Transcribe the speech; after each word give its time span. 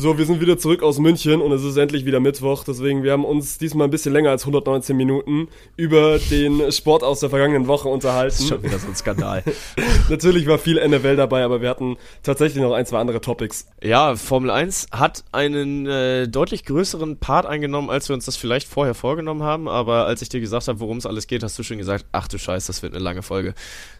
So, 0.00 0.16
wir 0.16 0.26
sind 0.26 0.40
wieder 0.40 0.56
zurück 0.56 0.84
aus 0.84 1.00
München 1.00 1.40
und 1.40 1.50
es 1.50 1.64
ist 1.64 1.76
endlich 1.76 2.04
wieder 2.04 2.20
Mittwoch. 2.20 2.62
Deswegen, 2.62 3.02
wir 3.02 3.10
haben 3.10 3.24
uns 3.24 3.58
diesmal 3.58 3.88
ein 3.88 3.90
bisschen 3.90 4.12
länger 4.12 4.30
als 4.30 4.42
119 4.42 4.96
Minuten 4.96 5.48
über 5.76 6.20
den 6.20 6.70
Sport 6.70 7.02
aus 7.02 7.18
der 7.18 7.30
vergangenen 7.30 7.66
Woche 7.66 7.88
unterhalten. 7.88 8.28
Das 8.28 8.38
ist 8.38 8.48
schon 8.48 8.62
wieder 8.62 8.78
so 8.78 8.86
ein 8.86 8.94
Skandal. 8.94 9.42
Natürlich 10.08 10.46
war 10.46 10.58
viel 10.58 10.76
NFL 10.76 11.16
dabei, 11.16 11.42
aber 11.42 11.62
wir 11.62 11.68
hatten 11.68 11.96
tatsächlich 12.22 12.62
noch 12.62 12.74
ein, 12.74 12.86
zwei 12.86 13.00
andere 13.00 13.20
Topics. 13.20 13.66
Ja, 13.82 14.14
Formel 14.14 14.52
1 14.52 14.86
hat 14.92 15.24
einen 15.32 15.86
äh, 15.86 16.28
deutlich 16.28 16.64
größeren 16.64 17.18
Part 17.18 17.46
eingenommen, 17.46 17.90
als 17.90 18.08
wir 18.08 18.14
uns 18.14 18.24
das 18.24 18.36
vielleicht 18.36 18.68
vorher 18.68 18.94
vorgenommen 18.94 19.42
haben. 19.42 19.66
Aber 19.66 20.06
als 20.06 20.22
ich 20.22 20.28
dir 20.28 20.38
gesagt 20.38 20.68
habe, 20.68 20.78
worum 20.78 20.98
es 20.98 21.06
alles 21.06 21.26
geht, 21.26 21.42
hast 21.42 21.58
du 21.58 21.64
schon 21.64 21.78
gesagt, 21.78 22.06
ach 22.12 22.28
du 22.28 22.38
Scheiß, 22.38 22.68
das 22.68 22.84
wird 22.84 22.94
eine 22.94 23.02
lange 23.02 23.22
Folge. 23.22 23.52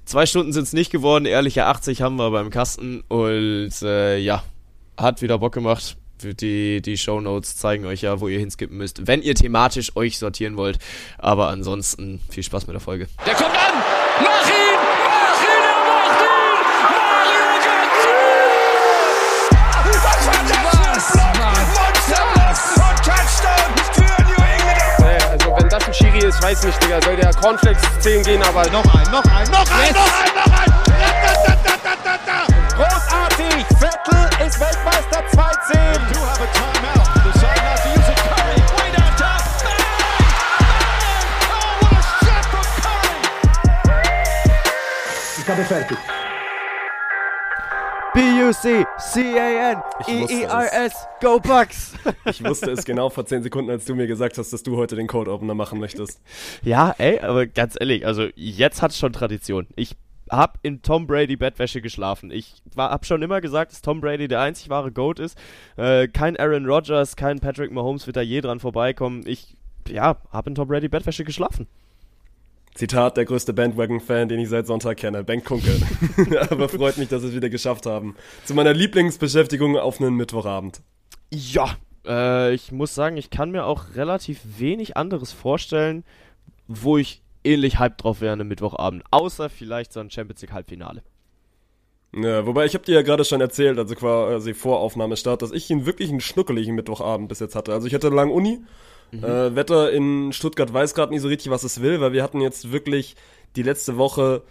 Zwei 0.04 0.26
Stunden 0.26 0.52
sind 0.52 0.62
es 0.62 0.72
nicht 0.72 0.92
geworden, 0.92 1.24
ehrliche 1.24 1.66
80 1.66 2.02
haben 2.02 2.14
wir 2.14 2.30
beim 2.30 2.50
Kasten 2.50 3.02
und 3.08 3.72
äh, 3.82 4.16
ja, 4.18 4.44
hat 4.98 5.22
wieder 5.22 5.38
Bock 5.38 5.54
gemacht. 5.54 5.96
Die, 6.20 6.82
die 6.82 6.98
Show 6.98 7.20
Notes 7.20 7.56
zeigen 7.56 7.86
euch 7.86 8.02
ja, 8.02 8.18
wo 8.18 8.26
ihr 8.26 8.40
hinskippen 8.40 8.76
müsst, 8.76 9.06
wenn 9.06 9.22
ihr 9.22 9.36
thematisch 9.36 9.94
euch 9.94 10.18
sortieren 10.18 10.56
wollt. 10.56 10.80
Aber 11.16 11.48
ansonsten 11.48 12.20
viel 12.28 12.42
Spaß 12.42 12.66
mit 12.66 12.74
der 12.74 12.80
Folge. 12.80 13.06
Der 13.24 13.34
kommt 13.34 13.54
an! 13.54 13.74
Mach 14.20 14.48
ihn! 14.48 14.78
Mach 15.04 15.42
ihn! 15.44 15.62
Er 15.62 15.84
macht 15.86 16.20
ihn! 16.20 16.58
Mario 16.90 17.54
Götze! 17.62 18.18
Also 25.30 25.56
wenn 25.56 25.68
das 25.68 25.86
ein 25.86 25.94
Schiri 25.94 26.18
ist, 26.26 26.42
weiß 26.42 26.64
nicht, 26.64 26.82
Digga. 26.82 27.00
Soll 27.02 27.14
der 27.14 27.32
Cornflakes 27.34 27.82
10 28.00 28.24
gehen, 28.24 28.42
aber... 28.42 28.68
Noch 28.70 28.92
ein, 28.92 29.08
noch 29.12 29.24
ein, 29.24 29.48
noch 29.52 29.70
ein, 29.70 29.86
yes. 29.86 29.94
noch 29.94 30.12
ein, 30.24 30.37
Weltmeister 35.18 35.74
2-10. 35.74 35.88
Ich 45.40 45.48
habe 45.48 45.64
fertig. 45.64 45.98
B-U-C-C-A-N-E-E-R-S, 48.14 48.58
Go 51.20 51.40
Bucks! 51.40 51.94
Ich 52.26 52.44
wusste 52.44 52.70
es 52.70 52.84
genau 52.84 53.10
vor 53.10 53.26
10 53.26 53.42
Sekunden, 53.42 53.70
als 53.70 53.84
du 53.84 53.94
mir 53.94 54.06
gesagt 54.06 54.38
hast, 54.38 54.52
dass 54.52 54.62
du 54.62 54.76
heute 54.76 54.94
den 54.96 55.06
Code 55.06 55.30
Opener 55.32 55.54
machen 55.54 55.78
möchtest. 55.80 56.20
Ja, 56.62 56.94
ey, 56.98 57.20
aber 57.20 57.46
ganz 57.46 57.76
ehrlich, 57.78 58.06
also 58.06 58.28
jetzt 58.34 58.82
hat 58.82 58.90
es 58.92 58.98
schon 58.98 59.12
Tradition. 59.12 59.66
Ich 59.76 59.96
hab 60.30 60.58
in 60.62 60.82
Tom 60.82 61.06
Brady 61.06 61.36
Bettwäsche 61.36 61.80
geschlafen. 61.80 62.30
Ich 62.30 62.62
war, 62.74 62.90
hab 62.90 63.06
schon 63.06 63.22
immer 63.22 63.40
gesagt, 63.40 63.72
dass 63.72 63.82
Tom 63.82 64.00
Brady 64.00 64.28
der 64.28 64.40
einzig 64.40 64.68
wahre 64.68 64.92
Goat 64.92 65.18
ist. 65.18 65.38
Äh, 65.76 66.08
kein 66.08 66.36
Aaron 66.36 66.66
Rodgers, 66.66 67.16
kein 67.16 67.40
Patrick 67.40 67.72
Mahomes 67.72 68.06
wird 68.06 68.16
da 68.16 68.22
je 68.22 68.40
dran 68.40 68.60
vorbeikommen. 68.60 69.24
Ich, 69.26 69.56
ja, 69.88 70.16
hab 70.30 70.46
in 70.46 70.54
Tom 70.54 70.68
Brady 70.68 70.88
Bettwäsche 70.88 71.24
geschlafen. 71.24 71.66
Zitat, 72.74 73.16
der 73.16 73.24
größte 73.24 73.52
Bandwagon-Fan, 73.52 74.28
den 74.28 74.38
ich 74.38 74.48
seit 74.48 74.68
Sonntag 74.68 74.98
kenne, 74.98 75.24
Ben 75.24 75.42
Kunkel. 75.42 75.80
Aber 76.50 76.68
freut 76.68 76.96
mich, 76.96 77.08
dass 77.08 77.22
wir 77.22 77.30
es 77.30 77.34
wieder 77.34 77.50
geschafft 77.50 77.86
haben. 77.86 78.14
Zu 78.44 78.54
meiner 78.54 78.72
Lieblingsbeschäftigung 78.72 79.76
auf 79.76 80.00
einen 80.00 80.14
Mittwochabend. 80.14 80.80
Ja, 81.32 81.76
äh, 82.06 82.54
ich 82.54 82.70
muss 82.70 82.94
sagen, 82.94 83.16
ich 83.16 83.30
kann 83.30 83.50
mir 83.50 83.64
auch 83.64 83.96
relativ 83.96 84.40
wenig 84.58 84.96
anderes 84.96 85.32
vorstellen, 85.32 86.04
wo 86.68 86.98
ich 86.98 87.22
ähnlich 87.44 87.78
hyped 87.78 88.02
drauf 88.02 88.20
wäre 88.20 88.38
am 88.38 88.48
Mittwochabend. 88.48 89.04
Außer 89.10 89.48
vielleicht 89.48 89.92
so 89.92 90.00
ein 90.00 90.10
Champions 90.10 90.42
League 90.42 90.52
Halbfinale. 90.52 91.02
Ja, 92.14 92.46
wobei 92.46 92.64
ich 92.64 92.74
habe 92.74 92.84
dir 92.84 92.94
ja 92.94 93.02
gerade 93.02 93.24
schon 93.24 93.40
erzählt, 93.40 93.78
also 93.78 93.94
quasi 93.94 94.54
vor 94.54 94.80
Aufnahmestart, 94.80 95.42
dass 95.42 95.52
ich 95.52 95.70
einen 95.70 95.84
wirklich 95.84 96.08
einen 96.08 96.20
schnuckeligen 96.20 96.74
Mittwochabend 96.74 97.28
bis 97.28 97.40
jetzt 97.40 97.54
hatte. 97.54 97.72
Also 97.72 97.86
ich 97.86 97.94
hatte 97.94 98.08
lang 98.08 98.30
Uni. 98.30 98.60
Mhm. 99.10 99.24
Äh, 99.24 99.54
Wetter 99.54 99.92
in 99.92 100.32
Stuttgart 100.32 100.72
weiß 100.72 100.94
gerade 100.94 101.12
nicht 101.12 101.22
so 101.22 101.28
richtig, 101.28 101.50
was 101.50 101.64
es 101.64 101.82
will, 101.82 102.00
weil 102.00 102.12
wir 102.12 102.22
hatten 102.22 102.40
jetzt 102.40 102.72
wirklich 102.72 103.16
die 103.56 103.62
letzte 103.62 103.96
Woche 103.96 104.42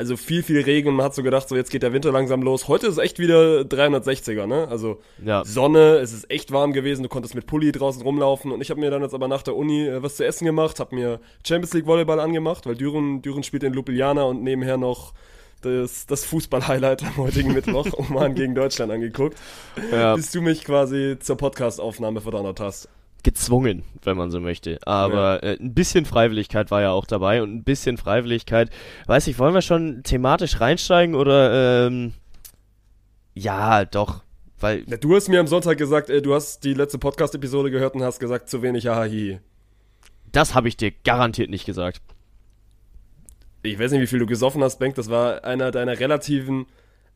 also 0.00 0.16
viel, 0.16 0.42
viel 0.42 0.62
Regen. 0.62 0.94
Man 0.94 1.04
hat 1.04 1.14
so 1.14 1.22
gedacht, 1.22 1.48
so 1.48 1.56
jetzt 1.56 1.70
geht 1.70 1.82
der 1.82 1.92
Winter 1.92 2.10
langsam 2.10 2.42
los. 2.42 2.68
Heute 2.68 2.86
ist 2.86 2.94
es 2.94 2.98
echt 2.98 3.18
wieder 3.18 3.60
360er, 3.60 4.46
ne? 4.46 4.66
Also 4.68 5.02
ja. 5.22 5.44
Sonne, 5.44 5.98
es 5.98 6.14
ist 6.14 6.30
echt 6.30 6.52
warm 6.52 6.72
gewesen. 6.72 7.02
Du 7.02 7.10
konntest 7.10 7.34
mit 7.34 7.46
Pulli 7.46 7.70
draußen 7.70 8.00
rumlaufen. 8.00 8.50
Und 8.50 8.62
ich 8.62 8.70
habe 8.70 8.80
mir 8.80 8.90
dann 8.90 9.02
jetzt 9.02 9.14
aber 9.14 9.28
nach 9.28 9.42
der 9.42 9.56
Uni 9.56 9.86
äh, 9.86 10.02
was 10.02 10.16
zu 10.16 10.24
essen 10.24 10.46
gemacht, 10.46 10.80
habe 10.80 10.94
mir 10.94 11.20
Champions 11.46 11.74
League 11.74 11.86
Volleyball 11.86 12.18
angemacht, 12.18 12.64
weil 12.64 12.76
Düren, 12.76 13.20
Düren 13.20 13.42
spielt 13.42 13.62
in 13.62 13.74
Ljubljana 13.74 14.22
und 14.22 14.42
nebenher 14.42 14.78
noch 14.78 15.12
das, 15.60 16.06
das 16.06 16.24
Fußball-Highlight 16.24 17.04
am 17.04 17.16
heutigen 17.18 17.52
Mittwoch, 17.52 17.86
Oman 17.98 18.34
gegen 18.34 18.54
Deutschland 18.54 18.90
angeguckt, 18.90 19.36
ja. 19.92 20.16
bis 20.16 20.30
du 20.30 20.40
mich 20.40 20.64
quasi 20.64 21.18
zur 21.20 21.36
Podcast-Aufnahme 21.36 22.22
verdonnert 22.22 22.58
hast 22.60 22.88
gezwungen, 23.22 23.84
wenn 24.02 24.16
man 24.16 24.30
so 24.30 24.40
möchte. 24.40 24.78
Aber 24.86 25.42
ja. 25.42 25.52
äh, 25.52 25.58
ein 25.60 25.74
bisschen 25.74 26.04
Freiwilligkeit 26.04 26.70
war 26.70 26.82
ja 26.82 26.90
auch 26.90 27.06
dabei 27.06 27.42
und 27.42 27.54
ein 27.54 27.64
bisschen 27.64 27.96
Freiwilligkeit. 27.96 28.70
Weiß 29.06 29.26
ich, 29.26 29.38
wollen 29.38 29.54
wir 29.54 29.62
schon 29.62 30.02
thematisch 30.02 30.60
reinsteigen 30.60 31.14
oder 31.14 31.86
ähm, 31.86 32.12
ja, 33.34 33.84
doch. 33.84 34.22
Weil 34.58 34.84
ja, 34.86 34.96
du 34.96 35.14
hast 35.14 35.28
mir 35.28 35.40
am 35.40 35.46
Sonntag 35.46 35.78
gesagt, 35.78 36.10
äh, 36.10 36.20
du 36.20 36.34
hast 36.34 36.64
die 36.64 36.74
letzte 36.74 36.98
Podcast-Episode 36.98 37.70
gehört 37.70 37.94
und 37.94 38.02
hast 38.02 38.20
gesagt, 38.20 38.48
zu 38.48 38.62
wenig 38.62 38.86
Hahahi. 38.86 39.40
Das 40.32 40.54
habe 40.54 40.68
ich 40.68 40.76
dir 40.76 40.92
garantiert 41.04 41.50
nicht 41.50 41.64
gesagt. 41.64 42.02
Ich 43.62 43.78
weiß 43.78 43.92
nicht, 43.92 44.00
wie 44.00 44.06
viel 44.06 44.18
du 44.18 44.26
gesoffen 44.26 44.62
hast, 44.62 44.78
Bank. 44.78 44.94
Das 44.94 45.10
war 45.10 45.44
einer 45.44 45.70
deiner 45.70 45.98
relativen 45.98 46.66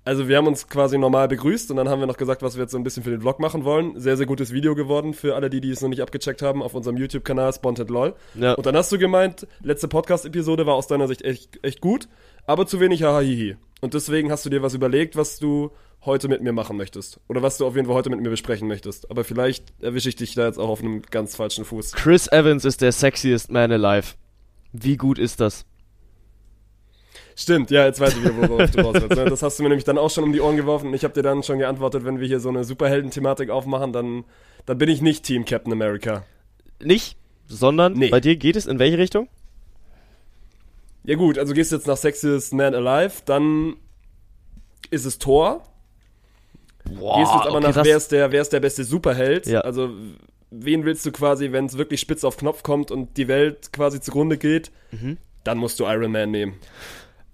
also 0.05 0.29
wir 0.29 0.37
haben 0.37 0.47
uns 0.47 0.69
quasi 0.69 0.99
normal 0.99 1.29
begrüßt 1.29 1.71
und 1.71 1.79
dann 1.79 1.89
haben 1.89 2.01
wir 2.01 2.07
noch 2.07 2.17
gesagt, 2.17 2.43
was 2.43 2.57
wir 2.57 2.63
jetzt 2.63 2.73
so 2.73 2.79
ein 2.79 2.85
bisschen 2.85 3.03
für 3.03 3.11
den 3.11 3.21
Vlog 3.21 3.41
machen 3.41 3.65
wollen. 3.65 3.99
Sehr, 3.99 4.17
sehr 4.17 4.27
gutes 4.27 4.53
Video 4.53 4.75
geworden 4.75 5.15
für 5.15 5.35
alle, 5.35 5.49
die, 5.49 5.61
die 5.61 5.71
es 5.71 5.81
noch 5.81 5.89
nicht 5.89 6.03
abgecheckt 6.03 6.43
haben, 6.43 6.63
auf 6.63 6.75
unserem 6.75 6.97
YouTube-Kanal 6.97 7.53
Sponted 7.53 7.89
LOL. 7.89 8.15
Ja. 8.35 8.53
Und 8.55 8.67
dann 8.67 8.77
hast 8.77 8.93
du 8.93 8.99
gemeint, 8.99 9.47
letzte 9.63 9.89
Podcast-Episode 9.89 10.67
war 10.67 10.75
aus 10.75 10.87
deiner 10.87 11.09
Sicht 11.09 11.23
echt, 11.23 11.59
echt 11.65 11.81
gut, 11.81 12.09
aber 12.47 12.67
zu 12.67 12.81
wenig 12.81 13.03
Hahahihi. 13.03 13.57
Und 13.81 13.95
deswegen 13.95 14.31
hast 14.31 14.45
du 14.45 14.51
dir 14.51 14.63
was 14.63 14.75
überlegt, 14.75 15.17
was 15.17 15.39
du 15.39 15.71
heute 16.05 16.29
mit 16.29 16.43
mir 16.43 16.53
machen 16.53 16.77
möchtest. 16.77 17.21
Oder 17.29 17.43
was 17.43 17.57
du 17.57 17.67
auf 17.67 17.75
jeden 17.75 17.87
Fall 17.87 17.97
heute 17.97 18.11
mit 18.11 18.21
mir 18.21 18.31
besprechen 18.31 18.69
möchtest. 18.69 19.11
Aber 19.11 19.25
vielleicht 19.25 19.73
erwische 19.81 20.09
ich 20.09 20.17
dich 20.17 20.35
da 20.35 20.47
jetzt 20.47 20.59
auch 20.59 20.69
auf 20.69 20.81
einem 20.81 21.03
ganz 21.03 21.35
falschen 21.37 21.65
Fuß. 21.65 21.93
Chris 21.93 22.29
Evans 22.29 22.65
ist 22.65 22.83
der 22.83 22.93
sexiest 22.93 23.51
man 23.51 23.73
alive. 23.73 24.15
Wie 24.73 24.97
gut 24.97 25.19
ist 25.19 25.41
das? 25.41 25.65
Stimmt, 27.37 27.71
ja, 27.71 27.85
jetzt 27.85 27.99
weiß 27.99 28.17
ich 28.17 28.23
wieder, 28.23 28.49
worauf 28.49 28.71
du 28.71 28.81
raus 28.81 28.95
willst. 28.95 29.17
Ne? 29.17 29.25
Das 29.25 29.43
hast 29.43 29.59
du 29.59 29.65
mir 29.65 29.69
nämlich 29.69 29.85
dann 29.85 29.99
auch 29.99 30.11
schon 30.11 30.23
um 30.25 30.33
die 30.33 30.41
Ohren 30.41 30.57
geworfen 30.57 30.89
und 30.89 30.95
ich 30.95 31.03
habe 31.03 31.15
dir 31.15 31.23
dann 31.23 31.43
schon 31.43 31.59
geantwortet, 31.59 32.05
wenn 32.05 32.21
wir 32.21 32.29
hier 32.29 32.39
so 32.39 32.49
eine 32.49 32.65
Superhelden-Thematik 32.65 33.51
aufmachen, 33.51 33.93
dann, 33.93 34.25
dann 34.67 34.79
bin 34.79 34.89
ich 34.89 35.03
nicht 35.03 35.25
Team 35.25 35.45
Captain 35.45 35.73
America. 35.73 36.25
Nicht, 36.81 37.17
sondern 37.47 37.95
nee. 37.95 38.09
bei 38.09 38.21
dir 38.21 38.37
geht 38.37 38.55
es 38.55 38.67
in 38.67 38.79
welche 38.79 38.99
Richtung? 38.99 39.29
Ja 41.03 41.17
gut, 41.17 41.39
also 41.39 41.55
gehst 41.55 41.73
du 41.73 41.77
jetzt 41.77 41.87
nach 41.87 41.97
Sexiest 41.97 42.53
Man 42.55 42.75
Alive, 42.75 43.23
dann 43.25 43.77
ist 44.91 45.05
es 45.05 45.19
Thor. 45.19 45.65
Boah, 46.85 47.19
gehst 47.19 47.33
du 47.33 47.37
jetzt 47.37 47.47
aber 47.49 47.59
okay, 47.59 47.67
nach, 47.69 47.85
wer 47.85 47.97
ist, 47.97 48.13
der, 48.13 48.31
wer 48.31 48.43
ist 48.43 48.53
der 48.53 48.61
beste 48.61 48.85
Superheld? 48.85 49.47
Ja. 49.47 49.63
Also 49.63 49.91
wen 50.51 50.85
willst 50.85 51.05
du 51.05 51.11
quasi, 51.11 51.51
wenn 51.51 51.67
es 51.67 51.77
wirklich 51.77 52.01
spitz 52.01 52.23
auf 52.23 52.37
Knopf 52.37 52.63
kommt 52.63 52.93
und 52.93 53.17
die 53.17 53.27
Welt 53.27 53.73
quasi 53.73 54.01
zugrunde 54.01 54.39
geht, 54.39 54.71
mhm. 54.93 55.19
dann 55.43 55.59
musst 55.59 55.81
du 55.81 55.85
Iron 55.85 56.13
Man 56.13 56.31
nehmen 56.31 56.55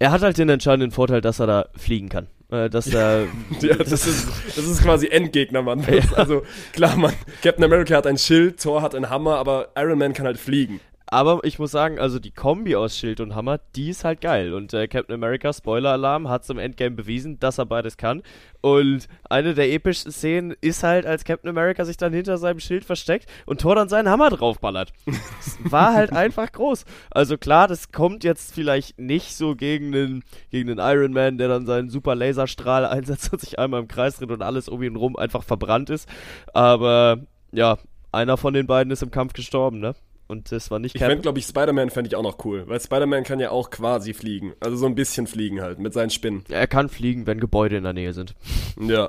er 0.01 0.11
hat 0.11 0.23
halt 0.23 0.39
den 0.39 0.49
entscheidenden 0.49 0.91
Vorteil, 0.91 1.21
dass 1.21 1.39
er 1.39 1.47
da 1.47 1.69
fliegen 1.77 2.09
kann. 2.09 2.27
Äh, 2.51 2.69
dass 2.69 2.89
er, 2.89 3.27
ja, 3.61 3.77
das 3.77 3.93
ist, 3.93 4.29
das 4.57 4.65
ist 4.65 4.83
quasi 4.83 5.07
Endgegner, 5.07 5.63
Mann. 5.63 5.87
Ja. 5.91 6.03
Also 6.17 6.43
klar, 6.73 6.97
man, 6.97 7.13
Captain 7.43 7.63
America 7.63 7.95
hat 7.97 8.07
ein 8.07 8.19
Schild, 8.19 8.61
Thor 8.61 8.83
hat 8.83 8.95
einen 8.95 9.11
Hammer, 9.11 9.37
aber 9.37 9.69
Iron 9.77 9.99
Man 9.99 10.15
kann 10.15 10.27
halt 10.27 10.39
fliegen. 10.39 10.81
Aber 11.13 11.41
ich 11.43 11.59
muss 11.59 11.73
sagen, 11.73 11.99
also 11.99 12.21
die 12.21 12.31
Kombi 12.31 12.77
aus 12.77 12.97
Schild 12.97 13.19
und 13.19 13.35
Hammer, 13.35 13.59
die 13.75 13.91
ist 13.91 14.05
halt 14.05 14.21
geil. 14.21 14.55
Und 14.55 14.73
äh, 14.73 14.87
Captain 14.87 15.15
America, 15.15 15.53
Spoiler-Alarm, 15.53 16.29
hat 16.29 16.45
zum 16.45 16.57
Endgame 16.59 16.95
bewiesen, 16.95 17.41
dass 17.41 17.59
er 17.59 17.67
beides 17.67 17.97
kann. 17.97 18.23
Und 18.61 19.09
eine 19.29 19.55
der 19.55 19.73
epischsten 19.73 20.13
Szenen 20.13 20.55
ist 20.61 20.85
halt, 20.85 21.07
als 21.07 21.25
Captain 21.25 21.51
America 21.51 21.85
sich 21.85 21.97
dann 21.97 22.13
hinter 22.13 22.39
seinem 22.39 22.61
Schild 22.61 22.85
versteckt 22.85 23.29
und 23.45 23.61
Thor 23.61 23.75
dann 23.75 23.89
seinen 23.89 24.09
Hammer 24.09 24.31
draufballert. 24.31 24.93
das 25.05 25.59
war 25.73 25.95
halt 25.95 26.13
einfach 26.13 26.53
groß. 26.53 26.85
Also 27.11 27.37
klar, 27.37 27.67
das 27.67 27.91
kommt 27.91 28.23
jetzt 28.23 28.55
vielleicht 28.55 29.01
nicht 29.01 29.35
so 29.35 29.57
gegen 29.57 29.91
den, 29.91 30.23
gegen 30.53 30.69
den 30.69 30.79
Iron 30.79 31.13
Man, 31.13 31.39
der 31.39 31.49
dann 31.49 31.67
seinen 31.67 31.91
super 31.91 32.15
Laserstrahl 32.15 32.87
einsetzt 32.87 33.33
und 33.33 33.41
sich 33.41 33.59
einmal 33.59 33.81
im 33.81 33.89
Kreis 33.89 34.17
dreht 34.17 34.31
und 34.31 34.43
alles 34.43 34.69
um 34.69 34.81
ihn 34.81 34.95
rum 34.95 35.17
einfach 35.17 35.43
verbrannt 35.43 35.91
ist. 35.91 36.09
Aber 36.55 37.19
ja, 37.51 37.79
einer 38.13 38.37
von 38.37 38.55
den 38.55 38.69
beiden 38.69 38.93
ist 38.93 39.03
im 39.03 39.11
Kampf 39.11 39.33
gestorben, 39.33 39.81
ne? 39.81 39.97
Und 40.31 40.53
das 40.53 40.71
war 40.71 40.79
nicht 40.79 40.95
Ich 40.95 41.01
fände, 41.03 41.23
glaube 41.23 41.41
ich, 41.41 41.45
Spider-Man 41.45 41.91
fände 41.91 42.07
ich 42.07 42.15
auch 42.15 42.23
noch 42.23 42.45
cool, 42.45 42.63
weil 42.69 42.81
Spider-Man 42.81 43.25
kann 43.25 43.41
ja 43.41 43.51
auch 43.51 43.69
quasi 43.69 44.15
fliegen. 44.15 44.53
Also 44.61 44.77
so 44.77 44.87
ein 44.87 44.95
bisschen 44.95 45.27
fliegen 45.27 45.61
halt, 45.61 45.81
mit 45.81 45.93
seinen 45.93 46.11
Spinnen. 46.11 46.45
Er 46.49 46.69
kann 46.69 46.89
fliegen, 46.89 47.27
wenn 47.27 47.41
Gebäude 47.41 47.77
in 47.77 47.83
der 47.83 47.95
Nähe 47.95 48.13
sind. 48.13 48.37
Ja. 48.81 49.09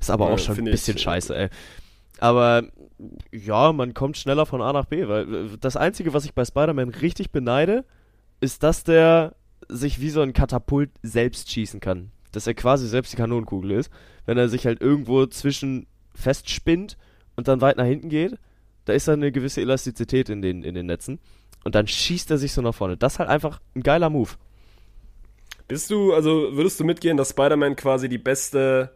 Ist 0.00 0.08
aber 0.08 0.28
ja, 0.28 0.34
auch 0.34 0.38
schon 0.38 0.56
ein 0.56 0.64
bisschen 0.66 0.96
ich, 0.96 1.02
scheiße, 1.02 1.36
ey. 1.36 1.48
Aber 2.20 2.62
ja, 3.32 3.72
man 3.72 3.92
kommt 3.92 4.16
schneller 4.16 4.46
von 4.46 4.62
A 4.62 4.72
nach 4.72 4.84
B, 4.84 5.08
weil 5.08 5.56
das 5.58 5.76
Einzige, 5.76 6.14
was 6.14 6.24
ich 6.24 6.32
bei 6.32 6.44
Spider-Man 6.44 6.90
richtig 6.90 7.32
beneide, 7.32 7.84
ist, 8.38 8.62
dass 8.62 8.84
der 8.84 9.34
sich 9.68 10.00
wie 10.00 10.10
so 10.10 10.20
ein 10.20 10.32
Katapult 10.32 10.90
selbst 11.02 11.50
schießen 11.50 11.80
kann. 11.80 12.12
Dass 12.30 12.46
er 12.46 12.54
quasi 12.54 12.86
selbst 12.86 13.12
die 13.12 13.16
Kanonenkugel 13.16 13.72
ist. 13.72 13.90
Wenn 14.26 14.38
er 14.38 14.48
sich 14.48 14.64
halt 14.64 14.80
irgendwo 14.80 15.26
zwischen 15.26 15.88
festspinnt 16.14 16.96
und 17.34 17.48
dann 17.48 17.60
weit 17.60 17.78
nach 17.78 17.84
hinten 17.84 18.10
geht, 18.10 18.38
da 18.84 18.92
ist 18.92 19.08
da 19.08 19.12
eine 19.12 19.32
gewisse 19.32 19.60
Elastizität 19.60 20.28
in 20.28 20.42
den, 20.42 20.62
in 20.62 20.74
den 20.74 20.86
Netzen. 20.86 21.20
Und 21.64 21.74
dann 21.74 21.86
schießt 21.86 22.30
er 22.30 22.38
sich 22.38 22.52
so 22.52 22.62
nach 22.62 22.74
vorne. 22.74 22.96
Das 22.96 23.14
ist 23.14 23.18
halt 23.18 23.28
einfach 23.28 23.60
ein 23.76 23.82
geiler 23.82 24.10
Move. 24.10 24.30
Bist 25.68 25.90
du, 25.90 26.12
also 26.12 26.54
würdest 26.56 26.80
du 26.80 26.84
mitgehen, 26.84 27.16
dass 27.16 27.30
Spider-Man 27.30 27.76
quasi 27.76 28.08
die 28.08 28.18
beste, 28.18 28.94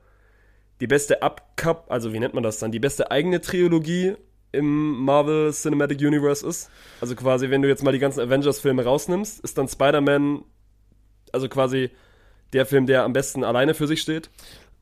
die 0.81 0.87
beste 0.87 1.23
Upcup, 1.23 1.85
also 1.89 2.13
wie 2.13 2.19
nennt 2.19 2.35
man 2.35 2.43
das 2.43 2.59
dann, 2.59 2.73
die 2.73 2.81
beste 2.81 3.11
eigene 3.11 3.41
Trilogie 3.41 4.15
im 4.53 5.05
Marvel 5.05 5.53
Cinematic 5.53 6.01
Universe 6.01 6.47
ist? 6.47 6.71
Also 7.01 7.15
quasi, 7.15 7.51
wenn 7.51 7.63
du 7.63 7.69
jetzt 7.69 7.83
mal 7.83 7.93
die 7.93 7.99
ganzen 7.99 8.21
Avengers-Filme 8.21 8.85
rausnimmst, 8.85 9.41
ist 9.41 9.57
dann 9.57 9.69
Spider-Man, 9.69 10.43
also 11.33 11.49
quasi 11.49 11.91
der 12.53 12.67
Film, 12.67 12.87
der 12.87 13.05
am 13.05 13.13
besten 13.13 13.45
alleine 13.45 13.75
für 13.75 13.87
sich 13.87 14.01
steht? 14.01 14.31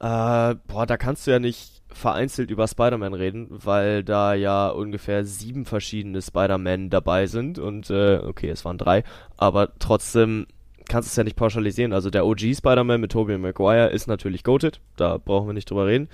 Äh, 0.00 0.54
boah, 0.66 0.86
da 0.86 0.96
kannst 0.96 1.26
du 1.26 1.30
ja 1.30 1.38
nicht 1.38 1.73
vereinzelt 1.88 2.50
über 2.50 2.66
Spider-Man 2.66 3.14
reden, 3.14 3.46
weil 3.50 4.02
da 4.02 4.34
ja 4.34 4.68
ungefähr 4.68 5.24
sieben 5.24 5.64
verschiedene 5.64 6.20
Spider-Man 6.20 6.90
dabei 6.90 7.26
sind 7.26 7.58
und 7.58 7.90
äh, 7.90 8.18
okay, 8.18 8.48
es 8.48 8.64
waren 8.64 8.78
drei, 8.78 9.04
aber 9.36 9.78
trotzdem 9.78 10.46
kannst 10.88 11.08
du 11.08 11.10
es 11.10 11.16
ja 11.16 11.24
nicht 11.24 11.36
pauschalisieren. 11.36 11.92
Also 11.92 12.10
der 12.10 12.26
OG 12.26 12.56
Spider-Man 12.56 13.00
mit 13.00 13.12
Tobey 13.12 13.38
Maguire 13.38 13.88
ist 13.88 14.06
natürlich 14.06 14.44
goated, 14.44 14.80
da 14.96 15.18
brauchen 15.18 15.48
wir 15.48 15.54
nicht 15.54 15.70
drüber 15.70 15.86
reden. 15.86 16.08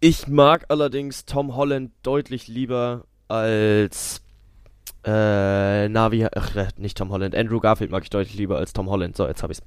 Ich 0.00 0.26
mag 0.26 0.66
allerdings 0.68 1.24
Tom 1.24 1.54
Holland 1.54 1.92
deutlich 2.02 2.48
lieber 2.48 3.04
als 3.28 4.22
äh, 5.04 5.88
Navi, 5.88 6.26
ach, 6.34 6.54
nicht 6.76 6.98
Tom 6.98 7.10
Holland, 7.10 7.34
Andrew 7.34 7.60
Garfield 7.60 7.90
mag 7.90 8.02
ich 8.02 8.10
deutlich 8.10 8.34
lieber 8.34 8.58
als 8.58 8.72
Tom 8.72 8.88
Holland. 8.90 9.16
So, 9.16 9.26
jetzt 9.26 9.42
hab 9.42 9.50
ich's. 9.50 9.62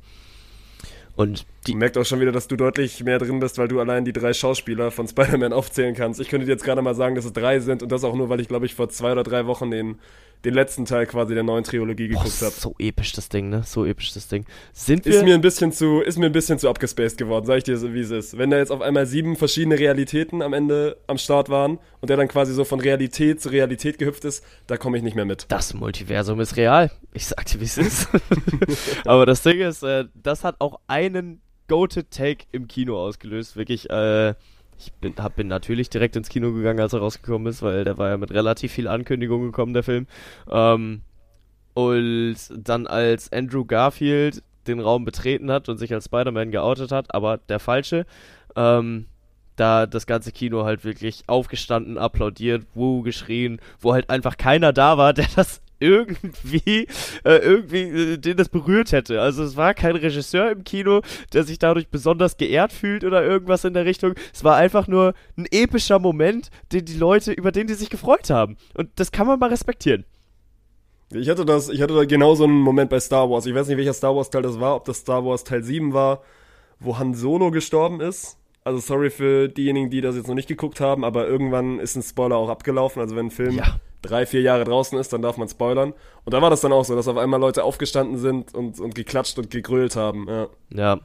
Und 1.15 1.45
die 1.67 1.71
Man 1.71 1.79
merkt 1.79 1.97
auch 1.97 2.06
schon 2.06 2.19
wieder, 2.19 2.31
dass 2.31 2.47
du 2.47 2.56
deutlich 2.56 3.03
mehr 3.03 3.19
drin 3.19 3.39
bist, 3.39 3.57
weil 3.57 3.67
du 3.67 3.79
allein 3.79 4.06
die 4.06 4.13
drei 4.13 4.33
Schauspieler 4.33 4.91
von 4.91 5.07
Spider-Man 5.07 5.53
aufzählen 5.53 5.95
kannst. 5.95 6.19
Ich 6.19 6.29
könnte 6.29 6.45
dir 6.45 6.51
jetzt 6.51 6.63
gerade 6.63 6.81
mal 6.81 6.95
sagen, 6.95 7.15
dass 7.15 7.25
es 7.25 7.33
drei 7.33 7.59
sind 7.59 7.83
und 7.83 7.91
das 7.91 8.03
auch 8.03 8.15
nur, 8.15 8.29
weil 8.29 8.39
ich, 8.39 8.47
glaube 8.47 8.65
ich, 8.65 8.75
vor 8.75 8.89
zwei 8.89 9.12
oder 9.12 9.23
drei 9.23 9.45
Wochen 9.45 9.71
den, 9.71 10.00
den 10.44 10.53
letzten 10.53 10.85
Teil 10.85 11.06
quasi 11.07 11.33
der 11.33 11.44
neuen 11.44 11.63
Trilogie 11.63 12.07
geguckt 12.07 12.41
habe. 12.41 12.51
so 12.51 12.75
episch 12.77 13.13
das 13.13 13.29
Ding, 13.29 13.50
ne? 13.50 13.63
So 13.65 13.85
episch 13.85 14.13
das 14.13 14.27
Ding. 14.27 14.45
Sind 14.73 15.06
wir 15.06 15.15
Ist 15.15 15.23
mir 15.23 15.33
ein 15.33 15.41
bisschen 15.41 15.71
zu, 15.71 16.01
ist 16.01 16.17
mir 16.17 16.27
ein 16.27 16.31
bisschen 16.31 16.59
zu 16.59 16.69
abgespaced 16.69 17.17
geworden, 17.17 17.45
sag 17.45 17.57
ich 17.57 17.63
dir 17.63 17.77
so, 17.77 17.94
wie 17.94 18.01
es 18.01 18.11
ist. 18.11 18.38
Wenn 18.38 18.51
da 18.51 18.57
jetzt 18.57 18.71
auf 18.71 18.81
einmal 18.81 19.06
sieben 19.06 19.35
verschiedene 19.35 19.79
Realitäten 19.79 20.41
am 20.41 20.53
Ende 20.53 20.97
am 21.07 21.18
Start 21.18 21.50
waren 21.50 21.79
und 22.01 22.09
der 22.09 22.18
dann 22.18 22.27
quasi 22.27 22.53
so 22.53 22.63
von 22.63 22.79
Realität 22.79 23.41
zu 23.41 23.50
Realität 23.50 23.97
gehüpft 23.97 24.25
ist, 24.25 24.44
da 24.68 24.77
komme 24.77 24.97
ich 24.97 25.03
nicht 25.03 25.15
mehr 25.15 25.25
mit. 25.25 25.45
das 25.50 25.73
Multiversum 25.73 26.39
ist 26.39 26.57
real. 26.57 26.91
Ich 27.13 27.27
sag 27.27 27.45
dir, 27.45 27.59
wie 27.59 27.65
es 27.65 27.77
ist. 27.77 28.07
Aber 29.06 29.25
das 29.25 29.41
Ding 29.41 29.59
ist, 29.59 29.83
äh, 29.83 30.06
das 30.13 30.44
hat 30.44 30.56
auch 30.59 30.79
einen 30.88 31.41
Goated 31.67 32.12
Take 32.12 32.45
im 32.51 32.67
Kino 32.67 32.97
ausgelöst. 32.97 33.56
Wirklich, 33.56 33.89
äh, 33.89 34.35
ich 34.77 34.91
bin, 35.00 35.15
hab, 35.17 35.35
bin 35.35 35.47
natürlich 35.47 35.89
direkt 35.89 36.15
ins 36.15 36.29
Kino 36.29 36.51
gegangen, 36.51 36.79
als 36.79 36.94
er 36.94 37.00
rausgekommen 37.00 37.47
ist, 37.47 37.62
weil 37.62 37.83
der 37.83 37.97
war 37.97 38.09
ja 38.09 38.17
mit 38.17 38.31
relativ 38.31 38.73
viel 38.73 38.88
Ankündigung 38.88 39.41
gekommen, 39.44 39.73
der 39.73 39.83
Film. 39.83 40.07
Ähm, 40.50 41.01
und 41.73 42.38
dann 42.56 42.88
als 42.88 43.31
Andrew 43.31 43.65
Garfield 43.65 44.44
den 44.67 44.79
Raum 44.79 45.06
betreten 45.06 45.51
hat 45.51 45.69
und 45.69 45.77
sich 45.77 45.94
als 45.94 46.06
Spider-Man 46.06 46.51
geoutet 46.51 46.91
hat, 46.91 47.13
aber 47.13 47.38
der 47.38 47.59
falsche, 47.59 48.06
ähm, 48.56 49.06
da 49.56 49.85
das 49.85 50.07
ganze 50.07 50.31
Kino 50.31 50.63
halt 50.65 50.83
wirklich 50.83 51.23
aufgestanden, 51.27 51.97
applaudiert, 51.97 52.65
wuh, 52.73 53.01
geschrien, 53.01 53.59
wo 53.79 53.94
halt 53.94 54.09
einfach 54.09 54.38
keiner 54.38 54.73
da 54.73 54.97
war, 54.97 55.13
der 55.13 55.27
das 55.35 55.61
irgendwie, 55.80 56.88
äh, 57.24 57.38
irgendwie, 57.38 57.81
äh, 57.81 58.18
den 58.18 58.38
das 58.38 58.50
berührt 58.50 58.92
hätte. 58.92 59.22
Also 59.22 59.44
es 59.44 59.56
war 59.56 59.74
kein 59.74 59.95
Regisseur 59.95 60.51
im 60.51 60.63
Kino, 60.63 61.01
der 61.33 61.44
sich 61.44 61.60
dadurch 61.60 61.89
besonders 61.89 62.38
geehrt 62.38 62.74
fühlt 62.74 63.04
oder 63.04 63.24
irgendwas 63.24 63.63
in 63.66 63.74
der 63.74 63.86
Richtung. 63.86 64.13
Es 64.33 64.44
war 64.44 64.56
einfach 64.56 64.88
nur 64.88 65.13
ein 65.38 65.48
epischer 65.51 66.00
Moment, 66.00 66.50
den 66.72 66.86
die 66.86 66.98
Leute, 66.98 67.31
über 67.31 67.51
den 67.51 67.68
die 67.68 67.74
sich 67.74 67.89
gefreut 67.89 68.30
haben. 68.30 68.57
Und 68.74 68.89
das 68.95 69.12
kann 69.12 69.27
man 69.27 69.39
mal 69.39 69.50
respektieren. 69.50 70.06
Ich 71.12 71.30
hatte 71.30 71.45
das, 71.45 71.69
ich 71.69 71.81
hatte 71.81 71.94
da 71.94 72.04
genau 72.06 72.36
so 72.36 72.45
einen 72.45 72.60
Moment 72.60 72.89
bei 72.89 73.00
Star 73.00 73.30
Wars. 73.30 73.45
Ich 73.45 73.54
weiß 73.54 73.68
nicht, 73.68 73.78
welcher 73.78 73.94
Star 73.94 74.16
Wars 74.16 74.30
Teil 74.30 74.42
das 74.42 74.60
war, 74.60 74.75
ob 74.75 74.86
das 74.86 74.98
Star 74.98 75.24
Wars 75.24 75.44
Teil 75.44 75.63
7 75.63 75.94
war, 75.94 76.24
wo 76.80 76.98
Han 76.98 77.13
Solo 77.13 77.51
gestorben 77.51 78.01
ist. 78.01 78.38
Also 78.63 78.80
sorry 78.80 79.12
für 79.12 79.48
diejenigen, 79.48 79.92
die 79.92 80.01
das 80.01 80.16
jetzt 80.16 80.28
noch 80.28 80.33
nicht 80.33 80.48
geguckt 80.48 80.80
haben, 80.81 81.04
aber 81.06 81.28
irgendwann 81.28 81.80
ist 81.80 81.95
ein 81.95 82.01
Spoiler 82.01 82.38
auch 82.38 82.50
abgelaufen. 82.50 83.00
Also 83.00 83.16
wenn 83.16 83.28
ein 83.28 83.31
Film 83.31 83.51
Ja. 83.56 83.80
Drei, 84.06 84.25
vier 84.25 84.42
Jahre 84.42 84.63
draußen 84.63 84.98
ist, 84.98 85.13
dann 85.13 85.22
darf 85.22 85.38
man 85.38 85.48
spoilern. 85.48 85.94
Und 86.24 86.34
da 86.34 86.42
war 86.42 86.50
das 86.50 86.62
dann 86.62 86.72
auch 86.72 86.86
so, 86.86 86.96
dass 86.96 87.07
auf 87.07 87.18
einmal 87.18 87.40
Leute 87.40 87.63
aufgestanden 87.63 88.18
sind 88.18 88.54
und, 88.54 88.80
und 88.80 88.96
geklatscht 88.96 89.38
und 89.38 89.50
gegrölt 89.50 89.96
haben. 89.96 90.28
Ja. 90.30 91.00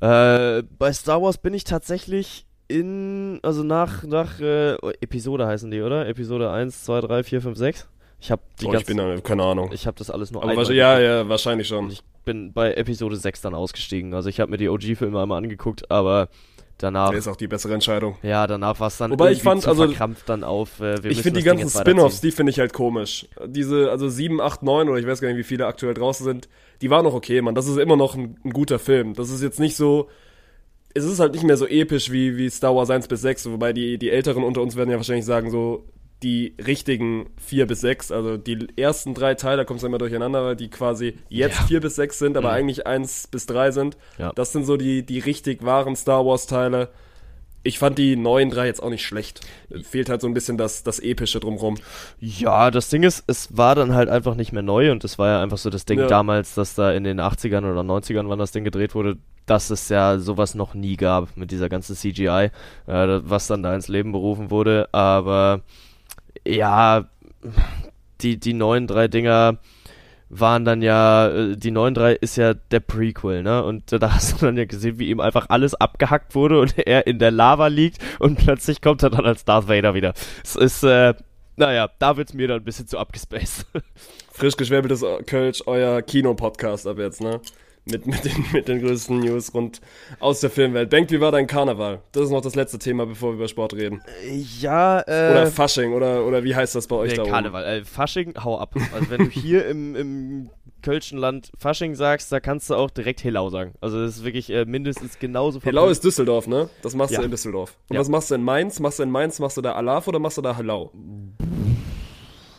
Ja. 0.00 0.58
Äh, 0.58 0.62
bei 0.78 0.92
Star 0.92 1.22
Wars 1.22 1.38
bin 1.38 1.54
ich 1.54 1.64
tatsächlich 1.64 2.46
in, 2.68 3.40
also 3.42 3.62
nach, 3.62 4.02
nach, 4.04 4.40
äh, 4.40 4.74
Episode 5.00 5.46
heißen 5.46 5.70
die, 5.70 5.82
oder? 5.82 6.08
Episode 6.08 6.50
1, 6.50 6.84
2, 6.84 7.00
3, 7.02 7.22
4, 7.22 7.42
5, 7.42 7.58
6. 7.58 7.88
Ich 8.20 8.30
habe 8.30 8.42
die 8.60 8.66
Oh, 8.66 8.68
ich 8.68 8.72
ganze, 8.72 8.86
bin 8.86 8.96
da, 8.96 9.20
keine 9.20 9.42
Ahnung. 9.42 9.70
ich 9.72 9.86
habe 9.86 9.98
das 9.98 10.10
alles 10.10 10.30
nur 10.30 10.42
Aber 10.42 10.72
ja, 10.72 10.98
ja, 10.98 11.28
wahrscheinlich 11.28 11.68
schon. 11.68 11.90
Ich 11.90 12.02
bin 12.24 12.52
bei 12.52 12.72
Episode 12.72 13.16
6 13.16 13.42
dann 13.42 13.54
ausgestiegen. 13.54 14.14
Also 14.14 14.30
ich 14.30 14.40
habe 14.40 14.50
mir 14.50 14.56
die 14.56 14.68
OG-Filme 14.70 15.20
einmal 15.20 15.38
angeguckt, 15.38 15.90
aber 15.90 16.28
danach, 16.84 17.10
Das 17.10 17.20
ist 17.20 17.28
auch 17.28 17.36
die 17.36 17.48
bessere 17.48 17.74
Entscheidung. 17.74 18.16
ja, 18.22 18.46
danach 18.46 18.78
war 18.78 18.88
es 18.88 18.96
dann 18.98 19.10
Wobei 19.10 19.32
ich 19.32 19.42
fand, 19.42 19.66
also, 19.66 19.86
verkrampft 19.86 20.28
dann 20.28 20.44
auf. 20.44 20.80
Äh, 20.80 21.00
Ich 21.08 21.22
finde 21.22 21.40
die 21.40 21.44
ganzen 21.44 21.68
Spin-offs, 21.68 22.20
die 22.20 22.30
finde 22.30 22.50
ich 22.50 22.60
halt 22.60 22.72
komisch. 22.72 23.26
Diese, 23.46 23.90
also 23.90 24.08
7, 24.08 24.40
8, 24.40 24.62
9 24.62 24.88
oder 24.88 24.98
ich 24.98 25.06
weiß 25.06 25.20
gar 25.20 25.28
nicht, 25.28 25.38
wie 25.38 25.42
viele 25.42 25.66
aktuell 25.66 25.94
draußen 25.94 26.24
sind, 26.24 26.48
die 26.82 26.90
waren 26.90 27.04
noch 27.04 27.14
okay, 27.14 27.40
Mann. 27.42 27.54
Das 27.54 27.66
ist 27.66 27.78
immer 27.78 27.96
noch 27.96 28.14
ein, 28.14 28.36
ein 28.44 28.50
guter 28.52 28.78
Film. 28.78 29.14
Das 29.14 29.30
ist 29.30 29.42
jetzt 29.42 29.58
nicht 29.58 29.76
so. 29.76 30.08
Es 30.96 31.04
ist 31.04 31.18
halt 31.18 31.32
nicht 31.32 31.42
mehr 31.44 31.56
so 31.56 31.66
episch 31.66 32.12
wie, 32.12 32.36
wie 32.36 32.48
Star 32.48 32.76
Wars 32.76 32.88
1 32.88 33.08
bis 33.08 33.20
6, 33.22 33.50
wobei 33.50 33.72
die, 33.72 33.98
die 33.98 34.10
Älteren 34.10 34.44
unter 34.44 34.60
uns 34.62 34.76
werden 34.76 34.90
ja 34.90 34.96
wahrscheinlich 34.96 35.24
sagen, 35.24 35.50
so 35.50 35.84
die 36.22 36.54
richtigen 36.64 37.26
4 37.36 37.66
bis 37.66 37.80
6, 37.82 38.10
also 38.10 38.36
die 38.38 38.66
ersten 38.76 39.12
drei 39.14 39.34
Teile, 39.34 39.58
da 39.58 39.64
kommt 39.64 39.78
es 39.78 39.84
immer 39.84 39.98
durcheinander, 39.98 40.42
weil 40.44 40.56
die 40.56 40.70
quasi 40.70 41.18
jetzt 41.28 41.58
Ja. 41.60 41.66
4 41.66 41.80
bis 41.80 41.96
6 41.96 42.18
sind, 42.18 42.36
aber 42.36 42.48
Mhm. 42.48 42.54
eigentlich 42.54 42.86
1 42.86 43.26
bis 43.26 43.46
3 43.46 43.70
sind. 43.72 43.96
Ja. 44.18 44.32
Das 44.34 44.52
sind 44.52 44.64
so 44.64 44.76
die, 44.76 45.04
die 45.04 45.18
richtig 45.18 45.64
wahren 45.64 45.96
Star 45.96 46.24
Wars 46.24 46.46
Teile. 46.46 46.88
Ich 47.66 47.78
fand 47.78 47.96
die 47.96 48.14
neuen 48.16 48.50
drei 48.50 48.66
jetzt 48.66 48.82
auch 48.82 48.90
nicht 48.90 49.04
schlecht. 49.06 49.40
Fehlt 49.84 50.10
halt 50.10 50.20
so 50.20 50.26
ein 50.26 50.34
bisschen 50.34 50.58
das, 50.58 50.82
das 50.82 50.98
Epische 51.00 51.40
drumrum. 51.40 51.76
Ja, 52.20 52.70
das 52.70 52.90
Ding 52.90 53.02
ist, 53.04 53.24
es 53.26 53.56
war 53.56 53.74
dann 53.74 53.94
halt 53.94 54.10
einfach 54.10 54.34
nicht 54.34 54.52
mehr 54.52 54.62
neu 54.62 54.92
und 54.92 55.02
es 55.02 55.18
war 55.18 55.28
ja 55.28 55.42
einfach 55.42 55.56
so 55.56 55.70
das 55.70 55.86
Ding 55.86 55.98
Ja. 55.98 56.06
damals, 56.06 56.54
dass 56.54 56.74
da 56.74 56.92
in 56.92 57.04
den 57.04 57.20
80ern 57.20 57.64
oder 57.64 57.82
90ern, 57.82 58.28
wann 58.28 58.38
das 58.38 58.52
Ding 58.52 58.64
gedreht 58.64 58.94
wurde, 58.94 59.16
dass 59.46 59.70
es 59.70 59.88
ja 59.88 60.18
sowas 60.18 60.54
noch 60.54 60.74
nie 60.74 60.96
gab 60.96 61.34
mit 61.38 61.50
dieser 61.50 61.70
ganzen 61.70 61.96
CGI, 61.96 62.50
äh, 62.86 63.20
was 63.24 63.46
dann 63.46 63.62
da 63.62 63.74
ins 63.74 63.88
Leben 63.88 64.12
berufen 64.12 64.50
wurde. 64.50 64.88
Aber 64.92 65.62
ja, 66.46 67.08
die, 68.20 68.38
die 68.38 68.54
neuen 68.54 68.86
drei 68.86 69.08
Dinger 69.08 69.58
waren 70.28 70.64
dann 70.64 70.82
ja, 70.82 71.28
äh, 71.28 71.56
die 71.56 71.70
neuen 71.70 71.94
drei 71.94 72.14
ist 72.14 72.36
ja 72.36 72.54
der 72.54 72.80
Prequel, 72.80 73.42
ne? 73.42 73.62
Und 73.64 73.92
da 73.92 74.14
hast 74.14 74.32
du 74.32 74.46
dann 74.46 74.56
ja 74.56 74.64
gesehen, 74.64 74.98
wie 74.98 75.08
ihm 75.08 75.20
einfach 75.20 75.46
alles 75.48 75.74
abgehackt 75.74 76.34
wurde 76.34 76.60
und 76.60 76.78
er 76.78 77.06
in 77.06 77.18
der 77.18 77.30
Lava 77.30 77.68
liegt 77.68 77.98
und 78.18 78.36
plötzlich 78.36 78.80
kommt 78.80 79.02
er 79.02 79.10
dann 79.10 79.26
als 79.26 79.44
Darth 79.44 79.68
Vader 79.68 79.94
wieder. 79.94 80.14
Es 80.42 80.56
ist, 80.56 80.82
äh, 80.82 81.14
naja, 81.56 81.88
da 81.98 82.16
wird's 82.16 82.34
mir 82.34 82.48
dann 82.48 82.58
ein 82.58 82.64
bisschen 82.64 82.88
zu 82.88 82.98
abgespaced. 82.98 83.66
Frisch 84.32 84.56
geschwäbeltes 84.56 85.04
Kölsch, 85.26 85.62
euer 85.66 86.02
Kino-Podcast 86.02 86.86
ab 86.88 86.98
jetzt, 86.98 87.20
ne? 87.20 87.40
Mit, 87.86 88.06
mit, 88.06 88.24
den, 88.24 88.44
mit 88.52 88.66
den 88.66 88.80
größten 88.80 89.18
News 89.20 89.52
rund 89.52 89.82
aus 90.18 90.40
der 90.40 90.48
Filmwelt. 90.48 90.88
Bengt, 90.88 91.10
wie 91.10 91.20
war 91.20 91.30
dein 91.32 91.46
Karneval? 91.46 92.00
Das 92.12 92.24
ist 92.24 92.30
noch 92.30 92.40
das 92.40 92.54
letzte 92.54 92.78
Thema, 92.78 93.04
bevor 93.04 93.30
wir 93.32 93.34
über 93.34 93.48
Sport 93.48 93.74
reden. 93.74 94.00
ja, 94.60 95.00
äh. 95.00 95.30
Oder 95.32 95.46
Fasching, 95.48 95.92
oder, 95.92 96.24
oder 96.26 96.44
wie 96.44 96.54
heißt 96.56 96.74
das 96.74 96.86
bei 96.86 96.96
euch 96.96 97.10
nee, 97.10 97.16
da 97.16 97.22
oben? 97.24 97.32
Karneval. 97.32 97.64
Äh, 97.64 97.84
Fasching, 97.84 98.32
hau 98.42 98.58
ab. 98.58 98.74
Also 98.94 99.10
wenn 99.10 99.24
du 99.26 99.30
hier 99.30 99.66
im, 99.66 99.94
im 99.96 100.50
Kölschen 100.80 101.18
Land 101.18 101.52
Fasching 101.58 101.94
sagst, 101.94 102.32
da 102.32 102.40
kannst 102.40 102.70
du 102.70 102.74
auch 102.74 102.88
direkt 102.90 103.22
Helau 103.22 103.50
sagen. 103.50 103.74
Also 103.82 104.00
das 104.00 104.16
ist 104.16 104.24
wirklich 104.24 104.48
äh, 104.48 104.64
mindestens 104.64 105.18
genauso 105.18 105.60
Helau 105.62 105.88
ist 105.88 106.04
Düsseldorf, 106.04 106.46
ne? 106.46 106.70
Das 106.80 106.94
machst 106.94 107.12
Ja. 107.12 107.18
du 107.20 107.26
in 107.26 107.30
Düsseldorf. 107.30 107.76
Und 107.90 107.94
Ja. 107.96 108.00
was 108.00 108.08
machst 108.08 108.30
du 108.30 108.34
in 108.36 108.42
Mainz? 108.42 108.80
Machst 108.80 108.98
du 108.98 109.02
in 109.02 109.10
Mainz, 109.10 109.38
machst 109.40 109.58
du 109.58 109.60
da 109.60 109.72
Alaf 109.72 110.08
oder 110.08 110.18
machst 110.18 110.38
du 110.38 110.42
da 110.42 110.56
Helau? 110.56 110.90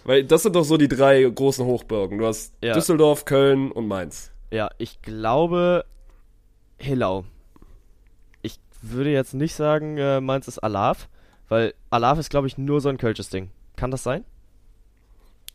Weil 0.04 0.24
das 0.24 0.44
sind 0.44 0.56
doch 0.56 0.64
so 0.66 0.78
die 0.78 0.88
drei 0.88 1.24
großen 1.24 1.66
Hochburgen. 1.66 2.20
Du 2.20 2.28
hast 2.28 2.54
Ja. 2.64 2.74
Düsseldorf, 2.74 3.26
Köln 3.26 3.72
und 3.72 3.88
Mainz. 3.88 4.32
Ja, 4.52 4.70
ich 4.78 5.02
glaube 5.02 5.86
Helau. 6.78 7.26
Ich 8.42 8.60
würde 8.82 9.12
jetzt 9.12 9.34
nicht 9.34 9.56
sagen, 9.56 9.98
äh, 9.98 10.22
meins 10.22 10.48
ist 10.48 10.60
Alaf, 10.60 11.10
weil 11.50 11.74
Alaf 11.90 12.20
ist, 12.20 12.30
glaube 12.30 12.48
ich, 12.48 12.58
nur 12.58 12.82
so 12.82 12.90
ein 12.90 12.98
Kölsches 12.98 13.30
Ding. 13.30 13.50
Kann 13.76 13.92
das 13.92 14.04
sein? 14.04 14.24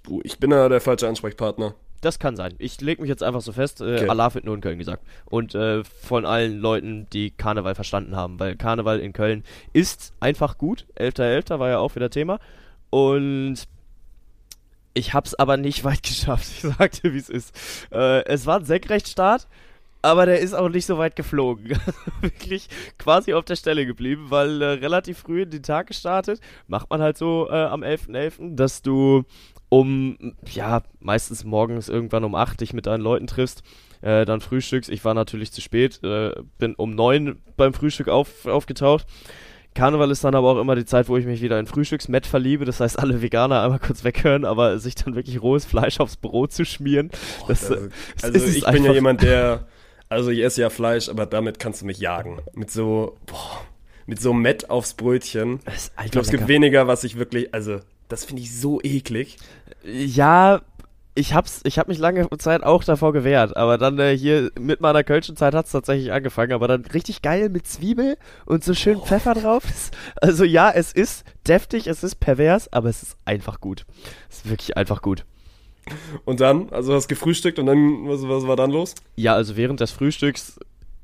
Du, 0.03 0.21
ich 0.25 0.39
bin 0.39 0.51
da 0.51 0.69
der 0.69 0.81
falsche 0.81 1.09
Ansprechpartner. 1.09 1.75
Das 2.01 2.19
kann 2.19 2.35
sein. 2.35 2.55
Ich 2.59 2.81
lege 2.81 3.03
mich 3.03 3.11
jetzt 3.11 3.23
einfach 3.23 3.43
so 3.43 3.53
fest, 3.53 3.83
äh, 3.83 3.97
Okay. 3.97 4.09
Alaf 4.09 4.35
wird 4.35 4.47
nur 4.47 4.55
in 4.55 4.63
Köln 4.63 4.79
gesagt. 4.79 5.05
Und 5.27 5.55
äh, 5.55 5.85
von 5.85 6.25
allen 6.25 6.59
Leuten, 6.59 7.07
die 7.13 7.31
Karneval 7.31 7.75
verstanden 7.75 8.17
haben, 8.17 8.41
weil 8.41 8.57
Karneval 8.57 9.01
in 9.01 9.13
Köln 9.13 9.45
ist 9.75 10.15
einfach 10.19 10.57
gut. 10.57 10.87
11.11. 10.99 11.59
war 11.59 11.69
ja 11.69 11.79
auch 11.79 11.95
wieder 11.97 12.09
Thema. 12.09 12.39
Und 12.89 13.65
ich 14.95 15.15
hab's 15.15 15.35
aber 15.35 15.57
nicht 15.57 15.85
weit 15.85 16.03
geschafft. 16.03 16.47
Ich 16.51 16.61
sagte, 16.61 17.13
wie 17.13 17.19
es 17.19 17.29
ist. 17.29 17.55
Äh, 17.93 18.25
es 18.25 18.47
war 18.47 18.59
ein 18.59 18.65
Senkrechtstart 18.65 19.47
aber 20.03 20.27
der 20.27 20.41
ist 20.41 20.55
auch 20.55 20.69
nicht 20.69 20.87
so 20.87 20.99
weit 20.99 21.17
geflogen. 21.17 21.79
Wirklich 22.21 22.69
quasi 22.99 23.35
auf 23.35 23.45
der 23.45 23.57
Stelle 23.57 23.87
geblieben, 23.87 24.27
weil 24.29 24.63
äh, 24.63 24.67
relativ 24.67 25.19
früh 25.19 25.43
in 25.43 25.51
den 25.51 25.63
Tag 25.63 25.89
gestartet. 25.89 26.41
Macht 26.67 26.91
man 26.91 27.03
halt 27.03 27.19
so 27.19 27.49
äh, 27.51 27.55
am 27.55 27.83
11.11., 27.83 28.39
.11., 28.39 28.57
dass 28.57 28.83
du 28.83 29.25
um, 29.69 30.35
ja, 30.51 30.83
meistens 30.99 31.45
morgens 31.45 31.89
irgendwann 31.89 32.25
um 32.25 32.35
8 32.35 32.61
dich 32.61 32.73
mit 32.73 32.87
deinen 32.87 33.03
Leuten 33.03 33.27
triffst, 33.27 33.63
äh, 34.01 34.25
dann 34.25 34.41
frühstückst. 34.41 34.91
Ich 34.91 35.05
war 35.05 35.15
natürlich 35.15 35.53
zu 35.53 35.61
spät, 35.61 36.03
äh, 36.03 36.33
bin 36.59 36.75
um 36.75 36.95
9 36.95 37.41
beim 37.57 37.75
Frühstück 37.75 38.09
auf, 38.09 38.47
aufgetaucht. 38.47 39.07
Karneval 39.75 40.11
ist 40.11 40.25
dann 40.25 40.35
aber 40.35 40.49
auch 40.49 40.61
immer 40.61 40.75
die 40.75 40.85
Zeit, 40.85 41.09
wo 41.09 41.17
ich 41.17 41.27
mich 41.27 41.43
wieder 41.43 41.59
in 41.59 41.67
Frühstücksmett 41.67 42.27
verliebe. 42.27 42.65
Das 42.65 42.81
heißt, 42.81 42.99
alle 42.99 43.23
Veganer 43.23 43.63
einmal 43.63 43.79
kurz 43.79 44.03
weghören, 44.03 44.45
aber 44.45 44.79
sich 44.79 44.95
dann 44.95 45.15
wirklich 45.15 45.41
rohes 45.41 45.65
Fleisch 45.65 46.01
aufs 46.01 46.17
Brot 46.17 46.53
zu 46.53 46.65
schmieren. 46.65 47.11
Das, 47.47 47.71
also, 47.71 47.89
also 48.23 48.47
ich 48.47 48.65
bin 48.65 48.85
ja 48.85 48.93
jemand, 48.93 49.23
der, 49.23 49.67
also 50.09 50.31
ich 50.31 50.41
esse 50.43 50.63
ja 50.63 50.71
Fleisch, 50.71 51.09
aber 51.09 51.27
damit 51.27 51.59
kannst 51.59 51.83
du 51.83 51.87
mich 51.87 51.99
jagen. 51.99 52.41
Mit 52.55 52.71
so, 52.71 53.17
boah, 53.27 53.61
mit 54.07 54.21
so 54.21 54.33
Mett 54.33 54.71
aufs 54.71 54.95
Brötchen. 54.95 55.61
Ich 56.05 56.11
glaube, 56.11 56.25
es 56.25 56.31
gibt 56.31 56.49
weniger, 56.49 56.89
was 56.89 57.05
ich 57.05 57.17
wirklich, 57.17 57.55
also 57.55 57.79
das 58.09 58.25
finde 58.25 58.43
ich 58.43 58.59
so 58.59 58.81
eklig. 58.83 59.37
Ja, 59.85 60.63
ich 61.15 61.35
hab's, 61.35 61.61
ich 61.65 61.79
hab 61.79 61.89
mich 61.89 61.99
lange 61.99 62.29
Zeit 62.39 62.63
auch 62.63 62.85
davor 62.85 63.13
gewehrt, 63.13 63.57
aber 63.57 63.79
dann 63.79 63.99
äh, 63.99 64.17
hier 64.17 64.51
mit 64.59 64.81
meiner 64.81 65.05
Kölschen 65.05 65.37
Zeit 65.37 65.55
hat's 65.55 65.73
tatsächlich 65.73 66.13
angefangen, 66.13 66.53
aber 66.53 66.69
dann 66.69 66.85
richtig 66.85 67.23
geil 67.23 67.49
mit 67.49 67.67
Zwiebel 67.67 68.17
und 68.47 68.63
so 68.65 68.75
schön 68.75 68.97
oh. 68.97 69.05
Pfeffer 69.05 69.35
drauf. 69.35 69.63
Also 70.21 70.45
ja, 70.45 70.71
es 70.71 70.93
ist 70.93 71.25
deftig, 71.47 71.87
es 71.87 72.05
ist 72.05 72.17
pervers, 72.17 72.73
aber 72.73 72.89
es 72.89 73.03
ist 73.03 73.17
einfach 73.25 73.61
gut. 73.61 73.85
Es 74.29 74.39
ist 74.39 74.51
wirklich 74.51 74.77
einfach 74.77 75.03
gut. 75.03 75.25
Und 76.25 76.41
dann, 76.41 76.71
also 76.71 76.95
hast 76.95 77.09
gefrühstückt 77.09 77.59
und 77.59 77.67
dann, 77.67 78.09
was, 78.09 78.23
was 78.29 78.47
war 78.47 78.57
dann 78.57 78.71
los? 78.71 78.95
Ja, 79.17 79.35
also 79.35 79.57
während 79.57 79.81
des 79.81 79.91
Frühstücks 79.91 80.59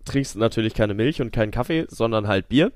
trinkst 0.05 0.37
du 0.37 0.39
natürlich 0.39 0.75
keine 0.75 0.95
Milch 0.95 1.21
und 1.21 1.33
keinen 1.33 1.51
Kaffee, 1.51 1.87
sondern 1.89 2.29
halt 2.29 2.49
Bier. 2.49 2.73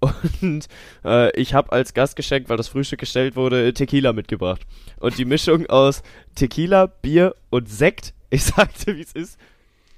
Und 0.00 0.68
äh, 1.04 1.38
ich 1.40 1.54
habe 1.54 1.72
als 1.72 1.94
Gastgeschenk, 1.94 2.48
weil 2.48 2.56
das 2.56 2.68
Frühstück 2.68 3.00
gestellt 3.00 3.36
wurde, 3.36 3.72
Tequila 3.72 4.12
mitgebracht. 4.12 4.62
Und 4.98 5.18
die 5.18 5.24
Mischung 5.24 5.66
aus 5.66 6.02
Tequila, 6.34 6.86
Bier 6.86 7.34
und 7.50 7.68
Sekt, 7.68 8.14
ich 8.30 8.44
sagte, 8.44 8.96
wie 8.96 9.02
es 9.02 9.12
ist, 9.12 9.38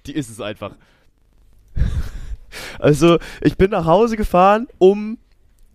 die 0.07 0.13
ist 0.13 0.31
es 0.31 0.41
einfach. 0.41 0.73
also, 2.79 3.19
ich 3.41 3.57
bin 3.57 3.71
nach 3.71 3.85
Hause 3.85 4.17
gefahren 4.17 4.69
um 4.79 5.19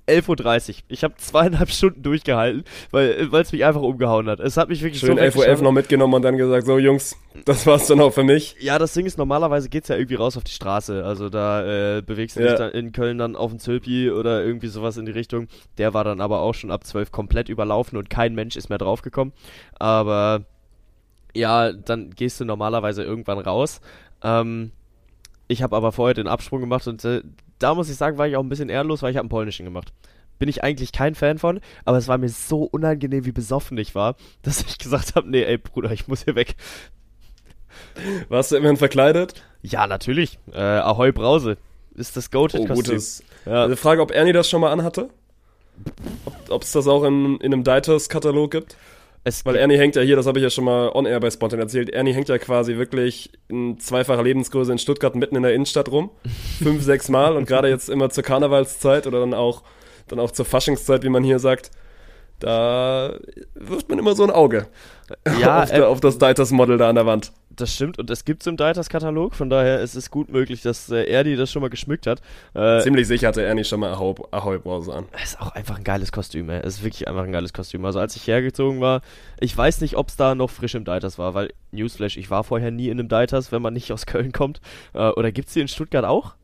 11.30 0.08 0.70
Uhr. 0.70 0.76
Ich 0.90 1.04
habe 1.04 1.16
zweieinhalb 1.18 1.70
Stunden 1.70 2.04
durchgehalten, 2.04 2.66
weil 2.92 3.30
es 3.34 3.52
mich 3.52 3.64
einfach 3.64 3.82
umgehauen 3.82 4.28
hat. 4.28 4.40
Es 4.40 4.58
hat 4.58 4.70
mich 4.70 4.82
wirklich 4.84 5.00
Schön 5.00 5.18
so 5.18 5.24
11.11 5.24 5.38
Uhr 5.38 5.48
11 5.48 5.62
noch 5.62 5.72
mitgenommen 5.72 6.14
und 6.16 6.22
dann 6.24 6.38
gesagt, 6.38 6.66
so 6.66 6.78
Jungs, 6.78 7.16
das 7.46 7.66
war's 7.66 7.88
dann 7.88 8.02
auch 8.02 8.12
für 8.12 8.24
mich. 8.24 8.56
Ja, 8.60 8.78
das 8.80 8.94
Ding 8.94 9.06
ist, 9.06 9.18
normalerweise 9.18 9.70
geht's 9.70 9.88
ja 9.88 9.96
irgendwie 9.96 10.16
raus 10.16 10.36
auf 10.36 10.44
die 10.44 10.52
Straße. 10.52 11.06
Also 11.06 11.30
da 11.30 11.98
äh, 11.98 12.02
bewegst 12.02 12.36
du 12.36 12.42
ja. 12.42 12.50
dich 12.50 12.58
dann 12.58 12.72
in 12.72 12.92
Köln 12.92 13.18
dann 13.18 13.36
auf 13.36 13.52
den 13.52 13.60
Zülpi 13.60 14.12
oder 14.12 14.44
irgendwie 14.44 14.68
sowas 14.68 14.98
in 14.98 15.06
die 15.06 15.12
Richtung. 15.12 15.48
Der 15.78 15.94
war 15.94 16.04
dann 16.04 16.20
aber 16.20 16.42
auch 16.42 16.54
schon 16.54 16.72
ab 16.72 16.86
12 16.86 17.12
komplett 17.12 17.48
überlaufen 17.48 17.98
und 17.98 18.10
kein 18.10 18.36
Mensch 18.36 18.58
ist 18.58 18.70
mehr 18.70 18.78
draufgekommen. 18.80 19.34
Aber 19.80 20.46
ja, 21.34 21.72
dann 21.72 22.12
gehst 22.12 22.40
du 22.40 22.46
normalerweise 22.46 23.04
irgendwann 23.04 23.40
raus. 23.40 23.82
Ähm, 24.22 24.72
ich 25.48 25.64
habe 25.64 25.76
aber 25.76 25.92
vorher 25.92 26.14
den 26.14 26.28
Absprung 26.28 26.62
gemacht 26.62 26.88
und 26.88 27.04
äh, 27.06 27.22
da 27.64 27.74
muss 27.74 27.90
ich 27.90 27.96
sagen, 27.96 28.18
war 28.18 28.28
ich 28.28 28.36
auch 28.36 28.44
ein 28.44 28.50
bisschen 28.50 28.70
ehrenlos, 28.70 29.02
weil 29.02 29.12
ich 29.12 29.18
habe 29.18 29.24
einen 29.24 29.30
polnischen 29.30 29.66
gemacht. 29.66 29.94
Bin 30.40 30.50
ich 30.50 30.64
eigentlich 30.64 30.92
kein 30.92 31.16
Fan 31.16 31.38
von, 31.38 31.62
aber 31.86 31.98
es 31.98 32.08
war 32.08 32.18
mir 32.18 32.30
so 32.30 32.64
unangenehm, 32.64 33.26
wie 33.26 33.32
besoffen 33.32 33.78
ich 33.78 33.96
war, 33.96 34.16
dass 34.42 34.62
ich 34.62 34.78
gesagt 34.78 35.16
habe, 35.16 35.30
nee, 35.30 35.44
ey 35.44 35.58
Bruder, 35.58 35.92
ich 35.92 36.08
muss 36.08 36.24
hier 36.26 36.36
weg. 36.36 36.56
Warst 38.30 38.52
du 38.52 38.56
immerhin 38.56 38.78
verkleidet? 38.78 39.44
Ja, 39.62 39.88
natürlich. 39.88 40.40
Äh, 40.52 40.60
Ahoi 40.60 41.12
Brause 41.12 41.58
ist 41.96 42.18
das 42.18 42.32
Goated-Kostüm. 42.32 43.02
Oh, 43.46 43.50
ja. 43.50 43.62
Also 43.64 43.76
Frage, 43.76 44.02
ob 44.02 44.12
Ernie 44.12 44.34
das 44.34 44.50
schon 44.50 44.62
mal 44.62 44.72
anhatte? 44.72 45.10
Ob 46.50 46.64
es 46.64 46.72
das 46.72 46.88
auch 46.88 47.04
in, 47.04 47.38
in 47.38 47.54
einem 47.54 47.64
Diters-Katalog 47.64 48.52
gibt? 48.52 48.78
Es 49.26 49.46
Weil 49.46 49.56
Ernie 49.56 49.78
hängt 49.78 49.96
ja 49.96 50.02
hier, 50.02 50.18
das 50.18 50.26
habe 50.26 50.40
ich 50.40 50.44
ja 50.44 50.50
schon 50.50 50.66
mal 50.66 50.90
on-air 50.90 51.20
bei 51.20 51.32
Spontan 51.32 51.60
erzählt, 51.60 51.90
Ernie 51.90 52.14
hängt 52.14 52.28
ja 52.28 52.38
quasi 52.38 52.76
wirklich 52.76 53.32
in 53.48 53.80
zweifacher 53.80 54.22
Lebensgröße 54.22 54.72
in 54.72 54.78
Stuttgart 54.78 55.16
mitten 55.16 55.38
in 55.38 55.44
der 55.44 55.54
Innenstadt 55.54 55.90
rum. 55.90 56.12
Fünf, 56.62 56.84
sechs 56.84 57.08
Mal 57.08 57.38
und 57.38 57.48
gerade 57.48 57.70
jetzt 57.70 57.90
immer 57.90 58.10
zur 58.10 58.24
Karnevalszeit 58.24 59.08
oder 59.08 59.22
dann 59.22 59.34
auch, 59.34 59.64
dann 60.08 60.20
auch 60.20 60.32
zur 60.32 60.46
Faschingszeit, 60.46 61.04
wie 61.04 61.10
man 61.10 61.24
hier 61.24 61.40
sagt, 61.40 61.72
da 62.40 63.18
wirft 63.54 63.88
man 63.88 64.00
immer 64.00 64.16
so 64.16 64.24
ein 64.24 64.32
Auge 64.32 64.68
ja, 65.40 65.64
auf, 65.64 65.72
äh, 65.72 65.82
auf 65.82 66.02
das 66.02 66.18
Diters-Model 66.18 66.78
da 66.78 66.90
an 66.90 66.96
der 66.96 67.06
Wand 67.06 67.32
das 67.56 67.74
stimmt 67.74 68.00
und 68.00 68.10
es 68.10 68.26
gibt 68.26 68.42
es 68.42 68.48
im 68.48 68.58
Diters-Katalog, 68.58 69.36
von 69.36 69.50
daher 69.50 69.82
ist 69.82 69.96
es 69.96 70.10
gut 70.12 70.30
möglich, 70.30 70.62
dass 70.62 70.90
äh, 70.90 71.04
Erdi 71.04 71.36
das 71.36 71.52
schon 71.52 71.62
mal 71.62 71.70
geschmückt 71.70 72.08
hat. 72.08 72.22
Äh, 72.54 72.82
Ziemlich 72.82 73.08
sicher 73.08 73.28
hatte 73.28 73.44
Ernie 73.44 73.64
schon 73.64 73.80
mal 73.80 73.94
Ahoi-Brause 73.94 74.94
an. 74.94 75.06
Ist 75.24 75.40
auch 75.40 75.52
einfach 75.52 75.78
ein 75.78 75.84
geiles 75.84 76.12
Kostüm, 76.12 76.50
ey. 76.50 76.66
Ist 76.66 76.84
wirklich 76.84 77.08
einfach 77.08 77.24
ein 77.24 77.32
geiles 77.32 77.54
Kostüm. 77.54 77.86
Also 77.86 78.00
als 78.00 78.16
ich 78.16 78.28
hergezogen 78.28 78.82
war, 78.82 79.02
ich 79.40 79.56
weiß 79.56 79.82
nicht, 79.82 79.96
ob 79.98 80.10
es 80.10 80.16
da 80.16 80.36
noch 80.36 80.50
frisch 80.50 80.76
im 80.76 80.86
Diters 80.86 81.18
war, 81.18 81.34
weil 81.34 81.54
Newsflash, 81.72 82.18
ich 82.18 82.30
war 82.30 82.44
vorher 82.44 82.72
nie 82.72 82.90
in 82.90 83.00
einem 83.00 83.10
Diters, 83.10 83.52
wenn 83.52 83.62
man 83.62 83.74
nicht 83.74 83.92
aus 83.92 84.06
Köln 84.06 84.32
kommt. 84.32 84.62
Äh, 84.94 85.10
oder 85.10 85.32
gibt 85.32 85.48
es 85.48 85.54
die 85.54 85.62
in 85.62 85.68
Stuttgart 85.68 86.06
auch? 86.06 86.36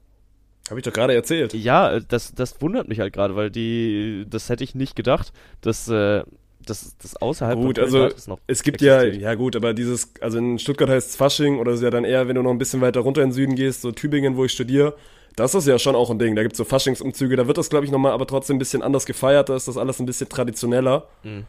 Habe 0.70 0.80
ich 0.80 0.84
doch 0.84 0.94
gerade 0.94 1.16
erzählt. 1.16 1.54
Ja, 1.56 2.00
das, 2.00 2.34
das 2.36 2.62
wundert 2.62 2.88
mich 2.88 3.00
halt 3.00 3.12
gerade, 3.12 3.36
weil 3.36 3.50
die, 3.50 4.25
das 4.30 4.50
hätte 4.50 4.63
ich 4.63 4.75
nicht 4.75 4.96
gedacht, 4.96 5.34
dass 5.62 5.88
äh, 5.88 6.24
das, 6.69 6.95
das 7.01 7.15
außerhalb 7.15 7.57
gut, 7.57 7.77
von 7.77 7.85
also 7.85 8.05
ist 8.05 8.27
noch 8.27 8.39
es 8.47 8.63
gibt 8.63 8.81
existiert. 8.81 9.15
ja, 9.15 9.29
ja 9.29 9.35
gut, 9.35 9.55
aber 9.55 9.73
dieses, 9.73 10.13
also 10.21 10.38
in 10.38 10.59
Stuttgart 10.59 10.89
heißt 10.89 11.09
es 11.09 11.15
Fasching 11.15 11.59
oder 11.59 11.73
ist 11.73 11.83
ja 11.83 11.89
dann 11.89 12.05
eher, 12.05 12.27
wenn 12.27 12.35
du 12.35 12.41
noch 12.41 12.51
ein 12.51 12.57
bisschen 12.57 12.81
weiter 12.81 13.01
runter 13.01 13.21
in 13.21 13.29
den 13.29 13.33
Süden 13.33 13.55
gehst, 13.55 13.81
so 13.81 13.91
Tübingen, 13.91 14.38
wo 14.38 14.45
ich 14.45 14.51
studiere, 14.51 14.95
das 15.35 15.55
ist 15.55 15.67
ja 15.67 15.79
schon 15.79 15.95
auch 15.95 16.09
ein 16.09 16.19
Ding. 16.19 16.35
Da 16.35 16.41
gibt 16.43 16.53
es 16.53 16.57
so 16.57 16.65
Faschingsumzüge, 16.65 17.35
da 17.35 17.47
wird 17.47 17.57
das, 17.57 17.69
glaube 17.69 17.85
ich, 17.85 17.91
nochmal 17.91 18.11
aber 18.11 18.27
trotzdem 18.27 18.57
ein 18.57 18.59
bisschen 18.59 18.81
anders 18.81 19.05
gefeiert, 19.05 19.49
da 19.49 19.55
ist 19.55 19.67
das 19.67 19.77
alles 19.77 19.99
ein 19.99 20.05
bisschen 20.05 20.29
traditioneller. 20.29 21.07
Mhm. 21.23 21.45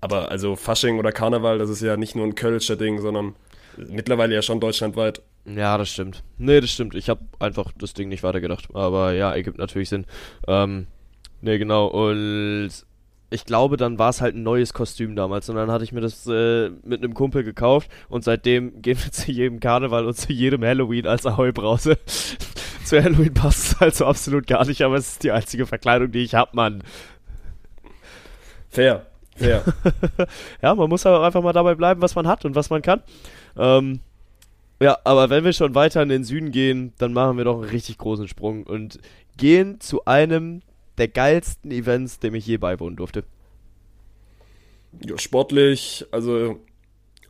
Aber 0.00 0.30
also 0.30 0.54
Fasching 0.54 0.98
oder 0.98 1.12
Karneval, 1.12 1.58
das 1.58 1.70
ist 1.70 1.82
ja 1.82 1.96
nicht 1.96 2.14
nur 2.14 2.24
ein 2.24 2.34
Kölscher 2.34 2.76
Ding, 2.76 3.00
sondern 3.00 3.34
mittlerweile 3.76 4.34
ja 4.34 4.42
schon 4.42 4.60
deutschlandweit. 4.60 5.22
Ja, 5.44 5.78
das 5.78 5.90
stimmt. 5.90 6.22
Nee, 6.36 6.60
das 6.60 6.70
stimmt. 6.70 6.94
Ich 6.94 7.08
habe 7.08 7.20
einfach 7.38 7.72
das 7.78 7.94
Ding 7.94 8.08
nicht 8.08 8.22
weitergedacht. 8.22 8.68
Aber 8.74 9.12
ja, 9.12 9.32
ergibt 9.32 9.58
natürlich 9.58 9.88
Sinn. 9.88 10.04
Ähm, 10.46 10.86
nee, 11.40 11.58
genau. 11.58 11.86
Und 11.86 12.70
ich 13.30 13.44
glaube, 13.44 13.76
dann 13.76 13.98
war 13.98 14.10
es 14.10 14.20
halt 14.20 14.34
ein 14.34 14.42
neues 14.42 14.72
Kostüm 14.72 15.14
damals 15.14 15.48
und 15.48 15.56
dann 15.56 15.70
hatte 15.70 15.84
ich 15.84 15.92
mir 15.92 16.00
das 16.00 16.26
äh, 16.26 16.70
mit 16.82 17.02
einem 17.02 17.14
Kumpel 17.14 17.44
gekauft 17.44 17.90
und 18.08 18.24
seitdem 18.24 18.80
gehen 18.82 18.98
wir 19.02 19.12
zu 19.12 19.30
jedem 19.30 19.60
Karneval 19.60 20.06
und 20.06 20.14
zu 20.14 20.32
jedem 20.32 20.64
Halloween 20.64 21.06
als 21.06 21.26
Ahoi-Brause. 21.26 21.98
zu 22.84 23.02
Halloween 23.02 23.34
passt 23.34 23.72
es 23.72 23.80
halt 23.80 23.94
so 23.94 24.06
absolut 24.06 24.46
gar 24.46 24.64
nicht, 24.66 24.82
aber 24.82 24.96
es 24.96 25.12
ist 25.12 25.24
die 25.24 25.32
einzige 25.32 25.66
Verkleidung, 25.66 26.10
die 26.10 26.20
ich 26.20 26.34
hab, 26.34 26.54
Mann. 26.54 26.82
Fair, 28.70 29.06
fair. 29.36 29.62
ja, 30.62 30.74
man 30.74 30.88
muss 30.88 31.04
aber 31.04 31.24
einfach 31.24 31.42
mal 31.42 31.52
dabei 31.52 31.74
bleiben, 31.74 32.00
was 32.00 32.14
man 32.14 32.26
hat 32.26 32.44
und 32.44 32.54
was 32.54 32.70
man 32.70 32.80
kann. 32.80 33.02
Ähm, 33.56 34.00
ja, 34.80 34.96
aber 35.04 35.28
wenn 35.28 35.44
wir 35.44 35.52
schon 35.52 35.74
weiter 35.74 36.02
in 36.02 36.08
den 36.08 36.24
Süden 36.24 36.50
gehen, 36.50 36.92
dann 36.98 37.12
machen 37.12 37.36
wir 37.36 37.44
doch 37.44 37.60
einen 37.60 37.70
richtig 37.70 37.98
großen 37.98 38.28
Sprung 38.28 38.62
und 38.62 39.00
gehen 39.36 39.80
zu 39.80 40.04
einem 40.04 40.62
der 40.98 41.08
geilsten 41.08 41.70
Events, 41.70 42.18
dem 42.18 42.34
ich 42.34 42.46
je 42.46 42.56
beiwohnen 42.56 42.96
durfte. 42.96 43.24
Ja, 45.04 45.18
sportlich, 45.18 46.06
also 46.10 46.58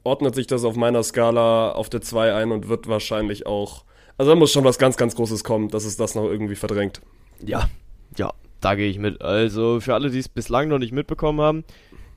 ordnet 0.05 0.35
sich 0.35 0.47
das 0.47 0.65
auf 0.65 0.77
meiner 0.77 1.03
Skala 1.03 1.73
auf 1.73 1.89
der 1.91 2.01
2 2.01 2.35
ein 2.35 2.53
und 2.53 2.69
wird 2.69 2.89
wahrscheinlich 2.89 3.47
auch. 3.47 3.85
Also 4.17 4.33
da 4.33 4.37
muss 4.37 4.53
schon 4.53 4.65
was 4.65 4.79
ganz, 4.79 4.97
ganz 4.97 5.15
Großes 5.15 5.45
kommen, 5.45 5.69
dass 5.69 5.85
es 5.85 5.97
das 5.97 6.15
noch 6.15 6.25
irgendwie 6.25 6.57
verdrängt. 6.57 7.01
Ja, 7.45 7.69
ja, 8.17 8.33
da 8.61 8.75
gehe 8.75 8.89
ich 8.89 8.99
mit. 8.99 9.21
Also 9.23 9.81
für 9.81 9.95
alle, 9.95 10.11
die 10.11 10.19
es 10.19 10.29
bislang 10.29 10.69
noch 10.69 10.79
nicht 10.79 10.93
mitbekommen 10.93 11.41
haben, 11.41 11.65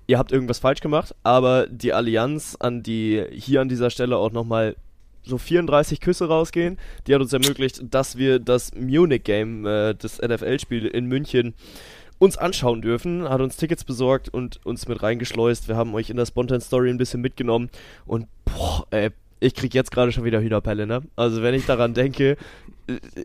ihr 0.08 0.18
habt 0.18 0.32
irgendwas 0.32 0.60
falsch 0.60 0.82
gemacht, 0.82 1.16
aber 1.24 1.68
die 1.68 1.94
Allianz, 1.94 2.56
an 2.60 2.82
die 2.84 3.24
hier 3.32 3.62
an 3.62 3.70
dieser 3.70 3.90
Stelle 3.90 4.18
auch 4.18 4.32
nochmal 4.32 4.76
so 5.24 5.38
34 5.38 6.00
Küsse 6.00 6.28
rausgehen. 6.28 6.78
Die 7.08 7.14
hat 7.14 7.22
uns 7.22 7.34
ermöglicht, 7.34 7.82
dass 7.94 8.18
wir 8.18 8.40
das 8.40 8.74
Munich-Game, 8.76 9.66
äh, 9.66 9.96
das 9.96 10.22
NFL-Spiel 10.22 10.88
in 10.88 11.06
München, 11.06 11.54
uns 12.20 12.38
anschauen 12.38 12.82
dürfen, 12.82 13.28
hat 13.28 13.42
uns 13.42 13.58
Tickets 13.58 13.84
besorgt 13.84 14.30
und 14.30 14.64
uns 14.64 14.88
mit 14.88 15.02
reingeschleust. 15.02 15.68
Wir 15.68 15.76
haben 15.76 15.96
euch 15.96 16.12
in 16.12 16.18
der 16.18 16.28
Spontan 16.28 16.62
Story 16.62 16.92
ein 16.92 17.00
bisschen 17.00 17.22
mitgenommen 17.22 17.70
und 18.06 18.28
boah, 18.46 18.86
ey, 18.92 19.10
ich 19.42 19.56
krieg 19.56 19.74
jetzt 19.74 19.92
gerade 19.92 20.12
schon 20.12 20.24
wieder 20.24 20.40
Hühnerpelle, 20.40 20.88
ne? 20.88 21.02
Also 21.16 21.42
wenn 21.42 21.56
ich 21.56 21.66
daran 21.66 21.94
denke, 21.94 22.38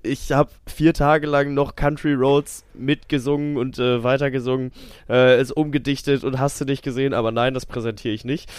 ich 0.03 0.33
habe 0.33 0.51
vier 0.67 0.95
Tage 0.95 1.27
lang 1.27 1.53
noch 1.53 1.77
Country 1.77 2.15
Roads 2.15 2.65
mitgesungen 2.75 3.59
und 3.59 3.79
äh, 3.79 4.03
weitergesungen, 4.03 4.73
äh, 5.09 5.35
es 5.37 5.53
umgedichtet 5.53 6.25
und 6.25 6.39
hast 6.39 6.61
du 6.61 6.65
nicht 6.65 6.83
gesehen, 6.83 7.13
aber 7.13 7.33
nein, 7.33 7.53
das 7.53 7.67
präsentiere 7.67 8.15
ich 8.15 8.25
nicht. 8.25 8.51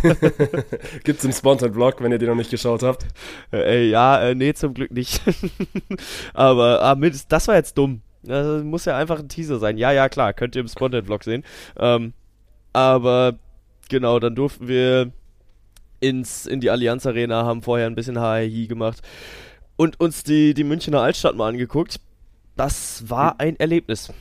Gibt's 1.04 1.24
im 1.24 1.32
Spontan 1.32 1.72
Vlog, 1.72 2.02
wenn 2.02 2.12
ihr 2.12 2.18
den 2.18 2.28
noch 2.28 2.36
nicht 2.36 2.50
geschaut 2.50 2.82
habt? 2.82 3.06
Äh, 3.52 3.88
ja, 3.88 4.20
äh, 4.20 4.34
nee, 4.34 4.52
zum 4.52 4.74
Glück 4.74 4.90
nicht. 4.90 5.22
aber 6.34 6.82
ah, 6.82 6.96
das 7.28 7.48
war 7.48 7.54
jetzt 7.54 7.78
dumm. 7.78 8.02
Das 8.22 8.62
muss 8.62 8.84
ja 8.84 8.98
einfach 8.98 9.18
ein 9.18 9.28
Teaser 9.28 9.58
sein. 9.58 9.78
Ja, 9.78 9.92
ja, 9.92 10.10
klar, 10.10 10.34
könnt 10.34 10.54
ihr 10.56 10.60
im 10.60 10.68
Spontan 10.68 11.06
Vlog 11.06 11.24
sehen. 11.24 11.42
Ähm, 11.78 12.12
aber 12.74 13.38
genau, 13.88 14.18
dann 14.18 14.34
durften 14.34 14.68
wir 14.68 15.12
ins, 16.00 16.46
in 16.46 16.60
die 16.60 16.70
Allianz 16.70 17.06
Arena, 17.06 17.44
haben 17.44 17.62
vorher 17.62 17.86
ein 17.86 17.94
bisschen 17.94 18.20
HII 18.20 18.66
gemacht 18.66 19.02
und 19.76 19.98
uns 19.98 20.24
die, 20.24 20.52
die 20.52 20.64
Münchner 20.64 21.00
Altstadt 21.00 21.36
mal 21.36 21.48
angeguckt. 21.48 22.00
Das 22.56 23.08
war 23.08 23.40
ein 23.40 23.56
Erlebnis. 23.56 24.12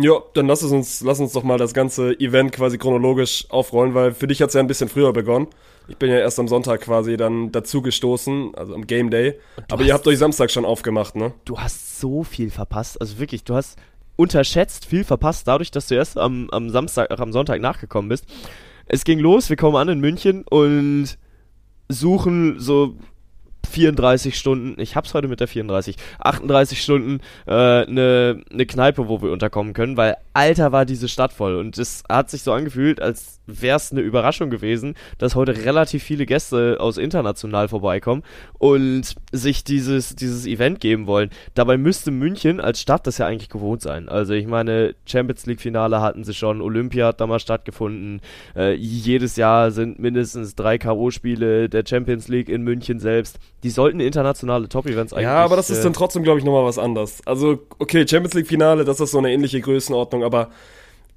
Ja, 0.00 0.14
dann 0.32 0.46
lass 0.46 0.62
es 0.62 0.72
uns, 0.72 1.02
lass 1.02 1.20
uns 1.20 1.32
doch 1.32 1.42
mal 1.42 1.58
das 1.58 1.74
ganze 1.74 2.18
Event 2.18 2.52
quasi 2.52 2.78
chronologisch 2.78 3.44
aufrollen, 3.50 3.94
weil 3.94 4.12
für 4.14 4.26
dich 4.26 4.40
hat 4.40 4.48
es 4.48 4.54
ja 4.54 4.60
ein 4.60 4.66
bisschen 4.66 4.88
früher 4.88 5.12
begonnen. 5.12 5.48
Ich 5.88 5.98
bin 5.98 6.08
ja 6.08 6.16
erst 6.16 6.38
am 6.40 6.48
Sonntag 6.48 6.80
quasi 6.80 7.18
dann 7.18 7.52
dazu 7.52 7.82
gestoßen, 7.82 8.54
also 8.54 8.74
am 8.74 8.86
Game 8.86 9.10
Day. 9.10 9.38
Aber 9.70 9.82
ihr 9.82 9.92
habt 9.92 10.06
euch 10.06 10.18
Samstag 10.18 10.50
schon 10.50 10.64
aufgemacht, 10.64 11.16
ne? 11.16 11.34
Du 11.44 11.58
hast 11.58 12.00
so 12.00 12.24
viel 12.24 12.50
verpasst. 12.50 12.98
Also 13.00 13.18
wirklich, 13.18 13.44
du 13.44 13.54
hast 13.54 13.78
unterschätzt 14.16 14.86
viel 14.86 15.04
verpasst, 15.04 15.46
dadurch, 15.46 15.70
dass 15.70 15.88
du 15.88 15.94
erst 15.96 16.16
am, 16.16 16.48
am 16.50 16.70
Samstag, 16.70 17.10
am 17.10 17.32
Sonntag 17.32 17.60
nachgekommen 17.60 18.08
bist. 18.08 18.24
Es 18.94 19.04
ging 19.04 19.20
los, 19.20 19.48
wir 19.48 19.56
kommen 19.56 19.76
an 19.76 19.88
in 19.88 20.00
München 20.00 20.44
und 20.50 21.16
suchen 21.88 22.60
so 22.60 22.94
34 23.70 24.36
Stunden, 24.36 24.78
ich 24.78 24.96
hab's 24.96 25.14
heute 25.14 25.28
mit 25.28 25.40
der 25.40 25.48
34, 25.48 25.96
38 26.18 26.82
Stunden 26.82 27.20
eine 27.46 27.86
äh, 27.88 27.90
ne, 27.90 28.44
ne 28.50 28.66
Kneipe, 28.66 29.08
wo 29.08 29.22
wir 29.22 29.32
unterkommen 29.32 29.72
können, 29.72 29.96
weil 29.96 30.18
Alter 30.34 30.72
war 30.72 30.84
diese 30.84 31.08
Stadt 31.08 31.32
voll 31.32 31.56
und 31.56 31.78
es 31.78 32.04
hat 32.06 32.28
sich 32.28 32.42
so 32.42 32.52
angefühlt, 32.52 33.00
als 33.00 33.40
wäre 33.46 33.76
es 33.76 33.92
eine 33.92 34.00
Überraschung 34.00 34.50
gewesen, 34.50 34.94
dass 35.18 35.34
heute 35.34 35.64
relativ 35.64 36.02
viele 36.02 36.26
Gäste 36.26 36.76
aus 36.78 36.96
international 36.96 37.68
vorbeikommen 37.68 38.22
und 38.58 39.14
sich 39.32 39.64
dieses, 39.64 40.14
dieses 40.14 40.46
Event 40.46 40.80
geben 40.80 41.06
wollen. 41.06 41.30
Dabei 41.54 41.76
müsste 41.76 42.10
München 42.10 42.60
als 42.60 42.80
Stadt 42.80 43.06
das 43.06 43.18
ja 43.18 43.26
eigentlich 43.26 43.48
gewohnt 43.48 43.82
sein. 43.82 44.08
Also 44.08 44.34
ich 44.34 44.46
meine, 44.46 44.94
Champions 45.06 45.46
League 45.46 45.60
Finale 45.60 46.00
hatten 46.00 46.24
sie 46.24 46.34
schon, 46.34 46.60
Olympia 46.60 47.08
hat 47.08 47.20
damals 47.20 47.42
stattgefunden, 47.42 48.20
äh, 48.56 48.74
jedes 48.74 49.36
Jahr 49.36 49.70
sind 49.70 49.98
mindestens 49.98 50.54
drei 50.54 50.78
K.O.-Spiele 50.78 51.68
der 51.68 51.84
Champions 51.86 52.28
League 52.28 52.48
in 52.48 52.62
München 52.62 53.00
selbst. 53.00 53.38
Die 53.62 53.70
sollten 53.70 54.00
internationale 54.00 54.68
Top-Events 54.68 55.12
eigentlich. 55.12 55.24
Ja, 55.24 55.44
aber 55.44 55.56
das 55.56 55.70
ist 55.70 55.78
äh, 55.78 55.82
dann 55.84 55.92
trotzdem, 55.92 56.22
glaube 56.22 56.38
ich, 56.38 56.44
nochmal 56.44 56.64
was 56.64 56.78
anderes. 56.78 57.20
Also, 57.26 57.60
okay, 57.78 58.06
Champions 58.08 58.34
League 58.34 58.48
Finale, 58.48 58.84
das 58.84 59.00
ist 59.00 59.12
so 59.12 59.18
eine 59.18 59.32
ähnliche 59.32 59.60
Größenordnung, 59.60 60.24
aber 60.24 60.50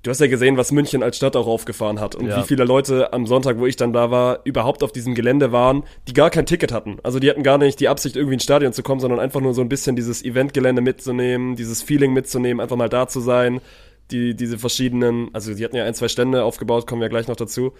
du 0.05 0.11
hast 0.11 0.21
ja 0.21 0.27
gesehen, 0.27 0.55
was 0.55 0.71
München 0.71 1.01
als 1.01 1.17
Stadt 1.17 1.35
auch 1.35 1.47
aufgefahren 1.47 1.99
hat 1.99 2.13
und 2.13 2.27
ja. 2.27 2.37
wie 2.37 2.43
viele 2.43 2.63
Leute 2.63 3.11
am 3.11 3.25
Sonntag, 3.25 3.57
wo 3.57 3.65
ich 3.65 3.75
dann 3.75 3.91
da 3.91 4.11
war, 4.11 4.39
überhaupt 4.43 4.83
auf 4.83 4.91
diesem 4.91 5.15
Gelände 5.15 5.51
waren, 5.51 5.83
die 6.07 6.13
gar 6.13 6.29
kein 6.29 6.45
Ticket 6.45 6.71
hatten. 6.71 6.97
Also 7.01 7.17
die 7.17 7.27
hatten 7.29 7.41
gar 7.41 7.57
nicht 7.57 7.79
die 7.79 7.87
Absicht, 7.87 8.15
irgendwie 8.15 8.35
ins 8.35 8.43
Stadion 8.43 8.71
zu 8.71 8.83
kommen, 8.83 9.01
sondern 9.01 9.19
einfach 9.19 9.41
nur 9.41 9.55
so 9.55 9.61
ein 9.61 9.69
bisschen 9.69 9.95
dieses 9.95 10.23
Eventgelände 10.23 10.83
mitzunehmen, 10.83 11.55
dieses 11.55 11.81
Feeling 11.81 12.13
mitzunehmen, 12.13 12.61
einfach 12.61 12.75
mal 12.75 12.89
da 12.89 13.07
zu 13.07 13.19
sein. 13.19 13.61
Die, 14.11 14.35
diese 14.35 14.59
verschiedenen, 14.59 15.29
also 15.33 15.55
die 15.55 15.65
hatten 15.65 15.75
ja 15.75 15.83
ein, 15.83 15.95
zwei 15.95 16.07
Stände 16.07 16.43
aufgebaut, 16.43 16.85
kommen 16.85 17.01
wir 17.01 17.09
gleich 17.09 17.27
noch 17.27 17.35
dazu. 17.35 17.73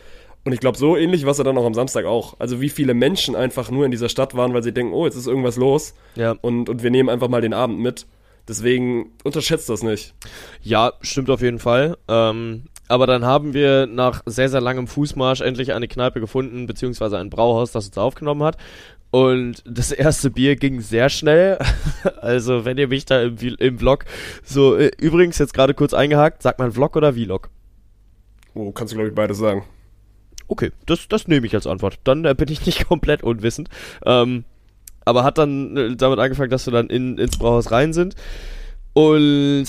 Und 0.44 0.54
ich 0.54 0.60
glaube, 0.60 0.80
so 0.80 0.98
ähnlich 0.98 1.26
war 1.26 1.32
es 1.32 1.38
ja 1.38 1.44
dann 1.44 1.58
auch 1.60 1.66
am 1.66 1.76
Samstag 1.76 2.06
auch. 2.06 2.36
Also 2.40 2.62
wie 2.62 2.70
viele 2.70 2.96
Menschen 2.96 3.36
einfach 3.36 3.70
nur 3.70 3.86
in 3.86 3.92
dieser 3.92 4.10
Stadt 4.10 4.36
waren, 4.36 4.56
weil 4.56 4.64
sie 4.64 4.74
denken, 4.74 4.94
oh, 4.94 5.06
jetzt 5.06 5.16
ist 5.16 5.28
irgendwas 5.28 5.58
los. 5.58 5.94
Ja. 6.16 6.36
Und, 6.42 6.70
und 6.70 6.82
wir 6.82 6.90
nehmen 6.90 7.10
einfach 7.10 7.28
mal 7.28 7.42
den 7.42 7.54
Abend 7.54 7.80
mit. 7.80 8.08
Deswegen 8.48 9.12
unterschätzt 9.24 9.70
das 9.70 9.84
nicht. 9.84 10.14
Ja, 10.62 10.94
stimmt 11.02 11.30
auf 11.30 11.42
jeden 11.42 11.60
Fall. 11.60 11.98
Ähm, 12.08 12.66
aber 12.88 13.08
dann 13.08 13.26
haben 13.26 13.54
wir 13.54 13.88
nach 13.88 14.22
sehr, 14.26 14.50
sehr 14.50 14.62
langem 14.62 14.88
Fußmarsch 14.88 15.42
endlich 15.42 15.74
eine 15.74 15.88
Kneipe 15.88 16.20
gefunden, 16.20 16.68
beziehungsweise 16.68 17.18
ein 17.18 17.32
Brauhaus, 17.32 17.72
das 17.72 17.88
uns 17.88 17.98
aufgenommen 17.98 18.44
hat. 18.44 18.58
Und 19.10 19.64
das 19.66 19.92
erste 19.92 20.30
Bier 20.30 20.56
ging 20.56 20.82
sehr 20.82 21.10
schnell. 21.10 21.58
also, 22.22 22.66
wenn 22.66 22.78
ihr 22.78 22.88
mich 22.88 23.06
da 23.06 23.22
im, 23.22 23.38
im 23.38 23.80
Vlog 23.80 24.06
so, 24.44 24.76
äh, 24.76 24.92
übrigens 25.00 25.38
jetzt 25.38 25.54
gerade 25.54 25.74
kurz 25.74 25.94
eingehakt, 25.94 26.44
sagt 26.44 26.60
man 26.60 26.72
Vlog 26.72 26.96
oder 26.96 27.14
Vlog? 27.14 27.50
Oh, 28.54 28.72
kannst 28.72 28.94
du, 28.94 28.98
glaube 28.98 29.10
ich, 29.10 29.16
beides 29.16 29.38
sagen. 29.38 29.64
Okay, 30.48 30.72
das, 30.86 31.08
das 31.08 31.28
nehme 31.28 31.48
ich 31.48 31.56
als 31.56 31.66
Antwort. 31.66 32.00
Dann 32.04 32.26
äh, 32.26 32.36
bin 32.36 32.50
ich 32.50 32.66
nicht 32.66 32.86
komplett 32.88 33.24
unwissend. 33.24 33.70
Ähm, 34.06 34.44
aber 35.06 35.24
hat 35.24 35.38
dann 35.38 35.78
äh, 35.78 35.96
damit 35.96 36.20
angefangen, 36.20 36.50
dass 36.50 36.66
wir 36.66 36.74
dann 36.74 36.88
in, 36.88 37.18
ins 37.18 37.38
Brauhaus 37.38 37.72
rein 37.72 37.94
sind 37.94 38.16
und 38.94 39.66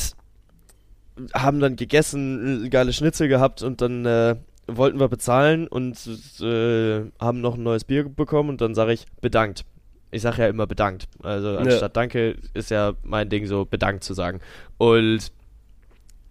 haben 1.35 1.61
dann 1.61 1.77
gegessen, 1.77 2.67
äh, 2.67 2.69
geile 2.69 2.93
Schnitzel 2.93 3.29
gehabt 3.29 3.63
und 3.63 3.81
dann 3.81 4.05
äh, 4.07 4.37
wollten 4.67 4.99
wir 4.99 5.09
bezahlen 5.09 5.69
und 5.69 5.97
äh, 6.41 7.05
haben 7.21 7.41
noch 7.41 7.55
ein 7.55 7.63
neues 7.63 7.85
Bier 7.85 8.09
bekommen 8.09 8.51
und 8.51 8.61
dann 8.61 8.75
sage 8.75 8.93
ich 8.93 9.05
bedankt. 9.21 9.65
Ich 10.11 10.23
sage 10.23 10.43
ja 10.43 10.49
immer 10.49 10.67
bedankt. 10.67 11.09
Also 11.23 11.57
anstatt 11.57 11.81
ja. 11.83 11.89
Danke 11.89 12.37
ist 12.55 12.71
ja 12.71 12.95
mein 13.03 13.29
Ding 13.29 13.47
so 13.47 13.65
bedankt 13.65 14.05
zu 14.05 14.15
sagen. 14.15 14.41
Und 14.79 15.33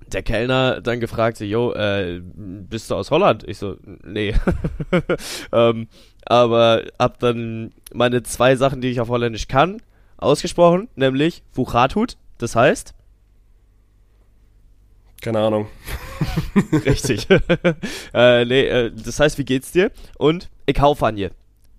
der 0.08 0.24
Kellner 0.24 0.82
dann 0.82 1.00
gefragt, 1.00 1.40
yo, 1.40 1.74
äh, 1.74 2.22
bist 2.24 2.92
du 2.92 2.96
aus 2.96 3.12
Holland? 3.12 3.44
Ich 3.48 3.58
so, 3.58 3.78
nee. 4.04 4.34
ähm, 5.52 5.88
aber 6.26 6.84
hab 7.00 7.20
dann 7.20 7.72
meine 7.96 8.24
zwei 8.24 8.56
Sachen, 8.56 8.82
die 8.82 8.90
ich 8.90 9.00
auf 9.00 9.10
Holländisch 9.10 9.48
kann, 9.48 9.82
ausgesprochen, 10.18 10.88
nämlich 10.96 11.44
Wuchatut, 11.54 12.18
das 12.38 12.56
heißt? 12.56 12.94
Keine 15.22 15.40
Ahnung. 15.40 15.68
Richtig. 16.86 17.28
äh, 18.14 18.46
nee, 18.46 18.68
äh, 18.68 18.92
das 18.92 19.20
heißt, 19.20 19.38
wie 19.38 19.46
geht's 19.46 19.72
dir? 19.72 19.92
Und 20.18 20.50
ich 20.66 20.80
hau 20.80 20.94
an 20.94 21.18
je. 21.18 21.30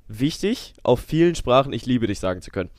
Wichtig, 0.09 0.75
auf 0.83 1.01
vielen 1.01 1.35
Sprachen 1.35 1.73
ich 1.73 1.87
liebe 1.87 2.07
dich 2.07 2.19
sagen 2.19 2.43
zu 2.43 2.51
können. 2.51 2.71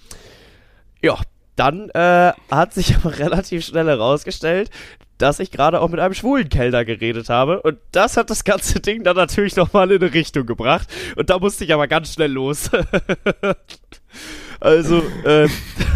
Ja, 1.02 1.20
dann 1.56 1.90
äh, 1.90 2.34
hat 2.50 2.74
sich 2.74 2.96
aber 2.98 3.18
relativ 3.18 3.66
schnell 3.66 3.88
herausgestellt, 3.88 4.70
dass 5.18 5.40
ich 5.40 5.52
gerade 5.52 5.82
auch 5.82 5.90
mit 5.90 6.00
einem 6.00 6.14
schwulen 6.14 6.50
Kellner 6.50 6.86
geredet 6.86 7.30
habe. 7.30 7.62
Und 7.62 7.78
das 7.92 8.18
hat 8.18 8.30
das 8.30 8.44
ganze 8.44 8.80
Ding 8.82 9.04
dann 9.04 9.16
natürlich 9.16 9.56
nochmal 9.56 9.92
in 9.92 10.02
eine 10.02 10.14
Richtung 10.14 10.46
gebracht. 10.46 10.88
Und 11.16 11.30
da 11.30 11.40
musste 11.40 11.64
ich 11.64 11.74
aber 11.74 11.88
ganz 11.88 12.14
schnell 12.14 12.32
los. 12.32 12.70
also, 14.60 15.04
äh, 15.26 15.48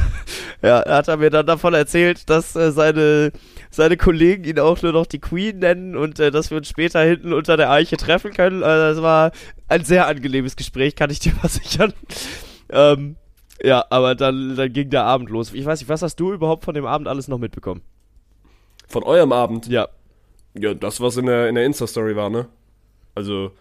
ja, 0.61 0.83
hat 0.87 1.07
er 1.07 1.17
mir 1.17 1.29
dann 1.29 1.45
davon 1.45 1.73
erzählt, 1.73 2.29
dass 2.29 2.55
äh, 2.55 2.71
seine, 2.71 3.31
seine 3.69 3.97
Kollegen 3.97 4.43
ihn 4.43 4.59
auch 4.59 4.81
nur 4.81 4.91
noch 4.91 5.05
die 5.05 5.19
Queen 5.19 5.59
nennen 5.59 5.95
und 5.95 6.19
äh, 6.19 6.31
dass 6.31 6.49
wir 6.49 6.57
uns 6.57 6.67
später 6.67 7.01
hinten 7.01 7.33
unter 7.33 7.57
der 7.57 7.69
Eiche 7.69 7.97
treffen 7.97 8.33
können. 8.33 8.63
Also, 8.63 8.95
das 8.95 9.03
war 9.03 9.31
ein 9.67 9.85
sehr 9.85 10.07
angenehmes 10.07 10.55
Gespräch, 10.55 10.95
kann 10.95 11.09
ich 11.09 11.19
dir 11.19 11.31
versichern. 11.33 11.93
Ähm, 12.69 13.17
ja, 13.63 13.85
aber 13.89 14.15
dann, 14.15 14.55
dann 14.55 14.73
ging 14.73 14.89
der 14.89 15.03
Abend 15.03 15.29
los. 15.29 15.53
Ich 15.53 15.65
weiß 15.65 15.79
nicht, 15.79 15.89
was 15.89 16.01
hast 16.01 16.15
du 16.19 16.33
überhaupt 16.33 16.65
von 16.65 16.73
dem 16.73 16.85
Abend 16.85 17.07
alles 17.07 17.27
noch 17.27 17.37
mitbekommen? 17.37 17.81
Von 18.91 19.03
eurem 19.03 19.31
Abend? 19.31 19.67
Ja. 19.67 19.89
Ja, 20.53 20.73
das, 20.73 20.99
was 20.99 21.17
in 21.17 21.25
der, 21.25 21.47
in 21.47 21.55
der 21.55 21.65
Insta-Story 21.65 22.15
war, 22.15 22.29
ne? 22.29 22.47
Also, 23.15 23.51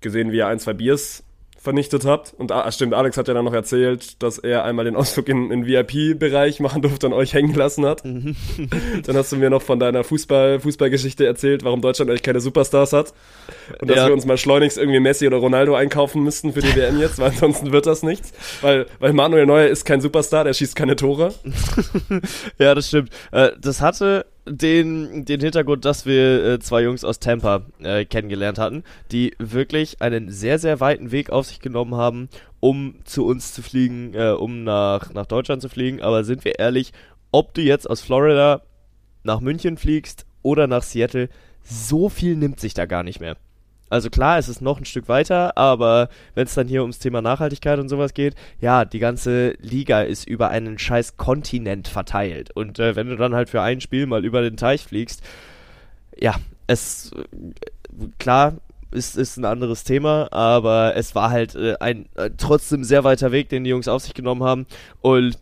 gesehen, 0.00 0.32
wie 0.32 0.38
ihr 0.38 0.48
ein, 0.48 0.58
zwei 0.58 0.72
Biers 0.72 1.22
vernichtet 1.60 2.06
habt. 2.06 2.32
Und 2.38 2.52
ah, 2.52 2.72
stimmt, 2.72 2.94
Alex 2.94 3.18
hat 3.18 3.28
ja 3.28 3.34
dann 3.34 3.44
noch 3.44 3.52
erzählt, 3.52 4.22
dass 4.22 4.38
er 4.38 4.64
einmal 4.64 4.86
den 4.86 4.96
Ausflug 4.96 5.28
in 5.28 5.50
den 5.50 5.66
VIP-Bereich 5.66 6.58
machen 6.58 6.80
durfte 6.80 7.06
und 7.06 7.12
euch 7.12 7.34
hängen 7.34 7.52
gelassen 7.52 7.84
hat. 7.84 8.02
Mhm. 8.02 8.34
dann 9.04 9.16
hast 9.16 9.30
du 9.30 9.36
mir 9.36 9.50
noch 9.50 9.60
von 9.60 9.78
deiner 9.78 10.02
Fußball, 10.02 10.60
Fußballgeschichte 10.60 11.26
erzählt, 11.26 11.62
warum 11.62 11.82
Deutschland 11.82 12.10
eigentlich 12.10 12.22
keine 12.22 12.40
Superstars 12.40 12.94
hat. 12.94 13.12
Und 13.78 13.90
dass 13.90 13.98
ja. 13.98 14.06
wir 14.06 14.14
uns 14.14 14.24
mal 14.24 14.38
schleunigst 14.38 14.78
irgendwie 14.78 15.00
Messi 15.00 15.26
oder 15.26 15.36
Ronaldo 15.36 15.74
einkaufen 15.74 16.24
müssten 16.24 16.54
für 16.54 16.62
die 16.62 16.74
WM 16.74 16.98
jetzt, 16.98 17.18
weil 17.18 17.28
ansonsten 17.28 17.72
wird 17.72 17.84
das 17.84 18.02
nichts. 18.02 18.32
Weil, 18.62 18.86
weil 18.98 19.12
Manuel 19.12 19.44
Neuer 19.44 19.68
ist 19.68 19.84
kein 19.84 20.00
Superstar, 20.00 20.44
der 20.44 20.54
schießt 20.54 20.74
keine 20.74 20.96
Tore. 20.96 21.34
ja, 22.58 22.74
das 22.74 22.88
stimmt. 22.88 23.10
Äh, 23.32 23.50
das 23.60 23.82
hatte 23.82 24.24
den, 24.46 25.24
den 25.24 25.40
Hintergrund, 25.40 25.84
dass 25.84 26.06
wir 26.06 26.44
äh, 26.44 26.58
zwei 26.60 26.82
Jungs 26.82 27.04
aus 27.04 27.20
Tampa 27.20 27.66
äh, 27.80 28.04
kennengelernt 28.04 28.58
hatten, 28.58 28.84
die 29.12 29.34
wirklich 29.38 30.00
einen 30.02 30.30
sehr, 30.30 30.58
sehr 30.58 30.80
weiten 30.80 31.12
Weg 31.12 31.30
auf 31.30 31.46
sich 31.46 31.60
genommen 31.60 31.94
haben, 31.94 32.28
um 32.58 32.96
zu 33.04 33.26
uns 33.26 33.52
zu 33.52 33.62
fliegen, 33.62 34.14
äh, 34.14 34.30
um 34.30 34.64
nach, 34.64 35.12
nach 35.12 35.26
Deutschland 35.26 35.62
zu 35.62 35.68
fliegen. 35.68 36.02
Aber 36.02 36.24
sind 36.24 36.44
wir 36.44 36.58
ehrlich, 36.58 36.92
ob 37.32 37.54
du 37.54 37.60
jetzt 37.62 37.88
aus 37.88 38.00
Florida 38.00 38.62
nach 39.22 39.40
München 39.40 39.76
fliegst 39.76 40.26
oder 40.42 40.66
nach 40.66 40.82
Seattle, 40.82 41.28
so 41.62 42.08
viel 42.08 42.36
nimmt 42.36 42.60
sich 42.60 42.74
da 42.74 42.86
gar 42.86 43.02
nicht 43.02 43.20
mehr. 43.20 43.36
Also 43.90 44.08
klar, 44.08 44.38
es 44.38 44.48
ist 44.48 44.62
noch 44.62 44.78
ein 44.78 44.84
Stück 44.84 45.08
weiter, 45.08 45.58
aber 45.58 46.08
wenn 46.34 46.46
es 46.46 46.54
dann 46.54 46.68
hier 46.68 46.82
ums 46.82 47.00
Thema 47.00 47.20
Nachhaltigkeit 47.20 47.78
und 47.78 47.88
sowas 47.88 48.14
geht, 48.14 48.34
ja, 48.60 48.84
die 48.84 49.00
ganze 49.00 49.50
Liga 49.60 50.02
ist 50.02 50.26
über 50.26 50.48
einen 50.48 50.78
scheiß 50.78 51.16
Kontinent 51.16 51.88
verteilt. 51.88 52.50
Und 52.54 52.78
äh, 52.78 52.96
wenn 52.96 53.08
du 53.08 53.16
dann 53.16 53.34
halt 53.34 53.50
für 53.50 53.60
ein 53.60 53.80
Spiel 53.80 54.06
mal 54.06 54.24
über 54.24 54.42
den 54.42 54.56
Teich 54.56 54.84
fliegst, 54.84 55.22
ja, 56.18 56.36
es 56.66 57.10
klar, 58.18 58.54
ist, 58.92 59.16
ist 59.16 59.36
ein 59.36 59.44
anderes 59.44 59.84
Thema, 59.84 60.28
aber 60.32 60.96
es 60.96 61.14
war 61.14 61.30
halt 61.30 61.54
äh, 61.54 61.76
ein 61.80 62.08
äh, 62.14 62.30
trotzdem 62.36 62.84
sehr 62.84 63.04
weiter 63.04 63.32
Weg, 63.32 63.48
den 63.48 63.64
die 63.64 63.70
Jungs 63.70 63.88
auf 63.88 64.02
sich 64.02 64.14
genommen 64.14 64.42
haben. 64.42 64.66
Und 65.00 65.38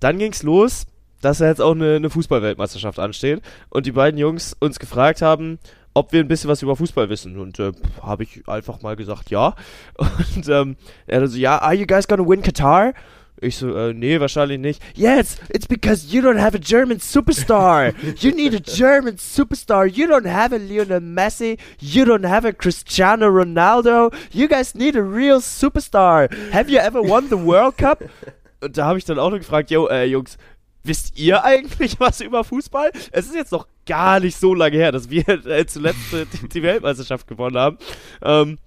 dann 0.00 0.18
ging's 0.18 0.42
los, 0.42 0.86
dass 1.20 1.38
jetzt 1.38 1.60
auch 1.60 1.74
eine, 1.74 1.96
eine 1.96 2.10
Fußballweltmeisterschaft 2.10 2.98
ansteht 2.98 3.42
und 3.68 3.86
die 3.86 3.92
beiden 3.92 4.18
Jungs 4.18 4.56
uns 4.58 4.78
gefragt 4.78 5.22
haben, 5.22 5.58
ob 5.94 6.12
wir 6.12 6.20
ein 6.20 6.28
bisschen 6.28 6.50
was 6.50 6.62
über 6.62 6.76
Fußball 6.76 7.08
wissen. 7.08 7.38
Und 7.38 7.58
äh, 7.58 7.72
habe 8.02 8.22
ich 8.22 8.48
einfach 8.48 8.82
mal 8.82 8.96
gesagt, 8.96 9.30
ja. 9.30 9.54
Und 10.36 10.48
ähm, 10.48 10.76
er 11.06 11.26
so, 11.26 11.36
ja, 11.36 11.58
are 11.58 11.74
you 11.74 11.86
guys 11.86 12.06
gonna 12.06 12.26
win 12.26 12.42
Qatar? 12.42 12.94
Ich 13.42 13.56
so, 13.56 13.74
äh, 13.74 13.94
nee, 13.94 14.20
wahrscheinlich 14.20 14.58
nicht. 14.58 14.82
Yes, 14.94 15.38
it's 15.48 15.66
because 15.66 16.14
you 16.14 16.20
don't 16.20 16.38
have 16.38 16.54
a 16.54 16.60
German 16.60 16.98
superstar. 17.00 17.92
You 18.18 18.32
need 18.32 18.54
a 18.54 18.60
German 18.60 19.16
superstar. 19.16 19.86
You 19.86 20.06
don't 20.06 20.30
have 20.30 20.54
a 20.54 20.58
Lionel 20.58 21.00
Messi. 21.00 21.58
You 21.78 22.04
don't 22.04 22.28
have 22.28 22.46
a 22.46 22.52
Cristiano 22.52 23.28
Ronaldo. 23.28 24.12
You 24.30 24.46
guys 24.46 24.74
need 24.74 24.94
a 24.94 25.02
real 25.02 25.40
superstar. 25.40 26.28
Have 26.52 26.68
you 26.68 26.78
ever 26.78 27.02
won 27.02 27.30
the 27.30 27.38
World 27.38 27.78
Cup? 27.78 28.02
Und 28.60 28.76
da 28.76 28.84
habe 28.84 28.98
ich 28.98 29.06
dann 29.06 29.18
auch 29.18 29.30
noch 29.30 29.38
gefragt, 29.38 29.70
yo, 29.70 29.86
äh, 29.86 30.04
Jungs, 30.04 30.36
wisst 30.82 31.18
ihr 31.18 31.44
eigentlich 31.44 32.00
was 32.00 32.20
über 32.20 32.44
Fußball? 32.44 32.90
Es 33.12 33.26
ist 33.26 33.34
jetzt 33.34 33.52
noch 33.52 33.66
gar 33.86 34.20
nicht 34.20 34.36
so 34.36 34.54
lange 34.54 34.76
her, 34.76 34.92
dass 34.92 35.10
wir 35.10 35.28
äh, 35.28 35.66
zuletzt 35.66 36.12
äh, 36.12 36.26
die, 36.26 36.48
die 36.48 36.62
Weltmeisterschaft 36.62 37.26
gewonnen 37.26 37.56
haben. 37.56 37.78
Ähm, 38.22 38.58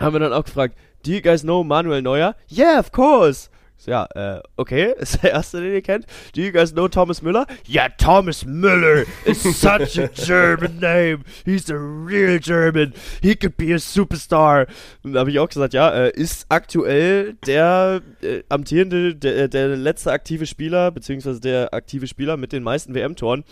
haben 0.00 0.14
wir 0.14 0.20
dann 0.20 0.32
auch 0.32 0.44
gefragt, 0.44 0.76
do 1.04 1.12
you 1.12 1.20
guys 1.20 1.42
know 1.42 1.62
Manuel 1.62 2.02
Neuer? 2.02 2.34
Yeah, 2.50 2.78
of 2.78 2.92
course. 2.92 3.50
Ja, 3.86 4.06
äh, 4.14 4.42
okay, 4.56 4.94
ist 4.98 5.22
der 5.22 5.32
erste, 5.32 5.60
den 5.60 5.72
ihr 5.72 5.82
kennt. 5.82 6.06
Do 6.34 6.40
you 6.40 6.52
guys 6.52 6.72
know 6.72 6.88
Thomas 6.88 7.22
Müller? 7.22 7.46
Yeah, 7.68 7.88
Thomas 7.88 8.44
Müller 8.44 9.04
is 9.24 9.42
such 9.42 9.98
a 9.98 10.08
German 10.08 10.78
name. 10.80 11.24
He's 11.44 11.70
a 11.70 11.76
real 11.76 12.38
German. 12.38 12.92
He 13.22 13.34
could 13.34 13.56
be 13.56 13.74
a 13.74 13.78
superstar. 13.78 14.66
Und 15.02 15.14
da 15.14 15.20
habe 15.20 15.30
ich 15.30 15.38
auch 15.38 15.48
gesagt, 15.48 15.74
ja, 15.74 15.90
äh, 15.90 16.10
ist 16.10 16.46
aktuell 16.48 17.34
der 17.46 18.02
äh, 18.22 18.42
amtierende, 18.48 19.14
der, 19.14 19.48
der 19.48 19.76
letzte 19.76 20.12
aktive 20.12 20.46
Spieler, 20.46 20.90
beziehungsweise 20.90 21.40
der 21.40 21.72
aktive 21.74 22.06
Spieler 22.06 22.36
mit 22.36 22.52
den 22.52 22.62
meisten 22.62 22.94
WM-Toren. 22.94 23.44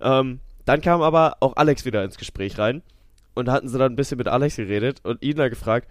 Ähm, 0.00 0.40
dann 0.64 0.80
kam 0.80 1.02
aber 1.02 1.36
auch 1.40 1.56
Alex 1.56 1.84
wieder 1.84 2.04
ins 2.04 2.16
Gespräch 2.16 2.58
rein. 2.58 2.82
Und 3.36 3.50
hatten 3.50 3.68
sie 3.68 3.78
dann 3.78 3.92
ein 3.92 3.96
bisschen 3.96 4.18
mit 4.18 4.28
Alex 4.28 4.56
geredet 4.56 5.00
und 5.02 5.20
ihn 5.20 5.36
da 5.36 5.48
gefragt, 5.48 5.88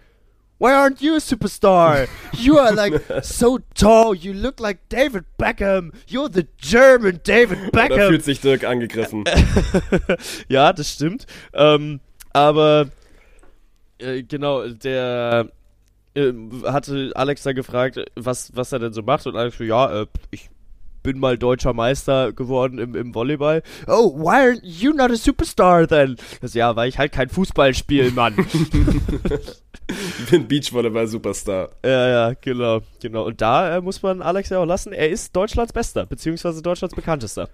Why 0.58 0.72
aren't 0.72 1.02
you 1.02 1.16
a 1.16 1.20
superstar? 1.20 2.08
You 2.32 2.58
are 2.58 2.72
like 2.72 3.02
so 3.22 3.58
tall. 3.74 4.14
You 4.14 4.32
look 4.32 4.60
like 4.60 4.88
David 4.88 5.24
Beckham. 5.36 5.92
You're 6.06 6.28
the 6.28 6.46
German 6.58 7.20
David 7.24 7.58
Da 7.72 7.88
Beckham. 7.88 8.08
fühlt 8.08 8.24
sich 8.24 8.40
Dirk 8.40 8.64
angegriffen. 8.64 9.24
ja, 10.48 10.72
das 10.72 10.92
stimmt. 10.92 11.26
Ähm, 11.52 12.00
aber 12.32 12.88
äh, 13.98 14.22
genau, 14.22 14.66
der 14.68 15.48
äh, 16.14 16.32
hatte 16.66 17.10
Alex 17.14 17.42
dann 17.42 17.56
gefragt, 17.56 17.98
was, 18.14 18.54
was 18.54 18.72
er 18.72 18.78
denn 18.78 18.92
so 18.92 19.02
macht. 19.02 19.26
Und 19.26 19.36
Alex 19.36 19.58
so, 19.58 19.64
ja, 19.64 20.02
äh, 20.02 20.06
ich 20.30 20.50
bin 21.02 21.18
mal 21.18 21.36
deutscher 21.36 21.74
Meister 21.74 22.32
geworden 22.32 22.78
im, 22.78 22.94
im 22.94 23.14
Volleyball. 23.14 23.62
Oh, 23.86 24.14
why 24.16 24.36
aren't 24.36 24.60
you 24.62 24.92
not 24.92 25.10
a 25.10 25.16
superstar 25.16 25.86
then? 25.86 26.16
Das, 26.40 26.54
ja, 26.54 26.74
weil 26.76 26.88
ich 26.88 26.96
halt 26.98 27.12
kein 27.12 27.28
Fußball 27.28 27.74
spiele, 27.74 28.10
Mann. 28.12 28.34
Ich 30.24 30.30
bin 30.30 30.48
Beachvolleyball-Superstar. 30.48 31.68
Ja, 31.84 32.08
ja, 32.08 32.32
genau, 32.40 32.80
genau. 33.00 33.26
Und 33.26 33.42
da 33.42 33.76
äh, 33.76 33.80
muss 33.82 34.02
man 34.02 34.22
Alex 34.22 34.48
ja 34.48 34.58
auch 34.58 34.64
lassen. 34.64 34.94
Er 34.94 35.10
ist 35.10 35.36
Deutschlands 35.36 35.74
Bester, 35.74 36.06
beziehungsweise 36.06 36.62
Deutschlands 36.62 36.94
bekanntester. 36.94 37.50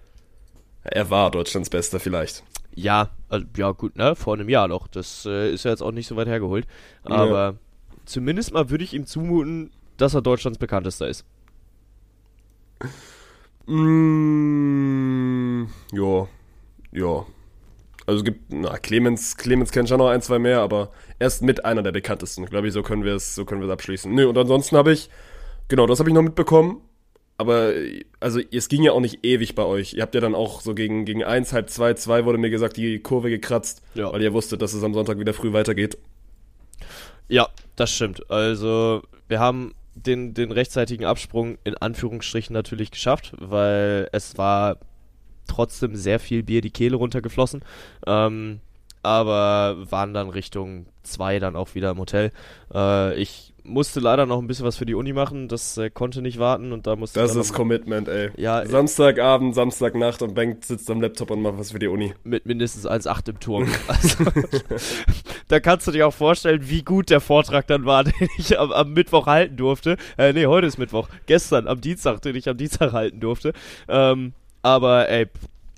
Er 0.84 1.10
war 1.10 1.32
Deutschlands 1.32 1.68
Bester 1.68 1.98
vielleicht. 1.98 2.44
Ja, 2.76 3.10
also, 3.28 3.44
ja 3.56 3.72
gut, 3.72 3.96
ne? 3.96 4.14
Vor 4.14 4.34
einem 4.34 4.48
Jahr 4.48 4.68
noch. 4.68 4.86
Das 4.86 5.26
äh, 5.26 5.52
ist 5.52 5.64
ja 5.64 5.72
jetzt 5.72 5.82
auch 5.82 5.90
nicht 5.90 6.06
so 6.06 6.14
weit 6.14 6.28
hergeholt. 6.28 6.64
Aber 7.02 7.56
zumindest 8.04 8.52
mal 8.52 8.70
würde 8.70 8.84
ich 8.84 8.94
ihm 8.94 9.04
zumuten, 9.04 9.72
dass 9.96 10.14
er 10.14 10.22
Deutschlands 10.22 10.58
bekanntester 10.60 11.08
ist. 11.08 11.24
Mm, 13.66 15.64
ja, 15.92 16.28
ja. 16.92 17.26
Also 18.06 18.18
es 18.20 18.24
gibt, 18.24 18.52
na, 18.52 18.76
Clemens, 18.78 19.36
Clemens 19.36 19.70
kennt 19.70 19.88
schon 19.88 19.98
noch 19.98 20.08
ein, 20.08 20.22
zwei 20.22 20.38
mehr, 20.38 20.60
aber 20.60 20.90
er 21.18 21.26
ist 21.26 21.42
mit 21.42 21.64
einer 21.64 21.82
der 21.82 21.92
bekanntesten. 21.92 22.46
Glaube 22.46 22.66
ich, 22.68 22.72
so 22.72 22.82
können 22.82 23.04
wir 23.04 23.14
es, 23.14 23.34
so 23.34 23.44
können 23.44 23.60
wir 23.60 23.68
es 23.68 23.72
abschließen. 23.72 24.12
Nö, 24.12 24.26
und 24.26 24.36
ansonsten 24.38 24.76
habe 24.76 24.92
ich, 24.92 25.10
genau, 25.68 25.86
das 25.86 25.98
habe 25.98 26.08
ich 26.10 26.14
noch 26.14 26.22
mitbekommen. 26.22 26.80
Aber, 27.36 27.72
also, 28.20 28.38
es 28.52 28.68
ging 28.68 28.82
ja 28.82 28.92
auch 28.92 29.00
nicht 29.00 29.24
ewig 29.24 29.54
bei 29.54 29.64
euch. 29.64 29.94
Ihr 29.94 30.02
habt 30.02 30.14
ja 30.14 30.20
dann 30.20 30.34
auch 30.34 30.60
so 30.60 30.74
gegen, 30.74 31.06
gegen 31.06 31.24
eins, 31.24 31.54
halb 31.54 31.70
zwei, 31.70 31.94
zwei 31.94 32.26
wurde 32.26 32.36
mir 32.36 32.50
gesagt, 32.50 32.76
die 32.76 32.98
Kurve 33.00 33.30
gekratzt, 33.30 33.82
Ja. 33.94 34.12
weil 34.12 34.20
ihr 34.22 34.34
wusstet, 34.34 34.60
dass 34.60 34.74
es 34.74 34.82
am 34.84 34.92
Sonntag 34.92 35.18
wieder 35.18 35.32
früh 35.32 35.54
weitergeht. 35.54 35.96
Ja, 37.28 37.48
das 37.76 37.92
stimmt. 37.94 38.30
Also, 38.30 39.02
wir 39.28 39.40
haben 39.40 39.74
den, 39.94 40.34
den 40.34 40.52
rechtzeitigen 40.52 41.04
Absprung 41.06 41.56
in 41.64 41.76
Anführungsstrichen 41.76 42.52
natürlich 42.52 42.90
geschafft, 42.90 43.32
weil 43.38 44.08
es 44.12 44.36
war 44.36 44.78
trotzdem 45.50 45.96
sehr 45.96 46.20
viel 46.20 46.42
Bier 46.42 46.60
die 46.60 46.70
Kehle 46.70 46.96
runtergeflossen. 46.96 47.62
Ähm, 48.06 48.60
aber 49.02 49.76
waren 49.90 50.12
dann 50.12 50.28
Richtung 50.28 50.86
zwei 51.02 51.38
dann 51.38 51.56
auch 51.56 51.74
wieder 51.74 51.90
im 51.90 51.98
Hotel. 51.98 52.32
Äh, 52.74 53.14
ich 53.14 53.50
musste 53.62 54.00
leider 54.00 54.26
noch 54.26 54.38
ein 54.38 54.46
bisschen 54.46 54.66
was 54.66 54.76
für 54.76 54.86
die 54.86 54.94
Uni 54.94 55.12
machen, 55.12 55.48
das 55.48 55.76
äh, 55.78 55.90
konnte 55.90 56.22
nicht 56.22 56.38
warten 56.38 56.72
und 56.72 56.86
da 56.86 56.96
musste 56.96 57.20
Das 57.20 57.36
ist 57.36 57.52
Commitment, 57.52 58.08
ey. 58.08 58.30
Ja, 58.36 58.62
äh, 58.62 58.66
Samstagabend, 58.66 59.54
Samstagnacht 59.54 60.22
und 60.22 60.34
Bank 60.34 60.64
sitzt 60.64 60.90
am 60.90 61.00
Laptop 61.00 61.30
und 61.30 61.42
macht 61.42 61.58
was 61.58 61.72
für 61.72 61.78
die 61.78 61.88
Uni. 61.88 62.14
mit 62.24 62.46
mindestens 62.46 62.86
1,8 62.86 63.30
im 63.30 63.40
Turm. 63.40 63.68
Also, 63.88 64.24
da 65.48 65.58
kannst 65.58 65.86
du 65.86 65.90
dir 65.90 66.06
auch 66.06 66.14
vorstellen, 66.14 66.68
wie 66.68 66.82
gut 66.82 67.10
der 67.10 67.20
Vortrag 67.20 67.66
dann 67.66 67.84
war, 67.84 68.04
den 68.04 68.28
ich 68.38 68.58
am, 68.58 68.72
am 68.72 68.92
Mittwoch 68.92 69.26
halten 69.26 69.56
durfte. 69.56 69.96
Äh, 70.16 70.32
nee, 70.32 70.46
heute 70.46 70.66
ist 70.66 70.78
Mittwoch. 70.78 71.08
Gestern, 71.26 71.66
am 71.66 71.80
Dienstag, 71.80 72.22
den 72.22 72.36
ich 72.36 72.48
am 72.48 72.56
Dienstag 72.56 72.92
halten 72.92 73.20
durfte. 73.20 73.52
Ähm, 73.88 74.32
aber 74.62 75.08
ey, 75.08 75.26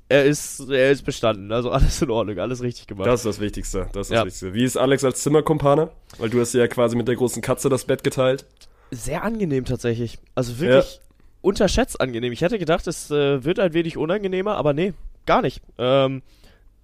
er 0.09 0.25
ist, 0.27 0.61
er 0.69 0.91
ist 0.91 1.05
bestanden. 1.05 1.53
Also 1.53 1.71
alles 1.71 2.03
in 2.03 2.11
Ordnung, 2.11 2.39
alles 2.39 2.63
richtig 2.63 2.87
gemacht. 2.87 3.07
Das 3.07 3.21
ist 3.21 3.27
das 3.27 3.41
Wichtigste. 3.41 3.89
Das 3.93 4.09
ist 4.09 4.13
Ja. 4.13 4.19
das 4.19 4.27
Wichtigste. 4.27 4.55
Wie 4.55 4.65
ist 4.65 4.77
Alex 4.77 5.05
als 5.05 5.23
Zimmerkumpane? 5.23 5.91
Weil 6.19 6.31
du 6.31 6.41
hast 6.41 6.53
ja 6.53 6.69
quasi 6.69 6.97
mit 6.97 7.09
der 7.09 7.17
großen 7.17 7.41
Katze 7.43 7.69
das 7.69 7.85
Bett 7.85 8.05
geteilt. 8.05 8.45
Sehr 8.91 9.23
angenehm 9.23 9.65
tatsächlich. 9.65 10.19
Also 10.35 10.59
wirklich 10.59 11.01
unterschätzt 11.41 12.01
angenehm. 12.01 12.33
Ich 12.33 12.43
hätte 12.43 12.59
gedacht, 12.59 12.87
es 12.87 13.11
äh, 13.11 13.43
wird 13.45 13.59
ein 13.59 13.73
wenig 13.73 13.97
unangenehmer, 13.97 14.57
aber 14.57 14.75
nee, 14.75 14.93
gar 15.27 15.41
nicht. 15.43 15.63
Ähm, 15.79 16.23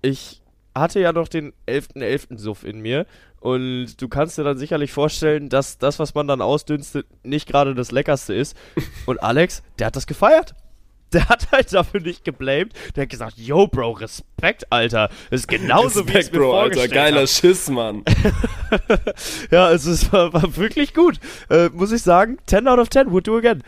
ich 0.01 0.41
hatte 0.75 1.01
ja 1.01 1.13
noch 1.13 1.29
den 1.29 1.53
11.11. 1.69 2.39
Suff 2.39 2.65
in 2.65 2.81
mir 2.81 3.05
und 3.41 4.01
du 4.01 4.09
kannst 4.09 4.39
dir 4.39 4.45
dann 4.45 4.57
sicherlich 4.59 4.91
vorstellen, 4.91 5.49
dass 5.49 5.79
das, 5.79 5.99
was 5.99 6.15
man 6.15 6.27
dann 6.29 6.41
ausdünstet, 6.41 7.07
nicht 7.25 7.47
gerade 7.49 7.75
das 7.75 7.93
Leckerste 7.93 8.33
ist. 8.35 8.57
Und 9.07 9.23
Alex, 9.23 9.63
der 9.79 9.89
hat 9.89 9.97
das 9.97 10.07
gefeiert. 10.07 10.55
Der 11.13 11.29
hat 11.29 11.51
halt 11.53 11.73
dafür 11.73 12.01
nicht 12.01 12.25
geblamed. 12.25 12.73
Der 12.95 13.03
hat 13.03 13.11
gesagt, 13.11 13.39
yo, 13.39 13.67
Bro, 13.67 13.93
Respekt, 13.93 14.71
Alter. 14.71 15.09
Das 15.31 15.41
ist 15.41 15.49
genauso, 15.49 16.05
wie 16.07 16.11
ich 16.11 16.17
Respekt, 16.17 16.35
mir 16.35 16.41
Bro, 16.41 16.59
Alter. 16.61 16.89
Geiler 16.89 17.23
hab. 17.23 17.29
Schiss, 17.29 17.69
Mann. 17.71 18.05
Ja, 19.51 19.67
also 19.67 19.91
es 19.91 20.13
war, 20.13 20.33
war 20.35 20.57
wirklich 20.57 20.93
gut. 20.93 21.19
Äh, 21.49 21.71
muss 21.71 21.91
ich 21.93 22.03
sagen, 22.03 22.37
10 22.47 22.69
out 22.69 22.79
of 22.79 22.91
10, 22.91 23.11
would 23.11 23.27
do 23.27 23.39
again. 23.39 23.63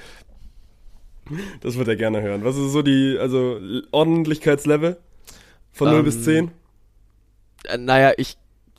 Das 1.63 1.79
wird 1.79 1.89
er 1.89 1.97
gerne 1.97 2.21
hören. 2.23 2.45
Was 2.45 2.57
ist 2.57 2.73
so 2.73 2.83
die, 2.83 3.17
also 3.19 3.59
Ordentlichkeitslevel? 3.93 4.99
Von 5.73 5.89
0 5.89 5.99
Ähm, 6.01 6.05
bis 6.05 6.23
10? 6.25 6.51
Äh, 7.65 7.79
naja, 7.79 8.13
ich 8.17 8.37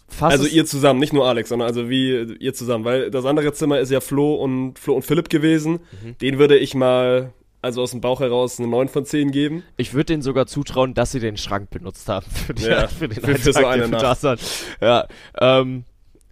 fasse 0.08 0.34
Also 0.34 0.46
ihr 0.46 0.66
zusammen, 0.66 1.00
nicht 1.00 1.14
nur 1.14 1.28
Alex, 1.28 1.50
sondern 1.50 1.68
also 1.68 1.90
wie 1.90 2.36
ihr 2.40 2.54
zusammen. 2.54 2.84
Weil 2.86 3.10
das 3.10 3.26
andere 3.26 3.54
Zimmer 3.54 3.80
ist 3.80 3.90
ja 3.90 4.02
Flo 4.02 4.36
und 4.36 4.78
Flo 4.78 4.96
und 4.96 5.04
Philipp 5.04 5.30
gewesen. 5.30 5.80
Mhm. 6.04 6.18
Den 6.20 6.38
würde 6.40 6.58
ich 6.58 6.76
mal, 6.76 7.34
also 7.62 7.82
aus 7.82 7.92
dem 7.92 8.02
Bauch 8.02 8.20
heraus, 8.20 8.60
eine 8.60 8.68
9 8.68 8.88
von 8.90 9.06
10 9.06 9.32
geben. 9.32 9.64
Ich 9.78 9.94
würde 9.94 10.06
denen 10.06 10.22
sogar 10.24 10.48
zutrauen, 10.48 10.94
dass 10.94 11.12
sie 11.12 11.20
den 11.20 11.38
Schrank 11.38 11.70
benutzt 11.70 12.08
haben 12.10 12.26
für, 12.32 12.54
die, 12.54 12.64
Ja, 12.64 12.88
für 12.88 13.08
den 13.08 13.20
für- 13.22 13.28
einen 13.28 13.38
für 13.38 13.54
so 13.54 13.66
eine 13.66 13.82
den 13.84 13.92
Nacht. 13.92 14.24
waren. 14.24 14.40
Ja, 14.82 15.08
ähm, 15.40 15.84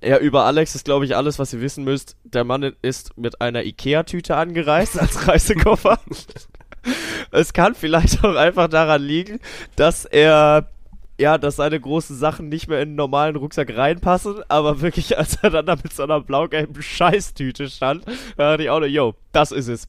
ja, 0.02 0.18
über 0.18 0.46
Alex 0.46 0.76
ist, 0.76 0.86
glaube 0.86 1.04
ich, 1.06 1.16
alles, 1.16 1.40
was 1.40 1.52
ihr 1.54 1.60
wissen 1.62 1.84
müsst. 1.84 2.16
Der 2.24 2.44
Mann 2.46 2.74
ist 2.82 3.18
mit 3.18 3.42
einer 3.42 3.64
Ikea-Tüte 3.66 4.36
angereist 4.38 4.98
als 5.00 5.28
Reisekoffer. 5.28 6.00
es 7.32 7.54
kann 7.54 7.76
vielleicht 7.76 8.24
auch 8.24 8.36
einfach 8.36 8.68
daran 8.70 9.02
liegen, 9.04 9.40
dass 9.76 10.06
er 10.06 10.70
ja, 11.20 11.38
dass 11.38 11.58
seine 11.58 11.78
großen 11.78 12.16
Sachen 12.16 12.48
nicht 12.48 12.70
mehr 12.70 12.78
in 12.82 12.90
einen 12.90 12.96
normalen 12.96 13.36
Rucksack 13.36 13.76
reinpassen, 13.76 14.36
aber 14.48 14.80
wirklich, 14.80 15.18
als 15.18 15.36
er 15.44 15.50
dann 15.50 15.66
da 15.66 15.76
mit 15.76 15.92
so 15.92 16.04
einer 16.04 16.22
blau-gelben 16.22 16.82
Scheißtüte 16.82 17.70
stand, 17.70 18.06
da 18.38 18.52
dachte 18.52 18.64
ich 18.64 18.70
auch 18.70 18.80
nur, 18.80 18.88
yo, 18.88 19.16
das 19.34 19.52
ist 19.52 19.68
es. 19.68 19.86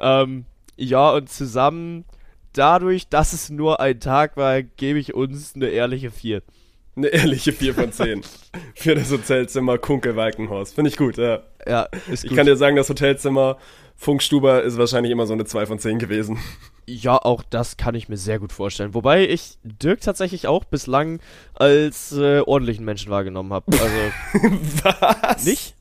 Ähm, 0.00 0.44
ja, 0.76 1.10
und 1.10 1.28
zusammen 1.30 2.04
dadurch, 2.52 3.08
dass 3.08 3.32
es 3.32 3.50
nur 3.50 3.80
ein 3.80 4.00
Tag 4.00 4.36
war, 4.36 4.62
gebe 4.62 4.98
ich 4.98 5.14
uns 5.14 5.54
eine 5.54 5.68
ehrliche 5.68 6.10
4. 6.10 6.42
Eine 6.94 7.08
ehrliche 7.08 7.52
4 7.52 7.74
von 7.74 7.90
10. 7.92 8.22
Für 8.74 8.94
das 8.94 9.10
Hotelzimmer 9.10 9.78
Kunkel-Walkenhorst. 9.78 10.74
Finde 10.74 10.90
ich 10.90 10.96
gut, 10.96 11.16
ja. 11.16 11.42
Ja, 11.66 11.88
ist 12.10 12.24
Ich 12.24 12.28
gut. 12.30 12.36
kann 12.36 12.46
dir 12.46 12.56
sagen, 12.56 12.76
das 12.76 12.88
Hotelzimmer 12.90 13.56
Funkstuber 13.96 14.62
ist 14.62 14.78
wahrscheinlich 14.78 15.12
immer 15.12 15.26
so 15.26 15.32
eine 15.32 15.44
2 15.44 15.66
von 15.66 15.78
10 15.78 15.98
gewesen. 15.98 16.38
Ja, 16.86 17.16
auch 17.16 17.44
das 17.48 17.76
kann 17.76 17.94
ich 17.94 18.08
mir 18.08 18.16
sehr 18.16 18.38
gut 18.40 18.52
vorstellen. 18.52 18.94
Wobei 18.94 19.26
ich 19.28 19.58
Dirk 19.62 20.00
tatsächlich 20.00 20.48
auch 20.48 20.64
bislang 20.64 21.20
als 21.54 22.12
äh, 22.12 22.40
ordentlichen 22.40 22.84
Menschen 22.84 23.10
wahrgenommen 23.10 23.52
habe. 23.52 23.66
Also, 23.72 24.50
Was? 24.82 25.44
nicht? 25.46 25.76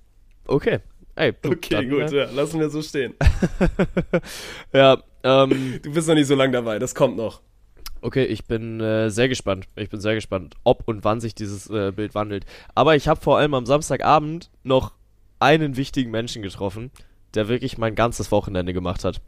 Okay. 0.45 0.79
Ey, 1.15 1.33
du, 1.41 1.51
Okay, 1.51 1.85
gut, 1.87 2.11
äh, 2.11 2.25
ja, 2.25 2.31
lassen 2.31 2.59
wir 2.59 2.69
so 2.69 2.81
stehen. 2.81 3.13
Ja, 4.73 4.97
ähm, 5.23 5.79
Du 5.83 5.91
bist 5.93 6.07
noch 6.07 6.15
nicht 6.15 6.27
so 6.27 6.35
lange 6.35 6.53
dabei, 6.53 6.79
das 6.79 6.95
kommt 6.95 7.17
noch. 7.17 7.41
okay, 8.01 8.25
ich 8.25 8.45
bin 8.45 8.79
äh, 8.79 9.09
sehr 9.09 9.27
gespannt. 9.29 9.67
Ich 9.75 9.89
bin 9.89 9.99
sehr 9.99 10.15
gespannt, 10.15 10.55
ob 10.63 10.87
und 10.87 11.03
wann 11.03 11.19
sich 11.21 11.35
dieses 11.35 11.69
äh, 11.69 11.91
Bild 11.95 12.15
wandelt. 12.15 12.45
Aber 12.75 12.95
ich 12.95 13.07
habe 13.07 13.21
vor 13.21 13.37
allem 13.37 13.53
am 13.53 13.65
Samstagabend 13.65 14.49
noch 14.63 14.93
einen 15.39 15.75
wichtigen 15.77 16.11
Menschen 16.11 16.41
getroffen. 16.41 16.91
der 17.33 17.47
wirklich 17.47 17.77
mein 17.77 17.95
ganzes 17.95 18.29
Wochenende 18.31 18.73
gemacht 18.73 19.03
hat. 19.05 19.21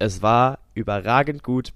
Es 0.00 0.20
war 0.20 0.58
überragend 0.74 1.42
gut. 1.44 1.72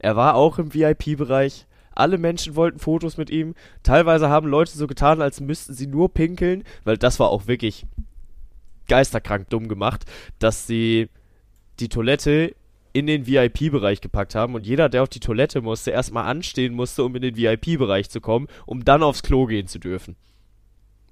Er 0.00 0.16
war 0.16 0.34
auch 0.34 0.58
im 0.58 0.74
VIP-Bereich. 0.74 1.66
Alle 1.94 2.18
Menschen 2.18 2.56
wollten 2.56 2.78
Fotos 2.80 3.16
mit 3.18 3.30
ihm. 3.30 3.54
Teilweise 3.84 4.28
haben 4.28 4.48
Leute 4.48 4.76
so 4.76 4.86
getan, 4.88 5.22
als 5.22 5.40
müssten 5.40 5.74
sie 5.74 5.86
nur 5.86 6.12
pinkeln, 6.12 6.64
weil 6.84 6.96
das 6.96 7.20
war 7.20 7.28
auch 7.30 7.46
wirklich 7.46 7.86
geisterkrank 8.88 9.48
dumm 9.50 9.68
gemacht, 9.68 10.04
dass 10.38 10.66
sie 10.66 11.08
die 11.80 11.88
Toilette 11.88 12.54
in 12.92 13.06
den 13.06 13.26
VIP-Bereich 13.26 14.00
gepackt 14.00 14.34
haben 14.34 14.54
und 14.54 14.66
jeder, 14.66 14.88
der 14.88 15.02
auf 15.02 15.08
die 15.08 15.20
Toilette 15.20 15.62
musste, 15.62 15.90
erstmal 15.90 16.24
anstehen 16.24 16.74
musste, 16.74 17.04
um 17.04 17.16
in 17.16 17.22
den 17.22 17.36
VIP-Bereich 17.36 18.10
zu 18.10 18.20
kommen, 18.20 18.48
um 18.66 18.84
dann 18.84 19.02
aufs 19.02 19.22
Klo 19.22 19.46
gehen 19.46 19.66
zu 19.66 19.78
dürfen. 19.78 20.16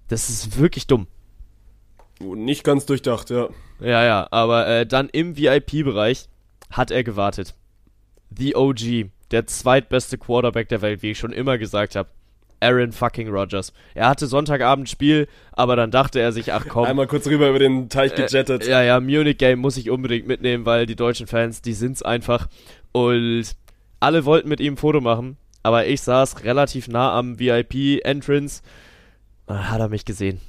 Das 0.08 0.28
ist 0.28 0.58
wirklich 0.58 0.86
dumm. 0.86 1.06
Nicht 2.20 2.64
ganz 2.64 2.84
durchdacht, 2.84 3.30
ja. 3.30 3.48
Ja, 3.80 4.04
ja, 4.04 4.28
aber 4.30 4.66
äh, 4.66 4.86
dann 4.86 5.08
im 5.08 5.38
VIP-Bereich 5.38 6.28
hat 6.70 6.90
er 6.90 7.02
gewartet. 7.02 7.54
The 8.36 8.56
OG, 8.56 9.10
der 9.30 9.46
zweitbeste 9.46 10.18
Quarterback 10.18 10.68
der 10.68 10.82
Welt, 10.82 11.02
wie 11.02 11.12
ich 11.12 11.18
schon 11.18 11.32
immer 11.32 11.56
gesagt 11.56 11.96
habe. 11.96 12.10
Aaron 12.60 12.92
fucking 12.92 13.28
Rodgers. 13.28 13.72
Er 13.94 14.08
hatte 14.08 14.26
Sonntagabend 14.26 14.88
Spiel, 14.88 15.28
aber 15.52 15.76
dann 15.76 15.90
dachte 15.90 16.20
er 16.20 16.32
sich, 16.32 16.52
ach 16.52 16.66
komm. 16.68 16.84
Einmal 16.84 17.06
kurz 17.06 17.26
rüber 17.26 17.48
über 17.48 17.58
den 17.58 17.88
Teich 17.88 18.14
gejettet. 18.14 18.66
Äh, 18.66 18.70
ja, 18.70 18.82
ja, 18.82 19.00
Munich 19.00 19.38
Game 19.38 19.60
muss 19.60 19.76
ich 19.76 19.90
unbedingt 19.90 20.26
mitnehmen, 20.26 20.66
weil 20.66 20.86
die 20.86 20.96
deutschen 20.96 21.26
Fans, 21.26 21.62
die 21.62 21.72
sind's 21.72 22.02
einfach. 22.02 22.48
Und 22.92 23.44
alle 23.98 24.24
wollten 24.24 24.48
mit 24.48 24.60
ihm 24.60 24.74
ein 24.74 24.76
Foto 24.76 25.00
machen, 25.00 25.36
aber 25.62 25.86
ich 25.86 26.02
saß 26.02 26.44
relativ 26.44 26.88
nah 26.88 27.16
am 27.18 27.38
VIP-Entrance. 27.38 28.62
Dann 29.46 29.70
hat 29.70 29.80
er 29.80 29.88
mich 29.88 30.04
gesehen. 30.04 30.40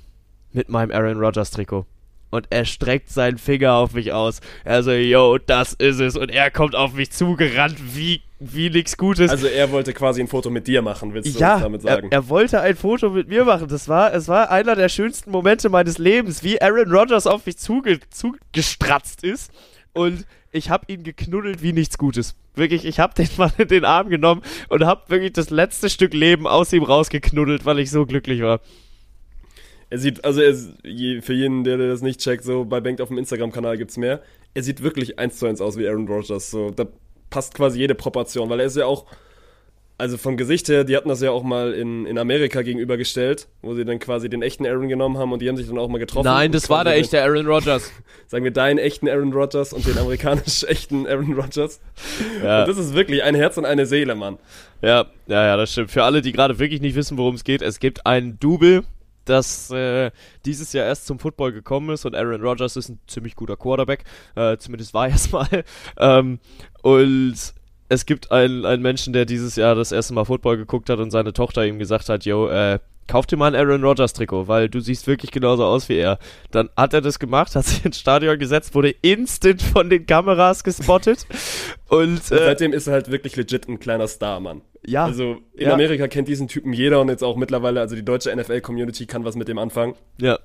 Mit 0.52 0.70
meinem 0.70 0.92
Aaron 0.92 1.18
Rodgers 1.18 1.52
Trikot 1.52 1.86
und 2.32 2.48
er 2.50 2.66
streckt 2.66 3.10
seinen 3.10 3.38
Finger 3.38 3.74
auf 3.74 3.94
mich 3.94 4.12
aus. 4.14 4.40
Er 4.64 4.82
so, 4.82 4.92
yo, 4.92 5.38
das 5.38 5.74
ist 5.74 6.00
es. 6.00 6.18
Und 6.18 6.30
er 6.30 6.50
kommt 6.50 6.76
auf 6.76 6.94
mich 6.94 7.12
zugerannt, 7.12 7.78
wie, 7.96 8.22
wie 8.40 8.70
nix 8.70 8.98
Gutes. 8.98 9.30
Also 9.30 9.48
er 9.48 9.72
wollte 9.72 9.94
quasi 9.94 10.22
ein 10.22 10.28
Foto 10.28 10.50
mit 10.50 10.68
dir 10.68 10.82
machen, 10.82 11.14
willst 11.14 11.36
du 11.36 11.40
ja, 11.40 11.60
damit 11.60 11.84
sagen? 11.84 12.08
Er, 12.10 12.20
er 12.20 12.30
wollte 12.30 12.62
ein 12.62 12.76
Foto 12.76 13.10
mit 13.10 13.28
mir 13.28 13.46
machen. 13.46 13.68
Das 13.68 13.88
war, 13.88 14.14
es 14.14 14.28
war 14.28 14.50
einer 14.50 14.76
der 14.76 14.90
schönsten 14.90 15.30
Momente 15.30 15.70
meines 15.70 15.98
Lebens, 15.98 16.42
wie 16.44 16.62
Aaron 16.62 16.92
Rodgers 16.92 17.28
auf 17.28 17.46
mich 17.46 17.58
zuge, 17.58 18.00
zugestratzt 18.10 19.24
ist. 19.24 19.52
Und 19.94 20.26
ich 20.54 20.70
habe 20.70 20.86
ihn 20.92 21.04
geknuddelt 21.04 21.62
wie 21.62 21.74
nichts 21.74 21.98
Gutes. 21.98 22.36
Wirklich, 22.56 22.86
ich 22.86 23.00
habe 23.00 23.14
den 23.14 23.30
Mann 23.38 23.52
in 23.58 23.68
den 23.68 23.86
Arm 23.86 24.10
genommen 24.10 24.42
und 24.70 24.86
habe 24.86 25.02
wirklich 25.10 25.34
das 25.34 25.50
letzte 25.50 25.90
Stück 25.90 26.14
Leben 26.14 26.48
aus 26.48 26.72
ihm 26.72 26.84
rausgeknuddelt, 26.84 27.66
weil 27.66 27.80
ich 27.80 27.92
so 27.92 28.06
glücklich 28.06 28.42
war. 28.42 28.62
Er 29.92 29.98
sieht, 29.98 30.24
also 30.24 30.42
er, 30.42 30.56
für 31.22 31.34
jeden, 31.34 31.66
der, 31.66 31.78
das 31.78 32.02
nicht 32.02 32.22
checkt, 32.22 32.46
so 32.46 32.64
bei 32.64 32.80
Bank 32.80 33.02
auf 33.02 33.10
dem 33.10 33.18
Instagram-Kanal 33.18 33.78
gibt's 33.78 33.98
mehr. 33.98 34.22
Er 34.54 34.64
sieht 34.64 34.82
wirklich 34.82 35.20
eins 35.20 35.38
zu 35.38 35.46
eins 35.48 35.60
aus 35.60 35.78
wie 35.78 35.86
Aaron 35.86 36.08
Rodgers. 36.08 36.50
So, 36.50 36.72
da 36.72 36.88
passt 37.30 37.54
quasi 37.56 37.80
jede 37.80 37.94
Proportion, 37.94 38.50
weil 38.50 38.62
er 38.62 38.68
ist 38.68 38.78
ja 38.78 38.86
auch, 38.86 39.06
also 39.98 40.18
vom 40.18 40.38
Gesicht 40.38 40.70
her, 40.70 40.86
die 40.86 40.96
hatten 40.96 41.10
das 41.10 41.20
ja 41.20 41.32
auch 41.32 41.44
mal 41.44 41.74
in, 41.74 42.06
in 42.06 42.18
Amerika 42.18 42.62
gegenübergestellt, 42.62 43.50
wo 43.62 43.74
sie 43.74 43.84
dann 43.84 44.00
quasi 44.00 44.30
den 44.30 44.42
echten 44.42 44.66
Aaron 44.66 44.88
genommen 44.88 45.18
haben 45.18 45.34
und 45.34 45.42
die 45.42 45.50
haben 45.50 45.58
sich 45.58 45.68
dann 45.68 45.78
auch 45.78 45.90
mal 45.90 45.98
getroffen. 45.98 46.24
Nein, 46.24 46.54
das 46.54 46.70
war 46.70 46.86
der 46.86 46.96
echte 46.96 47.22
Aaron 47.22 47.46
Rodgers. 47.46 47.92
Sagen 48.28 48.46
wir 48.46 48.52
deinen 48.52 48.78
echten 48.78 49.10
Aaron 49.10 49.34
Rodgers 49.34 49.74
und 49.74 49.86
den 49.86 49.98
amerikanisch 49.98 50.64
echten 50.70 51.06
Aaron 51.06 51.34
Rodgers. 51.34 51.82
Ja. 52.42 52.62
Und 52.62 52.70
das 52.70 52.78
ist 52.78 52.96
wirklich 52.96 53.24
ein 53.24 53.36
Herz 53.36 53.58
und 53.58 53.66
eine 53.66 53.86
Seele, 53.86 54.16
Mann. 54.16 54.38
Ja, 54.82 55.08
ja, 55.28 55.46
ja, 55.48 55.58
das 55.58 55.74
stimmt. 55.74 55.92
Für 55.92 56.06
alle, 56.06 56.22
die 56.22 56.32
gerade 56.32 56.60
wirklich 56.60 56.80
nicht 56.80 56.96
wissen, 56.96 57.18
worum 57.18 57.36
es 57.36 57.44
geht, 57.44 57.62
es 57.62 57.80
gibt 57.82 58.06
ein 58.06 58.40
Double 58.40 58.84
das 59.26 59.72
äh, 59.72 60.12
dieses 60.46 60.74
Jahr 60.74 60.86
erst 60.86 61.06
zum 61.06 61.20
Football 61.20 61.52
gekommen 61.52 61.90
ist 61.92 62.06
und 62.06 62.16
Aaron 62.16 62.42
Rodgers 62.42 62.76
ist 62.76 62.90
ein 62.90 63.00
ziemlich 63.08 63.36
guter 63.36 63.58
Quarterback, 63.58 64.04
äh, 64.36 64.58
zumindest 64.58 64.94
war 64.94 65.08
er 65.10 65.16
es 65.16 65.32
mal. 65.32 65.64
Ähm, 65.98 66.40
und 66.82 67.54
es 67.90 68.06
gibt 68.06 68.32
einen, 68.32 68.66
einen 68.66 68.82
Menschen, 68.82 69.12
der 69.14 69.26
dieses 69.26 69.56
Jahr 69.58 69.76
das 69.76 69.92
erste 69.92 70.14
Mal 70.14 70.26
Football 70.26 70.58
geguckt 70.58 70.90
hat 70.90 71.00
und 71.00 71.12
seine 71.12 71.34
Tochter 71.34 71.66
ihm 71.66 71.78
gesagt 71.78 72.08
hat, 72.08 72.26
yo, 72.26 72.48
äh, 72.48 72.80
kauf 73.08 73.26
dir 73.26 73.36
mal 73.36 73.54
ein 73.54 73.56
Aaron 73.56 73.84
Rodgers 73.84 74.14
Trikot, 74.14 74.48
weil 74.48 74.70
du 74.70 74.80
siehst 74.80 75.08
wirklich 75.08 75.32
genauso 75.32 75.66
aus 75.66 75.90
wie 75.90 75.98
er. 75.98 76.18
Dann 76.52 76.70
hat 76.78 76.94
er 76.94 77.02
das 77.02 77.20
gemacht, 77.20 77.54
hat 77.56 77.66
sich 77.66 77.84
ins 77.84 78.00
Stadion 78.00 78.40
gesetzt, 78.40 78.74
wurde 78.74 78.92
instant 79.02 79.62
von 79.62 79.90
den 79.90 80.06
Kameras 80.06 80.64
gespottet 80.64 81.26
und, 81.90 82.20
äh, 82.32 82.38
seitdem 82.38 82.72
ist 82.72 82.88
er 82.88 82.94
halt 82.94 83.12
wirklich 83.12 83.36
legit 83.36 83.68
ein 83.68 83.80
kleiner 83.80 84.08
Star, 84.08 84.40
Mann. 84.40 84.62
Ja. 84.86 85.06
Also 85.06 85.38
in 85.54 85.68
ja. 85.68 85.74
Amerika 85.74 86.08
kennt 86.08 86.28
diesen 86.28 86.48
Typen 86.48 86.74
jeder 86.74 87.02
und 87.02 87.10
jetzt 87.10 87.24
auch 87.24 87.36
mittlerweile, 87.36 87.80
also 87.82 87.96
die 87.96 88.04
deutsche 88.04 88.36
NFL-Community 88.36 89.06
kann 89.06 89.24
was 89.24 89.36
mit 89.36 89.48
dem 89.48 89.58
anfangen. 89.58 89.96
Ja. 90.20 90.40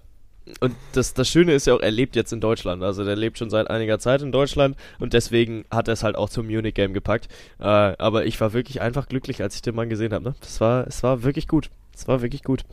Und 0.61 0.77
das, 0.93 1.13
das 1.13 1.29
Schöne 1.29 1.55
ist 1.55 1.67
ja 1.67 1.75
auch, 1.75 1.81
er 1.81 1.91
lebt 1.91 2.15
jetzt 2.15 2.33
in 2.33 2.41
Deutschland. 2.41 2.83
Also 2.85 3.05
der 3.05 3.17
lebt 3.17 3.37
schon 3.37 3.51
seit 3.51 3.69
einiger 3.69 3.99
Zeit 3.99 4.23
in 4.23 4.31
Deutschland 4.31 4.77
und 5.01 5.13
deswegen 5.13 5.65
hat 5.73 5.89
er 5.89 5.95
es 5.95 6.05
halt 6.05 6.15
auch 6.15 6.29
zum 6.29 6.47
Munich 6.47 6.75
Game 6.75 6.95
gepackt. 6.95 7.29
Äh, 7.59 7.65
aber 7.65 8.27
ich 8.27 8.41
war 8.41 8.53
wirklich 8.53 8.81
einfach 8.81 9.09
glücklich, 9.09 9.43
als 9.43 9.57
ich 9.57 9.63
den 9.63 9.75
Mann 9.75 9.89
gesehen 9.89 10.13
habe. 10.13 10.23
Ne? 10.23 10.35
Das 10.41 10.61
war, 10.61 10.87
es 10.87 11.03
war 11.03 11.25
wirklich 11.25 11.49
gut. 11.49 11.71
Es 11.95 12.07
war 12.07 12.23
wirklich 12.23 12.45
gut. 12.45 12.65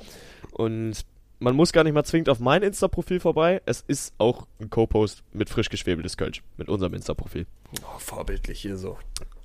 Und 0.51 1.03
man 1.39 1.55
muss 1.55 1.73
gar 1.73 1.83
nicht 1.83 1.93
mal 1.93 2.03
zwingend 2.03 2.29
auf 2.29 2.39
mein 2.39 2.61
Insta-Profil 2.61 3.19
vorbei. 3.19 3.61
Es 3.65 3.83
ist 3.87 4.13
auch 4.17 4.47
ein 4.61 4.69
Co-Post 4.69 5.23
mit 5.33 5.49
frisch 5.49 5.69
geschwebeltes 5.69 6.15
Kölsch. 6.15 6.43
Mit 6.57 6.69
unserem 6.69 6.93
Insta-Profil. 6.93 7.47
Oh, 7.81 7.99
vorbildlich 7.99 8.61
hier 8.61 8.77
so. 8.77 8.97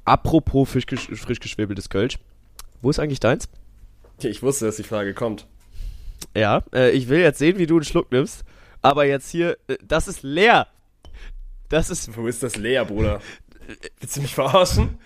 Apropos 0.09 0.71
frisch, 0.71 0.87
frisch 0.87 1.40
geschwebeltes 1.40 1.90
Kölsch. 1.90 2.18
Wo 2.81 2.90
ist 2.90 2.99
eigentlich 2.99 3.21
deins? 3.21 3.49
Ich 4.23 4.42
wusste, 4.42 4.66
dass 4.66 4.77
die 4.77 4.83
Frage 4.83 5.14
kommt. 5.14 5.47
Ja, 6.35 6.64
äh, 6.75 6.90
ich 6.90 7.09
will 7.09 7.21
jetzt 7.21 7.38
sehen, 7.38 7.59
wie 7.59 7.66
du 7.66 7.77
einen 7.77 7.85
Schluck 7.85 8.11
nimmst. 8.11 8.44
Aber 8.83 9.05
jetzt 9.05 9.31
hier, 9.31 9.59
äh, 9.68 9.77
das 9.87 10.09
ist 10.09 10.23
leer. 10.23 10.66
Das 11.68 11.90
ist. 11.90 12.16
Wo 12.16 12.27
ist 12.27 12.42
das 12.42 12.57
leer, 12.57 12.85
Bruder? 12.85 13.21
Willst 14.01 14.16
du 14.16 14.23
mich 14.23 14.35
verarschen? 14.35 14.99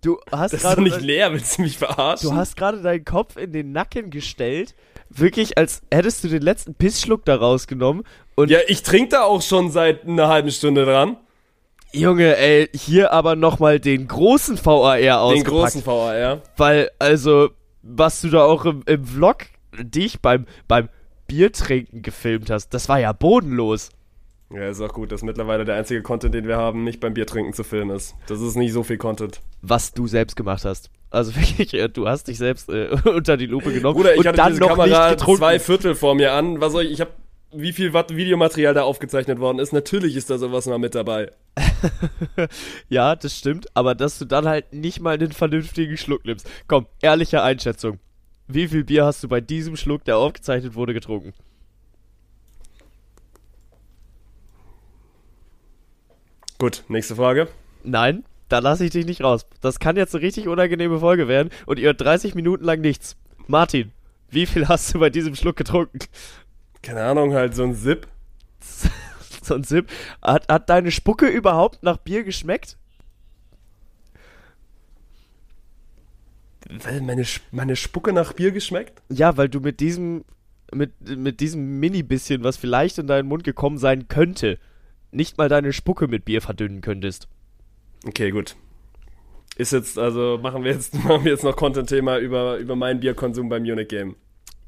Du 0.00 0.18
hast 0.32 0.52
das 0.52 0.64
ist 0.64 0.72
doch 0.72 0.82
nicht 0.82 1.00
leer, 1.00 1.32
willst 1.32 1.58
du 1.58 1.62
mich 1.62 1.78
verarschen? 1.78 2.30
Du 2.30 2.34
hast 2.34 2.56
gerade 2.56 2.82
deinen 2.82 3.04
Kopf 3.04 3.36
in 3.36 3.52
den 3.52 3.70
Nacken 3.70 4.10
gestellt. 4.10 4.74
Wirklich, 5.10 5.56
als 5.56 5.82
hättest 5.92 6.24
du 6.24 6.28
den 6.28 6.42
letzten 6.42 6.74
Pissschluck 6.74 7.24
da 7.24 7.36
rausgenommen. 7.36 8.02
Und 8.34 8.50
ja, 8.50 8.58
ich 8.66 8.82
trinke 8.82 9.10
da 9.10 9.22
auch 9.22 9.42
schon 9.42 9.70
seit 9.70 10.04
einer 10.04 10.26
halben 10.26 10.50
Stunde 10.50 10.84
dran. 10.84 11.18
Junge, 11.92 12.36
ey, 12.36 12.68
hier 12.74 13.12
aber 13.12 13.36
nochmal 13.36 13.80
den 13.80 14.08
großen 14.08 14.58
VAR 14.64 15.20
ausgepackt. 15.20 15.46
Den 15.46 15.52
großen 15.52 15.86
VAR. 15.86 16.40
Weil, 16.56 16.90
also, 16.98 17.50
was 17.82 18.20
du 18.20 18.30
da 18.30 18.44
auch 18.44 18.64
im, 18.64 18.82
im 18.86 19.04
Vlog 19.04 19.46
dich 19.78 20.20
beim, 20.20 20.46
beim 20.68 20.88
Biertrinken 21.26 22.02
gefilmt 22.02 22.50
hast, 22.50 22.70
das 22.70 22.88
war 22.88 22.98
ja 22.98 23.12
bodenlos. 23.12 23.90
Ja, 24.54 24.68
ist 24.68 24.80
auch 24.80 24.92
gut, 24.92 25.12
dass 25.12 25.22
mittlerweile 25.22 25.64
der 25.64 25.76
einzige 25.76 26.02
Content, 26.02 26.34
den 26.34 26.46
wir 26.46 26.58
haben, 26.58 26.84
nicht 26.84 27.00
beim 27.00 27.14
Biertrinken 27.14 27.54
zu 27.54 27.64
filmen 27.64 27.96
ist. 27.96 28.14
Das 28.26 28.40
ist 28.40 28.54
nicht 28.54 28.72
so 28.72 28.82
viel 28.82 28.98
Content. 28.98 29.40
Was 29.62 29.94
du 29.94 30.06
selbst 30.06 30.36
gemacht 30.36 30.64
hast. 30.64 30.90
Also 31.10 31.34
wirklich, 31.36 31.74
du 31.92 32.08
hast 32.08 32.28
dich 32.28 32.38
selbst 32.38 32.68
äh, 32.68 32.88
unter 33.04 33.36
die 33.36 33.46
Lupe 33.46 33.72
genommen 33.72 33.96
Bruder, 33.96 34.12
ich 34.12 34.20
und 34.20 34.26
hatte 34.26 34.36
dann 34.36 34.52
diese 34.52 34.60
noch 34.60 34.76
Kamera 34.76 35.16
zwei 35.16 35.58
Viertel 35.58 35.94
vor 35.94 36.14
mir 36.14 36.32
an. 36.32 36.60
Was 36.60 36.72
soll 36.72 36.84
ich, 36.84 36.92
ich 36.92 37.00
hab, 37.00 37.10
wie 37.52 37.72
viel 37.72 37.92
Watt 37.92 38.14
Videomaterial 38.14 38.74
da 38.74 38.82
aufgezeichnet 38.82 39.38
worden 39.38 39.58
ist. 39.58 39.72
Natürlich 39.72 40.16
ist 40.16 40.30
da 40.30 40.38
sowas 40.38 40.66
mal 40.66 40.78
mit 40.78 40.94
dabei. 40.94 41.30
ja, 42.88 43.14
das 43.16 43.38
stimmt, 43.38 43.66
aber 43.74 43.94
dass 43.94 44.18
du 44.18 44.24
dann 44.24 44.46
halt 44.46 44.72
nicht 44.72 45.00
mal 45.00 45.14
einen 45.14 45.32
vernünftigen 45.32 45.96
Schluck 45.96 46.24
nimmst. 46.24 46.48
Komm, 46.66 46.86
ehrliche 47.00 47.42
Einschätzung. 47.42 47.98
Wie 48.48 48.68
viel 48.68 48.84
Bier 48.84 49.04
hast 49.04 49.22
du 49.22 49.28
bei 49.28 49.40
diesem 49.40 49.76
Schluck, 49.76 50.04
der 50.04 50.16
aufgezeichnet 50.16 50.74
wurde, 50.74 50.94
getrunken? 50.94 51.32
Gut, 56.58 56.84
nächste 56.88 57.16
Frage. 57.16 57.48
Nein, 57.82 58.24
da 58.48 58.60
lasse 58.60 58.84
ich 58.84 58.92
dich 58.92 59.06
nicht 59.06 59.22
raus. 59.22 59.46
Das 59.60 59.80
kann 59.80 59.96
jetzt 59.96 60.14
eine 60.14 60.22
richtig 60.22 60.48
unangenehme 60.48 61.00
Folge 61.00 61.26
werden 61.28 61.50
und 61.66 61.78
ihr 61.78 61.86
hört 61.86 62.00
30 62.00 62.34
Minuten 62.34 62.64
lang 62.64 62.80
nichts. 62.80 63.16
Martin, 63.46 63.92
wie 64.28 64.46
viel 64.46 64.68
hast 64.68 64.94
du 64.94 65.00
bei 65.00 65.10
diesem 65.10 65.34
Schluck 65.34 65.56
getrunken? 65.56 65.98
Keine 66.82 67.04
Ahnung, 67.04 67.32
halt 67.32 67.54
so 67.54 67.62
ein 67.62 67.74
Sip. 67.74 68.08
so 69.42 69.54
ein 69.54 69.64
Sip. 69.64 69.88
Hat, 70.20 70.48
hat 70.48 70.68
deine 70.68 70.90
Spucke 70.90 71.28
überhaupt 71.28 71.82
nach 71.82 71.96
Bier 71.96 72.24
geschmeckt? 72.24 72.76
Weil 76.68 77.00
meine, 77.02 77.24
meine 77.50 77.76
Spucke 77.76 78.12
nach 78.12 78.32
Bier 78.32 78.50
geschmeckt? 78.50 79.02
Ja, 79.10 79.36
weil 79.36 79.48
du 79.48 79.60
mit 79.60 79.80
diesem, 79.80 80.24
mit, 80.72 80.92
mit 81.16 81.40
diesem 81.40 81.80
Mini-Bisschen, 81.80 82.44
was 82.44 82.56
vielleicht 82.56 82.98
in 82.98 83.06
deinen 83.06 83.28
Mund 83.28 83.44
gekommen 83.44 83.78
sein 83.78 84.08
könnte, 84.08 84.58
nicht 85.10 85.38
mal 85.38 85.48
deine 85.48 85.72
Spucke 85.72 86.08
mit 86.08 86.24
Bier 86.24 86.40
verdünnen 86.40 86.80
könntest. 86.80 87.28
Okay, 88.06 88.30
gut. 88.30 88.56
Ist 89.56 89.72
jetzt, 89.72 89.98
also 89.98 90.38
machen 90.42 90.64
wir 90.64 90.72
jetzt, 90.72 90.94
machen 91.04 91.24
wir 91.24 91.32
jetzt 91.32 91.44
noch 91.44 91.56
Content-Thema 91.56 92.18
über, 92.18 92.56
über 92.56 92.74
meinen 92.74 93.00
Bierkonsum 93.00 93.48
beim 93.48 93.62
Munich 93.62 93.88
Game. 93.88 94.16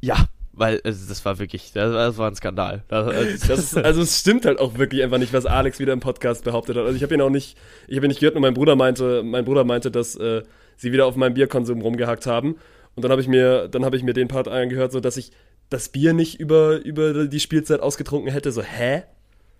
Ja, 0.00 0.29
weil 0.57 0.81
also 0.85 1.09
das 1.09 1.25
war 1.25 1.38
wirklich, 1.38 1.73
das, 1.73 1.93
das 1.93 2.19
war 2.19 2.31
ein 2.31 2.35
Skandal. 2.35 2.83
Das, 2.88 3.40
das, 3.47 3.77
also 3.77 4.03
es 4.03 4.21
stimmt 4.21 4.47
halt 4.47 4.59
auch 4.59 4.79
wirklich 4.79 5.03
einfach 5.03 5.19
nicht, 5.19 5.33
was 5.33 5.47
Alex 5.47 5.79
wieder 5.79 5.93
im 5.93 6.01
Podcast 6.01 6.45
behauptet 6.45 6.77
hat. 6.77 6.85
Also 6.85 6.97
ich 6.97 7.03
habe 7.03 7.14
ihn 7.14 7.21
auch 7.21 7.31
nicht, 7.31 7.57
ich 7.88 7.97
habe 7.97 8.07
ihn 8.07 8.09
nicht 8.09 8.21
gehört, 8.21 8.35
nur 8.35 8.43
mein 8.43 8.55
Bruder 8.55 8.77
meinte, 8.77 9.23
mein 9.23 9.45
Bruder 9.45 9.64
meinte, 9.64 9.90
dass 9.90 10.17
äh, 10.17 10.43
sie 10.77 10.93
wieder 10.93 11.07
auf 11.07 11.17
meinem 11.17 11.35
Bierkonsum 11.35 11.81
rumgehackt 11.81 12.27
haben. 12.27 12.57
Und 12.95 13.05
dann 13.05 13.11
habe 13.11 13.21
ich 13.21 13.29
mir, 13.29 13.69
dann 13.69 13.85
habe 13.85 13.97
ich 13.97 14.03
mir 14.03 14.14
den 14.14 14.29
Part 14.29 14.49
angehört, 14.49 14.93
so 14.93 15.01
dass 15.01 15.17
ich 15.17 15.33
das 15.71 15.88
Bier 15.88 16.12
nicht 16.12 16.38
über 16.38 16.85
über 16.85 17.27
die 17.27 17.40
Spielzeit 17.40 17.81
ausgetrunken 17.81 18.31
hätte. 18.31 18.53
So 18.53 18.62
hä? 18.62 19.05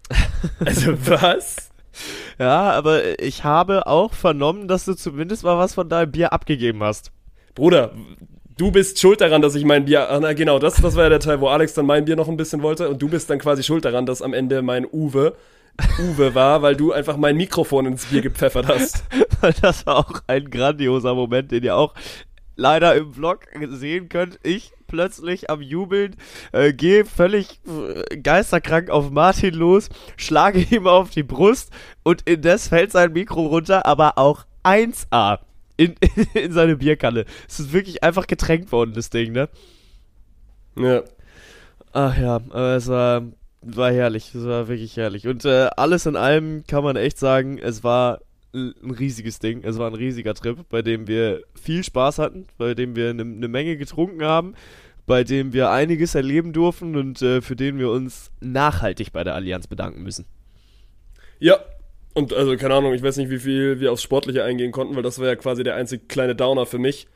Also 0.65 0.93
was? 1.07 1.71
Ja, 2.39 2.73
aber 2.73 3.19
ich 3.19 3.45
habe 3.45 3.87
auch 3.87 4.13
vernommen, 4.13 4.69
dass 4.69 4.85
du 4.85 4.95
zumindest 4.95 5.45
mal 5.45 5.57
was 5.59 5.75
von 5.75 5.89
deinem 5.89 6.13
Bier 6.13 6.33
abgegeben 6.33 6.83
hast. 6.83 7.13
Bruder, 7.55 7.95
du 8.57 8.71
bist 8.71 9.01
schuld 9.01 9.21
daran, 9.21 9.43
dass 9.43 9.55
ich 9.55 9.65
mein 9.65 9.85
Bier. 9.85 10.11
Ah, 10.11 10.21
na, 10.21 10.33
genau, 10.33 10.59
das, 10.59 10.77
das 10.77 10.97
war 10.97 11.05
ja 11.05 11.09
der 11.09 11.21
Teil, 11.21 11.41
wo 11.41 11.49
Alex 11.49 11.75
dann 11.75 11.87
mein 11.87 12.05
Bier 12.05 12.17
noch 12.17 12.29
ein 12.29 12.37
bisschen 12.37 12.63
wollte. 12.63 12.89
Und 12.89 13.01
du 13.01 13.09
bist 13.09 13.31
dann 13.31 13.39
quasi 13.39 13.63
schuld 13.63 13.85
daran, 13.85 14.07
dass 14.07 14.23
am 14.23 14.33
Ende 14.33 14.63
mein 14.63 14.87
Uwe 14.87 15.37
Uwe 15.99 16.35
war, 16.35 16.63
weil 16.63 16.77
du 16.77 16.93
einfach 16.93 17.17
mein 17.17 17.37
Mikrofon 17.37 17.87
ins 17.87 18.07
Bier 18.07 18.23
gepfeffert 18.23 18.69
hast. 18.69 19.05
Das 19.61 19.85
war 19.85 19.97
auch 19.97 20.23
ein 20.27 20.49
grandioser 20.49 21.15
Moment, 21.15 21.51
den 21.51 21.65
ihr 21.65 21.77
auch 21.77 21.93
leider 22.57 22.95
im 22.95 23.13
Vlog 23.13 23.41
sehen 23.69 24.09
könnt. 24.09 24.39
Ich 24.43 24.73
plötzlich 24.87 25.51
am 25.51 25.61
Jubeln, 25.61 26.17
äh, 26.53 26.73
gehe 26.73 27.05
völlig 27.05 27.61
äh, 27.67 28.17
geisterkrank 28.17 28.89
auf 28.89 29.11
Martin 29.11 29.53
los, 29.53 29.91
schlage 30.17 30.61
ihm 30.61 30.87
auf 30.87 31.11
die 31.11 31.25
Brust 31.25 31.73
und 32.05 32.23
indes 32.27 32.69
fällt 32.69 32.93
sein 32.93 33.13
Mikro 33.13 33.47
runter, 33.47 33.85
aber 33.85 34.17
auch 34.17 34.47
1A 34.63 35.41
in, 35.77 35.95
in, 36.01 36.27
in 36.43 36.53
seine 36.53 36.77
Bierkanne. 36.77 37.25
Es 37.49 37.61
ist 37.61 37.73
wirklich 37.73 38.03
einfach 38.03 38.27
getränkt 38.27 38.73
worden, 38.73 38.93
das 38.95 39.11
Ding, 39.11 39.33
ne? 39.33 39.49
Ja. 40.77 41.03
Ach 41.93 42.19
ja, 42.19 42.37
aber 42.37 42.77
es 42.77 42.89
war, 42.89 43.23
war 43.63 43.93
herrlich, 43.93 44.35
es 44.35 44.45
war 44.45 44.69
wirklich 44.69 44.97
herrlich. 44.97 45.29
Und 45.29 45.45
äh, 45.45 45.69
alles 45.77 46.07
in 46.07 46.17
allem 46.17 46.65
kann 46.67 46.83
man 46.83 46.97
echt 46.97 47.19
sagen, 47.19 47.59
es 47.59 47.85
war 47.85 48.21
ein 48.53 48.91
riesiges 48.91 49.39
Ding, 49.39 49.63
es 49.65 49.79
war 49.79 49.91
ein 49.91 49.95
riesiger 49.95 50.35
Trip, 50.35 50.59
bei 50.69 50.83
dem 50.83 51.07
wir 51.07 51.43
viel 51.61 51.83
Spaß 51.83 52.19
hatten, 52.19 52.47
bei 52.57 52.75
dem 52.75 52.97
wir 52.97 53.11
eine 53.11 53.25
ne 53.25 53.49
Menge 53.49 53.77
getrunken 53.77 54.25
haben, 54.25 54.55
bei 55.07 55.25
dem 55.25 55.53
wir 55.53 55.71
einiges 55.71 56.15
erleben 56.15 56.53
durften 56.53 56.97
und 56.97 57.21
äh, 57.21 57.43
für 57.43 57.57
den 57.57 57.79
wir 57.79 57.91
uns 57.91 58.31
nachhaltig 58.41 59.13
bei 59.13 59.25
der 59.25 59.35
Allianz 59.35 59.67
bedanken 59.67 60.03
müssen. 60.03 60.25
Ja. 61.39 61.59
Und 62.15 62.33
also, 62.33 62.57
keine 62.57 62.75
Ahnung, 62.75 62.95
ich 62.95 63.03
weiß 63.03 63.17
nicht, 63.17 63.31
wie 63.31 63.39
viel 63.41 63.81
wir 63.81 63.93
aufs 63.93 64.03
Sportliche 64.03 64.45
eingehen 64.45 64.71
konnten, 64.73 64.95
weil 64.97 65.03
das 65.03 65.19
war 65.19 65.27
ja 65.27 65.37
quasi 65.37 65.65
der 65.65 65.75
einzige 65.75 66.05
kleine 66.07 66.35
Downer 66.37 66.65
für 66.65 66.79
mich. 66.79 67.09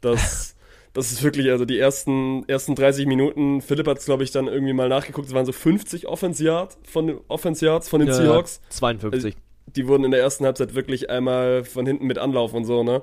Das, 0.00 0.56
das 0.92 1.12
ist 1.12 1.22
wirklich, 1.22 1.50
also 1.50 1.64
die 1.64 1.78
ersten, 1.78 2.44
ersten 2.48 2.74
30 2.74 3.06
Minuten, 3.06 3.60
Philipp 3.62 3.86
hat 3.86 3.98
es, 3.98 4.06
glaube 4.06 4.24
ich, 4.24 4.32
dann 4.32 4.48
irgendwie 4.48 4.72
mal 4.72 4.88
nachgeguckt, 4.88 5.28
es 5.28 5.34
waren 5.34 5.46
so 5.46 5.52
50 5.52 6.08
Offense 6.08 6.42
Yards 6.42 6.78
von 6.82 7.06
den, 7.06 7.18
Offense 7.28 7.64
Yards 7.64 7.88
von 7.88 8.00
den 8.00 8.08
Ja, 8.08 8.14
Seahawks. 8.14 8.60
52. 8.70 9.36
Die 9.76 9.86
wurden 9.86 10.02
in 10.04 10.10
der 10.10 10.20
ersten 10.20 10.44
Halbzeit 10.44 10.74
wirklich 10.74 11.10
einmal 11.10 11.62
von 11.62 11.86
hinten 11.86 12.06
mit 12.06 12.18
Anlauf 12.18 12.52
und 12.52 12.64
so, 12.64 12.82
ne? 12.82 13.02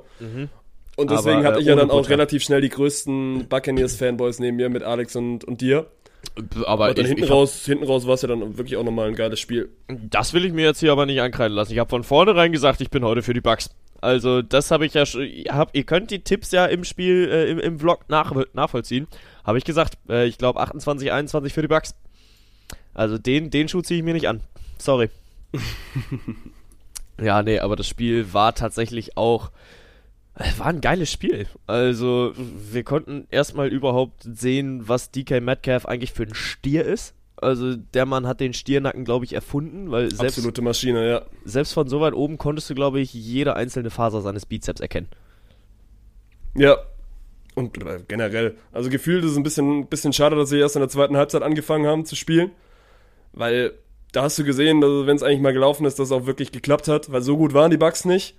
Und 0.97 1.11
deswegen 1.11 1.37
Aber, 1.37 1.43
äh, 1.43 1.47
hatte 1.47 1.59
ich 1.61 1.67
ja 1.67 1.75
dann 1.75 1.89
auch 1.91 1.97
Butter. 1.97 2.09
relativ 2.09 2.43
schnell 2.43 2.59
die 2.59 2.69
größten 2.69 3.47
Buccaneers-Fanboys 3.47 4.39
neben 4.39 4.57
mir 4.57 4.67
mit 4.67 4.83
Alex 4.83 5.15
und, 5.15 5.45
und 5.45 5.61
dir. 5.61 5.85
Aber 6.65 6.89
Und 6.89 6.97
dann 6.97 7.05
ich, 7.05 7.09
hinten 7.09 7.23
ich 7.23 7.29
hab, 7.29 7.37
raus, 7.37 7.65
hinten 7.65 7.85
raus 7.85 8.05
war 8.05 8.13
es 8.13 8.21
ja 8.21 8.27
dann 8.27 8.57
wirklich 8.57 8.77
auch 8.77 8.83
nochmal 8.83 9.07
ein 9.07 9.15
geiles 9.15 9.39
Spiel. 9.39 9.69
das 9.87 10.33
will 10.33 10.45
ich 10.45 10.53
mir 10.53 10.65
jetzt 10.65 10.79
hier 10.79 10.91
aber 10.91 11.05
nicht 11.05 11.21
ankreiden 11.21 11.55
lassen. 11.55 11.73
Ich 11.73 11.79
habe 11.79 11.89
von 11.89 12.03
vornherein 12.03 12.51
gesagt, 12.51 12.81
ich 12.81 12.89
bin 12.89 13.03
heute 13.03 13.21
für 13.21 13.33
die 13.33 13.41
Bucks. 13.41 13.69
Also 14.01 14.41
das 14.41 14.69
habe 14.69 14.85
ich 14.85 14.93
ja 14.93 15.05
schon, 15.05 15.23
hab, 15.49 15.75
ihr 15.75 15.83
könnt 15.83 16.11
die 16.11 16.19
Tipps 16.19 16.51
ja 16.51 16.65
im 16.65 16.83
Spiel, 16.83 17.29
äh, 17.31 17.49
im, 17.49 17.59
im 17.59 17.79
Vlog 17.79 18.05
nach, 18.09 18.33
nachvollziehen. 18.53 19.07
Habe 19.43 19.57
ich 19.57 19.63
gesagt, 19.63 19.97
äh, 20.09 20.27
ich 20.27 20.37
glaube 20.37 20.59
28, 20.59 21.11
21 21.11 21.53
für 21.53 21.61
die 21.61 21.67
Bucks. 21.67 21.95
Also 22.93 23.17
den, 23.17 23.49
den 23.49 23.67
Schuh 23.67 23.81
ziehe 23.81 23.99
ich 23.99 24.03
mir 24.03 24.13
nicht 24.13 24.27
an. 24.27 24.41
Sorry. 24.77 25.09
ja, 27.21 27.41
nee, 27.41 27.59
aber 27.59 27.75
das 27.75 27.87
Spiel 27.87 28.33
war 28.33 28.53
tatsächlich 28.53 29.17
auch, 29.17 29.51
war 30.57 30.67
ein 30.67 30.81
geiles 30.81 31.11
Spiel. 31.11 31.47
Also 31.65 32.33
wir 32.35 32.83
konnten 32.83 33.27
erstmal 33.31 33.69
überhaupt 33.69 34.23
sehen, 34.23 34.87
was 34.87 35.11
DK 35.11 35.41
Metcalf 35.41 35.85
eigentlich 35.85 36.13
für 36.13 36.23
ein 36.23 36.35
Stier 36.35 36.85
ist. 36.85 37.13
Also 37.39 37.75
der 37.75 38.05
Mann 38.05 38.25
hat 38.25 38.39
den 38.39 38.53
Stiernacken, 38.53 39.05
glaube 39.05 39.25
ich, 39.25 39.33
erfunden, 39.33 39.91
weil 39.91 40.09
selbst, 40.09 40.37
Absolute 40.37 40.61
Maschine, 40.63 41.07
ja. 41.07 41.21
selbst 41.45 41.73
von 41.73 41.87
so 41.87 42.01
weit 42.01 42.13
oben 42.13 42.39
konntest 42.39 42.69
du, 42.69 42.75
glaube 42.75 42.99
ich, 42.99 43.13
jede 43.13 43.55
einzelne 43.55 43.91
Faser 43.91 44.21
seines 44.21 44.47
Bizeps 44.47 44.81
erkennen. 44.81 45.07
Ja. 46.55 46.77
Und 47.53 47.77
äh, 47.83 47.99
generell. 48.07 48.55
Also 48.71 48.89
gefühlt 48.89 49.23
ist 49.23 49.31
es 49.31 49.37
ein 49.37 49.43
bisschen, 49.43 49.87
bisschen 49.87 50.13
schade, 50.13 50.35
dass 50.35 50.49
sie 50.49 50.59
erst 50.59 50.75
in 50.75 50.81
der 50.81 50.89
zweiten 50.89 51.17
Halbzeit 51.17 51.43
angefangen 51.43 51.85
haben 51.87 52.05
zu 52.05 52.15
spielen. 52.15 52.51
Weil 53.33 53.73
da 54.11 54.23
hast 54.23 54.37
du 54.39 54.43
gesehen, 54.43 54.81
wenn 54.81 55.15
es 55.15 55.23
eigentlich 55.23 55.41
mal 55.41 55.53
gelaufen 55.53 55.85
ist, 55.85 55.99
dass 55.99 56.07
es 56.07 56.11
auch 56.11 56.25
wirklich 56.25 56.51
geklappt 56.51 56.87
hat. 56.87 57.11
Weil 57.11 57.21
so 57.21 57.37
gut 57.37 57.53
waren 57.53 57.71
die 57.71 57.77
Bugs 57.77 58.05
nicht. 58.05 58.35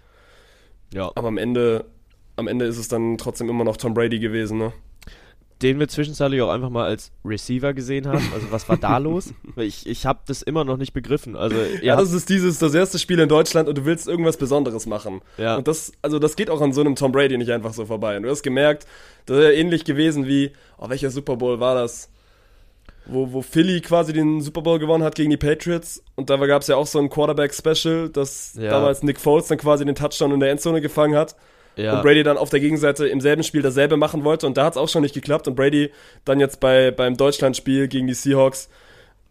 Ja. 0.92 1.10
Aber 1.14 1.28
am 1.28 1.38
Ende, 1.38 1.84
am 2.36 2.48
Ende 2.48 2.64
ist 2.66 2.78
es 2.78 2.88
dann 2.88 3.18
trotzdem 3.18 3.48
immer 3.48 3.64
noch 3.64 3.76
Tom 3.76 3.94
Brady 3.94 4.18
gewesen, 4.18 4.58
ne? 4.58 4.72
Den 5.60 5.80
wir 5.80 5.88
zwischenzeitlich 5.88 6.40
auch 6.40 6.50
einfach 6.50 6.70
mal 6.70 6.84
als 6.84 7.10
Receiver 7.24 7.74
gesehen 7.74 8.06
haben. 8.06 8.22
Also 8.32 8.46
was 8.52 8.68
war 8.68 8.76
da 8.76 8.96
los? 8.98 9.34
Ich, 9.56 9.88
ich 9.88 10.06
habe 10.06 10.20
das 10.26 10.42
immer 10.42 10.64
noch 10.64 10.76
nicht 10.76 10.92
begriffen. 10.92 11.34
Also 11.34 11.56
Ja, 11.56 11.82
ja, 11.82 11.96
das 11.96 12.12
ist 12.12 12.28
dieses, 12.28 12.60
das 12.60 12.74
erste 12.74 13.00
Spiel 13.00 13.18
in 13.18 13.28
Deutschland 13.28 13.68
und 13.68 13.76
du 13.76 13.84
willst 13.84 14.06
irgendwas 14.06 14.36
Besonderes 14.36 14.86
machen. 14.86 15.20
Ja. 15.36 15.56
Und 15.56 15.66
das, 15.66 15.90
also 16.00 16.20
das 16.20 16.36
geht 16.36 16.48
auch 16.48 16.60
an 16.60 16.72
so 16.72 16.80
einem 16.80 16.94
Tom 16.94 17.10
Brady 17.10 17.36
nicht 17.38 17.50
einfach 17.50 17.72
so 17.72 17.86
vorbei. 17.86 18.16
Und 18.16 18.22
du 18.22 18.30
hast 18.30 18.44
gemerkt, 18.44 18.86
das 19.26 19.38
ist 19.38 19.44
ja 19.44 19.50
ähnlich 19.50 19.84
gewesen 19.84 20.28
wie, 20.28 20.52
oh, 20.78 20.88
welcher 20.90 21.10
Super 21.10 21.36
Bowl 21.36 21.58
war 21.58 21.74
das? 21.74 22.08
Wo, 23.08 23.32
wo 23.32 23.42
Philly 23.42 23.80
quasi 23.80 24.12
den 24.12 24.40
Super 24.42 24.60
Bowl 24.62 24.78
gewonnen 24.78 25.02
hat 25.02 25.14
gegen 25.14 25.30
die 25.30 25.36
Patriots. 25.38 26.02
Und 26.14 26.28
da 26.30 26.36
gab 26.46 26.62
es 26.62 26.68
ja 26.68 26.76
auch 26.76 26.86
so 26.86 26.98
ein 26.98 27.08
Quarterback-Special, 27.08 28.10
dass 28.10 28.54
Ja. 28.60 28.70
damals 28.70 29.02
Nick 29.02 29.18
Foles 29.18 29.46
dann 29.48 29.56
quasi 29.58 29.84
den 29.84 29.94
Touchdown 29.94 30.32
in 30.32 30.40
der 30.40 30.50
Endzone 30.50 30.80
gefangen 30.80 31.16
hat. 31.16 31.34
ja. 31.76 31.94
Und 31.96 32.02
Brady 32.02 32.22
dann 32.22 32.36
auf 32.36 32.50
der 32.50 32.60
Gegenseite 32.60 33.06
im 33.06 33.20
selben 33.20 33.42
Spiel 33.44 33.62
dasselbe 33.62 33.96
machen 33.96 34.24
wollte. 34.24 34.46
Und 34.46 34.56
da 34.56 34.64
hat 34.64 34.74
es 34.74 34.76
auch 34.76 34.88
schon 34.88 35.02
nicht 35.02 35.14
geklappt. 35.14 35.48
Und 35.48 35.54
Brady 35.54 35.90
dann 36.24 36.38
jetzt 36.40 36.60
bei, 36.60 36.90
beim 36.90 37.16
Deutschlandspiel 37.16 37.88
gegen 37.88 38.06
die 38.08 38.14
Seahawks 38.14 38.68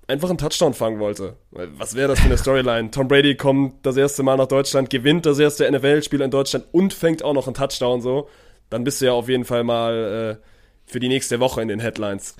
einfach 0.08 0.30
einen 0.30 0.38
Touchdown 0.38 0.74
fangen 0.74 1.00
wollte. 1.00 1.36
Was 1.52 1.94
wäre 1.96 2.08
das 2.08 2.20
für 2.20 2.26
eine 2.28 2.38
Storyline? 2.38 2.90
Tom 2.92 3.08
Brady 3.10 3.36
kommt 3.36 3.86
das 3.86 3.98
erste 3.98 4.24
Mal 4.24 4.38
nach 4.38 4.48
Deutschland, 4.48 4.90
gewinnt 4.90 5.26
das 5.26 5.38
erste 5.40 5.70
NFL-Spiel 5.70 6.22
in 6.22 6.32
Deutschland 6.32 6.66
und 6.72 6.94
fängt 6.94 7.22
auch 7.24 7.34
noch 7.34 7.48
einen 7.48 7.54
Touchdown 7.56 8.02
so. 8.02 8.30
Dann 8.70 8.84
bist 8.86 9.02
du 9.02 9.06
ja 9.08 9.12
auf 9.12 9.28
jeden 9.28 9.44
Fall 9.46 9.63
mal 9.66 10.38
äh, 10.40 10.92
für 10.92 11.02
die 11.02 11.10
nächste 11.10 11.40
Woche 11.42 11.62
in 11.62 11.68
den 11.68 11.80
Headlines. 11.82 12.36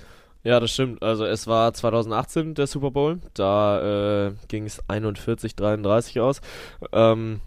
Ja, 0.48 0.60
das 0.60 0.72
stimmt. 0.72 1.02
Also 1.02 1.26
es 1.26 1.46
war 1.46 1.74
2018 1.74 2.54
der 2.54 2.66
Super 2.66 2.90
Bowl. 2.90 3.18
Da 3.34 4.28
äh, 4.28 4.32
ging 4.48 4.64
es 4.64 4.82
41-33 4.88 6.22
aus. 6.22 6.40
Ähm, 6.90 7.40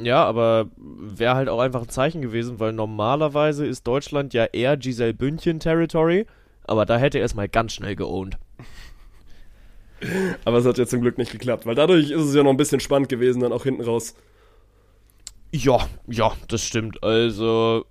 ja, 0.00 0.24
aber 0.24 0.68
wäre 0.76 1.34
halt 1.34 1.48
auch 1.48 1.58
einfach 1.58 1.82
ein 1.82 1.88
Zeichen 1.88 2.22
gewesen, 2.22 2.60
weil 2.60 2.72
normalerweise 2.72 3.66
ist 3.66 3.88
Deutschland 3.88 4.34
ja 4.34 4.44
eher 4.44 4.76
Giselle 4.76 5.14
Bündchen 5.14 5.58
Territory. 5.58 6.26
Aber 6.62 6.86
da 6.86 6.96
hätte 6.96 7.18
er 7.18 7.24
es 7.24 7.34
mal 7.34 7.48
ganz 7.48 7.72
schnell 7.72 7.96
geowned. 7.96 8.38
Aber 10.44 10.58
es 10.58 10.64
hat 10.64 10.78
ja 10.78 10.86
zum 10.86 11.00
Glück 11.00 11.18
nicht 11.18 11.32
geklappt, 11.32 11.66
weil 11.66 11.74
dadurch 11.74 12.12
ist 12.12 12.22
es 12.22 12.36
ja 12.36 12.44
noch 12.44 12.52
ein 12.52 12.56
bisschen 12.56 12.78
spannend 12.78 13.08
gewesen, 13.08 13.40
dann 13.40 13.52
auch 13.52 13.64
hinten 13.64 13.82
raus. 13.82 14.14
Ja, 15.50 15.88
ja, 16.06 16.30
das 16.46 16.62
stimmt. 16.62 17.02
Also, 17.02 17.84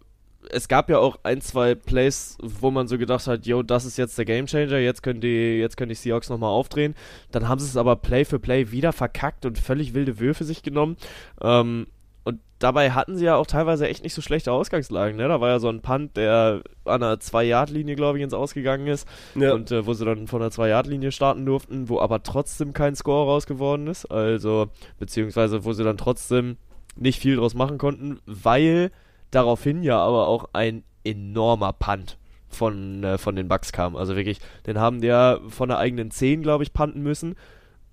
es 0.51 0.67
gab 0.67 0.89
ja 0.89 0.99
auch 0.99 1.19
ein, 1.23 1.41
zwei 1.41 1.75
Plays, 1.75 2.38
wo 2.41 2.71
man 2.71 2.88
so 2.88 2.97
gedacht 2.97 3.27
hat, 3.27 3.45
yo, 3.45 3.63
das 3.63 3.86
ist 3.86 3.97
jetzt 3.97 4.17
der 4.17 4.25
Gamechanger, 4.25 4.77
jetzt 4.77 5.03
können 5.03 5.21
die, 5.21 5.60
jetzt 5.60 5.77
können 5.77 5.89
die 5.89 5.95
Seahawks 5.95 6.29
nochmal 6.29 6.49
aufdrehen. 6.49 6.95
Dann 7.31 7.47
haben 7.47 7.60
sie 7.60 7.67
es 7.67 7.77
aber 7.77 7.95
Play 7.95 8.25
für 8.25 8.39
Play 8.39 8.71
wieder 8.71 8.93
verkackt 8.93 9.45
und 9.45 9.57
völlig 9.57 9.93
wilde 9.93 10.19
Würfe 10.19 10.43
sich 10.43 10.63
genommen. 10.63 10.97
Ähm, 11.41 11.88
und 12.23 12.41
dabei 12.60 12.91
hatten 12.91 13.15
sie 13.15 13.23
ja 13.23 13.36
auch 13.36 13.47
teilweise 13.47 13.88
echt 13.88 14.03
nicht 14.03 14.13
so 14.13 14.21
schlechte 14.21 14.51
Ausgangslagen. 14.51 15.15
Ne? 15.15 15.29
Da 15.29 15.39
war 15.39 15.49
ja 15.49 15.60
so 15.60 15.69
ein 15.69 15.81
Punt, 15.81 16.17
der 16.17 16.62
an 16.83 16.99
der 16.99 17.19
2-Yard-Linie, 17.19 17.95
glaube 17.95 18.17
ich, 18.17 18.23
ins 18.23 18.33
Ausgegangen 18.33 18.88
ist. 18.88 19.07
Ja. 19.36 19.53
Und 19.53 19.71
äh, 19.71 19.86
wo 19.86 19.93
sie 19.93 20.03
dann 20.03 20.27
von 20.27 20.41
der 20.41 20.51
2-Yard-Linie 20.51 21.13
starten 21.13 21.45
durften, 21.45 21.88
wo 21.88 22.01
aber 22.01 22.23
trotzdem 22.23 22.73
kein 22.73 22.95
Score 22.95 23.25
raus 23.25 23.45
geworden 23.45 23.88
ist. 23.88 24.05
Also, 24.07 24.67
beziehungsweise 24.99 25.63
wo 25.63 25.71
sie 25.71 25.86
dann 25.86 25.97
trotzdem 25.97 26.57
nicht 26.97 27.21
viel 27.21 27.38
draus 27.38 27.53
machen 27.53 27.77
konnten, 27.77 28.19
weil 28.25 28.91
daraufhin 29.31 29.83
ja 29.83 29.99
aber 29.99 30.27
auch 30.27 30.49
ein 30.53 30.83
enormer 31.03 31.73
Punt 31.73 32.17
von, 32.49 33.03
äh, 33.03 33.17
von 33.17 33.35
den 33.35 33.47
Bucks 33.47 33.71
kam. 33.71 33.95
Also 33.95 34.15
wirklich, 34.15 34.39
den 34.65 34.79
haben 34.79 35.01
die 35.01 35.07
ja 35.07 35.39
von 35.49 35.69
der 35.69 35.77
eigenen 35.77 36.11
10, 36.11 36.41
glaube 36.41 36.63
ich, 36.63 36.73
punten 36.73 37.01
müssen. 37.01 37.35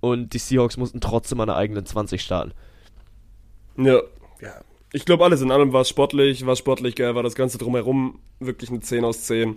Und 0.01 0.35
die 0.35 0.39
Seahawks 0.39 0.77
mussten 0.77 1.01
trotzdem 1.01 1.41
an 1.41 1.49
der 1.49 1.57
eigenen 1.57 1.87
20 1.87 2.21
starten. 2.21 2.53
Ja, 3.77 4.01
ja. 4.41 4.61
Ich 4.93 5.05
glaube, 5.05 5.25
alles 5.25 5.41
in 5.41 5.51
allem 5.51 5.73
war 5.73 5.81
es 5.81 5.89
sportlich, 5.89 6.47
war 6.47 6.55
sportlich 6.55 6.95
geil, 6.95 7.15
war 7.15 7.25
das 7.25 7.35
Ganze 7.35 7.59
drumherum 7.59 8.21
wirklich 8.39 8.71
eine 8.71 8.81
10 8.81 9.05
aus 9.05 9.25
10. 9.25 9.57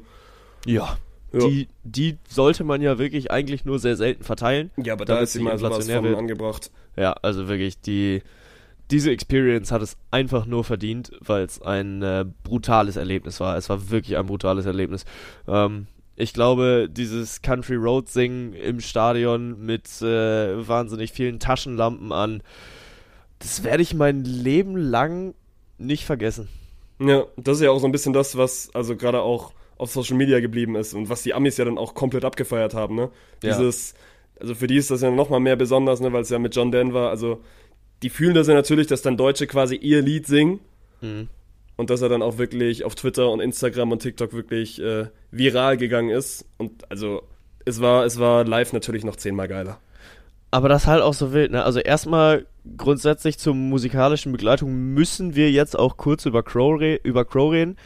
Ja. 0.65 0.97
Ja. 1.33 1.39
Die, 1.39 1.67
die 1.83 2.17
sollte 2.29 2.63
man 2.63 2.81
ja 2.81 2.97
wirklich 2.97 3.29
eigentlich 3.29 3.65
nur 3.65 3.79
sehr 3.79 3.97
selten 3.97 4.23
verteilen. 4.23 4.71
Ja, 4.77 4.93
aber 4.93 5.05
da 5.05 5.19
ist 5.19 5.33
sie 5.33 5.41
mal 5.41 5.57
sowas 5.57 5.89
von 5.89 6.05
wird. 6.05 6.17
angebracht. 6.17 6.71
Ja, 6.95 7.11
also 7.21 7.47
wirklich, 7.49 7.81
die, 7.81 8.23
diese 8.91 9.11
Experience 9.11 9.71
hat 9.71 9.81
es 9.81 9.97
einfach 10.11 10.45
nur 10.45 10.63
verdient, 10.63 11.11
weil 11.19 11.43
es 11.43 11.61
ein 11.61 12.01
äh, 12.01 12.25
brutales 12.43 12.95
Erlebnis 12.95 13.39
war. 13.39 13.57
Es 13.57 13.69
war 13.69 13.89
wirklich 13.89 14.17
ein 14.17 14.25
brutales 14.25 14.65
Erlebnis. 14.65 15.05
Ähm, 15.47 15.87
ich 16.15 16.33
glaube, 16.33 16.87
dieses 16.89 17.41
Country 17.41 17.75
Road 17.75 18.09
Singen 18.09 18.53
im 18.53 18.79
Stadion 18.79 19.63
mit 19.65 20.01
äh, 20.01 20.67
wahnsinnig 20.67 21.11
vielen 21.11 21.39
Taschenlampen 21.39 22.11
an, 22.11 22.41
das 23.39 23.63
werde 23.63 23.83
ich 23.83 23.93
mein 23.93 24.23
Leben 24.23 24.75
lang 24.75 25.35
nicht 25.77 26.05
vergessen. 26.05 26.47
Ja, 26.99 27.25
das 27.35 27.57
ist 27.57 27.63
ja 27.63 27.69
auch 27.69 27.79
so 27.79 27.85
ein 27.85 27.91
bisschen 27.91 28.13
das, 28.13 28.35
was 28.35 28.73
also 28.73 28.95
gerade 28.95 29.21
auch 29.21 29.53
auf 29.77 29.91
Social 29.91 30.17
Media 30.17 30.39
geblieben 30.39 30.75
ist 30.75 30.95
und 30.95 31.09
was 31.09 31.21
die 31.21 31.35
Amis 31.35 31.57
ja 31.57 31.65
dann 31.65 31.77
auch 31.77 31.93
komplett 31.93 32.25
abgefeiert 32.25 32.73
haben, 32.73 32.95
ne? 32.95 33.11
Ja. 33.43 33.55
Dieses, 33.55 33.93
Also 34.39 34.55
für 34.55 34.65
die 34.65 34.77
ist 34.77 34.89
das 34.89 35.01
ja 35.01 35.11
nochmal 35.11 35.39
mehr 35.39 35.55
besonders, 35.55 35.99
ne, 35.99 36.11
weil 36.13 36.21
es 36.21 36.29
ja 36.31 36.39
mit 36.39 36.55
John 36.55 36.71
Denver, 36.71 37.09
also 37.09 37.41
die 38.03 38.09
fühlen 38.09 38.35
das 38.35 38.47
ja 38.47 38.53
natürlich, 38.53 38.87
dass 38.87 39.01
dann 39.01 39.17
Deutsche 39.17 39.47
quasi 39.47 39.75
ihr 39.75 40.01
Lied 40.01 40.27
singen. 40.27 40.59
Mhm. 41.01 41.29
Und 41.75 41.91
dass 41.91 42.01
er 42.01 42.09
dann 42.09 42.23
auch 42.23 42.39
wirklich 42.39 42.85
auf 42.85 42.95
Twitter 42.95 43.29
und 43.29 43.39
Instagram 43.39 43.91
und 43.91 44.01
TikTok 44.01 44.33
wirklich 44.33 44.81
äh, 44.81 45.05
viral 45.29 45.77
gegangen 45.77 46.09
ist. 46.09 46.45
Und 46.57 46.89
also 46.89 47.21
es 47.65 47.81
war, 47.81 48.03
es 48.03 48.17
war 48.17 48.45
live 48.45 48.73
natürlich 48.73 49.03
noch 49.03 49.15
zehnmal 49.15 49.47
geiler. 49.47 49.79
Aber 50.49 50.69
das 50.69 50.87
halt 50.87 51.03
auch 51.03 51.13
so 51.13 51.33
wild, 51.33 51.51
ne? 51.51 51.63
Also 51.63 51.79
erstmal 51.79 52.47
grundsätzlich 52.77 53.37
zur 53.37 53.53
musikalischen 53.53 54.31
Begleitung 54.31 54.93
müssen 54.93 55.35
wir 55.35 55.51
jetzt 55.51 55.77
auch 55.77 55.97
kurz 55.97 56.25
über 56.25 56.41
Crow, 56.41 56.81
über 57.03 57.25
Crow 57.25 57.51
reden. 57.51 57.77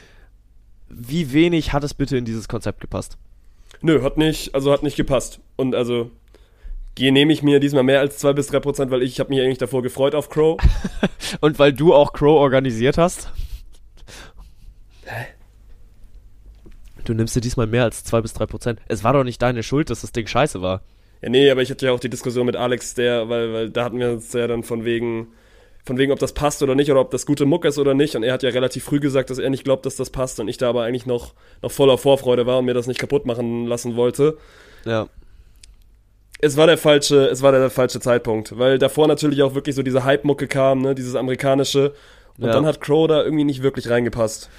Wie 0.88 1.34
wenig 1.34 1.74
hat 1.74 1.84
es 1.84 1.94
bitte 1.94 2.18
in 2.18 2.26
dieses 2.26 2.48
Konzept 2.48 2.80
gepasst? 2.80 3.18
Nö, 3.82 4.04
hat 4.04 4.18
nicht, 4.18 4.54
also 4.54 4.72
hat 4.72 4.84
nicht 4.84 4.96
gepasst. 4.96 5.40
Und 5.56 5.74
also 5.74 6.12
nehme 7.00 7.34
ich 7.34 7.42
mir 7.42 7.60
diesmal 7.60 7.84
mehr 7.84 8.00
als 8.00 8.18
zwei 8.18 8.34
bis 8.34 8.48
drei 8.48 8.60
Prozent, 8.60 8.92
weil 8.92 9.02
ich 9.02 9.20
habe 9.20 9.30
mich 9.30 9.42
eigentlich 9.42 9.58
davor 9.58 9.82
gefreut 9.82 10.16
auf 10.16 10.30
Crow. 10.30 10.60
Und 11.42 11.58
weil 11.60 11.74
du 11.74 11.94
auch 11.94 12.14
Crow 12.14 12.40
organisiert 12.40 12.98
hast? 12.98 13.32
Hä? 15.06 15.28
Du 17.06 17.14
nimmst 17.14 17.36
dir 17.36 17.42
diesmal 17.42 17.68
mehr 17.68 17.84
als 17.84 18.04
zwei 18.04 18.22
bis 18.22 18.34
drei 18.34 18.46
Prozent. 18.46 18.80
Es 18.88 19.04
war 19.04 19.14
doch 19.14 19.24
nicht 19.24 19.42
deine 19.42 19.64
Schuld, 19.64 19.90
dass 19.90 20.02
das 20.02 20.12
Ding 20.12 20.28
scheiße 20.28 20.62
war. 20.62 20.82
Ja, 21.22 21.30
nee, 21.30 21.50
aber 21.50 21.62
ich 21.62 21.70
hatte 21.70 21.86
ja 21.86 21.92
auch 21.92 22.00
die 22.00 22.10
Diskussion 22.10 22.46
mit 22.46 22.56
Alex, 22.56 22.94
der, 22.94 23.30
weil, 23.30 23.54
weil 23.54 23.70
da 23.70 23.86
hatten 23.86 24.00
wir 24.00 24.12
uns 24.12 24.34
ja 24.34 24.48
dann 24.48 24.64
von 24.64 24.86
wegen, 24.86 25.28
von 25.86 25.98
wegen, 25.98 26.12
ob 26.12 26.20
das 26.20 26.34
passt 26.34 26.62
oder 26.64 26.76
nicht, 26.76 26.92
oder 26.92 27.00
ob 27.00 27.12
das 27.12 27.26
gute 27.26 27.46
Muck 27.46 27.66
ist 27.66 27.80
oder 27.80 27.94
nicht. 27.94 28.16
Und 28.16 28.24
er 28.24 28.34
hat 28.34 28.44
ja 28.44 28.50
relativ 28.50 28.84
früh 28.84 29.00
gesagt, 29.00 29.30
dass 29.30 29.38
er 29.38 29.50
nicht 29.50 29.64
glaubt, 29.64 29.86
dass 29.86 29.96
das 29.96 30.10
passt 30.10 30.40
und 30.40 30.48
ich 30.48 30.58
da 30.58 30.70
aber 30.70 30.84
eigentlich 30.84 31.06
noch, 31.06 31.34
noch 31.62 31.72
voller 31.72 31.98
Vorfreude 31.98 32.46
war 32.46 32.60
und 32.60 32.66
mir 32.66 32.74
das 32.74 32.88
nicht 32.88 33.00
kaputt 33.00 33.26
machen 33.26 33.66
lassen 33.66 33.96
wollte. 33.96 34.38
Ja. 34.86 35.08
Es 36.42 36.58
war 36.58 36.66
der 36.68 36.78
falsche, 36.78 37.28
es 37.28 37.42
war 37.42 37.52
der 37.52 37.70
falsche 37.70 38.00
Zeitpunkt, 38.00 38.58
weil 38.58 38.80
davor 38.80 39.08
natürlich 39.08 39.44
auch 39.44 39.54
wirklich 39.54 39.76
so 39.76 39.84
diese 39.84 40.04
Hype-Mucke 40.04 40.48
kam, 40.48 40.82
ne, 40.82 40.96
dieses 40.96 41.16
amerikanische. 41.16 41.94
Und 42.38 42.46
Ja. 42.48 42.54
dann 42.54 42.66
hat 42.66 42.82
Crow 42.82 43.08
da 43.08 43.24
irgendwie 43.24 43.44
nicht 43.44 43.62
wirklich 43.62 43.90
reingepasst. 43.90 44.50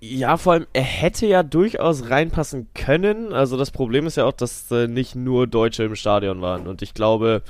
Ja, 0.00 0.36
vor 0.36 0.52
allem, 0.54 0.66
er 0.72 0.82
hätte 0.82 1.26
ja 1.26 1.42
durchaus 1.42 2.08
reinpassen 2.10 2.68
können. 2.74 3.32
Also 3.32 3.56
das 3.56 3.70
Problem 3.70 4.06
ist 4.06 4.16
ja 4.16 4.24
auch, 4.24 4.32
dass 4.32 4.70
äh, 4.70 4.86
nicht 4.86 5.14
nur 5.16 5.46
Deutsche 5.46 5.84
im 5.84 5.96
Stadion 5.96 6.40
waren. 6.40 6.66
Und 6.66 6.82
ich 6.82 6.94
glaube, 6.94 7.42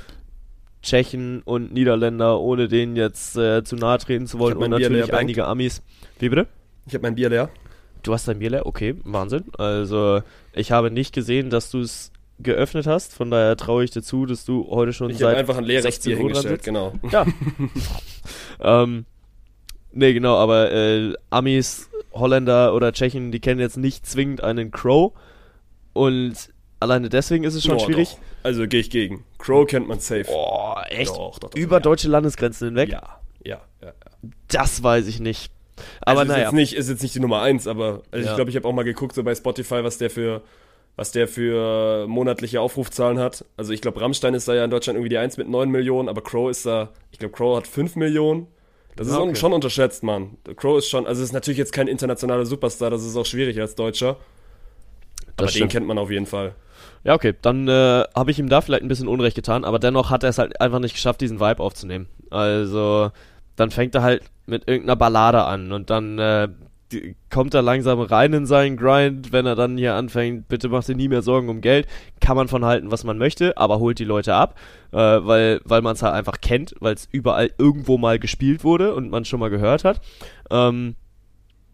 Tschechen 0.81 1.41
und 1.43 1.73
Niederländer, 1.73 2.39
ohne 2.39 2.67
denen 2.67 2.95
jetzt 2.95 3.35
äh, 3.35 3.63
zu 3.63 3.75
nahe 3.75 3.97
treten 3.97 4.27
zu 4.27 4.39
wollen, 4.39 4.57
und 4.57 4.69
natürlich 4.71 5.07
leer, 5.07 5.17
einige 5.17 5.45
Amis. 5.45 5.81
Wie 6.19 6.29
bitte? 6.29 6.47
Ich 6.87 6.93
habe 6.93 7.03
mein 7.03 7.15
Bier 7.15 7.29
leer. 7.29 7.49
Du 8.01 8.13
hast 8.13 8.27
dein 8.27 8.39
Bier 8.39 8.49
leer? 8.49 8.65
Okay, 8.65 8.95
Wahnsinn. 9.03 9.43
Also, 9.57 10.21
ich 10.53 10.71
habe 10.71 10.89
nicht 10.89 11.13
gesehen, 11.13 11.49
dass 11.49 11.69
du 11.69 11.81
es 11.81 12.11
geöffnet 12.39 12.87
hast. 12.87 13.13
Von 13.13 13.31
daher 13.31 13.55
traue 13.57 13.83
ich 13.83 13.91
dir 13.91 14.01
zu, 14.01 14.25
dass 14.25 14.45
du 14.45 14.67
heute 14.69 14.93
schon 14.93 15.09
Ich 15.09 15.15
habe 15.21 15.31
seit 15.33 15.37
einfach 15.37 15.57
ein 15.57 15.63
leeres 15.65 15.83
16 15.83 16.11
Bier 16.11 16.17
hingestellt, 16.17 16.63
genau. 16.63 16.93
Ja. 17.11 17.25
ähm, 18.61 19.05
nee, 19.91 20.13
genau, 20.13 20.35
aber 20.37 20.71
äh, 20.71 21.13
Amis, 21.29 21.89
Holländer 22.13 22.73
oder 22.73 22.93
Tschechen, 22.93 23.31
die 23.31 23.39
kennen 23.39 23.59
jetzt 23.59 23.77
nicht 23.77 24.05
zwingend 24.05 24.41
einen 24.43 24.71
Crow. 24.71 25.13
Und 25.93 26.33
alleine 26.79 27.09
deswegen 27.09 27.43
ist 27.43 27.55
es 27.55 27.63
schon 27.63 27.75
Oh, 27.75 27.79
schwierig. 27.79 28.11
Doch. 28.11 28.19
Also 28.43 28.67
gehe 28.67 28.79
ich 28.79 28.89
gegen. 28.89 29.25
Crow 29.37 29.67
kennt 29.67 29.87
man 29.87 29.99
safe. 29.99 30.25
Boah, 30.25 30.83
echt? 30.89 31.11
Doch, 31.11 31.39
doch, 31.39 31.53
Über 31.55 31.77
ja. 31.77 31.81
deutsche 31.81 32.07
Landesgrenzen 32.07 32.69
hinweg? 32.69 32.89
Ja, 32.89 33.19
ja, 33.43 33.61
ja. 33.81 33.87
ja. 33.87 33.93
Das 34.47 34.81
weiß 34.81 35.07
ich 35.07 35.19
nicht. 35.19 35.51
Aber 36.01 36.21
also 36.21 36.31
ist 36.31 36.37
naja. 36.37 36.43
Jetzt 36.49 36.53
nicht, 36.53 36.73
ist 36.73 36.89
jetzt 36.89 37.01
nicht 37.03 37.15
die 37.15 37.19
Nummer 37.19 37.41
eins, 37.41 37.67
aber 37.67 38.01
also 38.11 38.25
Ja. 38.25 38.31
ich 38.31 38.35
glaube, 38.35 38.49
ich 38.49 38.55
habe 38.55 38.67
auch 38.67 38.73
mal 38.73 38.83
geguckt, 38.83 39.15
so 39.15 39.23
bei 39.23 39.35
Spotify, 39.35 39.83
was 39.83 39.97
der 39.97 40.09
für 40.09 40.41
was 40.99 41.13
der 41.13 41.29
für 41.29 42.07
monatliche 42.07 42.59
Aufrufzahlen 42.59 43.19
hat. 43.19 43.45
Also 43.55 43.71
ich 43.71 43.79
glaube, 43.79 44.01
Rammstein 44.01 44.33
ist 44.33 44.49
da 44.49 44.53
ja 44.53 44.65
in 44.65 44.69
Deutschland 44.69 44.97
irgendwie 44.97 45.07
die 45.07 45.17
Eins 45.17 45.37
mit 45.37 45.47
9 45.47 45.69
Millionen, 45.69 46.09
aber 46.09 46.21
Crow 46.21 46.51
ist 46.51 46.65
da, 46.65 46.89
ich 47.11 47.19
glaube, 47.19 47.33
Crow 47.33 47.55
hat 47.55 47.67
5 47.67 47.95
Millionen. 47.95 48.47
Das 48.97 49.07
ist 49.07 49.13
Ah, 49.13 49.21
okay. 49.21 49.35
schon 49.35 49.53
unterschätzt, 49.53 50.03
Mann. 50.03 50.31
Crow 50.57 50.77
ist 50.77 50.89
schon, 50.89 51.07
also 51.07 51.23
ist 51.23 51.31
natürlich 51.31 51.57
jetzt 51.57 51.71
kein 51.71 51.87
internationaler 51.87 52.45
Superstar, 52.45 52.89
das 52.89 53.05
ist 53.05 53.15
auch 53.15 53.25
schwierig 53.25 53.57
als 53.61 53.75
Deutscher. 53.75 54.17
Aber 55.37 55.47
den 55.47 55.51
stimmt. 55.51 55.71
kennt 55.71 55.87
man 55.87 55.97
auf 55.97 56.11
jeden 56.11 56.25
Fall. 56.25 56.53
Ja, 57.05 57.13
okay, 57.13 57.33
dann 57.41 57.69
äh, 57.69 58.03
habe 58.13 58.31
ich 58.31 58.37
ihm 58.37 58.49
da 58.49 58.59
vielleicht 58.59 58.83
ein 58.83 58.89
bisschen 58.89 59.07
Unrecht 59.07 59.37
getan, 59.37 59.63
aber 59.63 59.79
dennoch 59.79 60.09
hat 60.09 60.23
er 60.23 60.29
es 60.31 60.37
halt 60.37 60.59
einfach 60.59 60.79
nicht 60.79 60.95
geschafft, 60.95 61.21
diesen 61.21 61.39
Vibe 61.39 61.63
aufzunehmen. 61.63 62.09
Also, 62.29 63.11
dann 63.55 63.71
fängt 63.71 63.95
er 63.95 64.01
halt 64.01 64.23
mit 64.47 64.67
irgendeiner 64.67 64.97
Ballade 64.97 65.45
an 65.45 65.71
und 65.71 65.89
dann 65.89 66.19
äh, 66.19 66.49
kommt 67.29 67.53
er 67.53 67.61
langsam 67.61 67.99
rein 67.99 68.33
in 68.33 68.45
seinen 68.45 68.77
Grind, 68.77 69.31
wenn 69.31 69.45
er 69.45 69.55
dann 69.55 69.77
hier 69.77 69.95
anfängt, 69.95 70.47
bitte 70.47 70.69
mach 70.69 70.83
dir 70.83 70.95
nie 70.95 71.07
mehr 71.07 71.21
Sorgen 71.21 71.49
um 71.49 71.61
Geld, 71.61 71.87
kann 72.19 72.35
man 72.35 72.47
von 72.47 72.65
halten, 72.65 72.91
was 72.91 73.03
man 73.03 73.17
möchte, 73.17 73.57
aber 73.57 73.79
holt 73.79 73.99
die 73.99 74.05
Leute 74.05 74.33
ab, 74.33 74.55
äh, 74.91 74.97
weil, 74.97 75.61
weil 75.65 75.81
man 75.81 75.93
es 75.93 76.01
halt 76.01 76.13
einfach 76.13 76.41
kennt, 76.41 76.75
weil 76.79 76.95
es 76.95 77.07
überall 77.11 77.51
irgendwo 77.57 77.97
mal 77.97 78.19
gespielt 78.19 78.63
wurde 78.63 78.93
und 78.95 79.09
man 79.09 79.25
schon 79.25 79.39
mal 79.39 79.49
gehört 79.49 79.83
hat. 79.83 80.01
Ähm, 80.49 80.95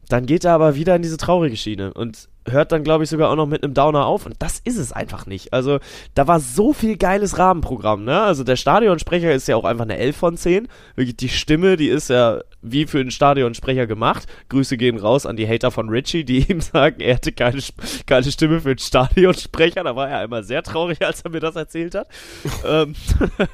dann 0.10 0.26
geht 0.26 0.46
er 0.46 0.54
aber 0.54 0.76
wieder 0.76 0.96
in 0.96 1.02
diese 1.02 1.18
traurige 1.18 1.58
Schiene 1.58 1.94
und 1.94 2.30
hört 2.48 2.72
dann, 2.72 2.84
glaube 2.84 3.04
ich, 3.04 3.10
sogar 3.10 3.30
auch 3.32 3.36
noch 3.36 3.48
mit 3.48 3.64
einem 3.64 3.74
Downer 3.74 4.06
auf. 4.06 4.26
Und 4.26 4.36
das 4.40 4.60
ist 4.60 4.78
es 4.78 4.92
einfach 4.92 5.26
nicht. 5.26 5.54
Also, 5.54 5.80
da 6.14 6.28
war 6.28 6.40
so 6.40 6.74
viel 6.74 6.98
geiles 6.98 7.38
Rahmenprogramm, 7.38 8.04
ne? 8.04 8.22
Also, 8.22 8.44
der 8.44 8.56
Stadionsprecher 8.56 9.34
ist 9.34 9.48
ja 9.48 9.56
auch 9.56 9.64
einfach 9.64 9.86
eine 9.86 9.98
11 9.98 10.16
von 10.16 10.38
10. 10.38 10.68
Wirklich, 10.96 11.18
die 11.18 11.30
Stimme, 11.30 11.76
die 11.78 11.88
ist 11.88 12.10
ja 12.10 12.42
wie 12.62 12.86
für 12.86 13.00
einen 13.00 13.12
Stadionsprecher 13.12 13.88
gemacht. 13.88 14.28
Grüße 14.50 14.78
gehen 14.78 14.98
raus 14.98 15.26
an 15.26 15.36
die 15.36 15.48
Hater 15.48 15.72
von 15.72 15.90
Richie, 15.90 16.24
die 16.24 16.40
ihm 16.52 16.62
sagen, 16.62 17.00
er 17.00 17.16
hätte 17.16 17.32
keine, 17.32 17.62
keine 18.06 18.32
Stimme 18.32 18.62
für 18.62 18.70
einen 18.70 18.80
Stadionsprecher. 18.80 19.84
Da 19.84 19.96
war 19.96 20.10
er 20.10 20.20
einmal 20.20 20.44
sehr 20.44 20.64
traurig, 20.64 21.04
als 21.04 21.22
er 21.22 21.32
mir 21.32 21.40
das 21.40 21.56
erzählt 21.56 21.96
hat. 21.96 22.08
ähm, 22.66 22.96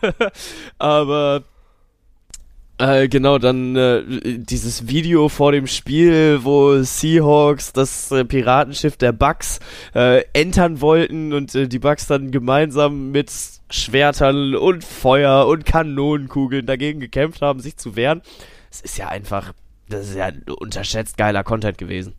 aber 0.77 1.43
äh, 2.81 3.07
genau, 3.07 3.37
dann 3.37 3.75
äh, 3.75 4.03
dieses 4.39 4.87
Video 4.87 5.29
vor 5.29 5.51
dem 5.51 5.67
Spiel, 5.67 6.39
wo 6.41 6.81
Seahawks 6.81 7.73
das 7.73 8.11
äh, 8.11 8.25
Piratenschiff 8.25 8.97
der 8.97 9.11
Bucks 9.11 9.59
äh, 9.93 10.23
entern 10.33 10.81
wollten 10.81 11.31
und 11.31 11.53
äh, 11.53 11.67
die 11.67 11.77
Bucks 11.77 12.07
dann 12.07 12.31
gemeinsam 12.31 13.11
mit 13.11 13.31
Schwertern 13.69 14.55
und 14.55 14.83
Feuer 14.83 15.45
und 15.45 15.65
Kanonenkugeln 15.65 16.65
dagegen 16.65 16.99
gekämpft 16.99 17.41
haben, 17.41 17.59
sich 17.59 17.77
zu 17.77 17.95
wehren. 17.95 18.21
Es 18.71 18.81
ist 18.81 18.97
ja 18.97 19.09
einfach, 19.09 19.53
das 19.87 20.09
ist 20.09 20.15
ja 20.15 20.31
unterschätzt 20.59 21.17
geiler 21.17 21.43
Content 21.43 21.77
gewesen. 21.77 22.15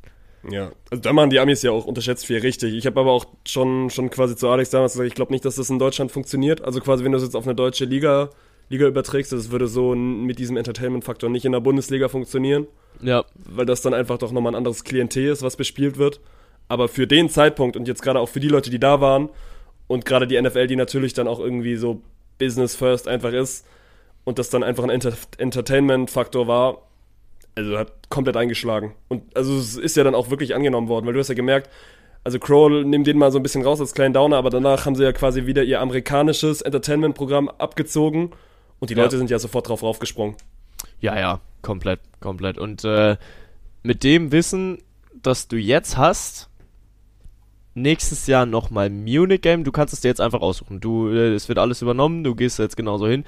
Ja, 0.48 0.70
also 0.90 1.02
da 1.02 1.12
machen 1.12 1.30
die 1.30 1.40
Amis 1.40 1.62
ja 1.62 1.72
auch 1.72 1.86
unterschätzt 1.86 2.26
viel 2.26 2.38
richtig. 2.38 2.74
Ich 2.74 2.86
habe 2.86 3.00
aber 3.00 3.10
auch 3.10 3.26
schon, 3.46 3.90
schon 3.90 4.10
quasi 4.10 4.36
zu 4.36 4.48
Alex 4.48 4.70
damals 4.70 4.92
gesagt, 4.92 5.08
ich 5.08 5.14
glaube 5.14 5.32
nicht, 5.32 5.44
dass 5.44 5.56
das 5.56 5.70
in 5.70 5.78
Deutschland 5.78 6.12
funktioniert. 6.12 6.62
Also 6.62 6.80
quasi, 6.80 7.04
wenn 7.04 7.12
du 7.12 7.18
es 7.18 7.24
jetzt 7.24 7.36
auf 7.36 7.46
eine 7.46 7.54
deutsche 7.54 7.84
Liga, 7.84 8.30
Liga 8.72 8.86
überträgst, 8.86 9.32
das 9.32 9.50
würde 9.50 9.68
so 9.68 9.94
mit 9.94 10.38
diesem 10.38 10.56
Entertainment-Faktor 10.56 11.28
nicht 11.28 11.44
in 11.44 11.52
der 11.52 11.60
Bundesliga 11.60 12.08
funktionieren, 12.08 12.66
Ja, 13.02 13.24
weil 13.34 13.66
das 13.66 13.82
dann 13.82 13.92
einfach 13.92 14.16
doch 14.16 14.32
nochmal 14.32 14.52
ein 14.52 14.56
anderes 14.56 14.82
Klientel 14.82 15.30
ist, 15.30 15.42
was 15.42 15.56
bespielt 15.56 15.98
wird. 15.98 16.20
Aber 16.68 16.88
für 16.88 17.06
den 17.06 17.28
Zeitpunkt 17.28 17.76
und 17.76 17.86
jetzt 17.86 18.02
gerade 18.02 18.18
auch 18.18 18.30
für 18.30 18.40
die 18.40 18.48
Leute, 18.48 18.70
die 18.70 18.80
da 18.80 19.00
waren 19.02 19.28
und 19.88 20.06
gerade 20.06 20.26
die 20.26 20.40
NFL, 20.40 20.68
die 20.68 20.76
natürlich 20.76 21.12
dann 21.12 21.28
auch 21.28 21.38
irgendwie 21.38 21.76
so 21.76 22.00
Business 22.38 22.74
First 22.74 23.08
einfach 23.08 23.32
ist 23.32 23.66
und 24.24 24.38
das 24.38 24.48
dann 24.48 24.62
einfach 24.62 24.84
ein 24.84 24.90
Enter 24.90 25.12
Entertainment-Faktor 25.36 26.46
war, 26.46 26.88
also 27.54 27.76
hat 27.76 28.08
komplett 28.08 28.38
eingeschlagen. 28.38 28.94
Und 29.08 29.36
also 29.36 29.54
es 29.58 29.76
ist 29.76 29.96
ja 29.96 30.04
dann 30.04 30.14
auch 30.14 30.30
wirklich 30.30 30.54
angenommen 30.54 30.88
worden, 30.88 31.04
weil 31.04 31.12
du 31.12 31.20
hast 31.20 31.28
ja 31.28 31.34
gemerkt, 31.34 31.68
also 32.24 32.38
Crow 32.38 32.70
nimmt 32.70 33.06
den 33.06 33.18
mal 33.18 33.32
so 33.32 33.38
ein 33.38 33.42
bisschen 33.42 33.64
raus 33.64 33.80
als 33.80 33.92
kleinen 33.92 34.14
Downer, 34.14 34.36
aber 34.36 34.48
danach 34.48 34.86
haben 34.86 34.94
sie 34.94 35.02
ja 35.02 35.12
quasi 35.12 35.44
wieder 35.44 35.62
ihr 35.62 35.80
amerikanisches 35.80 36.62
Entertainment-Programm 36.62 37.50
abgezogen 37.50 38.30
und 38.82 38.90
die 38.90 38.94
Ja. 38.94 39.04
Leute 39.04 39.16
sind 39.16 39.30
ja 39.30 39.38
sofort 39.38 39.68
drauf 39.68 39.84
raufgesprungen. 39.84 40.34
Ja, 41.00 41.16
ja, 41.16 41.40
komplett, 41.62 42.00
komplett. 42.18 42.58
Und 42.58 42.82
äh, 42.82 43.16
mit 43.84 44.02
dem 44.02 44.32
Wissen, 44.32 44.82
das 45.14 45.46
du 45.46 45.56
jetzt 45.56 45.96
hast, 45.96 46.50
nächstes 47.74 48.26
Jahr 48.26 48.44
nochmal 48.44 48.90
Munich 48.90 49.40
Game, 49.40 49.62
du 49.62 49.70
kannst 49.70 49.94
es 49.94 50.00
dir 50.00 50.08
jetzt 50.08 50.20
einfach 50.20 50.40
aussuchen. 50.40 50.80
Du, 50.80 51.08
äh, 51.10 51.32
es 51.32 51.48
wird 51.48 51.60
alles 51.60 51.80
übernommen, 51.80 52.24
du 52.24 52.34
gehst 52.34 52.58
jetzt 52.58 52.76
genauso 52.76 53.06
hin. 53.06 53.24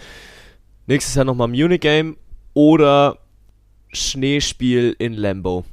Nächstes 0.89 1.15
Jahr 1.15 1.25
nochmal 1.25 1.47
Munich 1.47 1.81
Game 1.81 2.17
oder 2.53 3.19
Schneespiel 3.93 4.97
in 4.99 5.15
Lambo. 5.15 5.65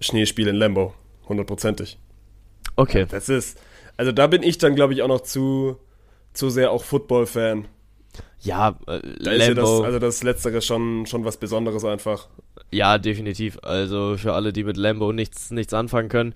Schneespiel 0.00 0.48
in 0.48 0.56
Lambo, 0.56 0.92
hundertprozentig. 1.30 1.96
Okay. 2.76 3.06
Das 3.08 3.30
ist, 3.30 3.58
also 3.96 4.12
da 4.12 4.26
bin 4.26 4.42
ich 4.42 4.58
dann, 4.58 4.74
glaube 4.74 4.92
ich, 4.92 5.00
auch 5.00 5.08
noch 5.08 5.22
zu, 5.22 5.78
zu 6.34 6.50
sehr 6.50 6.70
auch 6.70 6.84
Football-Fan. 6.84 7.66
Ja, 8.40 8.76
äh, 8.86 9.00
Da 9.20 9.32
ist 9.32 9.48
ja 9.48 9.54
das, 9.54 9.68
Lambo. 9.68 9.82
also 9.84 9.98
das 9.98 10.22
Letztere 10.22 10.60
schon, 10.60 11.06
schon 11.06 11.24
was 11.24 11.38
Besonderes 11.38 11.84
einfach. 11.84 12.28
Ja, 12.70 12.98
definitiv. 12.98 13.58
Also 13.62 14.16
für 14.18 14.34
alle, 14.34 14.52
die 14.52 14.64
mit 14.64 14.76
Lambo 14.76 15.12
nichts, 15.12 15.50
nichts 15.50 15.72
anfangen 15.72 16.08
können. 16.08 16.34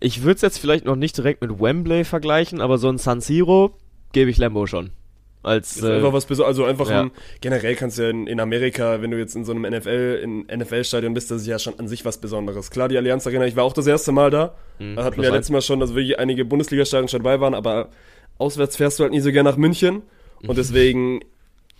Ich 0.00 0.22
würde 0.22 0.36
es 0.36 0.42
jetzt 0.42 0.58
vielleicht 0.58 0.84
noch 0.84 0.94
nicht 0.94 1.16
direkt 1.16 1.42
mit 1.42 1.60
Wembley 1.60 2.04
vergleichen, 2.04 2.60
aber 2.60 2.78
so 2.78 2.88
ein 2.88 2.98
San 2.98 3.20
Siro 3.20 3.74
gebe 4.12 4.30
ich 4.30 4.38
Lambo 4.38 4.66
schon. 4.66 4.90
Als, 5.42 5.76
Ist 5.76 5.84
äh, 5.84 5.96
einfach 5.96 6.12
was 6.12 6.26
Besonderes. 6.26 6.58
Also 6.58 6.64
einfach 6.64 6.90
ja. 6.90 7.02
ein, 7.02 7.10
generell 7.40 7.74
kannst 7.74 7.98
du 7.98 8.02
ja 8.02 8.10
in, 8.10 8.26
in 8.26 8.38
Amerika, 8.40 9.00
wenn 9.00 9.10
du 9.10 9.18
jetzt 9.18 9.34
in 9.34 9.44
so 9.44 9.52
einem 9.52 9.62
NFL, 9.62 10.20
in 10.22 10.46
NFL-Stadion 10.58 11.14
bist, 11.14 11.30
das 11.30 11.42
ist 11.42 11.46
ja 11.46 11.58
schon 11.58 11.78
an 11.78 11.88
sich 11.88 12.04
was 12.04 12.18
Besonderes. 12.18 12.70
Klar, 12.70 12.88
die 12.88 12.96
Allianz 12.96 13.26
Arena, 13.26 13.46
ich 13.46 13.56
war 13.56 13.64
auch 13.64 13.72
das 13.72 13.86
erste 13.86 14.12
Mal 14.12 14.30
da. 14.30 14.54
Mhm, 14.78 14.96
da 14.96 15.04
hatten 15.04 15.16
wir 15.16 15.24
ja 15.28 15.34
letztes 15.34 15.50
Mal 15.50 15.62
schon, 15.62 15.80
dass 15.80 15.94
wirklich 15.94 16.18
einige 16.18 16.44
Bundesliga-Stadien 16.44 17.08
schon 17.08 17.22
dabei 17.22 17.40
waren, 17.40 17.54
aber 17.54 17.88
auswärts 18.38 18.76
fährst 18.76 18.98
du 18.98 19.02
halt 19.02 19.12
nie 19.12 19.20
so 19.20 19.30
gern 19.32 19.44
nach 19.44 19.56
München. 19.56 20.02
Und 20.46 20.56
deswegen, 20.56 21.20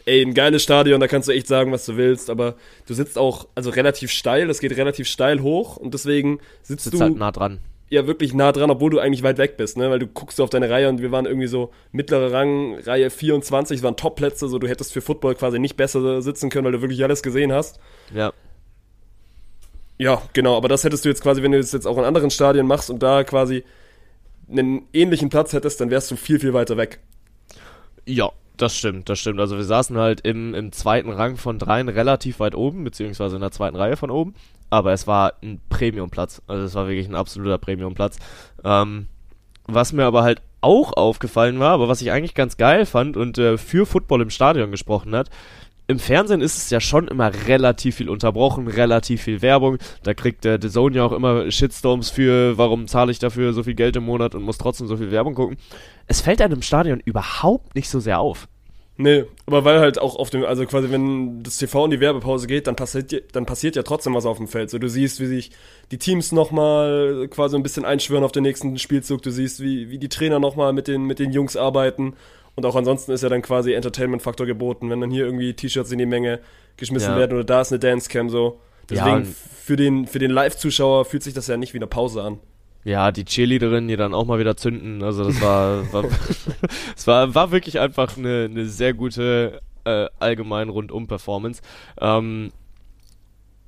ey, 0.05 0.21
ein 0.23 0.35
geiles 0.35 0.63
Stadion, 0.63 1.01
da 1.01 1.07
kannst 1.07 1.29
du 1.29 1.33
echt 1.33 1.47
sagen, 1.47 1.71
was 1.71 1.87
du 1.87 1.97
willst, 1.97 2.29
aber 2.29 2.57
du 2.87 2.95
sitzt 2.95 3.17
auch, 3.17 3.47
also 3.55 3.71
relativ 3.71 4.11
steil, 4.11 4.49
das 4.49 4.59
geht 4.59 4.77
relativ 4.77 5.07
steil 5.09 5.43
hoch 5.43 5.77
und 5.77 5.95
deswegen 5.95 6.41
sitzt, 6.63 6.85
sitzt 6.85 6.95
du 6.97 7.01
halt 7.01 7.17
nah 7.17 7.31
dran. 7.31 7.61
ja 7.91 8.07
wirklich 8.07 8.35
nah 8.35 8.53
dran, 8.53 8.71
obwohl 8.71 8.91
du 8.91 8.99
eigentlich 8.99 9.23
weit 9.23 9.39
weg 9.39 9.57
bist, 9.57 9.77
ne? 9.77 9.91
Weil 9.91 9.99
du 10.01 10.07
guckst 10.07 10.37
so 10.39 10.45
auf 10.45 10.51
deine 10.51 10.69
Reihe 10.69 10.89
und 10.89 11.01
wir 11.01 11.13
waren 11.13 11.27
irgendwie 11.27 11.47
so 11.47 11.71
mittlere 11.93 12.33
Rang, 12.33 12.79
Reihe 12.81 13.11
24, 13.11 13.79
es 13.79 13.83
waren 13.83 13.97
Top-Plätze, 13.97 14.49
so 14.49 14.59
du 14.59 14.67
hättest 14.69 14.93
für 14.93 15.01
Football 15.01 15.37
quasi 15.37 15.59
nicht 15.59 15.77
besser 15.77 16.21
sitzen 16.21 16.51
können, 16.51 16.65
weil 16.65 16.73
du 16.73 16.83
wirklich 16.83 17.03
alles 17.05 17.23
gesehen 17.23 17.53
hast. 17.53 17.79
Ja. 18.13 18.33
Ja, 20.01 20.23
genau, 20.33 20.57
aber 20.57 20.69
das 20.69 20.85
hättest 20.85 21.05
du 21.05 21.09
jetzt 21.09 21.23
quasi, 21.23 21.43
wenn 21.43 21.53
du 21.53 21.59
das 21.59 21.73
jetzt 21.73 21.87
auch 21.87 21.99
in 21.99 22.05
anderen 22.05 22.31
Stadien 22.31 22.67
machst 22.67 22.89
und 22.89 23.03
da 23.03 23.25
quasi 23.25 23.65
einen 24.51 24.83
ähnlichen 24.93 25.29
Platz 25.29 25.53
hättest, 25.53 25.81
dann 25.81 25.91
wärst 25.91 26.11
du 26.11 26.17
viel, 26.17 26.41
viel 26.41 26.55
weiter 26.55 26.77
weg. 26.77 27.01
Ja, 28.07 28.31
das 28.57 28.77
stimmt, 28.77 29.09
das 29.09 29.19
stimmt. 29.19 29.41
Also 29.41 29.57
wir 29.57 29.65
saßen 29.65 29.97
halt 29.97 30.23
im, 30.23 30.55
im 30.55 30.73
zweiten 30.73 31.11
Rang 31.11 31.37
von 31.37 31.59
dreien 31.59 31.89
relativ 31.89 32.41
weit 32.41 32.55
oben, 32.55 32.85
beziehungsweise 32.85 33.37
in 33.37 33.41
der 33.41 33.53
zweiten 33.53 33.77
Reihe 33.77 33.97
von 33.97 34.11
oben. 34.11 34.35
Aber 34.71 34.93
es 34.93 35.07
war 35.07 35.35
ein 35.43 35.61
Premiumplatz. 35.69 36.43
Also 36.47 36.65
es 36.65 36.75
war 36.75 36.89
wirklich 36.89 37.09
ein 37.09 37.15
absoluter 37.15 37.59
Premiumplatz. 37.59 38.19
Ähm, 38.65 39.07
was 39.67 39.93
mir 39.93 40.05
aber 40.05 40.23
halt 40.23 40.43
auch 40.61 40.93
aufgefallen 40.95 41.61
war, 41.61 41.71
aber 41.71 41.89
was 41.89 42.03
ich 42.03 42.11
eigentlich 42.11 42.35
ganz 42.35 42.57
geil 42.57 42.85
fand 42.85 43.17
und 43.17 43.39
äh, 43.39 43.59
für 43.59 43.87
Football 43.87 44.23
im 44.23 44.31
Stadion 44.31 44.71
gesprochen 44.71 45.15
hat, 45.15 45.31
im 45.89 45.99
Fernsehen 45.99 46.43
ist 46.43 46.59
es 46.59 46.71
ja 46.71 46.81
schon 46.81 47.09
immer 47.09 47.33
relativ 47.47 47.97
viel 47.97 48.11
unterbrochen, 48.11 48.69
relativ 48.69 49.23
viel 49.23 49.41
Werbung. 49.43 49.79
Da 50.03 50.13
kriegt 50.15 50.45
der 50.45 50.61
The 50.61 50.69
Zone 50.69 50.97
ja 50.97 51.05
auch 51.05 51.13
immer 51.13 51.51
Shitstorms 51.51 52.11
für, 52.11 52.59
warum 52.59 52.87
zahle 52.87 53.11
ich 53.11 53.19
dafür 53.19 53.55
so 53.55 53.63
viel 53.63 53.75
Geld 53.75 53.97
im 53.97 54.05
Monat 54.05 54.35
und 54.35 54.43
muss 54.43 54.59
trotzdem 54.59 54.87
so 54.87 54.99
viel 54.99 55.11
Werbung 55.11 55.35
gucken. 55.35 55.57
Es 56.07 56.21
fällt 56.21 56.43
einem 56.43 56.55
im 56.55 56.63
Stadion 56.63 57.01
überhaupt 57.05 57.75
nicht 57.75 57.89
so 57.89 58.01
sehr 58.01 58.21
auf. 58.21 58.49
Nee, 59.01 59.25
aber 59.47 59.65
weil 59.65 59.79
halt 59.79 60.01
auch 60.01 60.17
auf 60.17 60.29
dem, 60.29 60.45
also 60.45 60.67
quasi 60.67 60.91
wenn 60.91 61.45
das 61.45 61.57
TV 61.57 61.85
in 61.85 61.93
die 61.93 62.01
Werbepause 62.01 62.49
geht, 62.49 62.67
dann 62.67 62.75
passiert, 62.75 63.13
ja- 63.13 63.21
dann 63.31 63.47
passiert 63.47 63.77
ja 63.77 63.85
trotzdem 63.85 64.13
was 64.15 64.27
auf 64.27 64.39
dem 64.39 64.49
Feld. 64.49 64.71
So, 64.71 64.79
du 64.81 64.89
siehst, 64.89 65.21
wie 65.21 65.27
sich 65.27 65.53
die 65.93 65.99
Teams 65.99 66.33
nochmal 66.33 67.29
quasi 67.31 67.55
ein 67.55 67.63
bisschen 67.63 67.85
einschwören 67.85 68.25
auf 68.25 68.33
den 68.33 68.43
nächsten 68.43 68.77
Spielzug. 68.77 69.23
Du 69.23 69.31
siehst, 69.31 69.61
wie, 69.63 69.89
wie 69.89 69.99
die 69.99 70.09
Trainer 70.09 70.41
nochmal 70.41 70.73
mit 70.73 70.89
den, 70.89 71.05
mit 71.05 71.21
den 71.21 71.31
Jungs 71.33 71.57
arbeiten. 71.57 72.15
Und 72.59 72.67
auch 72.67 72.75
ansonsten 72.75 73.13
ist 73.13 73.23
ja 73.23 73.29
dann 73.29 73.41
quasi 73.41 73.73
Entertainment-Faktor 73.73 74.45
geboten, 74.45 74.91
wenn 74.91 75.01
dann 75.01 75.13
hier 75.13 75.25
irgendwie 75.25 75.55
T-Shirts 75.55 75.93
in 75.93 75.99
die 75.99 76.07
Menge 76.07 76.41
geschmissen 76.77 77.13
Ja. 77.13 77.17
werden 77.17 77.35
oder 77.35 77.45
da 77.45 77.61
ist 77.61 77.71
eine 77.71 77.79
Dancecam 77.79 78.31
so. 78.31 78.59
Ja, 78.91 79.05
Deswegen 79.05 79.17
und- 79.19 79.27
für 79.29 79.77
den, 79.77 80.07
für 80.09 80.19
den 80.19 80.33
Live-Zuschauer 80.33 81.05
fühlt 81.05 81.23
sich 81.23 81.35
das 81.35 81.47
ja 81.47 81.57
nicht 81.57 81.73
wie 81.73 81.79
eine 81.79 81.87
Pause 81.87 82.21
an. 82.25 82.41
Ja, 82.83 83.13
die 83.13 83.25
Cheerleaderinnen, 83.25 83.87
die 83.87 83.95
dann 83.97 84.13
auch 84.13 84.25
mal 84.25 84.41
wieder 84.41 84.57
zünden. 84.57 85.05
Also 85.05 85.23
das 85.23 85.41
war, 85.41 85.85
war 85.93 86.05
es 86.97 87.07
war, 87.07 87.33
war 87.33 87.53
wirklich 87.53 87.79
einfach 87.79 88.17
eine, 88.17 88.49
eine 88.51 88.67
sehr 88.67 88.93
gute 88.93 89.61
äh, 89.85 90.07
allgemein 90.19 90.69
Rundum-Performance. 90.69 91.63
Ähm, 92.01 92.51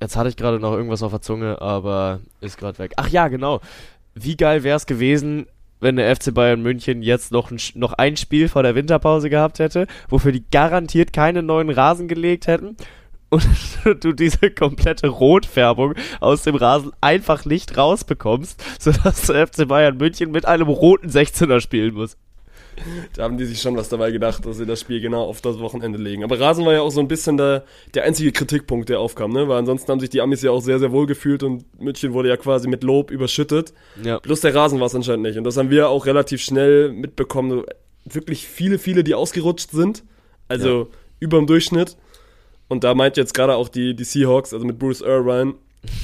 jetzt 0.01 0.17
hatte 0.17 0.27
ich 0.27 0.35
gerade 0.35 0.59
noch 0.59 0.73
irgendwas 0.73 1.01
auf 1.01 1.11
der 1.13 1.21
Zunge, 1.21 1.61
aber 1.61 2.19
ist 2.41 2.57
gerade 2.57 2.77
weg. 2.77 2.91
Ach 2.97 3.07
ja, 3.07 3.29
genau. 3.29 3.61
Wie 4.15 4.35
geil 4.35 4.63
wäre 4.63 4.75
es 4.75 4.85
gewesen, 4.85 5.47
wenn 5.81 5.97
der 5.97 6.15
FC 6.15 6.33
Bayern 6.33 6.61
München 6.61 7.01
jetzt 7.01 7.31
noch 7.31 7.51
ein, 7.51 7.59
noch 7.75 7.93
ein 7.93 8.15
Spiel 8.15 8.47
vor 8.47 8.63
der 8.63 8.75
Winterpause 8.75 9.29
gehabt 9.29 9.59
hätte, 9.59 9.87
wofür 10.07 10.31
die 10.31 10.45
garantiert 10.49 11.11
keine 11.11 11.43
neuen 11.43 11.69
Rasen 11.69 12.07
gelegt 12.07 12.47
hätten 12.47 12.77
und 13.29 13.45
du 14.03 14.13
diese 14.13 14.51
komplette 14.51 15.07
Rotfärbung 15.07 15.95
aus 16.19 16.43
dem 16.43 16.55
Rasen 16.55 16.91
einfach 17.01 17.45
nicht 17.45 17.75
rausbekommst, 17.75 18.63
sodass 18.79 19.27
der 19.27 19.47
FC 19.47 19.67
Bayern 19.67 19.97
München 19.97 20.31
mit 20.31 20.45
einem 20.45 20.67
roten 20.67 21.09
16er 21.09 21.59
spielen 21.59 21.95
muss. 21.95 22.15
Da 23.13 23.23
haben 23.23 23.37
die 23.37 23.45
sich 23.45 23.61
schon 23.61 23.75
was 23.75 23.89
dabei 23.89 24.11
gedacht, 24.11 24.45
dass 24.45 24.57
sie 24.57 24.65
das 24.65 24.79
Spiel 24.79 25.01
genau 25.01 25.23
auf 25.23 25.41
das 25.41 25.59
Wochenende 25.59 25.99
legen. 25.99 26.23
Aber 26.23 26.39
Rasen 26.39 26.65
war 26.65 26.73
ja 26.73 26.81
auch 26.81 26.91
so 26.91 26.99
ein 26.99 27.07
bisschen 27.07 27.37
der, 27.37 27.65
der 27.93 28.03
einzige 28.03 28.31
Kritikpunkt, 28.31 28.89
der 28.89 28.99
aufkam, 28.99 29.31
ne? 29.31 29.47
Weil 29.47 29.57
ansonsten 29.57 29.91
haben 29.91 29.99
sich 29.99 30.09
die 30.09 30.21
Amis 30.21 30.41
ja 30.41 30.51
auch 30.51 30.61
sehr, 30.61 30.79
sehr 30.79 30.91
wohl 30.91 31.05
gefühlt 31.05 31.43
und 31.43 31.65
München 31.79 32.13
wurde 32.13 32.29
ja 32.29 32.37
quasi 32.37 32.67
mit 32.67 32.83
Lob 32.83 33.11
überschüttet. 33.11 33.73
Ja. 34.03 34.19
Plus 34.19 34.41
der 34.41 34.55
Rasen 34.55 34.79
war 34.79 34.87
es 34.87 34.95
anscheinend 34.95 35.23
nicht. 35.23 35.37
Und 35.37 35.43
das 35.43 35.57
haben 35.57 35.69
wir 35.69 35.89
auch 35.89 36.05
relativ 36.05 36.41
schnell 36.41 36.91
mitbekommen. 36.91 37.63
Wirklich 38.05 38.47
viele, 38.47 38.79
viele, 38.79 39.03
die 39.03 39.15
ausgerutscht 39.15 39.71
sind. 39.71 40.03
Also 40.47 40.89
über 41.19 41.37
dem 41.37 41.47
Durchschnitt. 41.47 41.95
Und 42.67 42.83
da 42.83 42.93
meint 42.93 43.17
jetzt 43.17 43.33
gerade 43.33 43.55
auch 43.55 43.69
die, 43.69 43.95
die 43.95 44.03
Seahawks, 44.03 44.53
also 44.53 44.65
mit 44.65 44.79
Bruce 44.79 45.01
Irvine, 45.01 45.55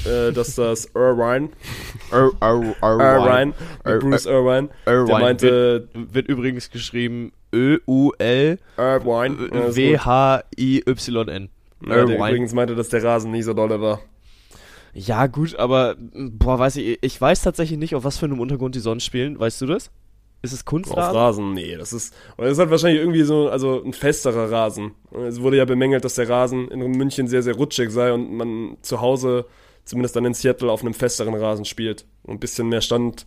äh, 0.04 0.32
dass 0.32 0.54
das 0.56 0.86
Irvine, 0.94 1.50
Ir 2.12 2.30
Ir 2.42 2.74
Irvine, 2.82 3.54
mit 3.84 3.94
Ir- 3.94 3.98
Bruce 4.00 4.26
Irvine, 4.26 4.68
der 4.86 4.92
Irvine 4.94 5.18
meinte, 5.20 5.88
wird, 5.92 6.14
wird 6.14 6.28
übrigens 6.28 6.70
geschrieben 6.70 7.32
Ö-U-L 7.54 8.58
Irvine. 8.76 9.36
W-H-I-Y-N. 9.74 11.48
Ja, 11.80 11.88
der 11.88 11.96
Irvine. 11.98 12.14
übrigens 12.28 12.52
meinte, 12.54 12.74
dass 12.74 12.88
der 12.88 13.02
Rasen 13.04 13.30
nie 13.30 13.42
so 13.42 13.54
dolle 13.54 13.80
war. 13.80 14.00
Ja, 14.94 15.26
gut, 15.26 15.54
aber 15.56 15.96
boah, 15.98 16.58
weiß 16.58 16.76
ich, 16.76 16.98
ich 17.02 17.20
weiß 17.20 17.42
tatsächlich 17.42 17.78
nicht, 17.78 17.94
auf 17.94 18.04
was 18.04 18.18
für 18.18 18.26
einem 18.26 18.40
Untergrund 18.40 18.74
die 18.74 18.80
sonst 18.80 19.04
spielen. 19.04 19.38
Weißt 19.38 19.60
du 19.60 19.66
das? 19.66 19.90
Ist 20.40 20.52
es 20.52 20.60
Auf 20.60 20.66
Kunstrasen? 20.66 21.16
Rasen, 21.16 21.52
nee, 21.54 21.76
das 21.76 21.92
ist, 21.92 22.14
und 22.36 22.44
das 22.44 22.52
ist 22.52 22.58
halt 22.58 22.70
wahrscheinlich 22.70 23.00
irgendwie 23.00 23.22
so, 23.22 23.48
also 23.48 23.82
ein 23.84 23.92
festerer 23.92 24.50
Rasen. 24.50 24.92
Es 25.26 25.40
wurde 25.40 25.56
ja 25.56 25.64
bemängelt, 25.64 26.04
dass 26.04 26.14
der 26.14 26.28
Rasen 26.28 26.68
in 26.68 26.78
München 26.92 27.26
sehr, 27.28 27.42
sehr 27.42 27.54
rutschig 27.56 27.90
sei 27.90 28.12
und 28.12 28.32
man 28.32 28.76
zu 28.82 29.00
Hause, 29.00 29.46
zumindest 29.88 30.16
dann 30.16 30.24
in 30.24 30.34
Seattle, 30.34 30.70
auf 30.70 30.82
einem 30.82 30.94
festeren 30.94 31.34
Rasen 31.34 31.64
spielt. 31.64 32.06
Und 32.22 32.36
ein 32.36 32.40
bisschen 32.40 32.68
mehr 32.68 32.80
Stand, 32.80 33.26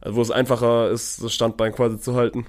also 0.00 0.16
wo 0.16 0.22
es 0.22 0.30
einfacher 0.30 0.90
ist, 0.90 1.22
das 1.22 1.34
Standbein 1.34 1.72
quasi 1.72 1.98
zu 1.98 2.14
halten. 2.14 2.46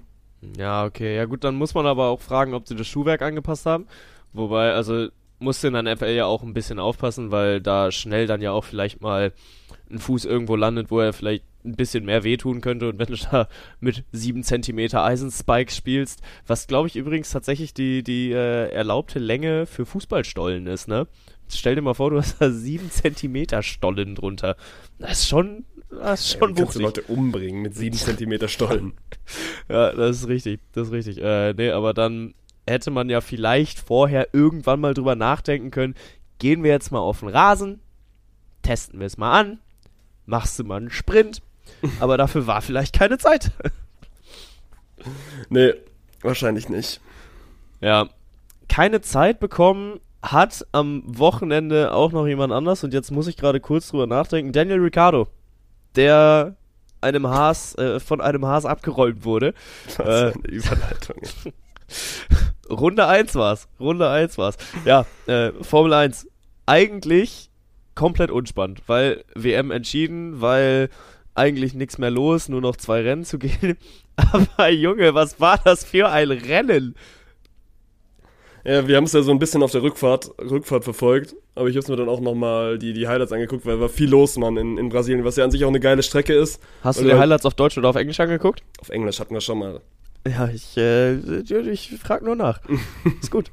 Ja, 0.57 0.85
okay. 0.85 1.15
Ja 1.15 1.25
gut, 1.25 1.43
dann 1.43 1.55
muss 1.55 1.73
man 1.73 1.85
aber 1.85 2.07
auch 2.07 2.21
fragen, 2.21 2.53
ob 2.53 2.67
sie 2.67 2.75
das 2.75 2.87
Schuhwerk 2.87 3.21
angepasst 3.21 3.65
haben. 3.65 3.87
Wobei, 4.33 4.73
also 4.73 5.07
musst 5.39 5.63
du 5.63 5.67
in 5.67 5.73
der 5.73 5.83
NFL 5.83 6.09
ja 6.09 6.25
auch 6.25 6.43
ein 6.43 6.53
bisschen 6.53 6.79
aufpassen, 6.79 7.31
weil 7.31 7.61
da 7.61 7.91
schnell 7.91 8.27
dann 8.27 8.41
ja 8.41 8.51
auch 8.51 8.63
vielleicht 8.63 9.01
mal 9.01 9.33
ein 9.89 9.99
Fuß 9.99 10.25
irgendwo 10.25 10.55
landet, 10.55 10.91
wo 10.91 10.99
er 10.99 11.13
vielleicht 11.13 11.45
ein 11.63 11.75
bisschen 11.75 12.05
mehr 12.05 12.23
wehtun 12.23 12.61
könnte. 12.61 12.89
Und 12.89 12.99
wenn 12.99 13.07
du 13.07 13.15
da 13.15 13.47
mit 13.79 14.03
7 14.11 14.43
cm 14.43 14.95
Eisenspikes 14.95 15.75
spielst, 15.75 16.21
was 16.45 16.67
glaube 16.67 16.87
ich 16.87 16.95
übrigens 16.95 17.31
tatsächlich 17.31 17.73
die, 17.73 18.03
die 18.03 18.31
äh, 18.31 18.69
erlaubte 18.71 19.19
Länge 19.19 19.65
für 19.65 19.85
Fußballstollen 19.85 20.67
ist, 20.67 20.87
ne? 20.87 21.07
Stell 21.49 21.75
dir 21.75 21.81
mal 21.81 21.93
vor, 21.93 22.11
du 22.11 22.17
hast 22.17 22.41
da 22.41 22.51
7 22.51 22.89
cm 22.91 23.61
Stollen 23.61 24.15
drunter. 24.15 24.55
Das 24.99 25.19
ist 25.19 25.27
schon, 25.29 25.65
das 25.89 26.21
ist 26.21 26.33
Ja, 26.33 26.39
schon 26.39 26.55
du 26.55 26.63
wuchtig. 26.63 26.81
Leute 26.81 27.01
umbringen 27.03 27.61
mit 27.61 27.75
7 27.75 27.95
cm 27.97 28.47
Stollen. 28.47 28.93
Ja, 29.69 29.91
das 29.93 30.17
ist 30.17 30.27
richtig, 30.27 30.59
das 30.73 30.87
ist 30.87 30.93
richtig. 30.93 31.19
Äh, 31.21 31.53
nee, 31.53 31.71
aber 31.71 31.93
dann 31.93 32.33
hätte 32.67 32.91
man 32.91 33.09
ja 33.09 33.21
vielleicht 33.21 33.79
vorher 33.79 34.29
irgendwann 34.33 34.81
mal 34.81 34.93
drüber 34.93 35.15
nachdenken 35.15 35.71
können, 35.71 35.95
gehen 36.39 36.63
wir 36.63 36.71
jetzt 36.71 36.91
mal 36.91 36.99
auf 36.99 37.21
den 37.21 37.29
Rasen, 37.29 37.79
testen 38.61 38.99
wir 38.99 39.07
es 39.07 39.17
mal 39.17 39.39
an, 39.39 39.59
machst 40.25 40.59
du 40.59 40.65
mal 40.65 40.75
einen 40.77 40.89
Sprint, 40.91 41.41
aber 41.99 42.17
dafür 42.17 42.45
war 42.45 42.61
vielleicht 42.61 42.93
keine 42.93 43.17
Zeit. 43.17 43.51
Nee, 45.49 45.73
wahrscheinlich 46.21 46.67
nicht. 46.69 46.99
Ja, 47.79 48.09
keine 48.67 49.01
Zeit 49.01 49.39
bekommen 49.39 49.99
hat 50.31 50.65
am 50.71 51.03
Wochenende 51.05 51.93
auch 51.93 52.11
noch 52.11 52.27
jemand 52.27 52.53
anders 52.53 52.83
und 52.83 52.93
jetzt 52.93 53.11
muss 53.11 53.27
ich 53.27 53.37
gerade 53.37 53.59
kurz 53.59 53.89
drüber 53.89 54.07
nachdenken. 54.07 54.51
Daniel 54.51 54.79
Ricciardo, 54.79 55.27
der 55.95 56.55
einem 57.01 57.27
Haas, 57.27 57.75
äh, 57.75 57.99
von 57.99 58.21
einem 58.21 58.45
Haas 58.45 58.65
abgeräumt 58.65 59.23
wurde. 59.23 59.53
Was 59.97 60.33
Äh, 60.35 60.39
Überleitung. 60.47 61.17
Runde 62.69 63.07
1 63.07 63.35
war's. 63.35 63.67
Runde 63.79 64.09
1 64.09 64.37
war's. 64.37 64.57
Ja, 64.85 65.05
äh, 65.27 65.51
Formel 65.61 65.93
1. 65.93 66.27
Eigentlich 66.65 67.49
komplett 67.95 68.29
unspannend, 68.29 68.83
weil 68.87 69.23
WM 69.35 69.71
entschieden, 69.71 70.41
weil 70.41 70.89
eigentlich 71.33 71.73
nichts 71.73 71.97
mehr 71.97 72.11
los, 72.11 72.49
nur 72.49 72.61
noch 72.61 72.75
zwei 72.75 73.01
Rennen 73.01 73.23
zu 73.23 73.39
gehen. 73.39 73.77
Aber 74.15 74.69
Junge, 74.69 75.13
was 75.13 75.39
war 75.39 75.59
das 75.63 75.85
für 75.85 76.09
ein 76.09 76.31
Rennen? 76.31 76.95
Ja, 78.67 78.85
wir 78.85 78.97
haben 78.97 79.05
es 79.05 79.13
ja 79.13 79.21
so 79.21 79.31
ein 79.31 79.39
bisschen 79.39 79.63
auf 79.63 79.71
der 79.71 79.81
Rückfahrt, 79.81 80.29
Rückfahrt 80.41 80.83
verfolgt, 80.83 81.35
aber 81.55 81.69
ich 81.69 81.77
habe 81.77 81.89
mir 81.89 81.95
dann 81.95 82.09
auch 82.09 82.19
nochmal 82.19 82.77
die, 82.77 82.91
die 82.91 83.07
Highlights 83.07 83.31
angeguckt, 83.31 83.65
weil 83.65 83.79
war 83.79 83.87
viel 83.87 84.09
los, 84.09 84.37
Mann, 84.37 84.57
in, 84.57 84.77
in 84.77 84.89
Brasilien, 84.89 85.23
was 85.23 85.37
ja 85.37 85.45
an 85.45 85.51
sich 85.51 85.63
auch 85.63 85.69
eine 85.69 85.79
geile 85.79 86.03
Strecke 86.03 86.33
ist. 86.33 86.61
Hast 86.83 86.99
du 86.99 87.05
die 87.05 87.11
halt- 87.11 87.21
Highlights 87.21 87.45
auf 87.45 87.53
Deutsch 87.53 87.77
oder 87.77 87.87
auf 87.89 87.95
Englisch 87.95 88.19
angeguckt? 88.19 88.63
Auf 88.81 88.89
Englisch 88.89 89.21
hatten 89.21 89.33
wir 89.33 89.39
schon 89.39 89.59
mal. 89.59 89.79
Ja, 90.27 90.49
ich, 90.53 90.75
äh, 90.75 91.13
ich 91.71 91.95
frag 92.03 92.23
nur 92.23 92.35
nach. 92.35 92.59
Ist 93.21 93.31
gut. 93.31 93.51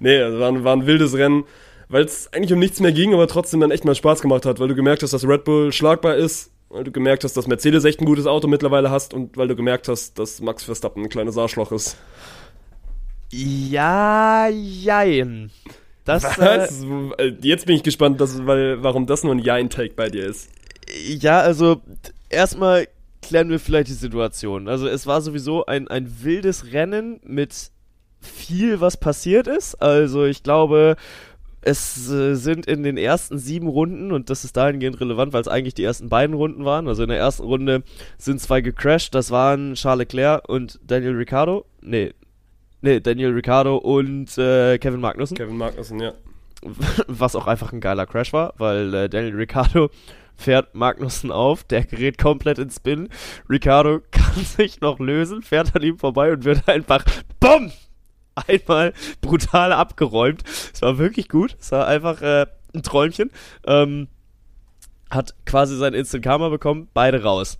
Nee, 0.00 0.18
also 0.18 0.38
war, 0.40 0.48
ein- 0.50 0.64
war 0.64 0.74
ein 0.74 0.86
wildes 0.86 1.14
Rennen, 1.14 1.44
weil 1.90 2.04
es 2.04 2.32
eigentlich 2.32 2.54
um 2.54 2.58
nichts 2.60 2.80
mehr 2.80 2.92
ging, 2.92 3.12
aber 3.12 3.28
trotzdem 3.28 3.60
dann 3.60 3.70
echt 3.70 3.84
mal 3.84 3.94
Spaß 3.94 4.22
gemacht 4.22 4.46
hat, 4.46 4.60
weil 4.60 4.68
du 4.68 4.74
gemerkt 4.74 5.02
hast, 5.02 5.12
dass 5.12 5.28
Red 5.28 5.44
Bull 5.44 5.72
schlagbar 5.72 6.16
ist, 6.16 6.50
weil 6.70 6.84
du 6.84 6.90
gemerkt 6.90 7.22
hast, 7.24 7.36
dass 7.36 7.46
Mercedes 7.46 7.84
echt 7.84 8.00
ein 8.00 8.06
gutes 8.06 8.26
Auto 8.26 8.48
mittlerweile 8.48 8.90
hast 8.90 9.12
und 9.12 9.36
weil 9.36 9.46
du 9.48 9.54
gemerkt 9.54 9.88
hast, 9.88 10.18
dass 10.18 10.40
Max 10.40 10.64
Verstappen 10.64 11.02
ein 11.04 11.08
kleines 11.10 11.36
Arschloch 11.36 11.70
ist. 11.70 11.98
Ja, 13.30 14.48
jein. 14.48 15.50
Das, 16.04 16.38
äh? 16.38 16.68
Äh, 17.18 17.36
Jetzt 17.40 17.66
bin 17.66 17.76
ich 17.76 17.82
gespannt, 17.82 18.20
dass, 18.20 18.46
weil, 18.46 18.82
warum 18.82 19.06
das 19.06 19.24
nur 19.24 19.34
ein 19.34 19.38
Ja-Intake 19.38 19.94
bei 19.94 20.08
dir 20.10 20.26
ist. 20.26 20.50
Ja, 21.06 21.40
also 21.40 21.80
erstmal 22.28 22.88
klären 23.22 23.48
wir 23.48 23.58
vielleicht 23.58 23.88
die 23.88 23.94
Situation. 23.94 24.68
Also 24.68 24.86
es 24.86 25.06
war 25.06 25.22
sowieso 25.22 25.64
ein, 25.66 25.88
ein 25.88 26.22
wildes 26.22 26.72
Rennen 26.72 27.20
mit 27.24 27.70
viel, 28.20 28.80
was 28.80 28.98
passiert 28.98 29.46
ist. 29.46 29.76
Also 29.76 30.24
ich 30.26 30.42
glaube, 30.42 30.96
es 31.62 32.10
äh, 32.10 32.34
sind 32.34 32.66
in 32.66 32.82
den 32.82 32.98
ersten 32.98 33.38
sieben 33.38 33.68
Runden, 33.68 34.12
und 34.12 34.28
das 34.28 34.44
ist 34.44 34.56
dahingehend 34.56 35.00
relevant, 35.00 35.32
weil 35.32 35.40
es 35.40 35.48
eigentlich 35.48 35.74
die 35.74 35.84
ersten 35.84 36.10
beiden 36.10 36.36
Runden 36.36 36.66
waren. 36.66 36.86
Also 36.86 37.02
in 37.02 37.08
der 37.08 37.18
ersten 37.18 37.44
Runde 37.44 37.82
sind 38.18 38.40
zwei 38.40 38.60
gecrashed. 38.60 39.14
Das 39.14 39.30
waren 39.30 39.74
Charles 39.74 40.00
Leclerc 40.00 40.46
und 40.48 40.78
Daniel 40.86 41.16
Ricciardo. 41.16 41.64
Nee. 41.80 42.12
Nee, 42.84 43.00
Daniel 43.00 43.32
Ricciardo 43.32 43.78
und 43.78 44.36
äh, 44.36 44.76
Kevin 44.76 45.00
Magnussen 45.00 45.38
Kevin 45.38 45.56
Magnussen, 45.56 46.00
ja. 46.00 46.12
was 47.06 47.34
auch 47.34 47.46
einfach 47.46 47.72
ein 47.72 47.80
geiler 47.80 48.04
Crash 48.04 48.34
war, 48.34 48.52
weil 48.58 48.92
äh, 48.92 49.08
Daniel 49.08 49.36
Ricciardo 49.36 49.88
fährt 50.36 50.74
Magnussen 50.74 51.32
auf, 51.32 51.64
der 51.64 51.86
gerät 51.86 52.18
komplett 52.18 52.58
ins 52.58 52.76
Spin. 52.76 53.08
Ricciardo 53.48 54.02
kann 54.10 54.34
sich 54.44 54.82
noch 54.82 54.98
lösen, 54.98 55.40
fährt 55.40 55.74
an 55.74 55.80
ihm 55.80 55.98
vorbei 55.98 56.30
und 56.30 56.44
wird 56.44 56.68
einfach 56.68 57.06
BOM! 57.40 57.72
Einmal 58.34 58.92
brutal 59.22 59.72
abgeräumt. 59.72 60.42
Es 60.44 60.82
war 60.82 60.98
wirklich 60.98 61.30
gut. 61.30 61.56
Es 61.58 61.72
war 61.72 61.86
einfach 61.86 62.20
äh, 62.20 62.44
ein 62.74 62.82
Träumchen. 62.82 63.30
Ähm, 63.66 64.08
hat 65.08 65.34
quasi 65.46 65.78
sein 65.78 65.94
Instant 65.94 66.22
Karma 66.22 66.50
bekommen, 66.50 66.88
beide 66.92 67.22
raus. 67.22 67.58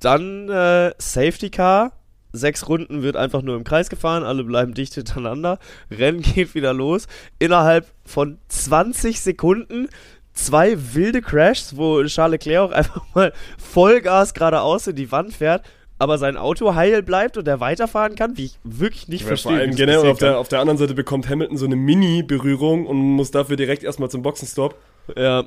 Dann 0.00 0.48
äh, 0.48 0.94
Safety 0.96 1.50
Car. 1.50 1.92
Sechs 2.34 2.68
Runden 2.68 3.02
wird 3.02 3.16
einfach 3.16 3.42
nur 3.42 3.56
im 3.56 3.64
Kreis 3.64 3.88
gefahren, 3.88 4.22
alle 4.24 4.44
bleiben 4.44 4.74
dicht 4.74 4.94
hintereinander. 4.94 5.58
Rennen 5.90 6.20
geht 6.22 6.54
wieder 6.54 6.72
los. 6.74 7.06
Innerhalb 7.38 7.86
von 8.04 8.38
20 8.48 9.20
Sekunden 9.20 9.88
zwei 10.32 10.76
wilde 10.94 11.22
Crashs, 11.22 11.76
wo 11.76 12.02
Charles 12.04 12.32
Leclerc 12.44 12.70
auch 12.70 12.72
einfach 12.76 13.02
mal 13.14 13.32
Vollgas 13.58 14.34
geradeaus 14.34 14.86
in 14.88 14.96
die 14.96 15.12
Wand 15.12 15.32
fährt, 15.32 15.64
aber 15.98 16.18
sein 16.18 16.36
Auto 16.36 16.74
heil 16.74 17.02
bleibt 17.02 17.36
und 17.38 17.46
er 17.46 17.60
weiterfahren 17.60 18.16
kann, 18.16 18.36
wie 18.36 18.46
ich 18.46 18.58
wirklich 18.64 19.06
nicht 19.08 19.20
Ja, 19.22 19.28
verstehe. 19.28 19.52
vor 19.52 19.60
allem 19.60 19.70
passieren 19.70 20.06
auf 20.08 20.18
der, 20.18 20.38
auf 20.38 20.48
der 20.48 20.58
anderen 20.60 20.76
Seite 20.78 20.94
bekommt 20.94 21.28
Hamilton 21.28 21.56
so 21.56 21.66
eine 21.66 21.76
Mini-Berührung 21.76 22.86
und 22.86 22.96
muss 22.98 23.30
dafür 23.30 23.56
direkt 23.56 23.84
erstmal 23.84 24.10
zum 24.10 24.22
Boxenstopp. 24.22 24.74
Ja, 25.16 25.44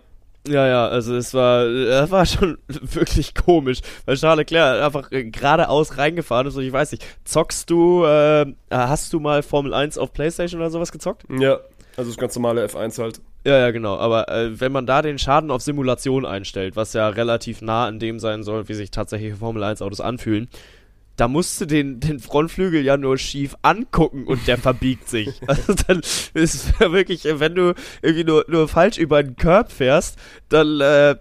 ja, 0.48 0.68
ja, 0.68 0.88
also 0.88 1.16
es 1.16 1.34
war, 1.34 1.68
das 1.68 2.12
war 2.12 2.26
schon 2.26 2.58
wirklich 2.68 3.36
komisch, 3.36 3.80
weil 4.06 4.16
Charles 4.16 4.38
Leclerc 4.38 4.84
einfach 4.84 5.10
geradeaus 5.10 5.98
reingefahren 5.98 6.48
ist 6.48 6.56
und 6.56 6.64
ich 6.64 6.72
weiß 6.72 6.92
nicht, 6.92 7.06
zockst 7.26 7.70
du, 7.70 8.06
äh, 8.06 8.46
hast 8.72 9.14
du 9.14 9.20
mal 9.20 9.44
Formel 9.44 9.74
1 9.74 9.98
auf 9.98 10.14
Playstation 10.14 10.62
oder 10.62 10.70
sowas 10.70 10.92
gezockt? 10.92 11.24
Ja, 11.30 11.60
also 11.98 12.12
das 12.12 12.18
ganz 12.18 12.36
normale 12.36 12.66
F1 12.66 13.02
halt. 13.02 13.22
Ja, 13.46 13.58
ja, 13.60 13.72
genau, 13.72 13.98
aber 13.98 14.28
äh, 14.30 14.60
wenn 14.60 14.72
man 14.72 14.86
da 14.86 15.02
den 15.02 15.18
Schaden 15.18 15.52
auf 15.52 15.62
Simulation 15.62 16.26
einstellt, 16.26 16.76
was 16.76 16.94
ja 16.94 17.08
relativ 17.08 17.62
nah 17.62 17.86
an 17.86 18.00
dem 18.00 18.20
sein 18.20 18.44
soll, 18.44 18.68
wie 18.68 18.74
sich 18.74 18.92
tatsächliche 18.92 19.38
Formel 19.38 19.64
1 19.64 19.82
Autos 19.82 20.02
anfühlen, 20.02 20.50
da 21.18 21.28
musst 21.28 21.60
du 21.60 21.66
den, 21.66 22.00
den 22.00 22.20
Frontflügel 22.20 22.84
ja 22.84 22.96
nur 22.96 23.18
schief 23.18 23.56
angucken 23.64 24.26
und 24.26 24.48
der 24.48 24.58
verbiegt 24.58 25.10
sich. 25.10 25.42
Also 25.48 25.74
dann 25.88 26.02
ist 26.34 26.80
wirklich, 26.80 27.24
wenn 27.26 27.56
du 27.56 27.74
irgendwie 28.02 28.24
nur, 28.24 28.46
nur 28.48 28.68
falsch 28.68 28.98
über 28.98 29.24
den 29.24 29.36
Curb 29.36 29.72
fährst, 29.72 30.18
dann 30.50 30.80
äh, 30.82 31.16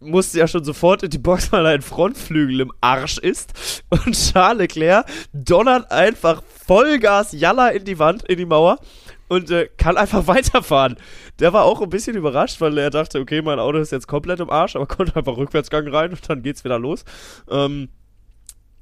musst 0.00 0.34
du 0.34 0.38
ja 0.38 0.46
schon 0.46 0.64
sofort 0.64 1.02
in 1.02 1.10
die 1.10 1.18
Box, 1.18 1.50
weil 1.50 1.64
dein 1.64 1.82
Frontflügel 1.82 2.60
im 2.60 2.72
Arsch 2.80 3.18
ist. 3.18 3.82
Und 3.90 4.14
Charles 4.14 4.58
Leclerc 4.58 5.06
donnert 5.32 5.90
einfach 5.90 6.42
Vollgas 6.66 7.32
Jalla 7.32 7.68
in 7.68 7.84
die 7.84 7.98
Wand, 7.98 8.28
in 8.28 8.38
die 8.38 8.46
Mauer 8.46 8.78
und 9.28 9.50
äh, 9.50 9.68
kann 9.76 9.96
einfach 9.96 10.26
weiterfahren. 10.28 10.96
Der 11.38 11.52
war 11.52 11.64
auch 11.64 11.80
ein 11.80 11.90
bisschen 11.90 12.16
überrascht, 12.16 12.60
weil 12.60 12.76
er 12.78 12.90
dachte, 12.90 13.20
okay, 13.20 13.42
mein 13.42 13.58
Auto 13.58 13.78
ist 13.78 13.92
jetzt 13.92 14.08
komplett 14.08 14.40
im 14.40 14.50
Arsch, 14.50 14.76
aber 14.76 14.86
konnte 14.88 15.16
einfach 15.16 15.36
Rückwärtsgang 15.36 15.88
rein 15.88 16.10
und 16.10 16.28
dann 16.28 16.42
geht's 16.42 16.64
wieder 16.64 16.78
los. 16.78 17.04
Ähm, 17.50 17.88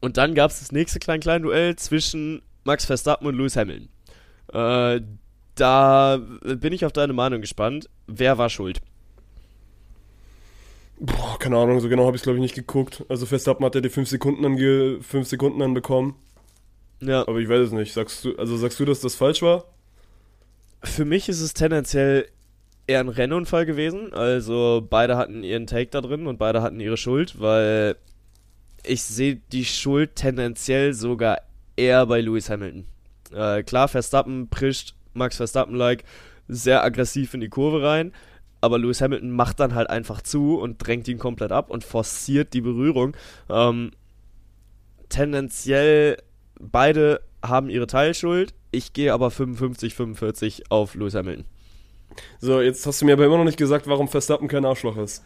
und 0.00 0.16
dann 0.16 0.34
gab 0.34 0.50
es 0.50 0.60
das 0.60 0.72
nächste 0.72 0.98
Klein-Klein-Duell 0.98 1.76
zwischen 1.76 2.42
Max 2.64 2.84
Verstappen 2.84 3.26
und 3.26 3.34
Lewis 3.36 3.56
Hamilton. 3.56 3.88
Äh, 4.52 5.00
da 5.54 6.18
bin 6.18 6.72
ich 6.72 6.84
auf 6.84 6.92
deine 6.92 7.12
Meinung 7.12 7.40
gespannt. 7.40 7.88
Wer 8.06 8.38
war 8.38 8.48
schuld? 8.48 8.80
Boah, 11.00 11.38
keine 11.38 11.56
Ahnung, 11.56 11.80
so 11.80 11.88
genau 11.88 12.06
habe 12.06 12.16
ich 12.16 12.22
glaube 12.22 12.38
ich 12.38 12.42
nicht 12.42 12.54
geguckt. 12.54 13.04
Also 13.08 13.26
Verstappen 13.26 13.64
hat 13.64 13.74
ja 13.74 13.80
die 13.80 13.88
5 13.88 14.08
Sekunden, 14.08 14.44
ange 14.44 15.00
5 15.00 15.28
Sekunden 15.28 15.62
anbekommen. 15.62 16.14
Ja, 17.00 17.26
Aber 17.28 17.38
ich 17.38 17.48
weiß 17.48 17.68
es 17.68 17.72
nicht. 17.72 17.92
Sagst 17.92 18.24
du, 18.24 18.36
also 18.36 18.56
sagst 18.56 18.80
du, 18.80 18.84
dass 18.84 19.00
das 19.00 19.14
falsch 19.14 19.42
war? 19.42 19.64
für 20.84 21.04
mich 21.04 21.28
ist 21.28 21.40
es 21.40 21.54
tendenziell 21.54 22.28
eher 22.86 23.00
ein 23.00 23.08
Rennunfall 23.08 23.66
gewesen. 23.66 24.12
Also 24.12 24.86
beide 24.88 25.16
hatten 25.16 25.42
ihren 25.42 25.66
Take 25.66 25.90
da 25.90 26.00
drin 26.00 26.26
und 26.26 26.38
beide 26.38 26.62
hatten 26.62 26.80
ihre 26.80 26.96
Schuld, 26.96 27.40
weil 27.40 27.96
ich 28.88 29.02
sehe 29.02 29.36
die 29.52 29.64
Schuld 29.64 30.16
tendenziell 30.16 30.94
sogar 30.94 31.38
eher 31.76 32.06
bei 32.06 32.20
Lewis 32.20 32.50
Hamilton. 32.50 32.86
Äh, 33.32 33.62
klar, 33.62 33.88
Verstappen 33.88 34.48
prischt 34.48 34.94
Max 35.14 35.36
Verstappen-like 35.36 36.04
sehr 36.48 36.82
aggressiv 36.82 37.34
in 37.34 37.40
die 37.40 37.48
Kurve 37.48 37.82
rein, 37.82 38.12
aber 38.60 38.78
Lewis 38.78 39.00
Hamilton 39.00 39.30
macht 39.30 39.60
dann 39.60 39.74
halt 39.74 39.90
einfach 39.90 40.22
zu 40.22 40.58
und 40.58 40.78
drängt 40.78 41.06
ihn 41.08 41.18
komplett 41.18 41.52
ab 41.52 41.70
und 41.70 41.84
forciert 41.84 42.54
die 42.54 42.60
Berührung. 42.60 43.16
Ähm, 43.48 43.92
tendenziell 45.08 46.18
beide 46.58 47.20
haben 47.42 47.70
ihre 47.70 47.86
Teilschuld. 47.86 48.54
Ich 48.70 48.92
gehe 48.92 49.12
aber 49.12 49.28
55-45 49.28 50.64
auf 50.70 50.94
Lewis 50.94 51.14
Hamilton. 51.14 51.44
So, 52.40 52.60
jetzt 52.60 52.86
hast 52.86 53.00
du 53.00 53.06
mir 53.06 53.12
aber 53.12 53.26
immer 53.26 53.38
noch 53.38 53.44
nicht 53.44 53.58
gesagt, 53.58 53.86
warum 53.86 54.08
Verstappen 54.08 54.48
kein 54.48 54.64
Arschloch 54.64 54.96
ist. 54.96 55.22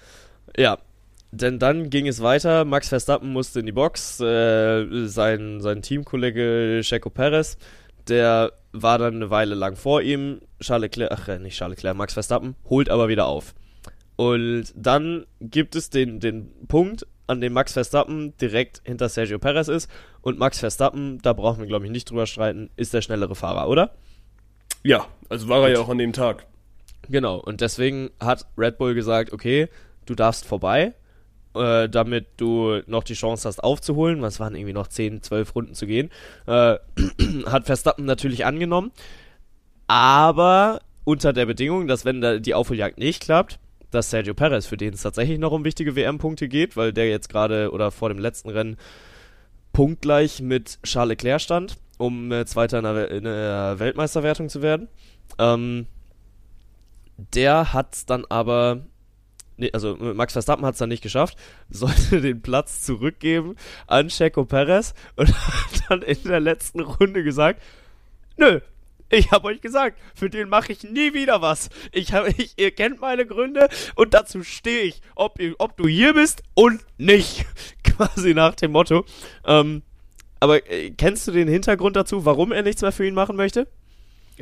Ja, 0.57 0.79
denn 1.33 1.59
dann 1.59 1.91
ging 1.91 2.07
es 2.07 2.23
weiter. 2.23 2.65
Max 2.65 2.91
Verstappen 2.91 3.33
musste 3.33 3.61
in 3.61 3.67
die 3.67 3.73
Box. 3.73 4.21
Äh, 4.21 5.07
sein, 5.07 5.61
sein 5.61 5.83
Teamkollege 5.83 6.81
Checo 6.83 7.11
Perez, 7.11 7.57
der 8.07 8.53
war 8.73 8.99
dann 8.99 9.17
eine 9.17 9.31
Weile 9.31 9.55
lang 9.55 9.77
vor 9.77 10.03
ihm. 10.03 10.41
Charles 10.61 10.83
Leclerc, 10.83 11.11
ach 11.11 11.29
äh, 11.29 11.39
nicht 11.39 11.57
Charles 11.57 11.79
Leclerc, 11.79 11.97
Max 11.97 12.15
Verstappen, 12.15 12.55
holt 12.69 12.91
aber 12.91 13.09
wieder 13.09 13.27
auf. 13.27 13.55
Und 14.17 14.73
dann 14.77 15.27
gibt 15.41 15.75
es 15.75 15.91
den, 15.91 16.21
den 16.21 16.53
Punkt, 16.69 17.07
an 17.27 17.41
dem 17.41 17.55
Max 17.55 17.73
Verstappen 17.73 18.37
direkt 18.37 18.83
hinter 18.85 19.09
Sergio 19.09 19.39
Perez 19.39 19.69
ist. 19.69 19.91
Und 20.21 20.39
Max 20.39 20.59
Verstappen, 20.59 21.19
da 21.23 21.33
brauchen 21.33 21.61
wir 21.61 21.67
glaube 21.67 21.87
ich 21.87 21.91
nicht 21.91 22.11
drüber 22.11 22.27
streiten, 22.27 22.71
ist 22.77 22.93
der 22.93 23.01
schnellere 23.01 23.35
Fahrer, 23.35 23.69
oder? 23.69 23.95
Ja, 24.83 25.07
also 25.31 25.49
war 25.49 25.63
er 25.63 25.73
ja 25.73 25.81
auch 25.81 25.89
an 25.89 25.99
dem 25.99 26.13
Tag. 26.13 26.47
Genau, 27.09 27.39
und 27.39 27.61
deswegen 27.63 28.11
hat 28.21 28.47
Red 28.59 28.79
Bull 28.79 28.95
gesagt, 28.95 29.33
okay, 29.33 29.69
du 30.07 30.15
darfst 30.15 30.45
vorbei, 30.45 30.95
äh, 31.55 31.89
damit 31.89 32.27
du 32.37 32.81
noch 32.87 33.05
die 33.05 33.15
Chance 33.15 33.49
hast 33.49 33.63
aufzuholen. 33.63 34.23
Was 34.23 34.41
waren 34.41 34.55
irgendwie 34.55 34.73
noch 34.73 34.89
10, 34.89 35.23
12 35.23 35.55
Runden 35.55 35.75
zu 35.75 35.87
gehen. 35.87 36.11
Äh, 36.47 36.77
hat 37.47 37.67
Verstappen 37.67 38.05
natürlich 38.05 38.45
angenommen, 38.45 38.93
aber 39.87 40.81
unter 41.05 41.33
der 41.33 41.47
Bedingung, 41.47 41.87
dass 41.87 42.05
wenn 42.05 42.21
da 42.21 42.39
die 42.39 42.55
Aufholjagd 42.55 42.99
nicht 42.99 43.23
klappt, 43.23 43.59
dass 43.91 44.11
Sergio 44.11 44.35
Perez, 44.35 44.67
für 44.67 44.77
den 44.77 44.95
es 44.95 45.03
tatsächlich 45.03 45.39
noch 45.39 45.53
um 45.53 45.65
wichtige 45.65 45.95
WM-Punkte 45.95 46.49
geht, 46.49 46.77
weil 46.77 46.93
der 46.93 47.09
jetzt 47.09 47.29
gerade 47.29 47.71
oder 47.73 47.91
vor 47.91 48.09
dem 48.09 48.19
letzten 48.19 48.51
Rennen 48.51 48.77
punktgleich 49.73 50.41
mit 50.41 50.79
Charles 50.83 51.11
Leclerc 51.11 51.41
stand, 51.41 51.77
um 51.99 52.33
äh, 52.33 52.45
Zweiter 52.47 52.79
in 52.79 52.85
der, 52.85 53.11
in 53.11 53.25
der 53.25 53.79
Weltmeisterwertung 53.79 54.49
zu 54.49 54.63
werden. 54.63 54.89
Ähm, 55.39 55.87
der 57.17 57.73
hat 57.73 58.09
dann 58.11 58.25
aber, 58.29 58.81
also 59.73 59.97
Max 59.97 60.33
Verstappen 60.33 60.65
hat 60.65 60.75
es 60.75 60.79
dann 60.79 60.89
nicht 60.89 61.03
geschafft, 61.03 61.37
sollte 61.71 62.21
den 62.21 62.43
Platz 62.43 62.83
zurückgeben 62.83 63.57
an 63.87 64.09
Checo 64.09 64.45
Perez 64.45 64.95
und 65.17 65.29
hat 65.35 65.83
dann 65.89 66.03
in 66.03 66.23
der 66.25 66.41
letzten 66.41 66.81
Runde 66.81 67.23
gesagt, 67.23 67.63
nö, 68.37 68.61
ich 69.13 69.31
habe 69.31 69.49
euch 69.49 69.61
gesagt, 69.61 69.99
für 70.15 70.31
den 70.31 70.49
mache 70.49 70.73
ich 70.73 70.85
nie 70.85 71.13
wieder 71.13 71.43
was. 71.43 71.69
Ich 71.93 72.13
hab, 72.13 72.27
ich, 72.39 72.55
ihr 72.57 72.71
kennt 72.71 73.01
meine 73.01 73.27
Gründe 73.27 73.69
und 73.95 74.15
dazu 74.15 74.43
stehe 74.43 74.83
ich, 74.83 75.01
ob, 75.15 75.39
ob 75.59 75.77
du 75.77 75.87
hier 75.87 76.15
bist 76.15 76.43
und 76.55 76.81
nicht. 76.99 77.45
Quasi 77.85 78.35
nach 78.35 78.55
dem 78.55 78.73
Motto. 78.73 79.05
Ähm, 79.47 79.83
aber 80.41 80.69
äh, 80.71 80.91
kennst 80.91 81.29
du 81.29 81.33
den 81.33 81.47
Hintergrund 81.47 81.95
dazu, 81.95 82.25
warum 82.25 82.53
er 82.53 82.63
nichts 82.63 82.83
mehr 82.83 82.91
für 82.91 83.07
ihn 83.07 83.15
machen 83.15 83.37
möchte? 83.37 83.69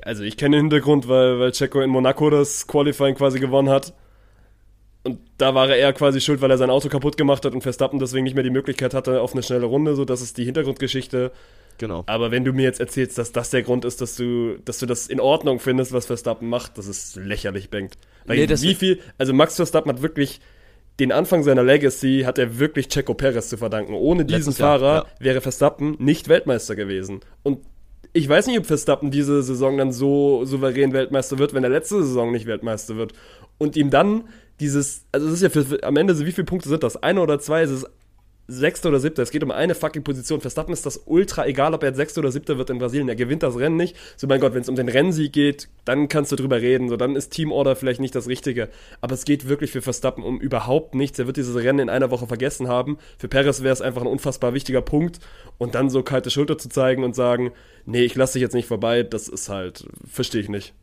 Also 0.03 0.23
ich 0.23 0.37
kenne 0.37 0.57
den 0.57 0.67
Hintergrund, 0.67 1.09
weil, 1.09 1.41
weil 1.41 1.51
Checo 1.51 1.81
in 1.81 1.91
Monaco 1.91 2.31
das 2.31 2.67
Qualifying 2.67 3.17
quasi 3.17 3.41
gewonnen 3.41 3.69
hat. 3.69 3.93
Und 5.03 5.19
da 5.39 5.55
war 5.55 5.71
er 5.71 5.93
quasi 5.93 6.21
schuld, 6.21 6.41
weil 6.43 6.51
er 6.51 6.59
sein 6.59 6.71
Auto 6.71 6.89
kaputt 6.89 7.17
gemacht 7.17 7.45
hat 7.45 7.55
und 7.55 7.63
Verstappen 7.63 7.99
deswegen 7.99 8.25
nicht 8.25 8.35
mehr 8.35 8.43
die 8.43 8.51
Möglichkeit 8.51 8.93
hatte 8.93 9.23
auf 9.23 9.33
eine 9.33 9.43
schnelle 9.43 9.67
Runde. 9.67 9.95
So, 9.95 10.05
das 10.05 10.21
ist 10.21 10.37
die 10.37 10.45
Hintergrundgeschichte. 10.45 11.33
Genau. 11.79 12.05
Aber 12.07 12.31
wenn 12.31 12.45
du 12.45 12.53
mir 12.53 12.65
jetzt 12.65 12.81
erzählst, 12.81 13.17
dass 13.17 13.33
das 13.33 13.49
der 13.49 13.63
Grund 13.63 13.87
ist, 13.87 14.03
dass 14.03 14.15
du, 14.15 14.59
dass 14.67 14.79
du 14.79 14.87
das 14.87 15.07
in 15.07 15.19
Ordnung 15.19 15.59
findest, 15.59 15.95
was 15.95 16.05
Verstappen 16.05 16.49
macht, 16.49 16.77
das 16.77 16.87
ist 16.87 17.17
lächerlich, 17.17 17.71
Bengt. 17.71 17.97
Weil 18.27 18.37
Nee, 18.37 18.49
wie 18.49 18.75
viel, 18.75 19.01
also 19.17 19.33
Max 19.33 19.57
Verstappen 19.57 19.91
hat 19.91 20.03
wirklich 20.03 20.41
den 21.01 21.13
Anfang 21.13 21.43
seiner 21.43 21.63
Legacy 21.63 22.25
hat 22.27 22.39
er 22.39 22.59
wirklich 22.59 22.89
Checo 22.89 23.15
Perez 23.15 23.49
zu 23.49 23.57
verdanken. 23.57 23.95
Ohne 23.95 24.27
diesen 24.27 24.53
Jahr, 24.53 24.79
Fahrer 24.79 24.95
ja. 24.95 25.25
wäre 25.25 25.41
Verstappen 25.41 25.97
nicht 25.99 26.29
Weltmeister 26.29 26.77
gewesen. 26.77 27.21
Und 27.43 27.61
ich 28.13 28.29
weiß 28.29 28.47
nicht, 28.49 28.59
ob 28.59 28.67
Verstappen 28.67 29.11
diese 29.11 29.43
Saison 29.43 29.79
dann 29.79 29.93
so 29.93 30.45
souverän 30.45 30.93
Weltmeister 30.93 31.39
wird, 31.39 31.55
wenn 31.55 31.65
er 31.65 31.71
letzte 31.71 32.03
Saison 32.03 32.31
nicht 32.31 32.47
Weltmeister 32.47 32.97
wird. 32.97 33.15
Und 33.57 33.77
ihm 33.77 33.89
dann 33.89 34.25
dieses, 34.61 35.05
also 35.13 35.27
es 35.27 35.35
ist 35.35 35.43
ja 35.43 35.49
für, 35.49 35.65
für, 35.65 35.83
am 35.83 35.97
Ende, 35.97 36.15
so 36.15 36.27
wie 36.27 36.33
viele 36.33 36.45
Punkte 36.45 36.69
sind 36.69 36.83
das? 36.83 37.03
Eine 37.03 37.21
oder 37.21 37.39
zwei? 37.41 37.63
Es 37.63 37.71
ist 37.71 37.87
Sechster 38.51 38.89
oder 38.89 38.99
Siebter. 38.99 39.23
Es 39.23 39.31
geht 39.31 39.45
um 39.45 39.51
eine 39.53 39.75
fucking 39.75 40.03
Position. 40.03 40.41
Verstappen 40.41 40.73
ist 40.73 40.85
das 40.85 41.03
ultra 41.07 41.47
egal, 41.47 41.73
ob 41.73 41.83
er 41.83 41.91
jetzt 41.91 41.97
Sechster 41.97 42.21
oder 42.21 42.33
Siebter 42.33 42.59
wird 42.59 42.69
in 42.69 42.79
Brasilien. 42.79 43.09
Er 43.09 43.15
gewinnt 43.15 43.43
das 43.43 43.57
Rennen 43.57 43.77
nicht. 43.77 43.97
So, 44.17 44.27
mein 44.27 44.41
Gott, 44.41 44.55
wenn 44.55 44.63
es 44.63 44.69
um 44.69 44.75
den 44.75 44.89
Rennsieg 44.89 45.33
geht, 45.33 45.69
dann 45.85 46.09
kannst 46.09 46.33
du 46.33 46.37
drüber 46.37 46.61
reden. 46.61 46.89
So, 46.89 46.97
dann 46.97 47.15
ist 47.15 47.31
Teamorder 47.31 47.77
vielleicht 47.77 48.01
nicht 48.01 48.15
das 48.15 48.27
Richtige. 48.27 48.69
Aber 49.01 49.15
es 49.15 49.25
geht 49.25 49.49
wirklich 49.49 49.71
für 49.71 49.83
Verstappen 49.83 50.25
um 50.25 50.41
überhaupt 50.41 50.95
nichts. 50.95 51.19
Er 51.19 51.27
wird 51.27 51.37
dieses 51.37 51.55
Rennen 51.57 51.79
in 51.79 51.89
einer 51.89 52.11
Woche 52.11 52.27
vergessen 52.27 52.69
haben. 52.69 52.99
Für 53.19 53.29
Perez 53.29 53.63
wäre 53.63 53.73
es 53.73 53.81
einfach 53.81 54.03
ein 54.03 54.09
unfassbar 54.09 54.53
wichtiger 54.53 54.83
Punkt. 54.83 55.21
Und 55.59 55.77
dann 55.77 55.89
so 55.89 56.03
kalte 56.03 56.31
Schulter 56.31 56.59
zu 56.59 56.69
zeigen 56.69 57.05
und 57.05 57.15
sagen, 57.15 57.53
nee, 57.87 58.03
ich 58.03 58.17
lasse 58.17 58.35
dich 58.35 58.43
jetzt 58.43 58.55
nicht 58.55 58.67
vorbei, 58.67 59.05
das 59.05 59.29
ist 59.29 59.49
halt, 59.49 59.87
verstehe 60.11 60.41
ich 60.41 60.49
nicht. 60.49 60.75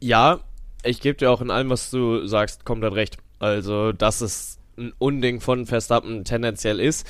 Ja, 0.00 0.40
ich 0.86 1.00
gebe 1.00 1.18
dir 1.18 1.30
auch 1.30 1.40
in 1.40 1.50
allem, 1.50 1.70
was 1.70 1.90
du 1.90 2.26
sagst, 2.26 2.64
komplett 2.64 2.94
recht. 2.94 3.18
Also, 3.38 3.92
das 3.92 4.22
ist 4.22 4.60
ein 4.78 4.92
Unding 4.98 5.40
von 5.40 5.66
Verstappen 5.66 6.24
tendenziell 6.24 6.80
ist. 6.80 7.06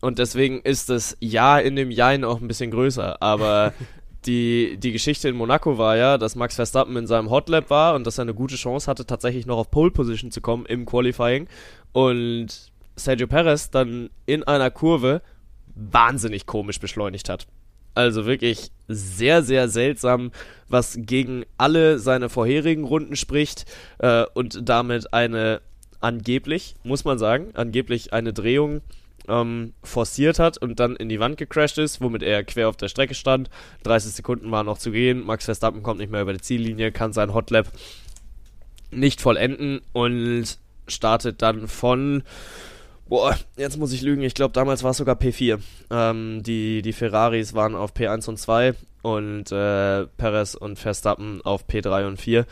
Und 0.00 0.18
deswegen 0.18 0.60
ist 0.60 0.90
das 0.90 1.16
Ja 1.20 1.58
in 1.58 1.76
dem 1.76 1.90
Jein 1.90 2.24
auch 2.24 2.40
ein 2.40 2.48
bisschen 2.48 2.70
größer. 2.70 3.22
Aber 3.22 3.72
die, 4.26 4.76
die 4.78 4.92
Geschichte 4.92 5.28
in 5.28 5.36
Monaco 5.36 5.78
war 5.78 5.96
ja, 5.96 6.18
dass 6.18 6.36
Max 6.36 6.56
Verstappen 6.56 6.96
in 6.96 7.06
seinem 7.06 7.30
Hotlap 7.30 7.70
war 7.70 7.94
und 7.94 8.06
dass 8.06 8.18
er 8.18 8.22
eine 8.22 8.34
gute 8.34 8.56
Chance 8.56 8.90
hatte, 8.90 9.06
tatsächlich 9.06 9.46
noch 9.46 9.58
auf 9.58 9.70
Pole 9.70 9.90
Position 9.90 10.30
zu 10.30 10.40
kommen 10.40 10.66
im 10.66 10.86
Qualifying. 10.86 11.48
Und 11.92 12.72
Sergio 12.96 13.26
Perez 13.26 13.70
dann 13.70 14.10
in 14.26 14.44
einer 14.44 14.70
Kurve 14.70 15.22
wahnsinnig 15.74 16.46
komisch 16.46 16.78
beschleunigt 16.80 17.28
hat. 17.28 17.46
Also 17.94 18.26
wirklich 18.26 18.70
sehr, 18.88 19.42
sehr 19.42 19.68
seltsam, 19.68 20.32
was 20.68 20.98
gegen 21.00 21.44
alle 21.58 21.98
seine 21.98 22.28
vorherigen 22.28 22.84
Runden 22.84 23.16
spricht 23.16 23.66
äh, 23.98 24.24
und 24.34 24.68
damit 24.68 25.12
eine 25.12 25.60
angeblich, 26.00 26.74
muss 26.82 27.04
man 27.04 27.18
sagen, 27.18 27.50
angeblich 27.54 28.12
eine 28.12 28.32
Drehung 28.32 28.82
ähm, 29.28 29.72
forciert 29.82 30.38
hat 30.38 30.58
und 30.58 30.80
dann 30.80 30.96
in 30.96 31.08
die 31.08 31.20
Wand 31.20 31.38
gecrashed 31.38 31.78
ist, 31.78 32.00
womit 32.00 32.22
er 32.22 32.44
quer 32.44 32.68
auf 32.68 32.76
der 32.76 32.88
Strecke 32.88 33.14
stand. 33.14 33.48
30 33.84 34.12
Sekunden 34.12 34.50
waren 34.50 34.66
noch 34.66 34.78
zu 34.78 34.90
gehen. 34.90 35.24
Max 35.24 35.46
Verstappen 35.46 35.82
kommt 35.82 36.00
nicht 36.00 36.12
mehr 36.12 36.22
über 36.22 36.34
die 36.34 36.40
Ziellinie, 36.40 36.92
kann 36.92 37.12
sein 37.12 37.32
Hotlap 37.32 37.68
nicht 38.90 39.20
vollenden 39.20 39.80
und 39.92 40.58
startet 40.86 41.42
dann 41.42 41.68
von. 41.68 42.22
Boah, 43.06 43.36
jetzt 43.56 43.76
muss 43.76 43.92
ich 43.92 44.02
lügen. 44.02 44.22
Ich 44.22 44.34
glaube, 44.34 44.52
damals 44.52 44.82
war 44.82 44.92
es 44.92 44.96
sogar 44.96 45.16
P4. 45.16 45.60
Ähm, 45.90 46.42
die, 46.42 46.82
die 46.82 46.92
Ferraris 46.92 47.54
waren 47.54 47.74
auf 47.74 47.92
P1 47.92 48.28
und 48.28 48.38
2 48.38 48.74
und 49.02 49.52
äh, 49.52 50.06
Perez 50.06 50.54
und 50.54 50.78
Verstappen 50.78 51.42
auf 51.42 51.66
P3 51.66 52.06
und 52.06 52.20
4 52.20 52.46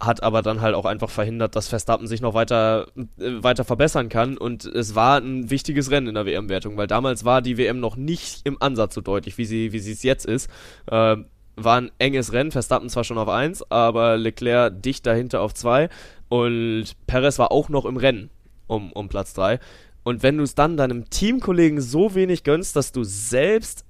hat 0.00 0.22
aber 0.22 0.42
dann 0.42 0.60
halt 0.60 0.74
auch 0.74 0.84
einfach 0.84 1.10
verhindert, 1.10 1.56
dass 1.56 1.68
Verstappen 1.68 2.06
sich 2.06 2.20
noch 2.20 2.34
weiter, 2.34 2.86
äh, 2.96 3.42
weiter 3.42 3.64
verbessern 3.64 4.08
kann. 4.08 4.38
Und 4.38 4.64
es 4.64 4.94
war 4.94 5.18
ein 5.18 5.50
wichtiges 5.50 5.90
Rennen 5.90 6.06
in 6.08 6.14
der 6.14 6.26
WM-Wertung, 6.26 6.76
weil 6.76 6.86
damals 6.86 7.24
war 7.24 7.42
die 7.42 7.58
WM 7.58 7.80
noch 7.80 7.96
nicht 7.96 8.42
im 8.44 8.62
Ansatz 8.62 8.94
so 8.94 9.00
deutlich, 9.00 9.38
wie 9.38 9.44
sie, 9.44 9.72
wie 9.72 9.78
es 9.78 10.02
jetzt 10.02 10.24
ist. 10.24 10.48
Äh, 10.86 11.16
war 11.56 11.80
ein 11.80 11.90
enges 11.98 12.32
Rennen, 12.32 12.52
Verstappen 12.52 12.88
zwar 12.88 13.02
schon 13.02 13.18
auf 13.18 13.28
1, 13.28 13.72
aber 13.72 14.16
Leclerc 14.16 14.80
dicht 14.80 15.04
dahinter 15.04 15.40
auf 15.40 15.54
2 15.54 15.88
und 16.28 16.84
Perez 17.08 17.40
war 17.40 17.50
auch 17.50 17.68
noch 17.68 17.84
im 17.84 17.96
Rennen 17.96 18.30
um, 18.68 18.92
um 18.92 19.08
Platz 19.08 19.34
3. 19.34 19.58
Und 20.04 20.22
wenn 20.22 20.38
du 20.38 20.44
es 20.44 20.54
dann 20.54 20.76
deinem 20.76 21.10
Teamkollegen 21.10 21.80
so 21.80 22.14
wenig 22.14 22.44
gönnst, 22.44 22.76
dass 22.76 22.92
du 22.92 23.02
selbst 23.02 23.84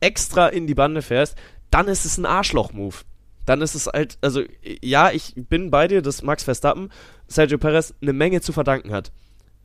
extra 0.00 0.48
in 0.48 0.66
die 0.66 0.74
Bande 0.74 1.00
fährst, 1.00 1.36
dann 1.70 1.86
ist 1.86 2.04
es 2.04 2.18
ein 2.18 2.26
Arschloch-Move 2.26 2.96
dann 3.46 3.60
ist 3.60 3.74
es 3.74 3.86
halt, 3.86 4.18
also 4.20 4.42
ja, 4.82 5.10
ich 5.10 5.34
bin 5.36 5.70
bei 5.70 5.88
dir, 5.88 6.02
dass 6.02 6.22
Max 6.22 6.44
Verstappen 6.44 6.90
Sergio 7.26 7.58
Perez 7.58 7.94
eine 8.00 8.12
Menge 8.12 8.40
zu 8.40 8.52
verdanken 8.52 8.92
hat. 8.92 9.12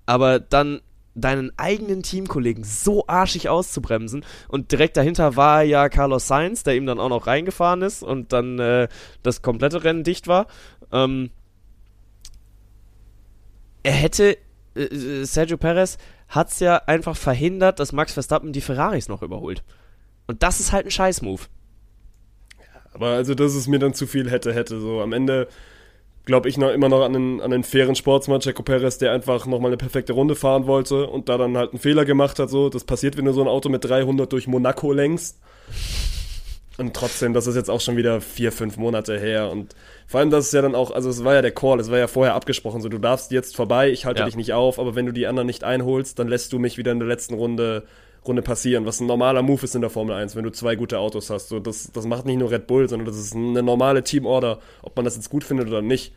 Aber 0.05 0.39
dann 0.39 0.81
deinen 1.15 1.51
eigenen 1.57 2.03
Teamkollegen 2.03 2.63
so 2.63 3.05
arschig 3.07 3.49
auszubremsen 3.49 4.23
und 4.47 4.71
direkt 4.71 4.95
dahinter 4.95 5.35
war 5.35 5.63
ja 5.63 5.89
Carlos 5.89 6.27
Sainz, 6.27 6.63
der 6.63 6.75
ihm 6.75 6.85
dann 6.85 6.99
auch 6.99 7.09
noch 7.09 7.27
reingefahren 7.27 7.81
ist 7.81 8.03
und 8.03 8.31
dann 8.31 8.59
äh, 8.59 8.87
das 9.23 9.41
komplette 9.41 9.83
Rennen 9.83 10.03
dicht 10.03 10.27
war. 10.27 10.47
Ähm, 10.91 11.31
er 13.83 13.91
hätte, 13.91 14.37
äh, 14.75 15.23
Sergio 15.23 15.57
Perez 15.57 15.97
hat 16.27 16.49
es 16.49 16.59
ja 16.59 16.77
einfach 16.85 17.15
verhindert, 17.15 17.79
dass 17.79 17.91
Max 17.91 18.13
Verstappen 18.13 18.53
die 18.53 18.61
Ferraris 18.61 19.09
noch 19.09 19.21
überholt. 19.21 19.63
Und 20.27 20.43
das 20.43 20.59
ist 20.59 20.71
halt 20.71 20.85
ein 20.85 20.91
Scheiß-Move. 20.91 21.41
Aber 22.93 23.07
also, 23.07 23.33
das 23.33 23.55
ist 23.55 23.67
mir 23.67 23.79
dann 23.79 23.93
zu 23.93 24.07
viel 24.07 24.29
hätte, 24.29 24.53
hätte. 24.53 24.79
So 24.79 25.01
am 25.01 25.13
Ende 25.13 25.47
glaube 26.25 26.49
ich 26.49 26.57
noch 26.57 26.69
immer 26.69 26.89
noch 26.89 27.03
an 27.03 27.15
einen, 27.15 27.41
an 27.41 27.51
einen 27.51 27.63
fairen 27.63 27.95
Sportsmann, 27.95 28.41
Checo 28.41 28.61
Perez, 28.61 28.99
der 28.99 29.11
einfach 29.13 29.47
nochmal 29.47 29.69
eine 29.69 29.77
perfekte 29.77 30.13
Runde 30.13 30.35
fahren 30.35 30.67
wollte 30.67 31.07
und 31.07 31.27
da 31.27 31.37
dann 31.37 31.57
halt 31.57 31.71
einen 31.71 31.79
Fehler 31.79 32.05
gemacht 32.05 32.37
hat. 32.37 32.49
So, 32.49 32.69
das 32.69 32.83
passiert, 32.83 33.17
wenn 33.17 33.25
du 33.25 33.33
so 33.33 33.41
ein 33.41 33.47
Auto 33.47 33.69
mit 33.69 33.83
300 33.83 34.31
durch 34.31 34.47
Monaco 34.47 34.91
lenkst. 34.91 35.39
Und 36.79 36.95
trotzdem, 36.95 37.33
das 37.33 37.45
ist 37.45 37.55
jetzt 37.55 37.69
auch 37.69 37.81
schon 37.81 37.97
wieder 37.97 38.21
vier, 38.21 38.53
fünf 38.53 38.77
Monate 38.77 39.19
her. 39.19 39.51
Und 39.51 39.75
vor 40.07 40.21
allem, 40.21 40.29
das 40.29 40.45
ist 40.45 40.53
ja 40.53 40.61
dann 40.61 40.75
auch, 40.75 40.91
also 40.91 41.09
es 41.09 41.23
war 41.25 41.33
ja 41.33 41.41
der 41.41 41.51
Call, 41.51 41.79
es 41.79 41.91
war 41.91 41.97
ja 41.97 42.07
vorher 42.07 42.35
abgesprochen, 42.35 42.81
so 42.81 42.87
du 42.87 42.99
darfst 42.99 43.31
jetzt 43.31 43.55
vorbei, 43.55 43.89
ich 43.89 44.05
halte 44.05 44.21
ja. 44.21 44.25
dich 44.25 44.37
nicht 44.37 44.53
auf, 44.53 44.79
aber 44.79 44.95
wenn 44.95 45.05
du 45.05 45.11
die 45.11 45.27
anderen 45.27 45.45
nicht 45.45 45.65
einholst, 45.65 46.19
dann 46.19 46.29
lässt 46.29 46.53
du 46.53 46.59
mich 46.59 46.77
wieder 46.77 46.93
in 46.93 46.99
der 46.99 47.07
letzten 47.07 47.33
Runde 47.33 47.83
Runde 48.25 48.41
passieren, 48.41 48.85
was 48.85 48.99
ein 48.99 49.07
normaler 49.07 49.41
Move 49.41 49.63
ist 49.63 49.75
in 49.75 49.81
der 49.81 49.89
Formel 49.89 50.13
1, 50.15 50.35
wenn 50.35 50.43
du 50.43 50.51
zwei 50.51 50.75
gute 50.75 50.99
Autos 50.99 51.29
hast. 51.29 51.47
So, 51.47 51.59
das, 51.59 51.91
das 51.93 52.05
macht 52.05 52.25
nicht 52.25 52.37
nur 52.37 52.51
Red 52.51 52.67
Bull, 52.67 52.89
sondern 52.89 53.05
das 53.07 53.17
ist 53.17 53.33
eine 53.33 53.63
normale 53.63 54.03
Teamorder, 54.03 54.59
ob 54.81 54.95
man 54.95 55.05
das 55.05 55.15
jetzt 55.15 55.29
gut 55.29 55.43
findet 55.43 55.67
oder 55.67 55.81
nicht. 55.81 56.13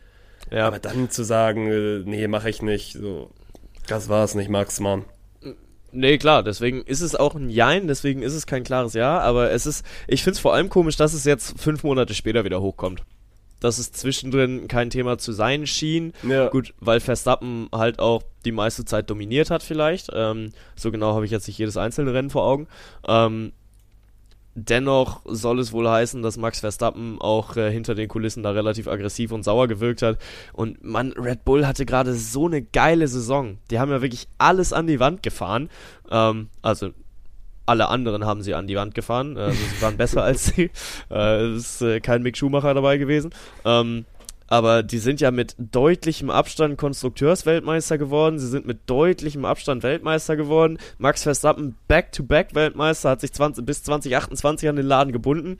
Ja. 0.51 0.67
Aber 0.67 0.79
dann 0.79 1.09
zu 1.09 1.23
sagen, 1.23 1.67
äh, 1.71 1.99
nee, 2.05 2.27
mache 2.27 2.49
ich 2.49 2.61
nicht, 2.61 2.93
so, 2.93 3.29
das 3.87 4.09
war's 4.09 4.35
nicht, 4.35 4.49
Max, 4.49 4.79
Mann. 4.79 5.05
Nee, 5.93 6.17
klar, 6.17 6.43
deswegen 6.43 6.81
ist 6.81 7.01
es 7.01 7.15
auch 7.15 7.35
ein 7.35 7.49
Jein, 7.49 7.87
deswegen 7.87 8.21
ist 8.23 8.33
es 8.33 8.47
kein 8.47 8.63
klares 8.63 8.93
Ja, 8.93 9.19
aber 9.19 9.51
es 9.51 9.65
ist, 9.65 9.85
ich 10.07 10.23
finde 10.23 10.35
es 10.35 10.39
vor 10.39 10.53
allem 10.53 10.69
komisch, 10.69 10.97
dass 10.97 11.13
es 11.13 11.23
jetzt 11.23 11.59
fünf 11.59 11.83
Monate 11.83 12.13
später 12.13 12.43
wieder 12.43 12.61
hochkommt 12.61 13.03
dass 13.63 13.77
es 13.77 13.93
zwischendrin 13.93 14.67
kein 14.67 14.89
Thema 14.89 15.17
zu 15.17 15.31
sein 15.31 15.65
schien. 15.65 16.11
Ja. 16.21 16.49
Gut, 16.49 16.73
weil 16.81 16.99
Verstappen 16.99 17.69
halt 17.71 17.99
auch 17.99 18.23
die 18.43 18.51
meiste 18.51 18.83
Zeit 18.83 19.09
dominiert 19.09 19.49
hat 19.49 19.63
vielleicht. 19.63 20.09
Ähm, 20.13 20.51
so 20.75 20.91
genau 20.91 21.15
habe 21.15 21.23
ich 21.23 21.31
jetzt 21.31 21.47
nicht 21.47 21.57
jedes 21.57 21.77
einzelne 21.77 22.13
Rennen 22.13 22.29
vor 22.29 22.43
Augen. 22.43 22.67
Ähm, 23.07 23.53
dennoch 24.55 25.21
soll 25.25 25.59
es 25.59 25.71
wohl 25.71 25.89
heißen, 25.89 26.21
dass 26.21 26.37
Max 26.37 26.59
Verstappen 26.59 27.19
auch 27.19 27.55
äh, 27.57 27.71
hinter 27.71 27.95
den 27.95 28.07
Kulissen 28.07 28.43
da 28.43 28.51
relativ 28.51 28.87
aggressiv 28.87 29.31
und 29.31 29.43
sauer 29.43 29.67
gewirkt 29.67 30.01
hat. 30.01 30.19
Und 30.53 30.83
man, 30.83 31.11
Red 31.13 31.43
Bull 31.45 31.65
hatte 31.65 31.85
gerade 31.85 32.13
so 32.13 32.47
eine 32.47 32.61
geile 32.61 33.07
Saison. 33.07 33.57
Die 33.71 33.79
haben 33.79 33.91
ja 33.91 34.01
wirklich 34.01 34.27
alles 34.37 34.73
an 34.73 34.87
die 34.87 34.99
Wand 34.99 35.23
gefahren. 35.23 35.69
Ähm, 36.11 36.49
also 36.61 36.91
alle 37.65 37.87
anderen 37.87 38.25
haben 38.25 38.41
sie 38.41 38.53
an 38.53 38.67
die 38.67 38.75
Wand 38.75 38.93
gefahren. 38.93 39.37
Also 39.37 39.57
sie 39.57 39.81
waren 39.81 39.97
besser 39.97 40.23
als 40.23 40.45
sie. 40.45 40.69
Äh, 41.09 41.43
es 41.45 41.75
ist 41.75 41.81
äh, 41.81 41.99
kein 41.99 42.23
Mick 42.23 42.37
Schumacher 42.37 42.73
dabei 42.73 42.97
gewesen. 42.97 43.33
Ähm, 43.65 44.05
aber 44.53 44.83
die 44.83 44.99
sind 44.99 45.19
ja 45.19 45.31
mit 45.31 45.55
deutlichem 45.57 46.29
Abstand 46.29 46.77
Konstrukteursweltmeister 46.77 47.97
geworden. 47.97 48.37
Sie 48.37 48.45
sind 48.45 48.67
mit 48.67 48.81
deutlichem 48.85 49.45
Abstand 49.45 49.81
Weltmeister 49.81 50.35
geworden. 50.35 50.77
Max 50.99 51.23
Verstappen 51.23 51.75
Back-to-Back-Weltmeister 51.87 53.09
hat 53.09 53.21
sich 53.21 53.33
20, 53.33 53.65
bis 53.65 53.81
2028 53.81 54.69
an 54.69 54.75
den 54.75 54.85
Laden 54.85 55.11
gebunden. 55.11 55.57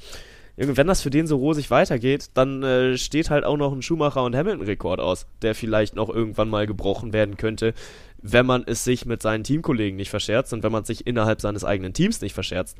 Wenn 0.57 0.85
das 0.85 1.01
für 1.01 1.09
den 1.09 1.25
so 1.25 1.37
rosig 1.37 1.71
weitergeht, 1.71 2.29
dann 2.35 2.61
äh, 2.61 2.95
steht 2.95 3.31
halt 3.31 3.45
auch 3.45 3.57
noch 3.57 3.73
ein 3.73 3.81
Schumacher- 3.81 4.23
und 4.23 4.35
Hamilton-Rekord 4.35 4.99
aus, 4.99 5.25
der 5.41 5.55
vielleicht 5.55 5.95
noch 5.95 6.09
irgendwann 6.09 6.49
mal 6.49 6.67
gebrochen 6.67 7.13
werden 7.13 7.35
könnte, 7.35 7.73
wenn 8.21 8.45
man 8.45 8.61
es 8.63 8.83
sich 8.83 9.07
mit 9.07 9.23
seinen 9.23 9.43
Teamkollegen 9.43 9.97
nicht 9.97 10.11
verscherzt 10.11 10.53
und 10.53 10.61
wenn 10.61 10.71
man 10.71 10.85
sich 10.85 11.07
innerhalb 11.07 11.41
seines 11.41 11.63
eigenen 11.63 11.93
Teams 11.93 12.21
nicht 12.21 12.33
verscherzt. 12.35 12.77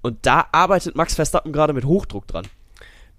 Und 0.00 0.26
da 0.26 0.46
arbeitet 0.52 0.94
Max 0.94 1.16
Verstappen 1.16 1.50
gerade 1.50 1.72
mit 1.72 1.86
Hochdruck 1.86 2.28
dran. 2.28 2.46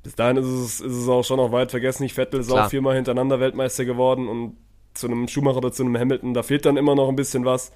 Bis 0.07 0.15
dahin 0.15 0.37
ist 0.37 0.45
es, 0.45 0.79
ist 0.79 0.93
es 0.93 1.09
auch 1.09 1.23
schon 1.23 1.35
noch 1.35 1.51
weit 1.51 1.69
vergessen. 1.69 2.03
Ich 2.03 2.13
Vettel 2.13 2.39
ist 2.39 2.47
Klar. 2.47 2.67
auch 2.67 2.69
viermal 2.69 2.95
hintereinander 2.95 3.41
Weltmeister 3.41 3.83
geworden 3.83 4.29
und 4.29 4.55
zu 4.93 5.05
einem 5.05 5.27
Schumacher 5.27 5.57
oder 5.57 5.73
zu 5.73 5.83
einem 5.83 5.97
Hamilton, 5.97 6.33
da 6.33 6.43
fehlt 6.43 6.65
dann 6.65 6.77
immer 6.77 6.95
noch 6.95 7.09
ein 7.09 7.17
bisschen 7.17 7.43
was. 7.43 7.73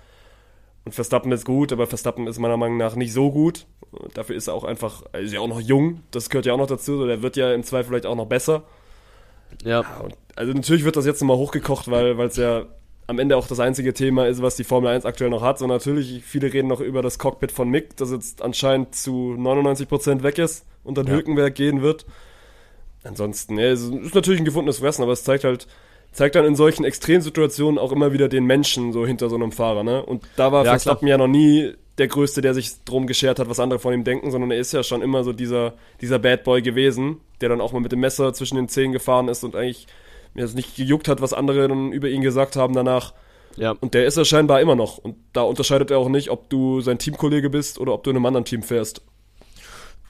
Und 0.85 0.95
Verstappen 0.95 1.29
ist 1.33 1.43
gut, 1.43 1.73
aber 1.73 1.87
Verstappen 1.87 2.27
ist 2.27 2.39
meiner 2.39 2.55
Meinung 2.55 2.77
nach 2.77 2.95
nicht 2.95 3.11
so 3.11 3.33
gut. 3.33 3.67
Dafür 4.13 4.37
ist 4.37 4.47
er 4.47 4.53
auch 4.53 4.63
einfach, 4.63 5.03
er 5.11 5.19
ist 5.19 5.33
ja 5.33 5.41
auch 5.41 5.49
noch 5.49 5.59
jung, 5.59 6.03
das 6.11 6.29
gehört 6.29 6.45
ja 6.45 6.53
auch 6.53 6.57
noch 6.57 6.67
dazu. 6.67 7.05
Der 7.05 7.21
wird 7.21 7.35
ja 7.35 7.53
im 7.53 7.63
Zweifel 7.63 7.89
vielleicht 7.89 8.05
auch 8.05 8.15
noch 8.15 8.27
besser. 8.27 8.63
Ja. 9.65 9.83
also 10.37 10.53
natürlich 10.53 10.85
wird 10.85 10.95
das 10.95 11.05
jetzt 11.05 11.19
nochmal 11.19 11.35
hochgekocht, 11.35 11.91
weil 11.91 12.17
es 12.21 12.37
ja 12.37 12.63
am 13.11 13.19
Ende 13.19 13.35
auch 13.35 13.45
das 13.45 13.59
einzige 13.59 13.93
Thema 13.93 14.25
ist, 14.27 14.41
was 14.41 14.55
die 14.55 14.63
Formel 14.63 14.89
1 14.89 15.05
aktuell 15.05 15.29
noch 15.29 15.41
hat. 15.41 15.59
So 15.59 15.67
natürlich, 15.67 16.23
viele 16.23 16.51
reden 16.51 16.69
noch 16.69 16.79
über 16.79 17.01
das 17.01 17.19
Cockpit 17.19 17.51
von 17.51 17.69
Mick, 17.69 17.97
das 17.97 18.09
jetzt 18.09 18.41
anscheinend 18.41 18.95
zu 18.95 19.35
99% 19.37 20.23
weg 20.23 20.39
ist 20.39 20.65
und 20.85 20.97
dann 20.97 21.07
ja. 21.07 21.13
Hülkenberg 21.13 21.53
gehen 21.53 21.81
wird. 21.81 22.05
Ansonsten, 23.03 23.59
ja, 23.59 23.65
es 23.65 23.81
ist 23.81 24.15
natürlich 24.15 24.39
ein 24.39 24.45
gefundenes 24.45 24.79
Fressen, 24.79 25.03
aber 25.03 25.11
es 25.11 25.25
zeigt 25.25 25.43
halt, 25.43 25.67
zeigt 26.13 26.35
dann 26.35 26.45
in 26.45 26.55
solchen 26.55 26.85
Extremsituationen 26.85 27.77
auch 27.77 27.91
immer 27.91 28.13
wieder 28.13 28.29
den 28.29 28.45
Menschen 28.45 28.93
so 28.93 29.05
hinter 29.05 29.29
so 29.29 29.35
einem 29.35 29.51
Fahrer, 29.51 29.83
ne? 29.83 30.05
Und 30.05 30.23
da 30.37 30.53
war 30.53 30.63
ja, 30.63 30.71
Verstappen 30.71 31.07
ja 31.07 31.17
noch 31.17 31.27
nie 31.27 31.73
der 31.97 32.07
Größte, 32.07 32.41
der 32.41 32.53
sich 32.53 32.83
drum 32.85 33.07
geschert 33.07 33.39
hat, 33.39 33.49
was 33.49 33.59
andere 33.59 33.79
von 33.79 33.93
ihm 33.93 34.05
denken, 34.05 34.31
sondern 34.31 34.51
er 34.51 34.57
ist 34.57 34.71
ja 34.71 34.83
schon 34.83 35.01
immer 35.01 35.25
so 35.25 35.33
dieser, 35.33 35.73
dieser 35.99 36.17
Bad 36.17 36.45
Boy 36.45 36.61
gewesen, 36.61 37.17
der 37.41 37.49
dann 37.49 37.59
auch 37.59 37.73
mal 37.73 37.81
mit 37.81 37.91
dem 37.91 37.99
Messer 37.99 38.33
zwischen 38.33 38.55
den 38.55 38.69
Zähnen 38.69 38.93
gefahren 38.93 39.27
ist 39.27 39.43
und 39.43 39.55
eigentlich 39.55 39.87
mir 40.33 40.41
das 40.43 40.53
nicht 40.53 40.75
gejuckt 40.75 41.07
hat, 41.07 41.21
was 41.21 41.33
andere 41.33 41.67
dann 41.67 41.91
über 41.91 42.09
ihn 42.09 42.21
gesagt 42.21 42.55
haben 42.55 42.73
danach. 42.73 43.13
Ja. 43.57 43.71
Und 43.79 43.93
der 43.93 44.05
ist 44.05 44.17
er 44.17 44.25
scheinbar 44.25 44.61
immer 44.61 44.75
noch. 44.75 44.97
Und 44.97 45.17
da 45.33 45.41
unterscheidet 45.41 45.91
er 45.91 45.97
auch 45.97 46.09
nicht, 46.09 46.29
ob 46.29 46.49
du 46.49 46.81
sein 46.81 46.99
Teamkollege 46.99 47.49
bist 47.49 47.79
oder 47.79 47.93
ob 47.93 48.03
du 48.03 48.09
in 48.09 48.15
einem 48.15 48.25
anderen 48.25 48.45
Team 48.45 48.63
fährst. 48.63 49.01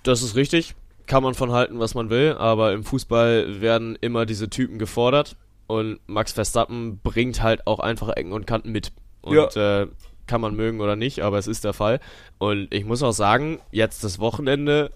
Das 0.04 0.22
ist 0.22 0.36
richtig. 0.36 0.76
Kann 1.08 1.24
man 1.24 1.34
von 1.34 1.52
halten, 1.52 1.80
was 1.80 1.96
man 1.96 2.10
will, 2.10 2.36
aber 2.38 2.74
im 2.74 2.84
Fußball 2.84 3.62
werden 3.62 3.98
immer 4.00 4.26
diese 4.26 4.50
Typen 4.50 4.78
gefordert 4.78 5.36
und 5.68 6.00
Max 6.08 6.34
Verstappen 6.34 7.00
bringt 7.02 7.42
halt 7.42 7.66
auch 7.66 7.80
einfach 7.80 8.10
Ecken 8.10 8.34
und 8.34 8.46
Kanten 8.46 8.72
mit. 8.72 8.92
Und 9.22 9.56
äh, 9.56 9.88
kann 10.28 10.42
man 10.42 10.56
mögen 10.56 10.82
oder 10.82 10.96
nicht, 10.96 11.22
aber 11.22 11.38
es 11.38 11.48
ist 11.48 11.64
der 11.64 11.74
Fall. 11.74 12.00
Und 12.38 12.74
ich 12.74 12.86
muss 12.86 13.04
auch 13.04 13.12
sagen, 13.12 13.60
jetzt 13.72 14.04
das 14.04 14.20
Wochenende, 14.20 14.92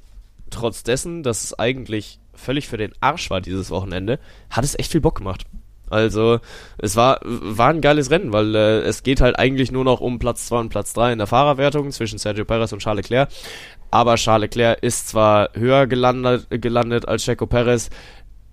trotz 0.50 0.84
dessen, 0.84 1.24
dass 1.24 1.44
es 1.44 1.58
eigentlich 1.58 2.20
völlig 2.36 2.68
für 2.68 2.78
den 2.78 2.94
Arsch 3.00 3.30
war 3.30 3.42
dieses 3.42 3.70
Wochenende, 3.72 4.20
hat 4.50 4.64
es 4.64 4.78
echt 4.78 4.92
viel 4.92 5.02
Bock 5.02 5.16
gemacht. 5.16 5.46
Also, 5.90 6.40
es 6.78 6.96
war, 6.96 7.20
war 7.24 7.70
ein 7.70 7.82
geiles 7.82 8.10
Rennen, 8.10 8.34
weil 8.34 8.56
äh, 8.56 8.80
es 8.82 9.04
geht 9.04 9.22
halt 9.22 9.38
eigentlich 9.38 9.72
nur 9.72 9.84
noch 9.84 10.02
um 10.02 10.18
Platz 10.18 10.48
2 10.48 10.60
und 10.62 10.70
Platz 10.70 10.94
3 10.94 11.14
in 11.14 11.20
der 11.20 11.28
Fahrerwertung 11.28 11.92
zwischen 11.92 12.18
Sergio 12.18 12.44
Perez 12.44 12.74
und 12.74 12.80
Charles 12.80 13.04
Leclerc. 13.04 13.30
Aber 13.92 14.16
Charles 14.16 14.50
Leclerc 14.50 14.82
ist 14.82 15.10
zwar 15.10 15.50
höher 15.54 15.86
gelandet, 15.86 16.48
gelandet 16.50 17.08
als 17.08 17.24
Checo 17.24 17.46
Perez, 17.46 17.90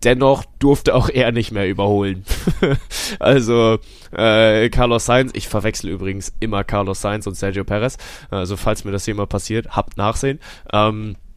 dennoch 0.04 0.44
durfte 0.58 0.94
auch 0.94 1.08
er 1.08 1.32
nicht 1.32 1.52
mehr 1.52 1.68
überholen. 1.68 2.24
also 3.18 3.78
äh, 4.10 4.68
Carlos 4.70 5.06
Sainz, 5.06 5.32
ich 5.34 5.48
verwechsel 5.48 5.90
übrigens 5.90 6.32
immer 6.40 6.64
Carlos 6.64 7.00
Sainz 7.00 7.26
und 7.26 7.34
Sergio 7.34 7.64
Perez, 7.64 7.96
also 8.30 8.56
falls 8.56 8.84
mir 8.84 8.92
das 8.92 9.06
mal 9.08 9.26
passiert, 9.26 9.68
habt 9.70 9.96
Nachsehen. 9.96 10.38
Ähm, 10.72 11.16
äh, 11.16 11.31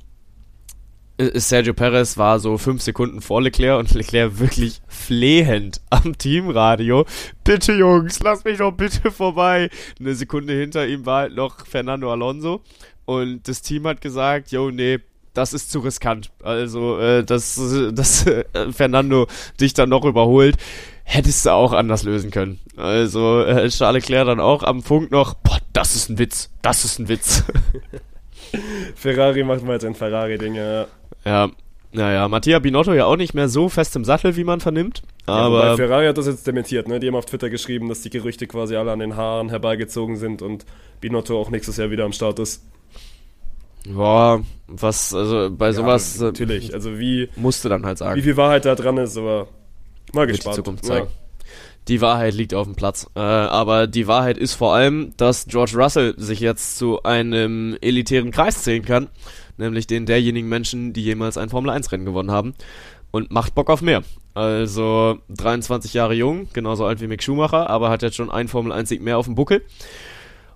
Sergio 1.17 1.73
Perez 1.73 2.17
war 2.17 2.39
so 2.39 2.57
fünf 2.57 2.81
Sekunden 2.81 3.21
vor 3.21 3.41
Leclerc 3.41 3.79
und 3.79 3.93
Leclerc 3.93 4.39
wirklich 4.39 4.81
flehend 4.87 5.79
am 5.89 6.17
Teamradio. 6.17 7.05
Bitte 7.43 7.73
Jungs, 7.73 8.19
lass 8.19 8.43
mich 8.43 8.57
doch 8.57 8.71
bitte 8.71 9.11
vorbei. 9.11 9.69
Eine 9.99 10.15
Sekunde 10.15 10.53
hinter 10.53 10.85
ihm 10.87 11.05
war 11.05 11.21
halt 11.21 11.35
noch 11.35 11.65
Fernando 11.65 12.11
Alonso 12.11 12.61
und 13.05 13.47
das 13.47 13.61
Team 13.61 13.87
hat 13.87 14.01
gesagt, 14.01 14.51
yo, 14.51 14.71
nee, 14.71 14.99
das 15.33 15.53
ist 15.53 15.71
zu 15.71 15.79
riskant. 15.79 16.31
Also, 16.43 16.99
äh, 16.99 17.23
dass, 17.23 17.59
dass 17.91 18.25
äh, 18.25 18.45
Fernando 18.71 19.27
dich 19.59 19.73
dann 19.73 19.89
noch 19.89 20.05
überholt, 20.05 20.57
hättest 21.03 21.45
du 21.45 21.51
auch 21.51 21.73
anders 21.73 22.03
lösen 22.03 22.31
können. 22.31 22.59
Also, 22.77 23.41
äh, 23.41 23.69
Charles 23.69 24.03
Leclerc 24.03 24.27
dann 24.27 24.39
auch 24.39 24.63
am 24.63 24.81
Funk 24.81 25.11
noch, 25.11 25.35
boah, 25.35 25.59
das 25.71 25.95
ist 25.95 26.09
ein 26.09 26.17
Witz, 26.17 26.49
das 26.61 26.83
ist 26.83 26.99
ein 26.99 27.07
Witz. 27.07 27.43
Ferrari 28.95 29.43
macht 29.43 29.63
mal 29.63 29.79
sein 29.79 29.95
Ferrari-Ding, 29.95 30.55
ja. 30.55 30.87
Ja, 31.25 31.49
naja, 31.91 32.27
Mattia 32.27 32.59
Binotto 32.59 32.93
ja 32.93 33.05
auch 33.05 33.15
nicht 33.15 33.33
mehr 33.33 33.47
so 33.47 33.69
fest 33.69 33.95
im 33.95 34.03
Sattel, 34.03 34.35
wie 34.35 34.43
man 34.43 34.59
vernimmt. 34.59 35.01
Aber 35.25 35.65
ja, 35.67 35.75
Ferrari 35.75 36.07
hat 36.07 36.17
das 36.17 36.27
jetzt 36.27 36.45
dementiert, 36.45 36.87
ne? 36.87 36.99
Die 36.99 37.07
haben 37.07 37.15
auf 37.15 37.25
Twitter 37.25 37.49
geschrieben, 37.49 37.87
dass 37.89 38.01
die 38.01 38.09
Gerüchte 38.09 38.47
quasi 38.47 38.75
alle 38.75 38.91
an 38.91 38.99
den 38.99 39.15
Haaren 39.15 39.49
herbeigezogen 39.49 40.17
sind 40.17 40.41
und 40.41 40.65
Binotto 41.01 41.39
auch 41.39 41.49
nächstes 41.49 41.77
Jahr 41.77 41.91
wieder 41.91 42.03
am 42.03 42.11
Start 42.11 42.39
ist. 42.39 42.63
Boah, 43.87 44.43
was, 44.67 45.13
also 45.13 45.49
bei 45.51 45.67
Ja, 45.67 45.73
sowas 45.73 46.19
natürlich, 46.19 46.73
also 46.73 46.97
wie, 46.99 47.29
musste 47.35 47.69
dann 47.69 47.85
halt 47.85 47.99
sagen. 47.99 48.17
wie 48.17 48.23
viel 48.23 48.35
Wahrheit 48.35 48.65
da 48.65 48.73
dran 48.75 48.97
ist, 48.97 49.15
aber 49.17 49.47
mal 50.11 50.21
Wird 50.21 50.29
die 50.31 50.33
gespannt. 50.37 50.55
Zukunft 50.55 50.85
zeigen. 50.85 51.07
Die 51.87 52.01
Wahrheit 52.01 52.33
liegt 52.33 52.55
auf 52.55 52.65
dem 52.65 52.75
Platz. 52.75 53.07
Äh, 53.15 53.19
aber 53.19 53.85
die 53.85 54.07
Wahrheit 54.07 54.39
ist 54.39 54.53
vor 54.55 54.73
allem, 54.73 55.13
dass 55.17 55.45
George 55.45 55.73
Russell 55.75 56.15
sich 56.17 56.39
jetzt 56.39 56.79
zu 56.79 57.03
einem 57.03 57.77
elitären 57.79 58.31
Kreis 58.31 58.63
zählen 58.63 58.83
kann. 58.83 59.07
Nämlich 59.57 59.87
den 59.87 60.05
derjenigen 60.05 60.49
Menschen, 60.49 60.93
die 60.93 61.03
jemals 61.03 61.37
ein 61.37 61.49
Formel-1-Rennen 61.49 62.05
gewonnen 62.05 62.31
haben. 62.31 62.55
Und 63.11 63.31
macht 63.31 63.55
Bock 63.55 63.69
auf 63.69 63.81
mehr. 63.81 64.03
Also 64.33 65.19
23 65.29 65.93
Jahre 65.93 66.13
jung, 66.13 66.49
genauso 66.51 66.85
alt 66.85 66.99
wie 66.99 67.07
Mick 67.07 67.23
Schumacher, 67.23 67.69
aber 67.69 67.89
hat 67.89 68.01
jetzt 68.01 68.17
schon 68.17 68.29
ein 68.29 68.49
Formel-1-Sieg 68.49 69.01
mehr 69.01 69.17
auf 69.17 69.25
dem 69.25 69.35
Buckel. 69.35 69.61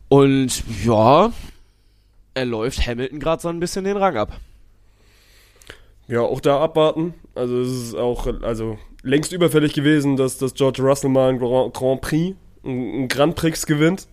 Und 0.09 0.63
ja, 0.83 1.31
er 2.33 2.45
läuft 2.45 2.85
Hamilton 2.85 3.19
gerade 3.19 3.41
so 3.41 3.49
ein 3.49 3.59
bisschen 3.59 3.85
den 3.85 3.97
Rang 3.97 4.17
ab. 4.17 4.39
Ja, 6.07 6.21
auch 6.21 6.41
da 6.41 6.59
abwarten. 6.59 7.13
Also 7.35 7.61
es 7.61 7.69
ist 7.69 7.95
auch 7.95 8.27
also 8.41 8.79
längst 9.03 9.31
überfällig 9.31 9.73
gewesen, 9.73 10.17
dass, 10.17 10.37
dass 10.37 10.55
George 10.55 10.81
Russell 10.81 11.09
mal 11.09 11.29
ein 11.29 11.39
Grand, 11.39 12.01
Prix, 12.01 12.35
ein, 12.65 13.03
ein 13.03 13.07
Grand 13.07 13.35
Prix 13.35 13.65
gewinnt. 13.65 14.07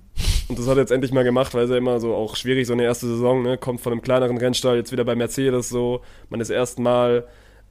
Und 0.49 0.59
das 0.59 0.67
hat 0.69 0.77
er 0.77 0.83
jetzt 0.83 0.93
endlich 0.93 1.13
mal 1.13 1.25
gemacht, 1.25 1.55
weil 1.55 1.65
es 1.65 1.71
ja 1.71 1.77
immer 1.77 2.01
so 2.01 2.15
auch 2.15 2.37
schwierig, 2.37 2.67
so 2.67 2.73
eine 2.73 2.85
erste 2.85 3.07
Saison, 3.07 3.43
ne? 3.43 3.59
Kommt 3.59 3.81
von 3.81 3.93
einem 3.93 4.03
kleineren 4.03 4.39
Rennstall, 4.39 4.77
jetzt 4.77 4.93
wieder 4.93 5.05
bei 5.05 5.15
Mercedes 5.15 5.69
so. 5.69 6.01
Man 6.31 6.41
ist 6.41 6.51
erstmal, 6.51 7.27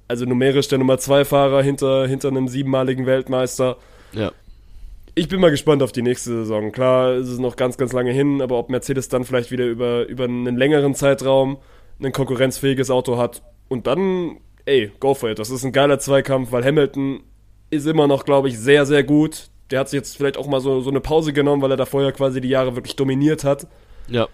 also 0.07 0.25
numerisch 0.25 0.67
der 0.67 0.77
Nummer 0.77 0.97
2 0.97 1.25
Fahrer 1.25 1.63
hinter, 1.63 2.07
hinter 2.07 2.27
einem 2.27 2.47
siebenmaligen 2.47 3.05
Weltmeister. 3.05 3.77
Ja. 4.11 4.31
Ich 5.15 5.29
bin 5.29 5.39
mal 5.39 5.51
gespannt 5.51 5.81
auf 5.81 5.93
die 5.93 6.01
nächste 6.01 6.31
Saison. 6.31 6.73
Klar, 6.73 7.13
es 7.13 7.29
ist 7.29 7.39
noch 7.39 7.55
ganz, 7.55 7.77
ganz 7.77 7.93
lange 7.93 8.11
hin, 8.11 8.41
aber 8.41 8.59
ob 8.59 8.69
Mercedes 8.69 9.07
dann 9.07 9.23
vielleicht 9.23 9.49
wieder 9.49 9.65
über, 9.65 10.05
über 10.07 10.25
einen 10.25 10.57
längeren 10.57 10.93
Zeitraum 10.93 11.57
ein 12.03 12.11
konkurrenzfähiges 12.11 12.91
Auto 12.91 13.17
hat 13.17 13.41
und 13.69 13.87
dann, 13.87 14.37
ey, 14.65 14.91
go 14.99 15.13
for 15.13 15.29
it. 15.29 15.39
Das 15.39 15.49
ist 15.49 15.63
ein 15.63 15.71
geiler 15.71 15.99
Zweikampf, 15.99 16.51
weil 16.51 16.65
Hamilton 16.65 17.21
ist 17.69 17.87
immer 17.87 18.07
noch, 18.07 18.25
glaube 18.25 18.49
ich, 18.49 18.59
sehr, 18.59 18.85
sehr 18.85 19.03
gut. 19.03 19.49
Der 19.71 19.79
hat 19.79 19.89
sich 19.89 19.97
jetzt 19.97 20.17
vielleicht 20.17 20.37
auch 20.37 20.47
mal 20.47 20.61
so, 20.61 20.81
so 20.81 20.89
eine 20.89 21.01
Pause 21.01 21.33
genommen, 21.33 21.61
weil 21.61 21.71
er 21.71 21.77
da 21.77 21.85
vorher 21.85 22.11
quasi 22.11 22.41
die 22.41 22.49
Jahre 22.49 22.75
wirklich 22.75 22.95
dominiert 22.95 23.43
hat. 23.43 23.67
Ja. 24.07 24.27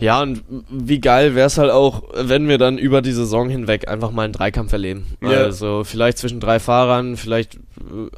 Ja, 0.00 0.22
und 0.22 0.42
wie 0.70 0.98
geil 0.98 1.34
wäre 1.34 1.46
es 1.46 1.58
halt 1.58 1.70
auch, 1.70 2.02
wenn 2.14 2.48
wir 2.48 2.56
dann 2.56 2.78
über 2.78 3.02
die 3.02 3.12
Saison 3.12 3.50
hinweg 3.50 3.86
einfach 3.86 4.10
mal 4.10 4.22
einen 4.22 4.32
Dreikampf 4.32 4.72
erleben. 4.72 5.04
Ja. 5.22 5.28
Also 5.28 5.84
vielleicht 5.84 6.16
zwischen 6.16 6.40
drei 6.40 6.58
Fahrern, 6.58 7.18
vielleicht 7.18 7.56
äh, 7.56 7.58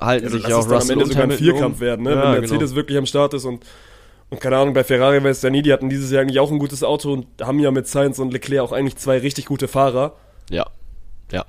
halten 0.01 0.27
Also 0.27 0.39
sich 0.39 0.47
ja 0.47 0.57
auch 0.57 0.63
dann 0.63 0.71
am 0.71 0.77
Russell 0.77 0.93
Ende 0.93 1.05
und 1.05 1.11
sogar 1.11 1.25
ein 1.25 1.33
Vierkampf 1.33 1.77
um. 1.77 1.81
werden, 1.81 2.05
ne? 2.05 2.11
Ja, 2.13 2.23
wenn 2.35 2.41
Mercedes 2.41 2.71
genau. 2.71 2.77
wirklich 2.77 2.99
am 2.99 3.07
Start 3.07 3.35
ist 3.35 3.45
und, 3.45 3.67
und 4.31 4.41
keine 4.41 4.59
Ahnung, 4.59 4.75
bei 4.75 4.85
Ferrari 4.85 5.23
weiß 5.25 5.39
es 5.39 5.43
ja 5.43 5.51
nie, 5.51 5.63
die 5.63 5.73
hatten 5.73 5.89
dieses 5.89 6.13
Jahr 6.13 6.23
eigentlich 6.23 6.39
auch 6.39 6.53
ein 6.53 6.61
gutes 6.61 6.85
Auto 6.85 7.13
und 7.13 7.27
haben 7.41 7.59
ja 7.59 7.73
mit 7.73 7.89
Sainz 7.89 8.21
und 8.21 8.33
Leclerc 8.33 8.63
auch 8.63 8.73
eigentlich 8.73 8.97
zwei 8.97 9.19
richtig 9.19 9.47
gute 9.47 9.67
Fahrer. 9.67 10.15
Ja, 10.51 10.67
ja, 11.33 11.45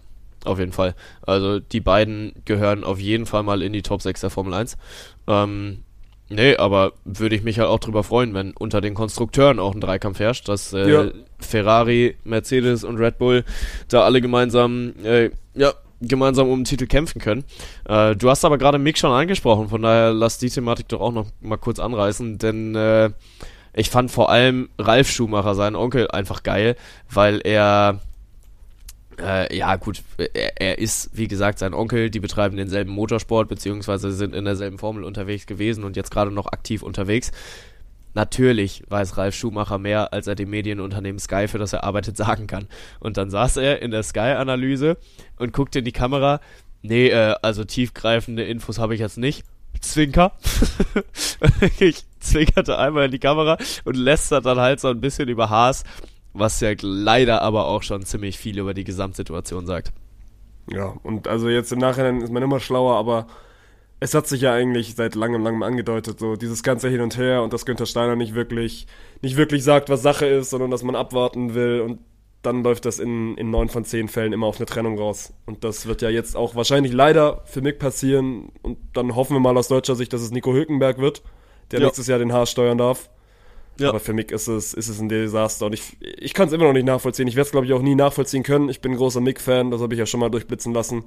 auf 0.45 0.59
jeden 0.59 0.71
Fall. 0.71 0.95
Also 1.21 1.59
die 1.59 1.79
beiden 1.81 2.33
gehören 2.45 2.83
auf 2.83 2.99
jeden 2.99 3.25
Fall 3.25 3.43
mal 3.43 3.61
in 3.61 3.73
die 3.73 3.81
Top 3.81 4.01
6 4.01 4.21
der 4.21 4.29
Formel 4.29 4.53
1. 4.53 4.77
Ähm, 5.27 5.79
nee, 6.29 6.55
aber 6.57 6.93
würde 7.05 7.35
ich 7.35 7.43
mich 7.43 7.59
halt 7.59 7.69
auch 7.69 7.79
drüber 7.79 8.03
freuen, 8.03 8.33
wenn 8.33 8.51
unter 8.51 8.81
den 8.81 8.93
Konstrukteuren 8.93 9.59
auch 9.59 9.73
ein 9.73 9.81
Dreikampf 9.81 10.19
herrscht, 10.19 10.47
dass 10.49 10.73
äh, 10.73 10.91
Ja. 10.91 11.11
Ferrari, 11.39 12.15
Mercedes 12.23 12.83
und 12.83 12.97
Red 12.97 13.17
Bull 13.17 13.43
da 13.89 14.03
alle 14.03 14.21
gemeinsam, 14.21 14.93
äh, 15.03 15.29
ja, 15.55 15.73
gemeinsam 16.01 16.49
um 16.49 16.59
den 16.59 16.65
Titel 16.65 16.85
kämpfen 16.87 17.21
können. 17.21 17.43
Äh, 17.87 18.15
du 18.15 18.29
hast 18.29 18.43
aber 18.43 18.57
gerade 18.57 18.77
Mick 18.77 18.97
schon 18.97 19.11
angesprochen, 19.11 19.69
von 19.69 19.81
daher 19.81 20.11
lass 20.13 20.37
die 20.37 20.49
Thematik 20.49 20.87
doch 20.89 20.99
auch 21.01 21.11
noch 21.13 21.27
mal 21.41 21.57
kurz 21.57 21.79
anreißen, 21.79 22.37
denn 22.39 22.75
äh, 22.75 23.11
ich 23.73 23.89
fand 23.89 24.11
vor 24.11 24.29
allem 24.29 24.69
Ralf 24.77 25.09
Schumacher, 25.09 25.55
seinen 25.55 25.75
Onkel, 25.75 26.09
einfach 26.11 26.43
geil, 26.43 26.75
weil 27.09 27.41
er 27.43 28.01
äh, 29.19 29.55
ja, 29.55 29.75
gut, 29.75 30.03
er, 30.17 30.61
er 30.61 30.77
ist, 30.77 31.09
wie 31.13 31.27
gesagt, 31.27 31.59
sein 31.59 31.73
Onkel, 31.73 32.09
die 32.09 32.19
betreiben 32.19 32.57
denselben 32.57 32.91
Motorsport, 32.91 33.47
beziehungsweise 33.47 34.11
sind 34.11 34.35
in 34.35 34.45
derselben 34.45 34.77
Formel 34.77 35.03
unterwegs 35.03 35.45
gewesen 35.45 35.83
und 35.83 35.95
jetzt 35.95 36.11
gerade 36.11 36.31
noch 36.31 36.47
aktiv 36.47 36.83
unterwegs. 36.83 37.31
Natürlich 38.15 38.83
weiß 38.89 39.17
Ralf 39.17 39.35
Schumacher 39.35 39.79
mehr, 39.79 40.13
als 40.13 40.27
er 40.27 40.35
dem 40.35 40.49
Medienunternehmen 40.51 41.19
Sky, 41.19 41.47
für 41.47 41.57
das 41.57 41.73
er 41.73 41.83
arbeitet, 41.83 42.17
sagen 42.25 42.47
kann. 42.47 42.67
Und 42.99 43.17
dann 43.17 43.29
saß 43.29 43.57
er 43.57 43.81
in 43.81 43.91
der 43.91 44.03
Sky-Analyse 44.03 44.97
und 45.37 45.53
guckte 45.53 45.79
in 45.79 45.85
die 45.85 45.91
Kamera. 45.91 46.39
Nee, 46.81 47.07
äh, 47.07 47.35
also 47.41 47.63
tiefgreifende 47.63 48.43
Infos 48.43 48.77
habe 48.77 48.93
ich 48.93 48.99
jetzt 48.99 49.17
nicht. 49.17 49.43
Zwinker. 49.81 50.33
ich 51.79 52.05
zwinkerte 52.19 52.77
einmal 52.77 53.05
in 53.05 53.11
die 53.11 53.19
Kamera 53.19 53.57
und 53.83 53.95
lästert 53.95 54.45
dann 54.45 54.59
halt 54.59 54.79
so 54.79 54.89
ein 54.89 55.01
bisschen 55.01 55.29
über 55.29 55.49
Haas, 55.49 55.83
was 56.33 56.59
ja 56.59 56.73
leider 56.81 57.41
aber 57.41 57.67
auch 57.67 57.83
schon 57.83 58.03
ziemlich 58.05 58.37
viel 58.37 58.59
über 58.59 58.73
die 58.73 58.83
Gesamtsituation 58.83 59.65
sagt. 59.65 59.91
Ja, 60.69 60.93
und 61.03 61.27
also 61.27 61.49
jetzt 61.49 61.71
im 61.71 61.79
Nachhinein 61.79 62.21
ist 62.21 62.31
man 62.31 62.41
immer 62.43 62.59
schlauer, 62.59 62.95
aber 62.95 63.27
es 63.99 64.13
hat 64.13 64.27
sich 64.27 64.41
ja 64.41 64.53
eigentlich 64.53 64.95
seit 64.95 65.15
langem, 65.15 65.43
langem 65.43 65.63
angedeutet, 65.63 66.19
so 66.19 66.35
dieses 66.35 66.63
ganze 66.63 66.89
Hin 66.89 67.01
und 67.01 67.17
Her 67.17 67.41
und 67.43 67.53
dass 67.53 67.65
Günther 67.65 67.85
Steiner 67.85 68.15
nicht 68.15 68.33
wirklich, 68.35 68.87
nicht 69.21 69.37
wirklich 69.37 69.63
sagt, 69.63 69.89
was 69.89 70.01
Sache 70.01 70.25
ist, 70.25 70.49
sondern 70.49 70.71
dass 70.71 70.83
man 70.83 70.95
abwarten 70.95 71.53
will 71.53 71.81
und 71.81 71.99
dann 72.41 72.63
läuft 72.63 72.83
das 72.85 72.99
in, 72.99 73.37
in 73.37 73.51
neun 73.51 73.69
von 73.69 73.85
zehn 73.85 74.09
Fällen 74.09 74.33
immer 74.33 74.47
auf 74.47 74.57
eine 74.57 74.65
Trennung 74.65 74.97
raus. 74.97 75.33
Und 75.45 75.63
das 75.63 75.85
wird 75.85 76.01
ja 76.01 76.09
jetzt 76.09 76.35
auch 76.35 76.55
wahrscheinlich 76.55 76.91
leider 76.91 77.41
für 77.45 77.61
Mick 77.61 77.79
passieren 77.79 78.51
und 78.61 78.77
dann 78.93 79.15
hoffen 79.15 79.35
wir 79.35 79.39
mal 79.39 79.55
aus 79.57 79.69
deutscher 79.69 79.95
Sicht, 79.95 80.11
dass 80.11 80.21
es 80.21 80.31
Nico 80.31 80.51
Hülkenberg 80.51 80.97
wird, 80.97 81.21
der 81.71 81.79
Ja. 81.79 81.85
nächstes 81.85 82.07
Jahr 82.07 82.19
den 82.19 82.33
Haas 82.33 82.51
steuern 82.51 82.77
darf. 82.77 83.09
Ja. 83.79 83.89
Aber 83.89 83.99
für 83.99 84.13
Mick 84.13 84.31
ist 84.31 84.47
es, 84.47 84.73
ist 84.73 84.87
es 84.87 84.99
ein 84.99 85.09
Desaster 85.09 85.65
und 85.65 85.73
ich, 85.73 85.97
ich 85.99 86.33
kann 86.33 86.47
es 86.47 86.53
immer 86.53 86.65
noch 86.65 86.73
nicht 86.73 86.85
nachvollziehen. 86.85 87.27
Ich 87.27 87.35
werde 87.35 87.47
es, 87.47 87.51
glaube 87.51 87.65
ich, 87.65 87.73
auch 87.73 87.81
nie 87.81 87.95
nachvollziehen 87.95 88.43
können. 88.43 88.69
Ich 88.69 88.81
bin 88.81 88.91
ein 88.91 88.97
großer 88.97 89.19
Mick-Fan, 89.19 89.71
das 89.71 89.81
habe 89.81 89.93
ich 89.93 89.99
ja 89.99 90.05
schon 90.05 90.19
mal 90.19 90.29
durchblitzen 90.29 90.73
lassen. 90.73 91.05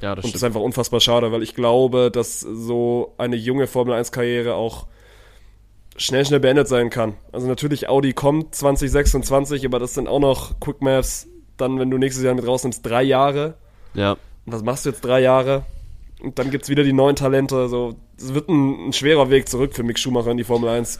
Ja, 0.00 0.14
das 0.14 0.24
Und 0.24 0.34
das 0.34 0.40
ist 0.40 0.44
einfach 0.44 0.60
unfassbar 0.60 1.00
schade, 1.00 1.32
weil 1.32 1.42
ich 1.42 1.54
glaube, 1.54 2.10
dass 2.10 2.40
so 2.40 3.14
eine 3.18 3.36
junge 3.36 3.66
Formel-1-Karriere 3.66 4.54
auch 4.54 4.86
schnell, 5.96 6.24
schnell 6.24 6.40
beendet 6.40 6.68
sein 6.68 6.90
kann. 6.90 7.14
Also 7.32 7.46
natürlich 7.46 7.88
Audi 7.88 8.12
kommt 8.12 8.54
2026, 8.54 9.64
aber 9.64 9.78
das 9.78 9.94
sind 9.94 10.08
auch 10.08 10.20
noch 10.20 10.60
Quick 10.60 10.82
Maps, 10.82 11.28
dann, 11.56 11.78
wenn 11.78 11.90
du 11.90 11.98
nächstes 11.98 12.24
Jahr 12.24 12.34
mit 12.34 12.46
rausnimmst, 12.46 12.84
drei 12.84 13.02
Jahre. 13.02 13.54
Ja. 13.94 14.12
Und 14.12 14.52
was 14.52 14.62
machst 14.62 14.86
du 14.86 14.90
jetzt 14.90 15.04
drei 15.04 15.20
Jahre? 15.20 15.64
Und 16.20 16.38
dann 16.38 16.50
gibt's 16.50 16.68
wieder 16.68 16.84
die 16.84 16.92
neuen 16.92 17.16
Talente. 17.16 17.68
So, 17.68 17.94
es 18.18 18.34
wird 18.34 18.48
ein, 18.48 18.88
ein 18.88 18.92
schwerer 18.92 19.30
Weg 19.30 19.48
zurück 19.48 19.74
für 19.74 19.82
Mick 19.82 19.98
Schumacher 19.98 20.30
in 20.30 20.36
die 20.36 20.44
Formel 20.44 20.68
1. 20.68 20.98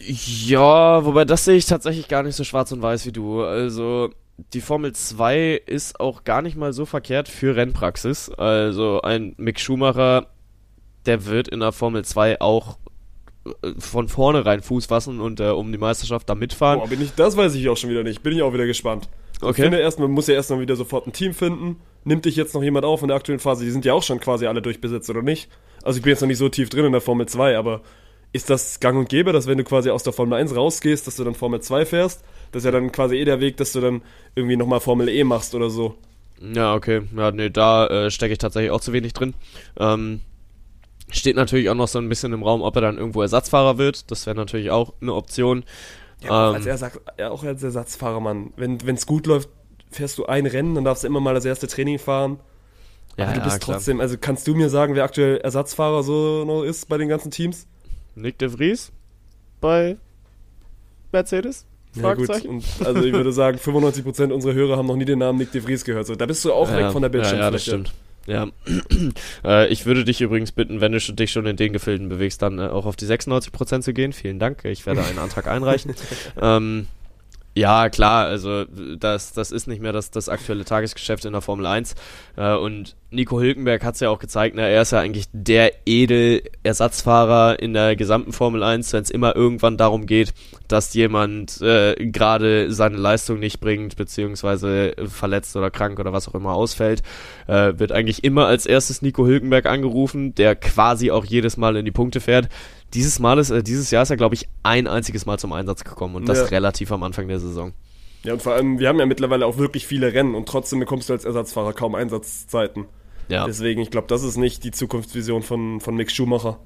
Ja, 0.00 1.04
wobei 1.04 1.24
das 1.24 1.44
sehe 1.44 1.56
ich 1.56 1.66
tatsächlich 1.66 2.08
gar 2.08 2.22
nicht 2.22 2.36
so 2.36 2.44
schwarz 2.44 2.72
und 2.72 2.82
weiß 2.82 3.06
wie 3.06 3.12
du. 3.12 3.42
Also 3.42 4.10
die 4.52 4.60
Formel 4.60 4.92
2 4.92 5.62
ist 5.66 5.98
auch 6.00 6.24
gar 6.24 6.42
nicht 6.42 6.56
mal 6.56 6.72
so 6.72 6.84
verkehrt 6.84 7.28
für 7.28 7.56
Rennpraxis. 7.56 8.30
Also 8.30 9.00
ein 9.02 9.34
Mick 9.38 9.58
Schumacher, 9.58 10.26
der 11.06 11.24
wird 11.26 11.48
in 11.48 11.60
der 11.60 11.72
Formel 11.72 12.04
2 12.04 12.40
auch 12.40 12.76
äh, 13.46 13.72
von 13.78 14.08
vornherein 14.08 14.62
Fuß 14.62 14.86
fassen 14.86 15.20
und 15.20 15.40
äh, 15.40 15.48
um 15.48 15.72
die 15.72 15.78
Meisterschaft 15.78 16.28
da 16.28 16.34
mitfahren. 16.34 16.80
Boah, 16.80 16.88
bin 16.88 17.00
ich, 17.00 17.14
das 17.14 17.36
weiß 17.36 17.54
ich 17.54 17.68
auch 17.68 17.76
schon 17.76 17.88
wieder 17.90 18.02
nicht. 18.02 18.22
Bin 18.22 18.34
ich 18.34 18.42
auch 18.42 18.52
wieder 18.52 18.66
gespannt. 18.66 19.08
Ich 19.36 19.42
Okay. 19.42 19.62
finde 19.62 19.78
erst, 19.78 19.98
man 19.98 20.10
muss 20.10 20.26
ja 20.28 20.34
erstmal 20.34 20.60
wieder 20.60 20.76
sofort 20.76 21.06
ein 21.06 21.12
Team 21.12 21.32
finden. 21.34 21.76
Nimmt 22.04 22.24
dich 22.24 22.36
jetzt 22.36 22.54
noch 22.54 22.62
jemand 22.62 22.84
auf 22.84 23.02
in 23.02 23.08
der 23.08 23.16
aktuellen 23.16 23.40
Phase? 23.40 23.64
Die 23.64 23.70
sind 23.70 23.84
ja 23.84 23.92
auch 23.94 24.02
schon 24.02 24.20
quasi 24.20 24.46
alle 24.46 24.62
durchbesetzt, 24.62 25.10
oder 25.10 25.22
nicht? 25.22 25.50
Also 25.82 25.98
ich 25.98 26.02
bin 26.02 26.10
jetzt 26.10 26.20
noch 26.20 26.28
nicht 26.28 26.38
so 26.38 26.48
tief 26.48 26.68
drin 26.68 26.84
in 26.86 26.92
der 26.92 27.00
Formel 27.00 27.26
2, 27.26 27.56
aber 27.58 27.80
ist 28.36 28.50
das 28.50 28.80
gang 28.80 28.98
und 28.98 29.08
gäbe, 29.08 29.32
dass 29.32 29.46
wenn 29.46 29.58
du 29.58 29.64
quasi 29.64 29.90
aus 29.90 30.02
der 30.02 30.12
Formel 30.12 30.38
1 30.38 30.54
rausgehst, 30.54 31.06
dass 31.06 31.16
du 31.16 31.24
dann 31.24 31.34
Formel 31.34 31.60
2 31.60 31.86
fährst? 31.86 32.22
Das 32.52 32.60
ist 32.60 32.64
ja 32.66 32.70
dann 32.70 32.92
quasi 32.92 33.16
eh 33.16 33.24
der 33.24 33.40
Weg, 33.40 33.56
dass 33.56 33.72
du 33.72 33.80
dann 33.80 34.02
irgendwie 34.34 34.56
nochmal 34.56 34.80
Formel 34.80 35.08
E 35.08 35.24
machst 35.24 35.54
oder 35.54 35.70
so. 35.70 35.94
Ja, 36.40 36.74
okay. 36.74 37.02
Ja, 37.16 37.30
nee, 37.32 37.50
da 37.50 37.86
äh, 37.86 38.10
stecke 38.10 38.32
ich 38.32 38.38
tatsächlich 38.38 38.70
auch 38.70 38.80
zu 38.80 38.92
wenig 38.92 39.14
drin. 39.14 39.34
Ähm, 39.78 40.20
steht 41.10 41.36
natürlich 41.36 41.70
auch 41.70 41.74
noch 41.74 41.88
so 41.88 41.98
ein 41.98 42.08
bisschen 42.08 42.32
im 42.32 42.42
Raum, 42.42 42.62
ob 42.62 42.74
er 42.76 42.82
dann 42.82 42.98
irgendwo 42.98 43.22
Ersatzfahrer 43.22 43.78
wird. 43.78 44.10
Das 44.10 44.26
wäre 44.26 44.36
natürlich 44.36 44.70
auch 44.70 44.92
eine 45.00 45.14
Option. 45.14 45.64
Ja, 46.22 46.30
auch, 46.30 46.56
Ähm. 46.56 46.66
als 46.66 46.80
ja, 47.18 47.30
auch 47.30 47.42
als 47.42 47.62
Ersatzfahrer, 47.62 48.20
Mann. 48.20 48.52
Wenn 48.56 48.94
es 48.94 49.06
gut 49.06 49.26
läuft, 49.26 49.48
fährst 49.90 50.18
du 50.18 50.26
ein 50.26 50.46
Rennen, 50.46 50.74
dann 50.74 50.84
darfst 50.84 51.04
du 51.04 51.08
immer 51.08 51.20
mal 51.20 51.34
das 51.34 51.44
erste 51.44 51.68
Training 51.68 51.98
fahren. 51.98 52.38
Ja, 53.16 53.24
Aber 53.24 53.34
du 53.34 53.38
ja, 53.40 53.44
bist 53.44 53.60
klar. 53.60 53.76
trotzdem, 53.76 54.00
also 54.00 54.16
kannst 54.20 54.46
du 54.46 54.54
mir 54.54 54.68
sagen, 54.68 54.94
wer 54.94 55.04
aktuell 55.04 55.38
Ersatzfahrer 55.38 56.02
so 56.02 56.44
noch 56.44 56.62
ist 56.64 56.88
bei 56.88 56.98
den 56.98 57.08
ganzen 57.08 57.30
Teams? 57.30 57.66
Nick 58.16 58.38
de 58.38 58.48
Vries 58.48 58.90
bei 59.60 59.96
Mercedes? 61.12 61.64
Ja, 61.94 62.12
gut. 62.14 62.28
Und, 62.44 62.64
also 62.84 63.02
ich 63.04 63.12
würde 63.12 63.32
sagen, 63.32 63.58
95% 63.58 64.30
unserer 64.32 64.52
Hörer 64.54 64.76
haben 64.76 64.86
noch 64.86 64.96
nie 64.96 65.04
den 65.04 65.18
Namen 65.20 65.38
Nick 65.38 65.52
de 65.52 65.60
Vries 65.62 65.84
gehört. 65.84 66.06
So, 66.06 66.14
da 66.14 66.26
bist 66.26 66.44
du 66.44 66.52
auch 66.52 66.70
weg 66.70 66.90
von 66.92 67.00
der 67.02 67.08
Bildschirmfläche. 67.08 67.40
Ja, 67.40 67.46
ja, 67.46 67.50
das 67.50 67.62
stimmt. 67.62 67.92
Ja, 68.26 68.48
äh, 69.44 69.68
ich 69.68 69.86
würde 69.86 70.04
dich 70.04 70.20
übrigens 70.20 70.50
bitten, 70.50 70.80
wenn 70.80 70.90
du 70.92 70.98
schon- 71.00 71.14
dich 71.16 71.30
schon 71.30 71.46
in 71.46 71.56
den 71.56 71.72
Gefilden 71.72 72.08
bewegst, 72.08 72.42
dann 72.42 72.58
äh, 72.58 72.62
auch 72.62 72.84
auf 72.84 72.96
die 72.96 73.06
96% 73.06 73.82
zu 73.82 73.92
gehen. 73.92 74.12
Vielen 74.12 74.38
Dank, 74.40 74.64
ich 74.64 74.84
werde 74.84 75.04
einen 75.04 75.18
Antrag 75.20 75.46
einreichen. 75.46 75.94
ähm, 76.42 76.88
ja, 77.56 77.88
klar, 77.88 78.26
also 78.26 78.66
das, 78.98 79.32
das 79.32 79.50
ist 79.50 79.66
nicht 79.66 79.80
mehr 79.80 79.92
das, 79.92 80.10
das 80.10 80.28
aktuelle 80.28 80.66
Tagesgeschäft 80.66 81.24
in 81.24 81.32
der 81.32 81.40
Formel 81.40 81.64
1. 81.64 81.94
Äh, 82.36 82.54
und 82.54 82.96
Nico 83.10 83.40
Hülkenberg 83.40 83.82
hat 83.82 83.94
es 83.94 84.00
ja 84.00 84.10
auch 84.10 84.18
gezeigt, 84.18 84.56
ne, 84.56 84.68
er 84.68 84.82
ist 84.82 84.92
ja 84.92 85.00
eigentlich 85.00 85.24
der 85.32 85.72
Edel-Ersatzfahrer 85.86 87.58
in 87.58 87.72
der 87.72 87.96
gesamten 87.96 88.34
Formel 88.34 88.62
1, 88.62 88.92
wenn 88.92 89.02
es 89.02 89.10
immer 89.10 89.34
irgendwann 89.34 89.78
darum 89.78 90.04
geht, 90.04 90.34
dass 90.68 90.92
jemand 90.92 91.62
äh, 91.62 91.94
gerade 91.94 92.70
seine 92.74 92.98
Leistung 92.98 93.38
nicht 93.38 93.58
bringt, 93.60 93.96
beziehungsweise 93.96 94.92
verletzt 95.06 95.56
oder 95.56 95.70
krank 95.70 95.98
oder 95.98 96.12
was 96.12 96.28
auch 96.28 96.34
immer 96.34 96.52
ausfällt, 96.52 97.02
äh, 97.46 97.72
wird 97.78 97.90
eigentlich 97.90 98.22
immer 98.22 98.44
als 98.44 98.66
erstes 98.66 99.00
Nico 99.00 99.24
Hülkenberg 99.24 99.64
angerufen, 99.64 100.34
der 100.34 100.56
quasi 100.56 101.10
auch 101.10 101.24
jedes 101.24 101.56
Mal 101.56 101.76
in 101.76 101.86
die 101.86 101.90
Punkte 101.90 102.20
fährt. 102.20 102.50
Dieses 102.96 103.18
Mal 103.18 103.38
ist, 103.38 103.50
äh, 103.50 103.62
dieses 103.62 103.90
Jahr 103.90 104.02
ist 104.02 104.10
er, 104.10 104.16
glaube 104.16 104.34
ich, 104.34 104.48
ein 104.62 104.86
einziges 104.86 105.26
Mal 105.26 105.38
zum 105.38 105.52
Einsatz 105.52 105.84
gekommen 105.84 106.16
und 106.16 106.28
das 106.28 106.38
Ja. 106.38 106.44
relativ 106.46 106.90
am 106.90 107.02
Anfang 107.02 107.28
der 107.28 107.38
Saison. 107.38 107.72
Ja, 108.24 108.32
und 108.32 108.42
vor 108.42 108.54
allem, 108.54 108.78
wir 108.78 108.88
haben 108.88 108.98
ja 108.98 109.06
mittlerweile 109.06 109.46
auch 109.46 109.58
wirklich 109.58 109.86
viele 109.86 110.12
Rennen 110.12 110.34
und 110.34 110.48
trotzdem 110.48 110.80
bekommst 110.80 111.08
du 111.08 111.12
als 111.12 111.24
Ersatzfahrer 111.24 111.74
kaum 111.74 111.94
Einsatzzeiten. 111.94 112.86
Ja. 113.28 113.44
Deswegen, 113.46 113.80
ich 113.80 113.90
glaube, 113.90 114.08
das 114.08 114.22
ist 114.22 114.36
nicht 114.36 114.64
die 114.64 114.70
Zukunftsvision 114.70 115.42
von, 115.42 115.80
von 115.80 115.94
Mick 115.94 116.10
Schumacher. 116.10 116.58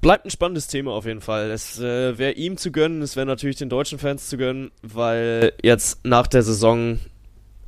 Bleibt 0.00 0.26
ein 0.26 0.30
spannendes 0.30 0.66
Thema 0.66 0.92
auf 0.92 1.06
jeden 1.06 1.20
Fall. 1.20 1.50
Es 1.50 1.78
äh, 1.80 2.18
wäre 2.18 2.32
ihm 2.32 2.56
zu 2.56 2.70
gönnen, 2.72 3.02
es 3.02 3.16
wäre 3.16 3.24
natürlich 3.26 3.56
den 3.56 3.68
deutschen 3.68 3.98
Fans 3.98 4.28
zu 4.28 4.36
gönnen, 4.36 4.72
weil 4.82 5.52
jetzt 5.62 6.04
nach 6.04 6.26
der 6.26 6.42
Saison, 6.42 6.98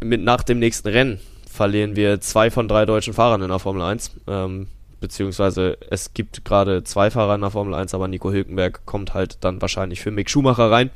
mit 0.02 0.20
nach 0.22 0.42
dem 0.42 0.58
nächsten 0.58 0.88
Rennen, 0.88 1.20
verlieren 1.50 1.94
wir 1.96 2.20
zwei 2.20 2.50
von 2.50 2.66
drei 2.68 2.86
deutschen 2.86 3.14
Fahrern 3.14 3.40
in 3.40 3.48
der 3.48 3.60
Formel 3.60 3.82
1. 3.82 4.10
Ähm, 4.26 4.66
beziehungsweise 5.08 5.76
es 5.90 6.14
gibt 6.14 6.44
gerade 6.44 6.82
zwei 6.84 7.10
Fahrer 7.10 7.34
in 7.34 7.42
der 7.42 7.50
Formel 7.50 7.74
1, 7.74 7.92
aber 7.94 8.08
Nico 8.08 8.32
Hülkenberg 8.32 8.86
kommt 8.86 9.12
halt 9.14 9.38
dann 9.44 9.60
wahrscheinlich 9.60 10.00
für 10.00 10.10
Mick 10.10 10.30
Schumacher 10.30 10.70
rein. 10.70 10.90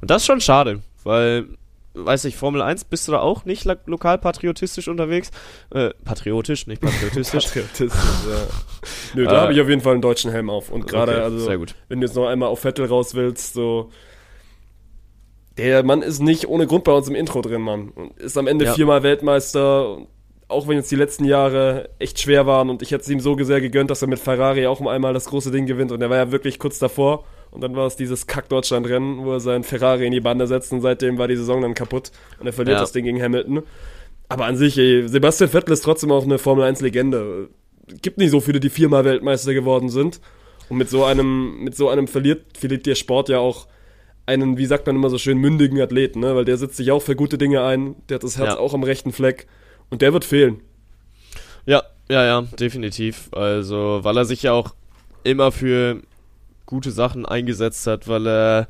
Und 0.00 0.10
das 0.10 0.22
ist 0.22 0.26
schon 0.26 0.40
schade, 0.40 0.80
weil, 1.04 1.46
weiß 1.94 2.24
ich, 2.24 2.36
Formel 2.36 2.60
1 2.60 2.84
bist 2.84 3.06
du 3.06 3.12
da 3.12 3.20
auch 3.20 3.44
nicht 3.44 3.64
lo- 3.64 3.74
lokal 3.86 4.18
patriotistisch 4.18 4.88
unterwegs? 4.88 5.30
Äh, 5.70 5.90
patriotisch, 6.04 6.66
nicht 6.66 6.82
patriotistisch. 6.82 7.44
Patriotistisch, 7.54 7.90
ja. 8.28 8.46
Nö, 9.14 9.24
da 9.24 9.32
Äh, 9.32 9.40
habe 9.42 9.52
ich 9.52 9.60
auf 9.60 9.68
jeden 9.68 9.80
Fall 9.80 9.92
einen 9.92 10.02
deutschen 10.02 10.30
Helm 10.32 10.50
auf. 10.50 10.70
Und 10.70 10.86
gerade, 10.88 11.12
Okay, 11.12 11.20
also, 11.22 11.38
sehr 11.38 11.58
gut. 11.58 11.74
wenn 11.88 12.00
du 12.00 12.06
jetzt 12.06 12.16
noch 12.16 12.26
einmal 12.26 12.48
auf 12.48 12.60
Vettel 12.60 12.86
raus 12.86 13.14
willst, 13.14 13.54
so. 13.54 13.90
Der 15.56 15.84
Mann 15.84 16.02
ist 16.02 16.18
nicht 16.20 16.48
ohne 16.48 16.66
Grund 16.66 16.82
bei 16.84 16.92
uns 16.92 17.08
im 17.08 17.14
Intro 17.14 17.40
drin, 17.40 17.60
Mann. 17.62 17.90
Und 17.90 18.18
ist 18.18 18.36
am 18.36 18.48
Ende 18.48 18.64
Ja. 18.64 18.74
viermal 18.74 19.04
Weltmeister. 19.04 19.88
Und 19.98 20.08
Auch 20.48 20.68
wenn 20.68 20.76
jetzt 20.76 20.90
die 20.90 20.96
letzten 20.96 21.24
Jahre 21.24 21.88
echt 21.98 22.20
schwer 22.20 22.46
waren 22.46 22.68
und 22.70 22.82
ich 22.82 22.90
hätte 22.90 23.02
es 23.02 23.08
ihm 23.08 23.20
so 23.20 23.36
sehr 23.42 23.60
gegönnt, 23.60 23.90
dass 23.90 24.02
er 24.02 24.08
mit 24.08 24.18
Ferrari 24.18 24.66
auch 24.66 24.80
einmal 24.86 25.14
das 25.14 25.24
große 25.26 25.50
Ding 25.50 25.66
gewinnt. 25.66 25.90
Und 25.90 26.02
er 26.02 26.10
war 26.10 26.18
ja 26.18 26.32
wirklich 26.32 26.58
kurz 26.58 26.78
davor. 26.78 27.24
Und 27.50 27.62
dann 27.62 27.74
war 27.76 27.86
es 27.86 27.96
dieses 27.96 28.26
Kack-Deutschland-Rennen, 28.26 29.24
wo 29.24 29.32
er 29.32 29.40
seinen 29.40 29.64
Ferrari 29.64 30.06
in 30.06 30.12
die 30.12 30.20
Bande 30.20 30.46
setzt 30.46 30.72
und 30.72 30.80
seitdem 30.80 31.18
war 31.18 31.28
die 31.28 31.36
Saison 31.36 31.62
dann 31.62 31.74
kaputt. 31.74 32.10
Und 32.40 32.46
er 32.46 32.52
verliert 32.52 32.76
Ja. 32.76 32.80
das 32.80 32.92
Ding 32.92 33.04
gegen 33.04 33.22
Hamilton. 33.22 33.62
Aber 34.28 34.44
an 34.46 34.56
sich, 34.56 34.76
ey, 34.76 35.08
Sebastian 35.08 35.50
Vettel 35.50 35.72
ist 35.72 35.82
trotzdem 35.84 36.10
auch 36.10 36.24
eine 36.24 36.38
Formel 36.38 36.64
1-Legende. 36.64 37.48
Gibt 38.02 38.18
nicht 38.18 38.30
so 38.30 38.40
viele, 38.40 38.60
die 38.60 38.70
viermal 38.70 39.04
Weltmeister 39.04 39.54
geworden 39.54 39.88
sind. 39.88 40.20
Und 40.68 40.78
mit 40.78 40.88
so 40.90 41.04
einem, 41.04 41.62
mit 41.62 41.76
so 41.76 41.88
einem 41.88 42.08
verliert, 42.08 42.58
verliert 42.58 42.86
der 42.86 42.94
Sport 42.96 43.28
ja 43.28 43.38
auch 43.38 43.66
einen, 44.26 44.56
wie 44.56 44.66
sagt 44.66 44.86
man 44.86 44.96
immer 44.96 45.10
so 45.10 45.18
schön, 45.18 45.38
mündigen 45.38 45.80
Athleten, 45.80 46.20
ne? 46.20 46.34
Weil 46.34 46.46
der 46.46 46.56
setzt 46.56 46.76
sich 46.76 46.90
auch 46.90 47.02
für 47.02 47.14
gute 47.14 47.36
Dinge 47.38 47.62
ein, 47.64 47.94
der 48.08 48.16
hat 48.16 48.24
das 48.24 48.38
Herz 48.38 48.54
Ja. 48.54 48.58
auch 48.58 48.72
am 48.74 48.82
rechten 48.82 49.12
Fleck. 49.12 49.46
Und 49.94 50.02
der 50.02 50.12
wird 50.12 50.24
fehlen. 50.24 50.60
Ja, 51.66 51.84
ja, 52.08 52.24
ja, 52.24 52.42
definitiv. 52.58 53.28
Also, 53.30 54.00
weil 54.02 54.16
er 54.16 54.24
sich 54.24 54.42
ja 54.42 54.50
auch 54.50 54.74
immer 55.22 55.52
für 55.52 56.02
gute 56.66 56.90
Sachen 56.90 57.24
eingesetzt 57.24 57.86
hat, 57.86 58.08
weil 58.08 58.26
er 58.26 58.68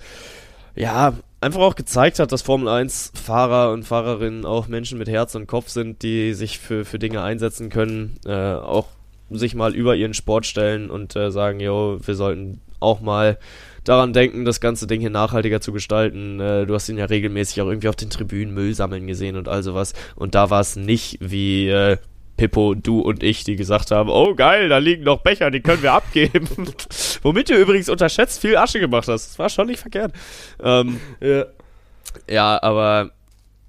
ja 0.74 1.14
einfach 1.40 1.62
auch 1.62 1.76
gezeigt 1.76 2.18
hat, 2.18 2.30
dass 2.30 2.42
Formel 2.42 2.68
1 2.68 3.12
Fahrer 3.14 3.72
und 3.72 3.84
Fahrerinnen 3.84 4.44
auch 4.44 4.68
Menschen 4.68 4.98
mit 4.98 5.08
Herz 5.08 5.34
und 5.34 5.46
Kopf 5.46 5.70
sind, 5.70 6.02
die 6.02 6.34
sich 6.34 6.58
für, 6.58 6.84
für 6.84 6.98
Dinge 6.98 7.22
einsetzen 7.22 7.70
können, 7.70 8.20
äh, 8.26 8.34
auch 8.34 8.88
sich 9.30 9.54
mal 9.54 9.74
über 9.74 9.96
ihren 9.96 10.12
Sport 10.12 10.44
stellen 10.44 10.90
und 10.90 11.16
äh, 11.16 11.30
sagen, 11.30 11.58
jo, 11.58 12.00
wir 12.04 12.16
sollten 12.16 12.60
auch 12.80 13.00
mal 13.00 13.38
daran 13.84 14.12
denken, 14.12 14.44
das 14.44 14.60
ganze 14.60 14.86
Ding 14.86 15.00
hier 15.00 15.10
nachhaltiger 15.10 15.60
zu 15.60 15.72
gestalten. 15.72 16.40
Äh, 16.40 16.66
du 16.66 16.74
hast 16.74 16.88
ihn 16.88 16.98
ja 16.98 17.04
regelmäßig 17.04 17.60
auch 17.62 17.66
irgendwie 17.66 17.88
auf 17.88 17.96
den 17.96 18.10
Tribünen 18.10 18.54
Müll 18.54 18.74
sammeln 18.74 19.06
gesehen 19.06 19.36
und 19.36 19.48
all 19.48 19.62
sowas. 19.62 19.92
Und 20.16 20.34
da 20.34 20.50
war 20.50 20.60
es 20.60 20.76
nicht 20.76 21.18
wie 21.20 21.68
äh, 21.68 21.98
Pippo, 22.36 22.74
du 22.74 23.00
und 23.00 23.22
ich, 23.22 23.44
die 23.44 23.56
gesagt 23.56 23.90
haben, 23.90 24.08
oh 24.08 24.34
geil, 24.34 24.68
da 24.68 24.78
liegen 24.78 25.04
noch 25.04 25.22
Becher, 25.22 25.50
die 25.50 25.60
können 25.60 25.82
wir 25.82 25.92
abgeben. 25.92 26.48
Womit 27.22 27.50
du 27.50 27.54
übrigens 27.54 27.88
unterschätzt 27.88 28.40
viel 28.40 28.56
Asche 28.56 28.80
gemacht 28.80 29.06
hast. 29.08 29.30
Das 29.30 29.38
war 29.38 29.48
schon 29.48 29.68
nicht 29.68 29.80
verkehrt. 29.80 30.12
Ähm, 30.62 31.00
Ja. 31.20 31.46
ja, 32.28 32.62
aber 32.62 33.10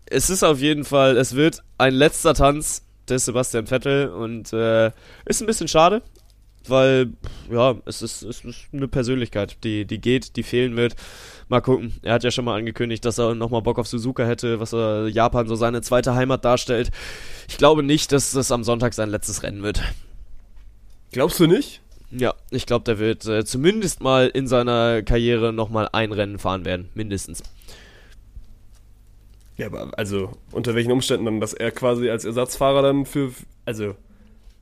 es 0.07 0.29
ist 0.29 0.43
auf 0.43 0.59
jeden 0.59 0.83
Fall, 0.83 1.17
es 1.17 1.35
wird 1.35 1.63
ein 1.77 1.93
letzter 1.93 2.33
Tanz 2.33 2.83
des 3.09 3.25
Sebastian 3.25 3.67
Vettel 3.67 4.09
und 4.09 4.51
äh, 4.53 4.91
ist 5.25 5.41
ein 5.41 5.47
bisschen 5.47 5.67
schade, 5.67 6.01
weil 6.69 7.13
ja, 7.51 7.75
es 7.85 8.01
ist, 8.01 8.21
es 8.23 8.43
ist 8.43 8.67
eine 8.73 8.87
Persönlichkeit, 8.87 9.57
die, 9.63 9.85
die 9.85 9.99
geht, 9.99 10.35
die 10.35 10.43
fehlen 10.43 10.75
wird. 10.75 10.95
Mal 11.47 11.61
gucken. 11.61 11.93
Er 12.01 12.13
hat 12.13 12.23
ja 12.23 12.31
schon 12.31 12.45
mal 12.45 12.57
angekündigt, 12.57 13.05
dass 13.05 13.17
er 13.17 13.35
nochmal 13.35 13.61
Bock 13.61 13.77
auf 13.77 13.87
Suzuka 13.87 14.25
hätte, 14.25 14.59
was 14.59 14.73
er 14.73 15.07
Japan 15.07 15.47
so 15.47 15.55
seine 15.55 15.81
zweite 15.81 16.15
Heimat 16.15 16.43
darstellt. 16.43 16.91
Ich 17.47 17.57
glaube 17.57 17.83
nicht, 17.83 18.11
dass 18.11 18.31
das 18.31 18.51
am 18.51 18.63
Sonntag 18.63 18.93
sein 18.93 19.09
letztes 19.09 19.43
Rennen 19.43 19.63
wird. 19.63 19.81
Glaubst 21.11 21.39
du 21.39 21.47
nicht? 21.47 21.81
Ja, 22.11 22.33
ich 22.49 22.65
glaube, 22.65 22.85
der 22.85 22.99
wird 22.99 23.25
äh, 23.25 23.45
zumindest 23.45 24.01
mal 24.01 24.27
in 24.27 24.47
seiner 24.47 25.01
Karriere 25.03 25.53
nochmal 25.53 25.89
ein 25.91 26.11
Rennen 26.11 26.39
fahren 26.39 26.65
werden, 26.65 26.89
mindestens. 26.93 27.43
Ja, 29.57 29.67
aber 29.67 29.91
also 29.97 30.31
unter 30.51 30.75
welchen 30.75 30.91
Umständen 30.91 31.25
dann, 31.25 31.39
dass 31.39 31.53
er 31.53 31.71
quasi 31.71 32.09
als 32.09 32.25
Ersatzfahrer 32.25 32.81
dann 32.81 33.05
für, 33.05 33.31
also 33.65 33.95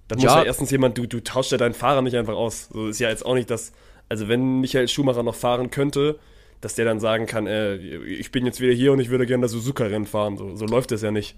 dann 0.08 0.18
muss 0.18 0.26
Ja. 0.26 0.40
ja 0.40 0.46
erstens 0.46 0.72
jemand, 0.72 0.98
du, 0.98 1.06
du 1.06 1.22
tauschst 1.22 1.52
ja 1.52 1.58
deinen 1.58 1.74
Fahrer 1.74 2.02
nicht 2.02 2.16
einfach 2.16 2.36
aus. 2.36 2.70
So 2.72 2.88
ist 2.88 3.00
ja 3.00 3.10
jetzt 3.10 3.26
auch 3.26 3.36
nicht 3.36 3.50
das, 3.50 3.74
also 4.10 4.28
wenn 4.28 4.60
Michael 4.62 4.88
Schumacher 4.88 5.24
noch 5.24 5.36
fahren 5.36 5.70
könnte, 5.72 6.20
dass 6.62 6.76
der 6.76 6.86
dann 6.86 7.00
sagen 7.00 7.26
kann, 7.26 7.48
äh, 7.48 7.76
ich 7.76 8.32
bin 8.32 8.46
jetzt 8.46 8.62
wieder 8.62 8.74
hier 8.74 8.92
und 8.94 9.00
ich 9.00 9.10
würde 9.10 9.26
gerne 9.26 9.42
das 9.42 9.52
Suzuka-Rennen 9.52 10.06
fahren. 10.06 10.38
So, 10.38 10.56
so 10.56 10.66
läuft 10.66 10.92
das 10.92 11.02
ja 11.02 11.12
nicht. 11.12 11.36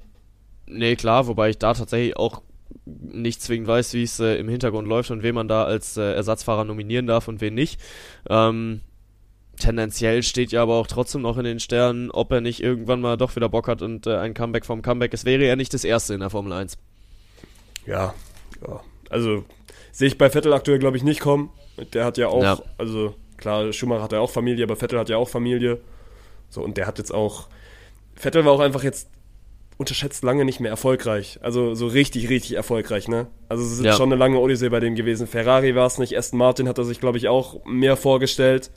Nee, 0.68 0.96
klar, 0.96 1.28
wobei 1.28 1.50
ich 1.50 1.58
da 1.58 1.74
tatsächlich 1.74 2.18
auch 2.18 2.42
nicht 2.86 3.42
zwingend 3.42 3.68
weiß, 3.68 3.94
wie 3.94 4.04
es 4.04 4.20
äh, 4.20 4.36
im 4.36 4.50
Hintergrund 4.50 4.88
läuft 4.88 5.12
und 5.12 5.24
wen 5.24 5.36
man 5.36 5.48
da 5.48 5.64
als 5.64 5.98
äh, 5.98 6.14
Ersatzfahrer 6.14 6.64
nominieren 6.64 7.08
darf 7.08 7.28
und 7.28 7.42
wen 7.42 7.54
nicht. 7.54 7.80
Ähm, 8.30 8.82
tendenziell 9.60 10.24
steht 10.24 10.52
ja 10.52 10.62
aber 10.62 10.76
auch 10.76 10.88
trotzdem 10.88 11.22
noch 11.22 11.38
in 11.38 11.46
den 11.46 11.60
Sternen, 11.60 12.12
ob 12.12 12.32
er 12.32 12.42
nicht 12.42 12.62
irgendwann 12.62 13.02
mal 13.02 13.18
doch 13.18 13.36
wieder 13.36 13.50
Bock 13.50 13.68
hat 13.68 13.82
und 13.82 14.08
äh, 14.08 14.18
ein 14.18 14.34
Comeback 14.34 14.66
vom 14.66 14.82
Comeback. 14.82 15.14
Es 15.14 15.26
wäre 15.26 15.46
ja 15.46 15.56
nicht 15.56 15.74
das 15.74 15.84
erste 15.84 16.14
in 16.14 16.20
der 16.20 16.30
Formel 16.30 16.54
1. 16.54 16.78
Ja, 17.86 18.14
ja. 18.68 18.82
Also 19.10 19.44
sehe 19.92 20.08
ich 20.08 20.18
bei 20.18 20.30
Vettel 20.30 20.54
aktuell, 20.54 20.80
glaube 20.80 20.98
ich, 20.98 21.04
nicht 21.04 21.20
kommen. 21.20 21.52
Der 21.94 22.06
hat 22.06 22.18
ja 22.18 22.28
auch, 22.28 22.44
ja. 22.44 22.60
also 22.78 23.16
klar, 23.38 23.72
Schumacher 23.74 24.04
hat 24.04 24.12
ja 24.12 24.20
auch 24.20 24.30
Familie, 24.30 24.64
aber 24.64 24.76
Vettel 24.76 25.00
hat 25.00 25.10
ja 25.10 25.18
auch 25.18 25.30
Familie. 25.30 25.80
So, 26.50 26.62
und 26.62 26.78
der 26.78 26.88
hat 26.88 26.98
jetzt 26.98 27.14
auch. 27.14 27.48
Vettel 28.16 28.46
war 28.46 28.54
auch 28.54 28.60
einfach 28.60 28.84
jetzt 28.84 29.10
unterschätzt 29.78 30.24
lange 30.24 30.46
nicht 30.46 30.60
mehr 30.60 30.72
erfolgreich. 30.72 31.40
Also 31.42 31.76
so 31.76 31.88
richtig, 31.88 32.30
richtig 32.30 32.54
erfolgreich, 32.54 33.08
ne? 33.08 33.28
Also 33.50 33.64
es 33.64 33.74
ist 33.74 33.84
ja. 33.84 33.94
schon 33.94 34.12
eine 34.12 34.20
lange 34.20 34.40
Odyssee 34.40 34.70
bei 34.70 34.80
dem 34.80 34.96
gewesen. 34.96 35.28
Ferrari 35.28 35.76
war 35.76 35.88
es 35.88 35.98
nicht, 35.98 36.18
Aston 36.18 36.40
Martin 36.40 36.70
hat 36.70 36.78
er 36.78 36.86
sich, 36.86 37.00
glaube 37.00 37.18
ich, 37.18 37.28
auch 37.28 37.66
mehr 37.66 37.98
vorgestellt. 37.98 38.72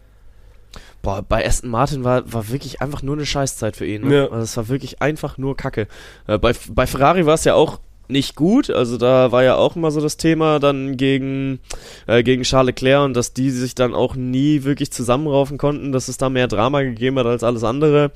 Boah, 1.03 1.23
bei 1.23 1.47
Aston 1.47 1.71
Martin 1.71 2.03
war, 2.03 2.31
war 2.33 2.49
wirklich 2.49 2.83
einfach 2.83 3.03
nur 3.03 3.15
eine 3.15 3.27
Scheißzeit 3.27 3.77
für 3.77 3.87
ihn. 3.87 4.09
Ne? 4.09 4.15
Ja. 4.15 4.23
Also 4.25 4.43
es 4.43 4.57
war 4.57 4.69
wirklich 4.69 5.01
einfach 5.01 5.39
nur 5.39 5.57
Kacke. 5.57 5.87
Äh, 6.27 6.39
bei, 6.39 6.53
bei 6.71 6.87
Ferrari 6.87 7.27
war 7.27 7.35
es 7.35 7.45
ja 7.45 7.55
auch 7.55 7.81
nicht 8.09 8.35
gut. 8.35 8.71
Also 8.71 8.97
da 8.97 9.33
war 9.33 9.45
ja 9.45 9.57
auch 9.57 9.77
immer 9.77 9.91
so 9.91 10.01
das 10.01 10.17
Thema 10.17 10.59
dann 10.59 10.97
gegen, 10.97 11.61
äh, 12.07 12.23
gegen 12.23 12.43
Charles 12.43 12.69
Leclerc 12.69 13.05
und 13.05 13.15
dass 13.15 13.33
die 13.33 13.51
sich 13.51 13.75
dann 13.75 13.95
auch 13.95 14.15
nie 14.15 14.65
wirklich 14.65 14.91
zusammenraufen 14.91 15.59
konnten, 15.59 15.93
dass 15.93 16.09
es 16.09 16.17
da 16.17 16.29
mehr 16.29 16.49
Drama 16.49 16.83
gegeben 16.83 17.19
hat 17.19 17.27
als 17.27 17.45
alles 17.45 17.65
andere. 17.65 18.13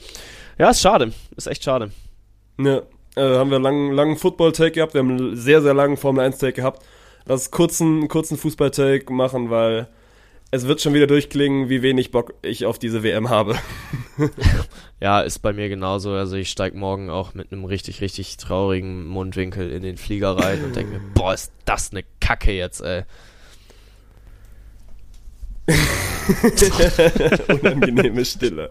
Ja, 0.58 0.70
ist 0.70 0.80
schade. 0.80 1.12
Ist 1.36 1.46
echt 1.46 1.64
schade. 1.64 1.90
Ja, 2.58 2.82
äh, 3.16 3.36
haben 3.36 3.50
wir 3.50 3.56
einen 3.56 3.64
langen, 3.64 3.92
langen 3.92 4.16
Football-Take 4.16 4.72
gehabt. 4.72 4.94
Wir 4.94 5.00
haben 5.00 5.10
einen 5.10 5.36
sehr, 5.36 5.62
sehr 5.62 5.74
langen 5.74 5.96
Formel-1-Take 5.96 6.54
gehabt. 6.54 6.82
Lass 7.26 7.50
kurzen, 7.50 8.08
kurzen 8.08 8.36
Fußball-Take 8.36 9.12
machen, 9.12 9.50
weil 9.50 9.88
es 10.54 10.66
wird 10.66 10.82
schon 10.82 10.92
wieder 10.92 11.06
durchklingen, 11.06 11.70
wie 11.70 11.80
wenig 11.80 12.10
Bock 12.10 12.34
ich 12.42 12.66
auf 12.66 12.78
diese 12.78 13.02
WM 13.02 13.30
habe. 13.30 13.56
ja, 15.00 15.22
ist 15.22 15.38
bei 15.38 15.54
mir 15.54 15.70
genauso. 15.70 16.12
Also 16.12 16.36
ich 16.36 16.50
steige 16.50 16.76
morgen 16.76 17.08
auch 17.08 17.32
mit 17.32 17.50
einem 17.50 17.64
richtig, 17.64 18.02
richtig 18.02 18.36
traurigen 18.36 19.06
Mundwinkel 19.06 19.72
in 19.72 19.82
den 19.82 19.96
Flieger 19.96 20.36
rein 20.36 20.62
und 20.62 20.76
denke 20.76 20.92
mir, 20.92 21.00
boah, 21.14 21.32
ist 21.32 21.52
das 21.64 21.90
eine 21.90 22.04
Kacke 22.20 22.52
jetzt, 22.52 22.82
ey. 22.82 23.04
Unangenehme 27.48 28.22
Stille. 28.26 28.70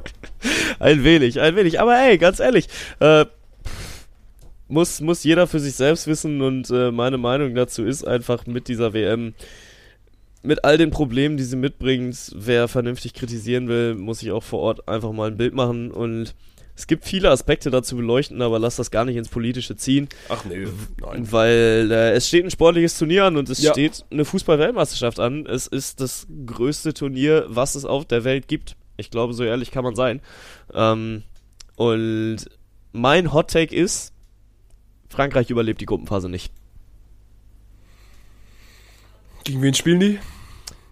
Ein 0.78 1.04
wenig, 1.04 1.42
ein 1.42 1.56
wenig. 1.56 1.80
Aber 1.80 1.98
ey, 1.98 2.20
ganz 2.20 2.40
ehrlich, 2.40 2.68
äh, 3.00 3.26
muss, 4.68 5.02
muss 5.02 5.24
jeder 5.24 5.48
für 5.48 5.60
sich 5.60 5.74
selbst 5.74 6.06
wissen 6.06 6.44
und 6.44 6.70
äh, 6.70 6.92
meine 6.92 7.18
Meinung 7.18 7.56
dazu 7.56 7.84
ist 7.84 8.06
einfach 8.06 8.46
mit 8.46 8.68
dieser 8.68 8.94
WM 8.94 9.34
mit 10.44 10.64
all 10.64 10.78
den 10.78 10.92
Problemen, 10.92 11.38
die 11.38 11.44
sie 11.44 11.56
mitbringt, 11.56 12.32
wer 12.36 12.68
vernünftig 12.68 13.14
kritisieren 13.14 13.68
will, 13.68 13.96
muss 13.96 14.20
sich 14.20 14.32
auch 14.32 14.44
vor 14.44 14.60
Ort 14.60 14.88
einfach 14.88 15.12
mal 15.12 15.30
ein 15.30 15.38
Bild 15.38 15.54
machen 15.54 15.92
und 15.92 16.36
es 16.76 16.88
gibt 16.88 17.06
viele 17.06 17.30
Aspekte 17.30 17.70
dazu 17.70 17.96
beleuchten, 17.96 18.42
aber 18.42 18.58
lass 18.58 18.78
das 18.78 18.90
gar 18.90 19.06
nicht 19.06 19.16
ins 19.16 19.30
Politische 19.30 19.76
ziehen. 19.76 20.10
Ach 20.30 20.46
nee, 20.46 20.68
nein. 21.00 21.32
Weil 21.32 21.90
äh, 21.92 22.14
es 22.14 22.28
steht 22.28 22.44
ein 22.44 22.50
sportliches 22.50 22.98
Turnier 22.98 23.26
an 23.26 23.38
und 23.38 23.50
es 23.50 23.62
ja. 23.62 23.72
steht 23.72 24.04
eine 24.10 24.26
Fußball-Weltmeisterschaft 24.26 25.20
an. 25.20 25.46
Es 25.46 25.68
ist 25.68 26.02
das 26.02 26.26
größte 26.46 26.94
Turnier, 26.94 27.46
was 27.50 27.76
es 27.76 27.86
auf 27.86 28.06
der 28.06 28.24
Welt 28.24 28.48
gibt. 28.48 28.78
Ich 28.98 29.12
glaube, 29.12 29.34
so 29.34 29.44
ehrlich 29.44 29.70
kann 29.70 29.84
man 29.84 29.96
sein. 29.96 30.22
Ähm, 30.74 31.24
und 31.76 32.38
mein 32.94 33.34
Hot 33.34 33.52
Take 33.52 33.76
ist, 33.76 34.14
Frankreich 35.10 35.50
überlebt 35.50 35.82
die 35.82 35.86
Gruppenphase 35.86 36.30
nicht. 36.30 36.52
Gegen 39.44 39.62
wen 39.62 39.74
spielen 39.74 40.00
die? 40.00 40.20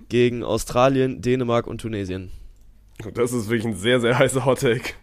Gegen 0.09 0.43
Australien, 0.43 1.21
Dänemark 1.21 1.67
und 1.67 1.81
Tunesien. 1.81 2.31
Das 3.13 3.31
ist 3.31 3.49
wirklich 3.49 3.73
ein 3.73 3.75
sehr, 3.75 3.99
sehr 3.99 4.17
heißer 4.17 4.45
Hottake. 4.45 4.93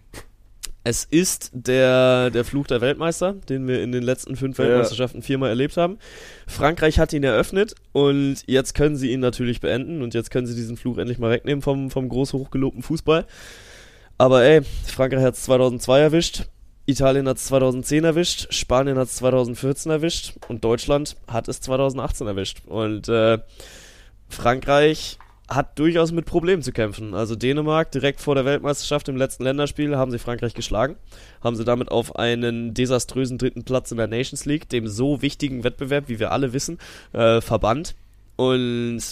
Es 0.83 1.05
ist 1.05 1.51
der, 1.53 2.31
der 2.31 2.45
Fluch 2.45 2.67
der 2.67 2.81
Weltmeister, 2.81 3.33
den 3.49 3.67
wir 3.67 3.83
in 3.83 3.91
den 3.91 4.03
letzten 4.03 4.37
fünf 4.37 4.59
Weltmeisterschaften 4.59 5.21
viermal 5.21 5.49
erlebt 5.49 5.77
haben. 5.77 5.99
Frankreich 6.47 6.99
hat 6.99 7.13
ihn 7.13 7.25
eröffnet 7.25 7.75
und 7.93 8.45
jetzt 8.47 8.75
können 8.75 8.97
sie 8.97 9.11
ihn 9.11 9.21
natürlich 9.21 9.61
beenden 9.61 10.03
und 10.03 10.15
jetzt 10.15 10.31
können 10.31 10.47
sie 10.47 10.55
diesen 10.55 10.77
Fluch 10.77 10.99
endlich 10.99 11.19
mal 11.19 11.31
wegnehmen 11.31 11.63
vom, 11.63 11.91
vom 11.91 12.09
groß 12.09 12.35
hochgelobten 12.35 12.83
Fußball. 12.83 13.27
Aber 14.19 14.45
ey, 14.45 14.63
Frankreich 14.63 15.25
hat 15.25 15.35
es 15.35 15.43
2002 15.43 16.01
erwischt, 16.01 16.45
Italien 16.87 17.29
hat 17.29 17.37
es 17.37 17.47
2010 17.47 18.05
erwischt, 18.05 18.47
Spanien 18.55 18.97
hat 18.97 19.09
es 19.09 19.17
2014 19.17 19.91
erwischt 19.91 20.35
und 20.49 20.63
Deutschland 20.63 21.17
hat 21.27 21.49
es 21.49 21.61
2018 21.61 22.27
erwischt. 22.29 22.63
Und 22.67 23.09
äh, 23.09 23.39
Frankreich 24.29 25.19
hat 25.49 25.79
durchaus 25.79 26.13
mit 26.13 26.27
Problemen 26.27 26.63
zu 26.63 26.73
kämpfen. 26.73 27.15
Also 27.15 27.35
Dänemark 27.35 27.91
direkt 27.91 28.21
vor 28.21 28.37
der 28.37 28.45
Weltmeisterschaft 28.45 29.09
im 29.09 29.17
letzten 29.17 29.45
Länderspiel 29.45 29.97
haben 29.97 30.11
sie 30.13 30.19
Frankreich 30.19 30.55
geschlagen, 30.55 30.97
haben 31.43 31.57
sie 31.57 31.65
damit 31.65 31.91
auf 31.91 32.17
einen 32.17 32.73
desaströsen 32.73 33.39
dritten 33.39 33.65
Platz 33.65 33.91
in 33.91 33.97
der 33.97 34.07
Nations 34.07 34.45
League, 34.45 34.69
dem 34.69 34.87
so 34.87 35.23
wichtigen 35.23 35.65
Wettbewerb, 35.65 36.09
wie 36.09 36.21
wir 36.21 36.31
alle 36.31 36.53
wissen, 36.53 36.79
äh, 37.13 37.41
verbannt. 37.41 37.97
Und 38.37 39.03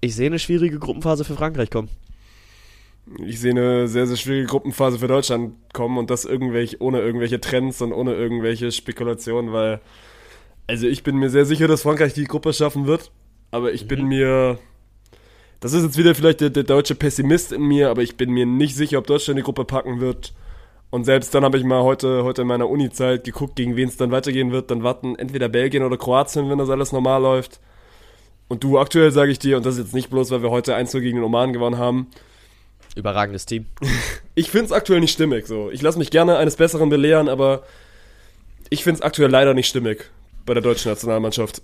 ich 0.00 0.14
sehe 0.14 0.26
eine 0.26 0.38
schwierige 0.38 0.78
Gruppenphase 0.78 1.24
für 1.24 1.34
Frankreich 1.34 1.70
kommen 1.70 1.88
ich 3.24 3.40
sehe 3.40 3.50
eine 3.50 3.86
sehr, 3.86 4.06
sehr 4.06 4.16
schwierige 4.16 4.46
Gruppenphase 4.46 4.98
für 4.98 5.08
Deutschland 5.08 5.54
kommen 5.72 5.98
und 5.98 6.10
das 6.10 6.24
irgendwelche, 6.24 6.80
ohne 6.80 7.00
irgendwelche 7.00 7.40
Trends 7.40 7.82
und 7.82 7.92
ohne 7.92 8.14
irgendwelche 8.14 8.72
Spekulationen, 8.72 9.52
weil, 9.52 9.80
also 10.66 10.86
ich 10.86 11.02
bin 11.02 11.16
mir 11.16 11.30
sehr 11.30 11.44
sicher, 11.44 11.68
dass 11.68 11.82
Frankreich 11.82 12.14
die 12.14 12.24
Gruppe 12.24 12.52
schaffen 12.52 12.86
wird, 12.86 13.10
aber 13.50 13.72
ich 13.72 13.84
mhm. 13.84 13.88
bin 13.88 14.04
mir, 14.06 14.58
das 15.60 15.72
ist 15.74 15.82
jetzt 15.82 15.98
wieder 15.98 16.14
vielleicht 16.14 16.40
der, 16.40 16.50
der, 16.50 16.64
deutsche 16.64 16.94
Pessimist 16.94 17.52
in 17.52 17.62
mir, 17.62 17.90
aber 17.90 18.02
ich 18.02 18.16
bin 18.16 18.30
mir 18.30 18.46
nicht 18.46 18.74
sicher, 18.74 18.98
ob 18.98 19.06
Deutschland 19.06 19.38
die 19.38 19.44
Gruppe 19.44 19.64
packen 19.64 20.00
wird. 20.00 20.32
Und 20.90 21.04
selbst 21.04 21.34
dann 21.34 21.44
habe 21.44 21.58
ich 21.58 21.64
mal 21.64 21.82
heute, 21.82 22.22
heute 22.22 22.42
in 22.42 22.48
meiner 22.48 22.68
Uni-Zeit 22.68 23.24
geguckt, 23.24 23.56
gegen 23.56 23.74
wen 23.74 23.88
es 23.88 23.96
dann 23.96 24.12
weitergehen 24.12 24.52
wird. 24.52 24.70
Dann 24.70 24.84
warten 24.84 25.16
entweder 25.16 25.48
Belgien 25.48 25.82
oder 25.82 25.96
Kroatien, 25.96 26.48
wenn 26.48 26.58
das 26.58 26.70
alles 26.70 26.92
normal 26.92 27.20
läuft. 27.20 27.58
Und 28.46 28.62
du 28.62 28.78
aktuell 28.78 29.10
sage 29.10 29.32
ich 29.32 29.40
dir, 29.40 29.56
und 29.56 29.66
das 29.66 29.74
ist 29.74 29.86
jetzt 29.86 29.94
nicht 29.94 30.10
bloß, 30.10 30.30
weil 30.30 30.42
wir 30.42 30.50
heute 30.50 30.76
1 30.76 30.92
gegen 30.92 31.16
den 31.16 31.24
Oman 31.24 31.52
gewonnen 31.52 31.78
haben, 31.78 32.06
Überragendes 32.94 33.46
Team. 33.46 33.66
ich 34.34 34.50
finde 34.50 34.66
es 34.66 34.72
aktuell 34.72 35.00
nicht 35.00 35.12
stimmig. 35.12 35.46
So. 35.46 35.70
Ich 35.70 35.82
lasse 35.82 35.98
mich 35.98 36.10
gerne 36.10 36.36
eines 36.36 36.56
Besseren 36.56 36.88
belehren, 36.88 37.28
aber 37.28 37.64
ich 38.70 38.84
finde 38.84 38.98
es 38.98 39.02
aktuell 39.02 39.30
leider 39.30 39.54
nicht 39.54 39.68
stimmig 39.68 40.10
bei 40.46 40.54
der 40.54 40.62
deutschen 40.62 40.90
Nationalmannschaft. 40.90 41.62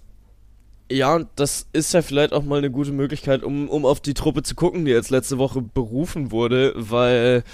Ja, 0.90 1.14
und 1.14 1.28
das 1.36 1.66
ist 1.72 1.94
ja 1.94 2.02
vielleicht 2.02 2.32
auch 2.32 2.42
mal 2.42 2.58
eine 2.58 2.70
gute 2.70 2.90
Möglichkeit, 2.90 3.44
um, 3.44 3.68
um 3.68 3.86
auf 3.86 4.00
die 4.00 4.14
Truppe 4.14 4.42
zu 4.42 4.56
gucken, 4.56 4.84
die 4.84 4.90
jetzt 4.90 5.10
letzte 5.10 5.38
Woche 5.38 5.62
berufen 5.62 6.32
wurde, 6.32 6.72
weil 6.74 7.44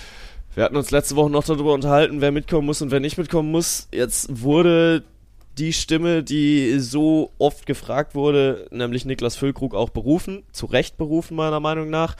wir 0.54 0.64
hatten 0.64 0.76
uns 0.76 0.90
letzte 0.90 1.16
Woche 1.16 1.28
noch 1.28 1.44
darüber 1.44 1.74
unterhalten, 1.74 2.22
wer 2.22 2.32
mitkommen 2.32 2.64
muss 2.64 2.80
und 2.80 2.90
wer 2.90 3.00
nicht 3.00 3.18
mitkommen 3.18 3.50
muss. 3.50 3.88
Jetzt 3.92 4.42
wurde 4.42 5.04
die 5.58 5.74
Stimme, 5.74 6.22
die 6.22 6.78
so 6.78 7.30
oft 7.38 7.66
gefragt 7.66 8.14
wurde, 8.14 8.66
nämlich 8.70 9.04
Niklas 9.04 9.36
Füllkrug 9.36 9.74
auch 9.74 9.90
berufen, 9.90 10.42
zu 10.52 10.64
Recht 10.64 10.96
berufen 10.96 11.36
meiner 11.36 11.60
Meinung 11.60 11.90
nach. 11.90 12.16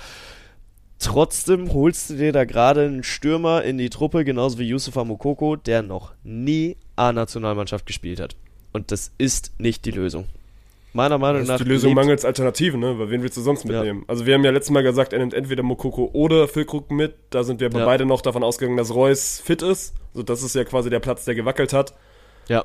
Trotzdem 0.99 1.73
holst 1.73 2.11
du 2.11 2.15
dir 2.15 2.33
da 2.33 2.45
gerade 2.45 2.87
einen 2.87 3.03
Stürmer 3.03 3.63
in 3.63 3.79
die 3.79 3.91
Truppe, 3.91 4.25
genauso 4.25 4.59
wie 4.59 4.69
Yusufa 4.69 5.05
Mukoko, 5.05 5.57
der 5.57 5.83
noch 5.83 6.15
nie 6.25 6.77
A-Nationalmannschaft 6.97 7.85
gespielt 7.87 8.19
hat. 8.19 8.35
Und 8.73 8.91
das 8.93 9.13
ist 9.19 9.53
nicht 9.59 9.85
die 9.85 9.91
Lösung. 9.91 10.27
Meiner 10.95 11.19
Meinung 11.19 11.43
das 11.43 11.49
nach. 11.49 11.59
Die 11.59 11.65
Lösung 11.65 11.93
mangels 11.93 12.25
Alternativen, 12.25 12.81
ne? 12.81 12.99
Weil 12.99 13.11
wen 13.11 13.23
willst 13.23 13.37
du 13.37 13.43
sonst 13.43 13.67
mitnehmen? 13.67 14.01
Ja. 14.01 14.05
Also 14.09 14.25
wir 14.25 14.33
haben 14.33 14.45
ja 14.45 14.51
letztes 14.51 14.71
Mal 14.71 14.83
gesagt, 14.83 15.13
er 15.13 15.18
nimmt 15.18 15.35
entweder 15.35 15.63
Mokoko 15.63 16.09
oder 16.14 16.49
Füllkrug 16.49 16.91
mit. 16.91 17.14
Da 17.29 17.45
sind 17.45 17.61
wir 17.61 17.68
ja. 17.71 17.85
beide 17.85 18.07
noch 18.07 18.23
davon 18.23 18.43
ausgegangen, 18.43 18.79
dass 18.79 18.95
Reus 18.95 19.41
fit 19.45 19.61
ist. 19.61 19.95
Also 20.14 20.23
das 20.23 20.43
ist 20.43 20.55
ja 20.55 20.64
quasi 20.64 20.89
der 20.89 21.01
Platz, 21.01 21.27
der 21.27 21.35
gewackelt 21.35 21.75
hat. 21.75 21.93
Ja. 22.49 22.64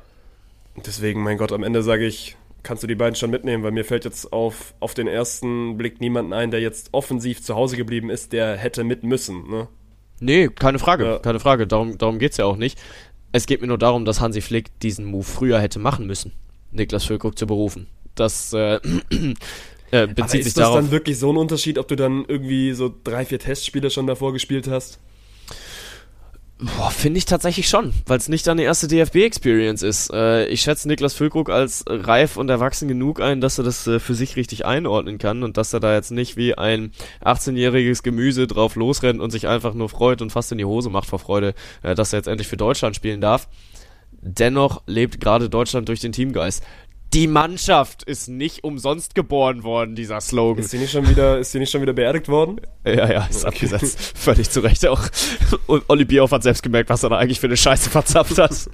Deswegen, 0.85 1.21
mein 1.21 1.37
Gott, 1.37 1.51
am 1.51 1.63
Ende 1.63 1.83
sage 1.83 2.05
ich, 2.05 2.37
kannst 2.63 2.83
du 2.83 2.87
die 2.87 2.95
beiden 2.95 3.15
schon 3.15 3.29
mitnehmen, 3.31 3.63
weil 3.63 3.71
mir 3.71 3.85
fällt 3.85 4.05
jetzt 4.05 4.31
auf, 4.31 4.73
auf 4.79 4.93
den 4.93 5.07
ersten 5.07 5.77
Blick 5.77 5.99
niemanden 5.99 6.33
ein, 6.33 6.51
der 6.51 6.61
jetzt 6.61 6.89
offensiv 6.91 7.41
zu 7.41 7.55
Hause 7.55 7.77
geblieben 7.77 8.09
ist, 8.09 8.33
der 8.33 8.57
hätte 8.57 8.83
mit 8.83 9.03
müssen. 9.03 9.49
Ne? 9.49 9.67
Nee, 10.19 10.49
keine 10.49 10.79
Frage, 10.79 11.05
ja. 11.05 11.19
keine 11.19 11.39
Frage. 11.39 11.67
Darum, 11.67 11.97
darum 11.97 12.19
geht 12.19 12.31
es 12.31 12.37
ja 12.37 12.45
auch 12.45 12.57
nicht. 12.57 12.79
Es 13.31 13.45
geht 13.45 13.61
mir 13.61 13.67
nur 13.67 13.77
darum, 13.77 14.05
dass 14.05 14.21
Hansi 14.21 14.41
Flick 14.41 14.79
diesen 14.79 15.05
Move 15.05 15.23
früher 15.23 15.59
hätte 15.59 15.79
machen 15.79 16.05
müssen, 16.05 16.33
Niklas 16.71 17.05
Füllkrug 17.05 17.37
zu 17.37 17.47
berufen. 17.47 17.87
Das 18.15 18.53
äh, 18.53 18.75
äh, 19.91 20.07
bezieht 20.07 20.19
Aber 20.19 20.27
sich 20.27 20.27
darauf. 20.27 20.45
Ist 20.45 20.57
das 20.57 20.73
dann 20.73 20.91
wirklich 20.91 21.17
so 21.17 21.31
ein 21.31 21.37
Unterschied, 21.37 21.77
ob 21.77 21.87
du 21.87 21.95
dann 21.95 22.25
irgendwie 22.27 22.73
so 22.73 22.93
drei, 23.03 23.25
vier 23.25 23.39
Testspiele 23.39 23.89
schon 23.89 24.05
davor 24.05 24.33
gespielt 24.33 24.67
hast? 24.67 24.99
Boah, 26.63 26.91
finde 26.91 27.17
ich 27.17 27.25
tatsächlich 27.25 27.67
schon, 27.67 27.91
weil 28.05 28.19
es 28.19 28.29
nicht 28.29 28.45
deine 28.45 28.61
erste 28.61 28.87
DFB-Experience 28.87 29.81
ist. 29.81 30.13
Äh, 30.13 30.45
ich 30.45 30.61
schätze 30.61 30.87
Niklas 30.87 31.15
Füllkrug 31.15 31.49
als 31.49 31.83
reif 31.87 32.37
und 32.37 32.49
erwachsen 32.49 32.87
genug 32.87 33.19
ein, 33.19 33.41
dass 33.41 33.57
er 33.57 33.63
das 33.63 33.87
äh, 33.87 33.99
für 33.99 34.13
sich 34.13 34.35
richtig 34.35 34.63
einordnen 34.63 35.17
kann 35.17 35.41
und 35.41 35.57
dass 35.57 35.73
er 35.73 35.79
da 35.79 35.95
jetzt 35.95 36.11
nicht 36.11 36.37
wie 36.37 36.53
ein 36.53 36.91
18-jähriges 37.25 38.03
Gemüse 38.03 38.45
drauf 38.45 38.75
losrennt 38.75 39.21
und 39.21 39.31
sich 39.31 39.47
einfach 39.47 39.73
nur 39.73 39.89
freut 39.89 40.21
und 40.21 40.31
fast 40.31 40.51
in 40.51 40.59
die 40.59 40.65
Hose 40.65 40.91
macht 40.91 41.07
vor 41.09 41.17
Freude, 41.17 41.55
äh, 41.81 41.95
dass 41.95 42.13
er 42.13 42.19
jetzt 42.19 42.27
endlich 42.27 42.47
für 42.47 42.57
Deutschland 42.57 42.95
spielen 42.95 43.21
darf. 43.21 43.47
Dennoch 44.21 44.83
lebt 44.85 45.19
gerade 45.19 45.49
Deutschland 45.49 45.89
durch 45.89 45.99
den 45.99 46.11
Teamgeist. 46.11 46.63
Die 47.13 47.27
Mannschaft 47.27 48.03
ist 48.03 48.29
nicht 48.29 48.63
umsonst 48.63 49.15
geboren 49.15 49.63
worden, 49.63 49.95
dieser 49.95 50.21
Slogan. 50.21 50.63
Ist 50.63 50.71
die 50.71 50.77
nicht 50.77 50.91
schon 50.91 51.09
wieder, 51.09 51.39
ist 51.39 51.53
die 51.53 51.59
nicht 51.59 51.69
schon 51.69 51.81
wieder 51.81 51.91
beerdigt 51.91 52.29
worden? 52.29 52.61
Ja, 52.85 53.11
ja, 53.11 53.25
ist 53.25 53.45
abgesetzt. 53.45 53.99
Völlig 54.17 54.49
zu 54.49 54.61
Recht 54.61 54.87
auch. 54.87 55.01
Und 55.67 55.83
Olli 55.89 56.05
Bierhoff 56.05 56.31
hat 56.31 56.43
selbst 56.43 56.63
gemerkt, 56.63 56.89
was 56.89 57.03
er 57.03 57.09
da 57.09 57.17
eigentlich 57.17 57.41
für 57.41 57.47
eine 57.47 57.57
Scheiße 57.57 57.89
verzapft 57.89 58.37
hat. 58.37 58.51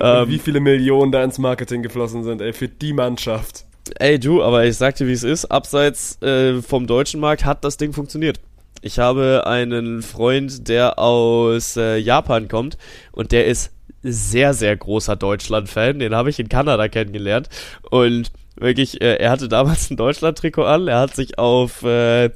ähm, 0.00 0.28
wie 0.28 0.38
viele 0.38 0.60
Millionen 0.60 1.10
da 1.10 1.24
ins 1.24 1.38
Marketing 1.38 1.82
geflossen 1.82 2.22
sind, 2.22 2.40
ey, 2.40 2.52
für 2.52 2.68
die 2.68 2.92
Mannschaft. 2.92 3.64
Ey, 3.98 4.20
du, 4.20 4.40
aber 4.40 4.64
ich 4.64 4.76
sag 4.76 4.94
dir, 4.94 5.08
wie 5.08 5.12
es 5.12 5.24
ist. 5.24 5.46
Abseits 5.46 6.22
äh, 6.22 6.62
vom 6.62 6.86
deutschen 6.86 7.18
Markt 7.18 7.44
hat 7.44 7.64
das 7.64 7.76
Ding 7.76 7.92
funktioniert. 7.92 8.38
Ich 8.82 9.00
habe 9.00 9.48
einen 9.48 10.02
Freund, 10.02 10.68
der 10.68 11.00
aus 11.00 11.76
äh, 11.76 11.96
Japan 11.96 12.46
kommt 12.46 12.78
und 13.10 13.32
der 13.32 13.46
ist 13.46 13.72
sehr, 14.02 14.54
sehr 14.54 14.76
großer 14.76 15.16
Deutschland-Fan. 15.16 15.98
Den 15.98 16.14
habe 16.14 16.30
ich 16.30 16.38
in 16.38 16.48
Kanada 16.48 16.88
kennengelernt. 16.88 17.48
Und 17.90 18.30
wirklich, 18.56 19.00
äh, 19.00 19.16
er 19.16 19.30
hatte 19.30 19.48
damals 19.48 19.90
ein 19.90 19.96
Deutschland-Trikot 19.96 20.64
an. 20.64 20.88
Er 20.88 21.00
hat 21.00 21.14
sich 21.14 21.38
auf 21.38 21.82
äh, 21.82 22.30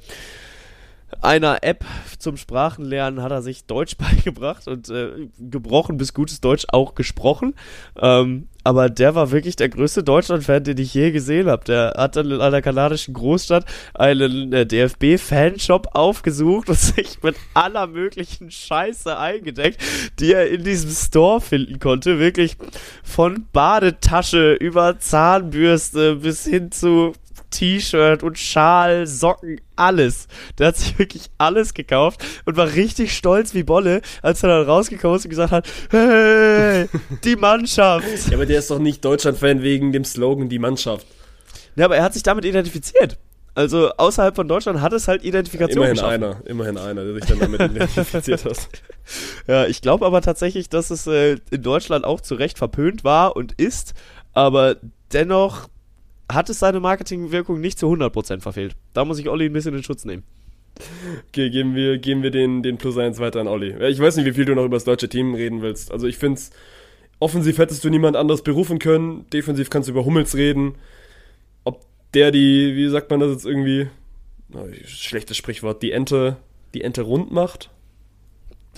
einer 1.21 1.63
App 1.63 1.85
zum 2.19 2.37
Sprachenlernen 2.37 3.23
hat 3.23 3.33
er 3.33 3.43
sich 3.43 3.67
Deutsch 3.67 3.97
beigebracht 3.99 4.69
und 4.69 4.89
äh, 4.89 5.29
gebrochen 5.39 5.97
bis 5.97 6.15
gutes 6.15 6.41
Deutsch 6.41 6.67
auch 6.71 6.95
gesprochen. 6.95 7.55
Ähm, 7.97 8.49
aber 8.65 8.89
der 8.89 9.15
war 9.15 9.33
wirklich 9.33 9.57
der 9.57 9.69
größte 9.69 10.05
Deutschland-Fan, 10.05 10.65
den 10.65 10.79
ich 10.79 10.95
je 10.95 11.11
gesehen 11.11 11.49
habe. 11.49 11.65
Der 11.65 11.95
hat 11.97 12.17
dann 12.17 12.31
in 12.31 12.41
einer 12.41 12.63
kanadischen 12.63 13.13
Großstadt 13.15 13.65
einen 13.95 14.53
äh, 14.53 14.67
DFB-Fanshop 14.67 15.89
aufgesucht 15.95 16.69
und 16.69 16.79
sich 16.79 17.23
mit 17.23 17.37
aller 17.55 17.87
möglichen 17.89 18.51
Scheiße 18.51 19.19
eingedeckt, 19.19 19.83
die 20.21 20.33
er 20.33 20.49
in 20.49 20.63
diesem 20.63 20.91
Store 20.91 21.41
finden 21.41 21.81
konnte. 21.81 22.19
Wirklich 22.19 22.57
von 23.03 23.47
Badetasche 23.53 24.53
über 24.53 24.99
Zahnbürste 24.99 26.17
bis 26.17 26.45
hin 26.47 26.71
zu 26.71 27.15
T-Shirt 27.53 28.23
und 28.23 28.39
Schal, 28.39 29.07
Socken, 29.07 29.61
alles. 29.77 30.27
Der 30.59 30.69
hat 30.69 30.77
sich 30.77 30.99
wirklich 30.99 31.31
alles 31.39 31.75
gekauft 31.75 32.25
und 32.45 32.57
war 32.57 32.73
richtig 32.73 33.17
stolz 33.17 33.55
wie 33.55 33.63
Bolle, 33.63 34.03
als 34.23 34.43
er 34.43 34.49
dann 34.49 34.67
rausgekommen 34.67 35.17
ist 35.17 35.25
und 35.25 35.31
gesagt 35.31 35.53
hat, 35.53 35.69
hey, 35.91 36.89
die 37.25 37.37
Mannschaft. 37.37 38.07
Ja, 38.29 38.35
aber 38.35 38.47
der 38.47 38.59
ist 38.59 38.71
doch 38.71 38.79
nicht 38.81 39.05
Deutschland-Fan 39.05 39.63
wegen 39.63 39.93
dem 39.93 40.05
Slogan 40.05 40.49
die 40.49 40.59
Mannschaft. 40.59 41.07
Ja, 41.77 41.85
aber 41.85 41.97
er 41.97 42.03
hat 42.03 42.15
sich 42.15 42.23
damit 42.23 42.45
identifiziert. 42.45 43.19
Also 43.55 43.91
außerhalb 43.91 44.35
von 44.35 44.49
Deutschland 44.49 44.81
hat 44.81 44.95
es 44.95 45.09
halt 45.09 45.25
Identifikation 45.25 45.83
ja, 45.83 45.91
immerhin 45.91 46.05
geschaffen. 46.05 46.25
einer, 46.25 46.47
immerhin 46.47 46.79
einer, 46.79 47.05
der 47.05 47.15
sich 47.15 47.27
dann 47.27 47.39
damit 47.39 47.61
identifiziert 47.71 48.45
hat. 48.47 48.69
Ja, 49.47 49.67
ich 49.67 49.83
glaube 49.83 50.07
aber 50.07 50.23
tatsächlich, 50.23 50.71
dass 50.71 50.91
es 50.91 51.07
äh, 51.07 51.37
in 51.51 51.63
Deutschland 51.63 52.07
auch 52.07 52.23
zu 52.23 52.35
Recht 52.35 52.57
verpönt 52.57 53.05
war 53.05 53.37
und 53.37 53.53
ist, 53.53 53.93
aber 54.33 54.77
dennoch 55.13 55.69
hat 56.31 56.49
es 56.49 56.59
seine 56.59 56.81
Marketingwirkung 56.81 57.61
nicht 57.61 57.79
zu 57.79 57.87
100% 57.87 58.41
verfehlt. 58.41 58.75
Da 58.93 59.05
muss 59.05 59.19
ich 59.19 59.29
Olli 59.29 59.47
ein 59.47 59.53
bisschen 59.53 59.75
in 59.75 59.83
Schutz 59.83 60.05
nehmen. 60.05 60.23
Okay, 61.29 61.51
geben 61.51 61.75
wir, 61.75 61.99
geben 61.99 62.23
wir 62.23 62.31
den, 62.31 62.63
den 62.63 62.79
Plus 62.79 62.97
1 62.97 63.19
weiter 63.19 63.41
an 63.41 63.49
Olli. 63.49 63.75
Ich 63.89 64.01
weiß 64.01 64.17
nicht, 64.17 64.27
wie 64.27 64.33
viel 64.33 64.45
du 64.45 64.55
noch 64.55 64.65
über 64.65 64.77
das 64.77 64.85
deutsche 64.85 65.09
Team 65.09 65.35
reden 65.35 65.63
willst. 65.63 65.93
Also 65.93 66.07
ich 66.07 66.17
finde 66.17 66.39
es, 66.39 66.51
offensiv 67.19 67.59
hättest 67.59 67.85
du 67.85 67.91
niemand 67.91 68.17
anderes 68.17 68.43
berufen 68.43 68.79
können, 68.79 69.29
defensiv 69.31 69.71
kannst 69.71 69.89
du 69.89 69.93
über 69.93 70.05
Hummels 70.05 70.35
reden. 70.35 70.77
Ob 71.65 71.85
der 72.15 72.31
die, 72.31 72.75
wie 72.75 72.89
sagt 72.89 73.11
man 73.11 73.21
das 73.21 73.33
jetzt 73.33 73.47
irgendwie, 73.47 73.89
oh, 74.55 74.67
schlechtes 74.85 75.37
Sprichwort, 75.37 75.83
die 75.83 75.93
Ente, 75.93 76.37
die 76.75 76.83
Ente 76.83 77.03
rund 77.03 77.31
macht? 77.33 77.71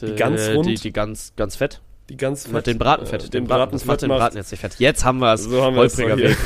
Die 0.01 0.15
ganz 0.15 0.49
rund? 0.49 0.67
Die, 0.67 0.75
die 0.75 0.93
ganz, 0.93 1.33
ganz 1.37 1.57
fett? 1.57 1.81
Die 2.11 2.17
ganz 2.17 2.47
fett. 2.47 2.67
Den 2.67 2.79
Braten 2.79 3.07
fett. 3.07 3.25
Äh, 3.25 3.31
den, 3.31 3.45
Braten, 3.45 3.71
Braten 3.71 3.87
macht 3.87 4.03
den 4.03 4.09
Braten 4.09 4.37
jetzt 4.37 4.51
nicht 4.51 4.61
fett. 4.61 4.75
Jetzt 4.79 5.05
haben 5.05 5.19
wir 5.19 5.33
es. 5.33 5.45
So 5.45 5.63
haben 5.63 5.75
wir 5.77 5.85
es. 5.85 5.97
Weg. 5.97 6.37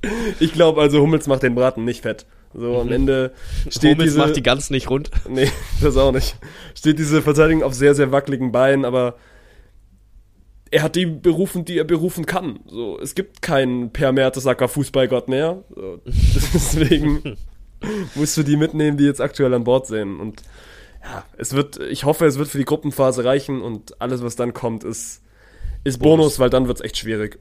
ich 0.40 0.52
glaube 0.52 0.80
also, 0.80 1.00
Hummels 1.00 1.26
macht 1.26 1.42
den 1.42 1.54
Braten 1.54 1.84
nicht 1.84 2.02
fett. 2.02 2.26
So 2.54 2.80
am 2.80 2.86
mhm. 2.86 2.92
Ende 2.92 3.32
steht 3.68 3.94
Hummels 3.94 4.10
diese, 4.10 4.18
macht 4.18 4.36
die 4.36 4.42
ganz 4.42 4.70
nicht 4.70 4.88
rund. 4.90 5.10
Nee, 5.28 5.50
das 5.80 5.96
auch 5.96 6.12
nicht. 6.12 6.36
Steht 6.74 6.98
diese 6.98 7.20
Verteidigung 7.20 7.62
auf 7.62 7.74
sehr, 7.74 7.94
sehr 7.94 8.12
wackeligen 8.12 8.52
Beinen, 8.52 8.84
aber 8.84 9.16
er 10.70 10.82
hat 10.82 10.96
die 10.96 11.06
berufen, 11.06 11.64
die 11.64 11.78
er 11.78 11.84
berufen 11.84 12.26
kann. 12.26 12.60
So, 12.66 12.98
es 13.00 13.14
gibt 13.14 13.42
keinen 13.42 13.92
Per 13.92 14.12
Mertesacker 14.12 14.68
Fußballgott 14.68 15.28
mehr. 15.28 15.64
So, 15.74 16.00
deswegen 16.04 17.36
musst 18.14 18.36
du 18.36 18.42
die 18.42 18.56
mitnehmen, 18.56 18.96
die 18.96 19.04
jetzt 19.04 19.20
aktuell 19.20 19.52
an 19.52 19.64
Bord 19.64 19.86
sind. 19.86 20.20
Und 20.20 20.42
ja, 21.06 21.24
es 21.38 21.54
wird, 21.54 21.78
ich 21.78 22.04
hoffe, 22.04 22.26
es 22.26 22.38
wird 22.38 22.48
für 22.48 22.58
die 22.58 22.64
Gruppenphase 22.64 23.24
reichen 23.24 23.62
und 23.62 24.00
alles, 24.00 24.22
was 24.22 24.36
dann 24.36 24.52
kommt, 24.52 24.84
ist, 24.84 25.22
ist 25.84 25.98
Bonus, 25.98 26.16
Bonus 26.16 26.38
weil 26.40 26.50
dann 26.50 26.66
wird 26.66 26.78
es 26.78 26.84
echt 26.84 26.98
schwierig. 26.98 27.38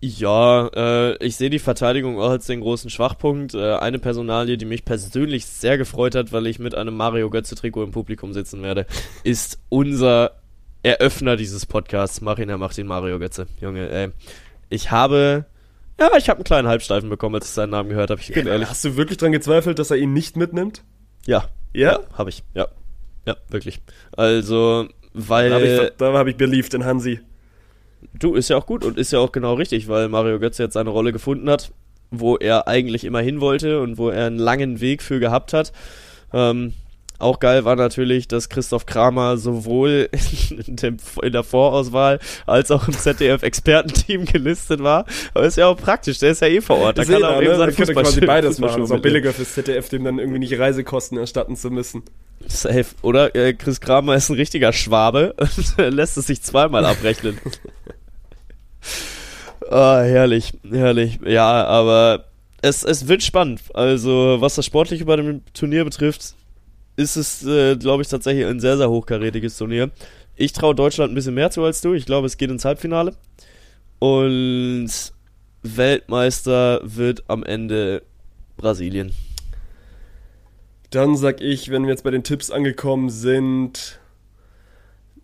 Ja, 0.00 0.68
äh, 0.68 1.24
ich 1.24 1.36
sehe 1.36 1.50
die 1.50 1.58
Verteidigung 1.58 2.20
auch 2.20 2.30
als 2.30 2.46
den 2.46 2.60
großen 2.60 2.88
Schwachpunkt. 2.88 3.54
Äh, 3.54 3.74
eine 3.74 3.98
Personalie, 3.98 4.56
die 4.56 4.64
mich 4.64 4.84
persönlich 4.84 5.46
sehr 5.46 5.76
gefreut 5.76 6.14
hat, 6.14 6.32
weil 6.32 6.46
ich 6.46 6.60
mit 6.60 6.74
einem 6.74 6.96
Mario 6.96 7.30
Götze-Trikot 7.30 7.82
im 7.82 7.90
Publikum 7.90 8.32
sitzen 8.32 8.62
werde, 8.62 8.86
ist 9.24 9.58
unser 9.68 10.32
Eröffner 10.84 11.36
dieses 11.36 11.66
Podcasts. 11.66 12.20
Marina 12.20 12.56
macht 12.58 12.78
ihn 12.78 12.86
Mario 12.86 13.18
Götze. 13.18 13.48
Junge, 13.60 13.88
ey. 13.90 14.10
Ich 14.68 14.92
habe. 14.92 15.46
Ja, 15.98 16.16
ich 16.16 16.28
habe 16.28 16.38
einen 16.38 16.44
kleinen 16.44 16.68
Halbsteifen 16.68 17.08
bekommen, 17.08 17.34
als 17.34 17.46
ich 17.46 17.52
seinen 17.54 17.70
Namen 17.70 17.88
gehört 17.88 18.10
habe. 18.10 18.20
Ich 18.20 18.32
bin 18.32 18.46
ja, 18.46 18.52
ehrlich. 18.52 18.68
Hast 18.68 18.84
du 18.84 18.96
wirklich 18.96 19.18
dran 19.18 19.32
gezweifelt, 19.32 19.80
dass 19.80 19.90
er 19.90 19.96
ihn 19.96 20.12
nicht 20.12 20.36
mitnimmt? 20.36 20.84
Ja. 21.26 21.48
Ja? 21.72 21.92
ja 21.92 22.00
habe 22.16 22.30
ich. 22.30 22.42
Ja. 22.54 22.68
Ja, 23.26 23.36
wirklich. 23.48 23.80
Also, 24.16 24.88
weil. 25.12 25.50
Da 25.50 25.56
habe 25.56 25.66
ich, 25.66 25.92
da 25.98 26.12
hab 26.12 26.26
ich 26.26 26.36
believed 26.36 26.74
in 26.74 26.84
Hansi. 26.84 27.20
Du, 28.18 28.34
ist 28.34 28.48
ja 28.48 28.56
auch 28.56 28.66
gut 28.66 28.84
und 28.84 28.96
ist 28.96 29.12
ja 29.12 29.18
auch 29.18 29.32
genau 29.32 29.54
richtig, 29.54 29.88
weil 29.88 30.08
Mario 30.08 30.38
Götze 30.38 30.62
jetzt 30.62 30.74
seine 30.74 30.90
Rolle 30.90 31.12
gefunden 31.12 31.50
hat, 31.50 31.72
wo 32.10 32.36
er 32.36 32.68
eigentlich 32.68 33.04
immer 33.04 33.20
hin 33.20 33.40
wollte 33.40 33.80
und 33.80 33.98
wo 33.98 34.08
er 34.08 34.26
einen 34.26 34.38
langen 34.38 34.80
Weg 34.80 35.02
für 35.02 35.20
gehabt 35.20 35.52
hat. 35.52 35.72
Ähm, 36.32 36.74
auch 37.18 37.40
geil 37.40 37.64
war 37.64 37.74
natürlich, 37.74 38.28
dass 38.28 38.48
Christoph 38.48 38.86
Kramer 38.86 39.36
sowohl 39.36 40.08
in, 40.66 40.76
dem, 40.76 40.96
in 41.22 41.32
der 41.32 41.42
Vorauswahl 41.42 42.20
als 42.46 42.70
auch 42.70 42.86
im 42.86 42.94
ZDF-Expertenteam 42.94 44.24
gelistet 44.24 44.82
war. 44.82 45.04
Aber 45.34 45.44
ist 45.44 45.56
ja 45.56 45.66
auch 45.66 45.76
praktisch, 45.76 46.18
der 46.18 46.30
ist 46.30 46.42
ja 46.42 46.48
eh 46.48 46.60
vor 46.60 46.78
Ort. 46.78 46.98
Da 46.98 47.04
kann 47.04 47.22
er 47.22 47.30
auch 47.30 47.40
ne? 47.40 47.46
eben 47.46 47.56
sein 47.56 47.72
Fußball 47.72 48.04
quasi 48.04 48.20
beides 48.20 48.58
machen. 48.58 48.84
Ist 48.84 48.92
auch 48.92 49.00
billiger 49.00 49.32
fürs 49.32 49.54
ZDF, 49.54 49.88
dem 49.88 50.04
dann 50.04 50.18
irgendwie 50.18 50.38
nicht 50.38 50.58
Reisekosten 50.58 51.18
erstatten 51.18 51.56
zu 51.56 51.70
müssen. 51.70 52.02
Safe. 52.46 52.86
Oder 53.02 53.34
äh, 53.34 53.52
Chris 53.54 53.80
Kramer 53.80 54.14
ist 54.14 54.28
ein 54.28 54.36
richtiger 54.36 54.72
Schwabe 54.72 55.34
und 55.76 55.94
lässt 55.94 56.16
es 56.16 56.26
sich 56.26 56.42
zweimal 56.42 56.84
abrechnen. 56.84 57.38
Ah, 59.70 60.00
herrlich, 60.00 60.54
herrlich. 60.70 61.18
Ja, 61.26 61.66
aber 61.66 62.24
es, 62.62 62.84
es 62.84 63.06
wird 63.06 63.22
spannend. 63.22 63.60
Also, 63.74 64.36
was 64.40 64.54
das 64.54 64.64
Sportliche 64.64 65.04
bei 65.04 65.16
dem 65.16 65.42
Turnier 65.52 65.84
betrifft, 65.84 66.34
ist 66.98 67.16
es, 67.16 67.46
äh, 67.46 67.76
glaube 67.76 68.02
ich, 68.02 68.08
tatsächlich 68.08 68.44
ein 68.44 68.58
sehr, 68.58 68.76
sehr 68.76 68.90
hochkarätiges 68.90 69.56
Turnier. 69.56 69.90
Ich 70.34 70.52
traue 70.52 70.74
Deutschland 70.74 71.12
ein 71.12 71.14
bisschen 71.14 71.34
mehr 71.34 71.50
zu 71.50 71.62
als 71.62 71.80
du. 71.80 71.94
Ich 71.94 72.06
glaube, 72.06 72.26
es 72.26 72.36
geht 72.36 72.50
ins 72.50 72.64
Halbfinale. 72.64 73.14
Und 74.00 74.90
Weltmeister 75.62 76.80
wird 76.82 77.22
am 77.28 77.44
Ende 77.44 78.02
Brasilien. 78.56 79.12
Dann 80.90 81.16
sag 81.16 81.40
ich, 81.40 81.70
wenn 81.70 81.82
wir 81.82 81.90
jetzt 81.90 82.02
bei 82.02 82.10
den 82.10 82.24
Tipps 82.24 82.50
angekommen 82.50 83.10
sind, 83.10 84.00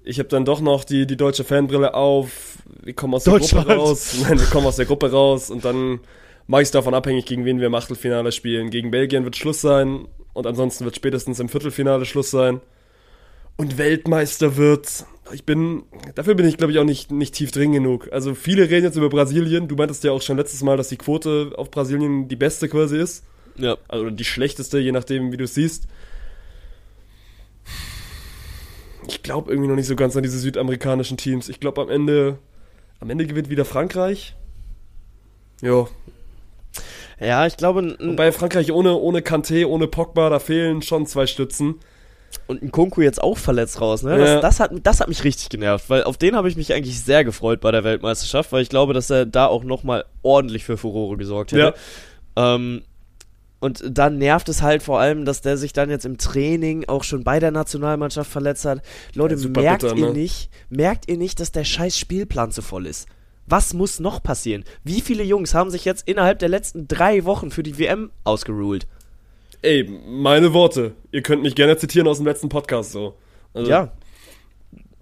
ich 0.04 0.18
habe 0.20 0.28
dann 0.28 0.44
doch 0.44 0.60
noch 0.60 0.84
die, 0.84 1.06
die 1.06 1.16
deutsche 1.16 1.42
Fanbrille 1.42 1.94
auf. 1.94 2.58
Wir 2.82 2.92
kommen 2.92 3.14
aus 3.14 3.24
der 3.24 3.38
Gruppe 3.38 3.66
raus. 3.66 4.16
Nein, 4.22 4.38
wir 4.38 4.46
kommen 4.46 4.66
aus 4.66 4.76
der 4.76 4.86
Gruppe 4.86 5.10
raus 5.10 5.50
und 5.50 5.64
dann 5.64 6.00
mache 6.46 6.62
ich 6.62 6.66
es 6.66 6.72
davon 6.72 6.94
abhängig, 6.94 7.24
gegen 7.26 7.44
wen 7.44 7.58
wir 7.58 7.66
im 7.66 7.74
Achtelfinale 7.74 8.30
spielen. 8.30 8.70
Gegen 8.70 8.92
Belgien 8.92 9.24
wird 9.24 9.36
Schluss 9.36 9.60
sein 9.60 10.06
und 10.34 10.46
ansonsten 10.46 10.84
wird 10.84 10.96
spätestens 10.96 11.40
im 11.40 11.48
Viertelfinale 11.48 12.04
Schluss 12.04 12.30
sein. 12.30 12.60
Und 13.56 13.78
Weltmeister 13.78 14.56
wird. 14.56 15.06
Ich 15.32 15.44
bin. 15.44 15.84
Dafür 16.16 16.34
bin 16.34 16.46
ich, 16.46 16.56
glaube 16.56 16.72
ich, 16.72 16.78
auch 16.80 16.84
nicht, 16.84 17.12
nicht 17.12 17.34
tief 17.34 17.52
drin 17.52 17.72
genug. 17.72 18.12
Also 18.12 18.34
viele 18.34 18.68
reden 18.68 18.84
jetzt 18.84 18.96
über 18.96 19.08
Brasilien. 19.08 19.68
Du 19.68 19.76
meintest 19.76 20.02
ja 20.02 20.10
auch 20.10 20.20
schon 20.20 20.36
letztes 20.36 20.62
Mal, 20.64 20.76
dass 20.76 20.88
die 20.88 20.96
Quote 20.96 21.52
auf 21.56 21.70
Brasilien 21.70 22.26
die 22.26 22.36
beste 22.36 22.68
quasi 22.68 22.98
ist. 22.98 23.24
Ja. 23.56 23.76
Also 23.86 24.10
die 24.10 24.24
schlechteste, 24.24 24.80
je 24.80 24.90
nachdem, 24.90 25.30
wie 25.30 25.36
du 25.36 25.44
es 25.44 25.54
siehst. 25.54 25.86
Ich 29.06 29.22
glaube 29.22 29.52
irgendwie 29.52 29.68
noch 29.68 29.76
nicht 29.76 29.86
so 29.86 29.94
ganz 29.94 30.16
an 30.16 30.24
diese 30.24 30.38
südamerikanischen 30.38 31.16
Teams. 31.16 31.48
Ich 31.48 31.60
glaube 31.60 31.80
am 31.80 31.88
Ende. 31.88 32.38
Am 32.98 33.08
Ende 33.08 33.26
gewinnt 33.26 33.50
wieder 33.50 33.64
Frankreich. 33.64 34.34
Jo, 35.62 35.88
ja, 37.24 37.46
ich 37.46 37.56
glaube. 37.56 37.96
Wobei 38.00 38.32
Frankreich 38.32 38.72
ohne, 38.72 38.94
ohne 38.94 39.20
Kanté, 39.20 39.66
ohne 39.66 39.86
Pogba, 39.86 40.30
da 40.30 40.38
fehlen 40.38 40.82
schon 40.82 41.06
zwei 41.06 41.26
Stützen. 41.26 41.76
Und 42.46 42.62
ein 42.62 42.72
Kunku 42.72 43.00
jetzt 43.00 43.22
auch 43.22 43.38
verletzt 43.38 43.80
raus, 43.80 44.02
ne? 44.02 44.18
Das, 44.18 44.28
ja. 44.28 44.40
das, 44.40 44.60
hat, 44.60 44.72
das 44.82 45.00
hat 45.00 45.08
mich 45.08 45.22
richtig 45.22 45.48
genervt, 45.50 45.88
weil 45.88 46.02
auf 46.02 46.16
den 46.16 46.34
habe 46.34 46.48
ich 46.48 46.56
mich 46.56 46.72
eigentlich 46.72 47.00
sehr 47.00 47.24
gefreut 47.24 47.60
bei 47.60 47.70
der 47.70 47.84
Weltmeisterschaft, 47.84 48.50
weil 48.52 48.62
ich 48.62 48.68
glaube, 48.68 48.92
dass 48.92 49.08
er 49.08 49.24
da 49.24 49.46
auch 49.46 49.62
nochmal 49.62 50.04
ordentlich 50.22 50.64
für 50.64 50.76
Furore 50.76 51.16
gesorgt 51.16 51.52
hätte. 51.52 51.74
Ja. 52.36 52.54
Ähm, 52.54 52.82
und 53.60 53.82
dann 53.88 54.18
nervt 54.18 54.50
es 54.50 54.60
halt 54.60 54.82
vor 54.82 55.00
allem, 55.00 55.24
dass 55.24 55.40
der 55.40 55.56
sich 55.56 55.72
dann 55.72 55.88
jetzt 55.88 56.04
im 56.04 56.18
Training 56.18 56.84
auch 56.86 57.02
schon 57.02 57.24
bei 57.24 57.40
der 57.40 57.50
Nationalmannschaft 57.50 58.30
verletzt 58.30 58.66
hat. 58.66 58.82
Leute, 59.14 59.36
ja, 59.36 59.48
merkt 59.48 59.82
bitter, 59.82 59.96
ihr 59.96 60.06
ne? 60.08 60.12
nicht, 60.12 60.50
merkt 60.68 61.08
ihr 61.08 61.16
nicht, 61.16 61.40
dass 61.40 61.50
der 61.50 61.64
scheiß 61.64 61.98
Spielplan 61.98 62.50
zu 62.50 62.60
voll 62.60 62.86
ist? 62.86 63.08
Was 63.46 63.74
muss 63.74 64.00
noch 64.00 64.22
passieren? 64.22 64.64
Wie 64.84 65.00
viele 65.00 65.22
Jungs 65.22 65.54
haben 65.54 65.70
sich 65.70 65.84
jetzt 65.84 66.08
innerhalb 66.08 66.38
der 66.38 66.48
letzten 66.48 66.88
drei 66.88 67.24
Wochen 67.24 67.50
für 67.50 67.62
die 67.62 67.78
WM 67.78 68.10
ausgeruht? 68.24 68.86
Ey, 69.62 69.88
meine 70.06 70.52
Worte. 70.52 70.92
Ihr 71.12 71.22
könnt 71.22 71.42
mich 71.42 71.54
gerne 71.54 71.76
zitieren 71.76 72.08
aus 72.08 72.18
dem 72.18 72.26
letzten 72.26 72.48
Podcast 72.48 72.92
so. 72.92 73.14
Also, 73.52 73.70
Ja. 73.70 73.92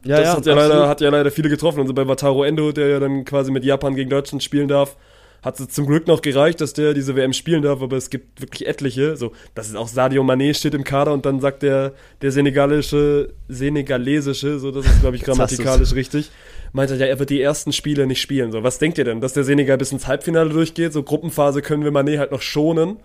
Ja, 0.05 0.17
das 0.17 0.27
ja, 0.27 0.37
hat, 0.37 0.47
ja 0.47 0.55
leider, 0.55 0.89
hat 0.89 1.01
ja 1.01 1.11
leider 1.11 1.31
viele 1.31 1.49
getroffen. 1.49 1.81
Also 1.81 1.95
bei 1.95 2.07
Wataru 2.07 2.43
Endo, 2.43 2.73
der 2.73 2.89
ja 2.89 2.99
dann 2.99 3.25
quasi 3.25 3.53
mit 3.53 3.65
Japan 3.65 3.95
gegen 3.95 4.11
Deutschland 4.11 4.43
spielen 4.43 4.67
darf, 4.67 4.97
hat 5.43 5.59
es 5.59 5.69
zum 5.69 5.87
Glück 5.87 6.07
noch 6.07 6.23
gereicht, 6.23 6.61
dass 6.61 6.73
der 6.73 6.95
diese 6.95 7.17
WM 7.17 7.33
spielen 7.33 7.63
darf, 7.63 7.83
aber 7.83 7.97
es 7.97 8.11
gibt 8.11 8.41
wirklich 8.41 8.67
etliche. 8.69 9.17
So, 9.17 9.33
das 9.55 9.69
ist 9.69 9.77
auch 9.77 9.89
Sadio 9.89 10.23
Mané 10.23 10.55
steht 10.55 10.75
im 10.75 10.85
Kader 10.85 11.13
und 11.13 11.27
dann 11.27 11.41
sagt 11.41 11.63
der, 11.63 11.93
der 12.21 12.31
senegalische, 12.31 13.33
senegalesische, 13.49 14.59
so 14.61 14.71
das 14.71 14.87
ist, 14.87 15.01
glaube 15.01 15.17
ich, 15.17 15.23
grammatikalisch 15.25 15.95
richtig, 15.95 16.31
meint 16.73 16.91
er, 16.91 16.97
ja, 16.97 17.07
er 17.07 17.19
wird 17.19 17.31
die 17.31 17.41
ersten 17.41 17.73
Spiele 17.73 18.07
nicht 18.07 18.21
spielen. 18.21 18.53
So, 18.53 18.63
was 18.63 18.79
denkt 18.79 18.99
ihr 18.99 19.05
denn? 19.05 19.21
Dass 19.21 19.33
der 19.33 19.45
Senegal 19.45 19.79
bis 19.79 19.93
ins 19.93 20.07
Halbfinale 20.07 20.51
durchgeht? 20.51 20.93
So, 20.93 21.03
Gruppenphase 21.03 21.63
können 21.63 21.85
wir 21.85 21.93
Mané 21.93 22.19
halt 22.19 22.33
noch 22.33 22.43
schonen. 22.43 22.99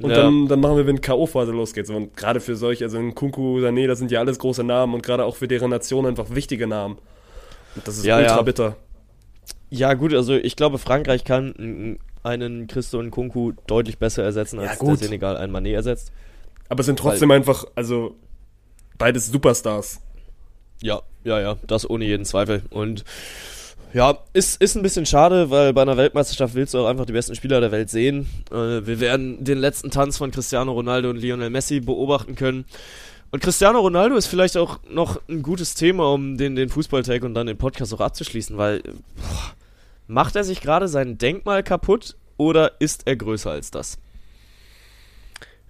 Und 0.00 0.10
Ja. 0.10 0.16
dann, 0.16 0.48
dann 0.48 0.60
machen 0.60 0.76
wir, 0.78 0.86
wenn 0.86 1.00
K.O.-Phase 1.00 1.52
losgeht. 1.52 1.86
So, 1.86 1.94
und 1.94 2.16
gerade 2.16 2.40
für 2.40 2.56
solche, 2.56 2.84
also 2.84 2.98
in 2.98 3.14
Kunku, 3.14 3.58
Sané, 3.58 3.86
das 3.86 3.98
sind 3.98 4.10
ja 4.10 4.20
alles 4.20 4.38
große 4.38 4.64
Namen 4.64 4.94
und 4.94 5.02
gerade 5.02 5.24
auch 5.24 5.36
für 5.36 5.46
deren 5.48 5.70
Nation 5.70 6.06
einfach 6.06 6.34
wichtige 6.34 6.66
Namen. 6.66 6.96
Und 7.76 7.86
das 7.86 7.98
ist 7.98 8.04
Ja, 8.04 8.16
ultra 8.18 8.36
ja. 8.36 8.42
bitter. 8.42 8.76
Ja, 9.70 9.94
gut, 9.94 10.12
also 10.14 10.34
ich 10.34 10.56
glaube, 10.56 10.78
Frankreich 10.78 11.24
kann 11.24 11.98
einen 12.22 12.66
Christo 12.66 12.98
und 12.98 13.10
Kunku 13.10 13.52
deutlich 13.66 13.98
besser 13.98 14.22
ersetzen, 14.22 14.58
als 14.58 14.78
der. 14.78 14.98
Senegal 14.98 15.36
einen 15.36 15.54
Mané 15.54 15.74
ersetzt. 15.74 16.12
Aber 16.68 16.80
es 16.80 16.86
sind 16.86 16.98
trotzdem 16.98 17.30
einfach, 17.30 17.64
also 17.74 18.14
beides 18.98 19.26
Superstars. 19.26 20.00
Ja, 20.82 21.02
ja, 21.24 21.40
ja, 21.40 21.56
das 21.66 21.88
ohne 21.88 22.04
jeden 22.04 22.24
Zweifel. 22.24 22.62
Und 22.70 23.04
ja, 23.92 24.18
ist, 24.32 24.60
ist 24.60 24.74
ein 24.74 24.82
bisschen 24.82 25.04
schade, 25.04 25.50
weil 25.50 25.72
bei 25.74 25.82
einer 25.82 25.96
Weltmeisterschaft 25.96 26.54
willst 26.54 26.72
du 26.72 26.78
auch 26.78 26.86
einfach 26.88 27.04
die 27.04 27.12
besten 27.12 27.34
Spieler 27.34 27.60
der 27.60 27.72
Welt 27.72 27.90
sehen. 27.90 28.26
Äh, 28.50 28.86
wir 28.86 29.00
werden 29.00 29.44
den 29.44 29.58
letzten 29.58 29.90
Tanz 29.90 30.16
von 30.16 30.30
Cristiano 30.30 30.72
Ronaldo 30.72 31.10
und 31.10 31.16
Lionel 31.16 31.50
Messi 31.50 31.80
beobachten 31.80 32.34
können. 32.34 32.64
Und 33.32 33.42
Cristiano 33.42 33.80
Ronaldo 33.80 34.16
ist 34.16 34.26
vielleicht 34.26 34.56
auch 34.56 34.78
noch 34.90 35.20
ein 35.28 35.42
gutes 35.42 35.74
Thema, 35.74 36.12
um 36.12 36.36
den, 36.36 36.54
den 36.54 36.68
Fußballtag 36.68 37.22
und 37.22 37.34
dann 37.34 37.46
den 37.46 37.56
Podcast 37.58 37.92
auch 37.94 38.00
abzuschließen, 38.00 38.58
weil 38.58 38.82
boah, 38.82 39.54
macht 40.06 40.36
er 40.36 40.44
sich 40.44 40.60
gerade 40.60 40.88
sein 40.88 41.18
Denkmal 41.18 41.62
kaputt 41.62 42.16
oder 42.36 42.72
ist 42.78 43.06
er 43.06 43.16
größer 43.16 43.50
als 43.50 43.70
das? 43.70 43.98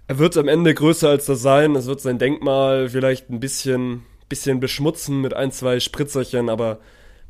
Er 0.07 0.17
wird 0.17 0.35
am 0.37 0.49
Ende 0.49 0.73
größer 0.73 1.09
als 1.09 1.25
das 1.25 1.41
sein. 1.41 1.75
Es 1.75 1.87
wird 1.87 2.01
sein 2.01 2.19
Denkmal 2.19 2.89
vielleicht 2.89 3.29
ein 3.29 3.39
bisschen, 3.39 4.03
bisschen 4.29 4.59
beschmutzen 4.59 5.21
mit 5.21 5.33
ein, 5.33 5.51
zwei 5.51 5.79
Spritzerchen, 5.79 6.49
aber 6.49 6.79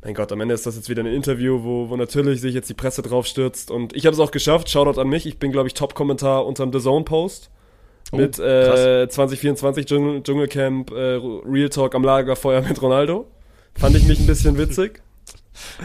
mein 0.04 0.14
Gott, 0.14 0.30
am 0.32 0.40
Ende 0.40 0.54
ist 0.54 0.66
das 0.66 0.76
jetzt 0.76 0.90
wieder 0.90 1.02
ein 1.02 1.06
Interview, 1.06 1.64
wo, 1.64 1.88
wo 1.88 1.96
natürlich 1.96 2.42
sich 2.42 2.54
jetzt 2.54 2.68
die 2.68 2.74
Presse 2.74 3.00
drauf 3.00 3.26
stürzt. 3.26 3.70
Und 3.70 3.96
ich 3.96 4.04
habe 4.04 4.12
es 4.12 4.20
auch 4.20 4.30
geschafft. 4.30 4.68
Shoutout 4.68 5.00
an 5.00 5.08
mich. 5.08 5.24
Ich 5.24 5.38
bin, 5.38 5.50
glaube 5.50 5.66
ich, 5.66 5.72
Top-Kommentar 5.72 6.44
unterm 6.44 6.72
The 6.74 6.80
Zone-Post. 6.80 7.50
Oh, 8.12 8.16
mit 8.18 8.38
äh, 8.38 9.08
2024 9.08 9.86
Dschungel, 9.86 10.22
Dschungelcamp 10.22 10.90
äh, 10.90 11.18
Real 11.46 11.70
Talk 11.70 11.94
am 11.94 12.04
Lagerfeuer 12.04 12.60
mit 12.60 12.82
Ronaldo. 12.82 13.26
Fand 13.74 13.96
ich 13.96 14.06
mich 14.06 14.20
ein 14.20 14.26
bisschen 14.26 14.58
witzig. 14.58 15.02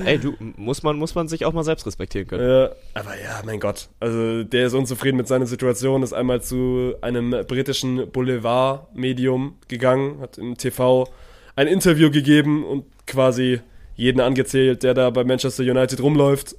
Ey, 0.06 0.18
du, 0.18 0.36
muss 0.40 0.84
man, 0.84 0.98
muss 0.98 1.16
man 1.16 1.28
sich 1.28 1.46
auch 1.46 1.54
mal 1.54 1.64
selbst 1.64 1.86
respektieren 1.86 2.28
können. 2.28 2.44
Äh, 2.44 2.70
aber 2.94 3.20
ja, 3.22 3.42
mein 3.46 3.60
Gott. 3.60 3.90
Also 4.00 4.44
der 4.44 4.68
ist 4.68 4.74
unzufrieden 4.74 5.18
mit 5.18 5.28
seiner 5.28 5.46
Situation, 5.46 6.04
ist 6.04 6.14
einmal 6.14 6.42
zu 6.42 6.96
einem 7.02 7.32
britischen 7.48 8.10
Boulevard-Medium 8.12 9.56
gegangen, 9.68 10.22
hat 10.22 10.38
im 10.38 10.58
TV 10.58 11.08
ein 11.56 11.68
Interview 11.68 12.10
gegeben 12.10 12.66
und 12.66 12.86
quasi 13.06 13.62
jeden 13.96 14.22
angezählt, 14.22 14.84
der 14.84 14.94
da 14.94 15.10
bei 15.10 15.24
Manchester 15.24 15.64
United 15.64 16.02
rumläuft. 16.02 16.56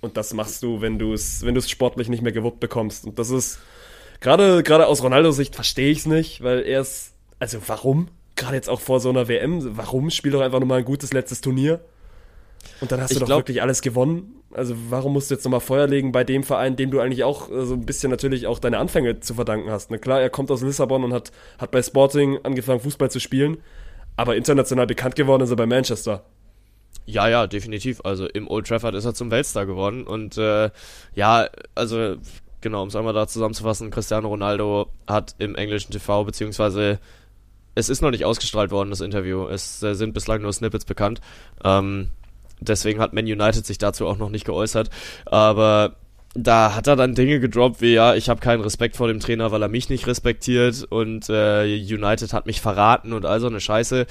Und 0.00 0.16
das 0.16 0.34
machst 0.34 0.62
du, 0.62 0.80
wenn 0.80 0.98
du 0.98 1.12
es, 1.12 1.44
wenn 1.44 1.58
sportlich 1.62 2.08
nicht 2.08 2.22
mehr 2.22 2.32
gewuppt 2.32 2.60
bekommst. 2.60 3.06
Und 3.06 3.18
das 3.18 3.30
ist 3.30 3.58
gerade 4.20 4.62
gerade 4.62 4.86
aus 4.86 5.02
Ronaldos 5.02 5.36
Sicht 5.36 5.54
verstehe 5.54 5.90
ich 5.90 5.98
es 5.98 6.06
nicht, 6.06 6.42
weil 6.42 6.62
er 6.62 6.80
ist 6.80 7.14
also 7.38 7.58
warum? 7.66 8.08
Gerade 8.36 8.56
jetzt 8.56 8.68
auch 8.68 8.80
vor 8.80 9.00
so 9.00 9.10
einer 9.10 9.28
WM, 9.28 9.76
warum 9.76 10.10
spiel 10.10 10.32
doch 10.32 10.40
einfach 10.40 10.60
nochmal 10.60 10.78
ein 10.78 10.84
gutes 10.84 11.12
letztes 11.12 11.40
Turnier? 11.40 11.80
Und 12.80 12.92
dann 12.92 13.00
hast 13.00 13.10
Ich 13.10 13.16
du 13.16 13.20
doch 13.20 13.26
glaub- 13.26 13.38
wirklich 13.40 13.62
alles 13.62 13.82
gewonnen. 13.82 14.40
Also 14.52 14.74
warum 14.88 15.12
musst 15.14 15.30
du 15.30 15.34
jetzt 15.34 15.44
nochmal 15.44 15.60
Feuer 15.60 15.86
legen 15.88 16.12
bei 16.12 16.22
dem 16.22 16.44
Verein, 16.44 16.76
dem 16.76 16.90
du 16.90 17.00
eigentlich 17.00 17.24
auch 17.24 17.50
äh, 17.50 17.64
so 17.64 17.74
ein 17.74 17.84
bisschen 17.86 18.10
natürlich 18.10 18.46
auch 18.46 18.58
deine 18.60 18.78
Anfänge 18.78 19.18
zu 19.20 19.34
verdanken 19.34 19.70
hast. 19.70 19.90
Na 19.90 19.98
klar, 19.98 20.20
er 20.20 20.30
kommt 20.30 20.50
aus 20.50 20.62
Lissabon 20.62 21.02
und 21.04 21.12
hat, 21.12 21.32
hat 21.58 21.70
bei 21.72 21.82
Sporting 21.82 22.38
angefangen, 22.44 22.80
Fußball 22.80 23.10
zu 23.10 23.18
spielen. 23.20 23.58
Aber 24.16 24.36
international 24.36 24.86
bekannt 24.86 25.16
geworden 25.16 25.42
ist 25.42 25.50
er 25.50 25.56
bei 25.56 25.66
Manchester. 25.66 26.22
Ja, 27.06 27.28
ja, 27.28 27.46
definitiv. 27.48 28.00
Also 28.04 28.26
im 28.26 28.48
Old 28.48 28.68
Trafford 28.68 28.94
ist 28.94 29.04
er 29.04 29.14
zum 29.14 29.30
Weltstar 29.32 29.66
geworden. 29.66 30.04
Und 30.06 30.38
äh, 30.38 30.70
ja, 31.14 31.48
also 31.74 32.16
genau, 32.60 32.82
um 32.82 32.88
es 32.88 32.96
einmal 32.96 33.12
da 33.12 33.26
zusammenzufassen, 33.26 33.90
Cristiano 33.90 34.28
Ronaldo 34.28 34.88
hat 35.08 35.34
im 35.38 35.56
englischen 35.56 35.90
TV, 35.90 36.24
beziehungsweise 36.24 37.00
es 37.74 37.88
ist 37.88 38.02
noch 38.02 38.12
nicht 38.12 38.24
ausgestrahlt 38.24 38.70
worden, 38.70 38.90
das 38.90 39.00
Interview. 39.00 39.48
Es 39.48 39.82
äh, 39.82 39.94
sind 39.94 40.14
bislang 40.14 40.42
nur 40.42 40.52
Snippets 40.52 40.84
bekannt. 40.84 41.20
Ähm, 41.64 42.10
deswegen 42.68 43.00
hat 43.00 43.12
Man 43.12 43.24
United 43.24 43.66
sich 43.66 43.78
dazu 43.78 44.06
auch 44.06 44.18
noch 44.18 44.30
nicht 44.30 44.44
geäußert. 44.44 44.90
Aber 45.26 45.96
da 46.34 46.74
hat 46.74 46.86
er 46.86 46.96
dann 46.96 47.14
Dinge 47.14 47.38
gedroppt 47.38 47.80
wie, 47.80 47.94
ja, 47.94 48.14
ich 48.14 48.28
habe 48.28 48.40
keinen 48.40 48.60
Respekt 48.60 48.96
vor 48.96 49.08
dem 49.08 49.20
Trainer, 49.20 49.52
weil 49.52 49.62
er 49.62 49.68
mich 49.68 49.88
nicht 49.88 50.06
respektiert 50.06 50.84
und 50.84 51.28
äh, 51.28 51.64
United 51.64 52.32
hat 52.32 52.46
mich 52.46 52.60
verraten 52.60 53.12
und 53.12 53.24
all 53.24 53.40
so 53.40 53.46
eine 53.46 53.60
Scheiße. 53.60 54.06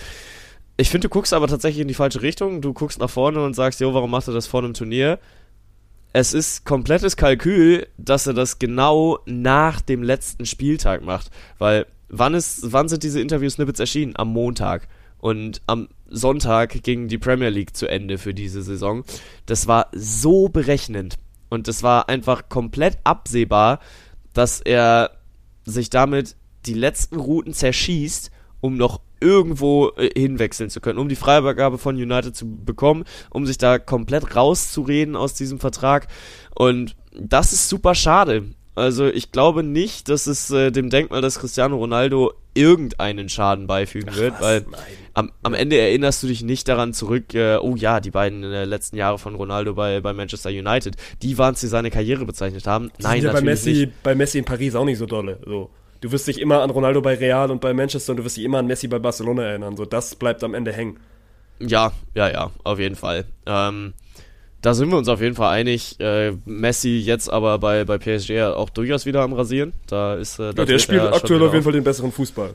Ich 0.77 0.89
finde, 0.89 1.07
du 1.07 1.09
guckst 1.09 1.33
aber 1.33 1.47
tatsächlich 1.47 1.81
in 1.81 1.87
die 1.87 1.93
falsche 1.93 2.21
Richtung. 2.21 2.61
Du 2.61 2.73
guckst 2.73 2.99
nach 2.99 3.09
vorne 3.09 3.43
und 3.43 3.53
sagst, 3.53 3.79
jo, 3.79 3.93
warum 3.93 4.09
macht 4.09 4.27
er 4.27 4.33
das 4.33 4.47
vor 4.47 4.63
einem 4.63 4.73
Turnier? 4.73 5.19
Es 6.13 6.33
ist 6.33 6.65
komplettes 6.65 7.17
Kalkül, 7.17 7.87
dass 7.97 8.25
er 8.25 8.33
das 8.33 8.57
genau 8.57 9.19
nach 9.25 9.81
dem 9.81 10.01
letzten 10.01 10.45
Spieltag 10.45 11.03
macht. 11.03 11.29
Weil, 11.57 11.85
wann, 12.09 12.33
ist, 12.33 12.71
wann 12.71 12.87
sind 12.87 13.03
diese 13.03 13.19
Interview-Snippets 13.19 13.79
erschienen? 13.79 14.13
Am 14.15 14.29
Montag. 14.29 14.87
Und 15.23 15.61
am 15.67 15.87
Sonntag 16.09 16.83
ging 16.83 17.07
die 17.07 17.17
Premier 17.17 17.47
League 17.47 17.77
zu 17.77 17.87
Ende 17.87 18.17
für 18.17 18.33
diese 18.33 18.61
Saison. 18.61 19.05
Das 19.45 19.67
war 19.67 19.87
so 19.93 20.49
berechnend. 20.49 21.15
Und 21.47 21.69
es 21.69 21.81
war 21.81 22.09
einfach 22.09 22.49
komplett 22.49 22.97
absehbar, 23.05 23.79
dass 24.33 24.59
er 24.59 25.11
sich 25.63 25.89
damit 25.89 26.35
die 26.65 26.73
letzten 26.73 27.21
Routen 27.21 27.53
zerschießt, 27.53 28.31
um 28.59 28.75
noch 28.75 28.99
irgendwo 29.21 29.91
äh, 29.95 30.09
hinwechseln 30.13 30.69
zu 30.69 30.81
können, 30.81 30.99
um 30.99 31.07
die 31.07 31.15
Freigabe 31.15 31.77
von 31.77 31.95
United 31.95 32.35
zu 32.35 32.57
bekommen, 32.57 33.05
um 33.29 33.45
sich 33.45 33.57
da 33.57 33.79
komplett 33.79 34.35
rauszureden 34.35 35.15
aus 35.15 35.35
diesem 35.35 35.57
Vertrag. 35.57 36.09
Und 36.53 36.97
das 37.17 37.53
ist 37.53 37.69
super 37.69 37.95
schade. 37.95 38.43
Also 38.75 39.05
ich 39.05 39.31
glaube 39.31 39.63
nicht, 39.63 40.09
dass 40.09 40.27
es 40.27 40.51
äh, 40.51 40.69
dem 40.69 40.89
Denkmal 40.89 41.21
des 41.21 41.39
Cristiano 41.39 41.77
Ronaldo 41.77 42.33
irgendeinen 42.53 43.29
Schaden 43.29 43.67
beifügen 43.67 44.15
wird, 44.15 44.39
weil 44.39 44.61
Nein. 44.69 44.81
am, 45.13 45.31
am 45.41 45.53
Ende 45.53 45.77
erinnerst 45.77 46.21
du 46.23 46.27
dich 46.27 46.43
nicht 46.43 46.67
daran 46.67 46.93
zurück, 46.93 47.33
äh, 47.33 47.57
oh 47.57 47.75
ja, 47.75 47.99
die 47.99 48.11
beiden 48.11 48.43
äh, 48.43 48.65
letzten 48.65 48.97
Jahre 48.97 49.17
von 49.19 49.35
Ronaldo 49.35 49.73
bei, 49.73 50.01
bei 50.01 50.13
Manchester 50.13 50.49
United, 50.49 50.95
die 51.21 51.37
waren 51.37 51.53
es, 51.55 51.61
die 51.61 51.67
seine 51.67 51.91
Karriere 51.91 52.25
bezeichnet 52.25 52.67
haben. 52.67 52.91
Nein, 52.99 53.21
Sind 53.21 53.27
ja 53.27 53.33
bei 53.33 53.41
natürlich 53.41 53.65
Messi, 53.65 53.85
nicht. 53.87 54.03
bei 54.03 54.15
Messi 54.15 54.37
in 54.39 54.45
Paris 54.45 54.75
auch 54.75 54.85
nicht 54.85 54.97
so 54.97 55.05
dolle. 55.05 55.39
So. 55.45 55.69
Du 56.01 56.11
wirst 56.11 56.27
dich 56.27 56.39
immer 56.39 56.61
an 56.61 56.69
Ronaldo 56.69 57.01
bei 57.01 57.15
Real 57.15 57.49
und 57.49 57.61
bei 57.61 57.73
Manchester 57.73 58.11
und 58.11 58.17
du 58.17 58.25
wirst 58.25 58.37
dich 58.37 58.43
immer 58.43 58.59
an 58.59 58.67
Messi 58.67 58.87
bei 58.87 58.99
Barcelona 58.99 59.43
erinnern. 59.43 59.77
So, 59.77 59.85
das 59.85 60.15
bleibt 60.15 60.43
am 60.43 60.53
Ende 60.53 60.73
hängen. 60.73 60.99
Ja, 61.59 61.93
ja, 62.13 62.29
ja, 62.29 62.51
auf 62.63 62.77
jeden 62.79 62.95
Fall. 62.95 63.25
Ähm, 63.45 63.93
da 64.63 64.73
sind 64.73 64.89
wir 64.89 64.97
uns 64.97 65.09
auf 65.09 65.21
jeden 65.21 65.35
Fall 65.35 65.49
einig. 65.53 65.99
Äh, 65.99 66.31
Messi 66.45 66.97
jetzt 66.97 67.29
aber 67.29 67.59
bei, 67.59 67.83
bei 67.83 67.97
PSG 67.97 68.41
auch 68.55 68.69
durchaus 68.69 69.05
wieder 69.05 69.21
am 69.21 69.33
Rasieren. 69.33 69.73
Da 69.87 70.15
ist 70.15 70.39
äh, 70.39 70.53
da 70.53 70.61
Ja, 70.61 70.65
der 70.65 70.79
spielt 70.79 71.01
aktuell 71.01 71.43
auf 71.43 71.51
jeden 71.51 71.65
Fall 71.65 71.73
den 71.73 71.83
besseren 71.83 72.13
Fußball. 72.13 72.53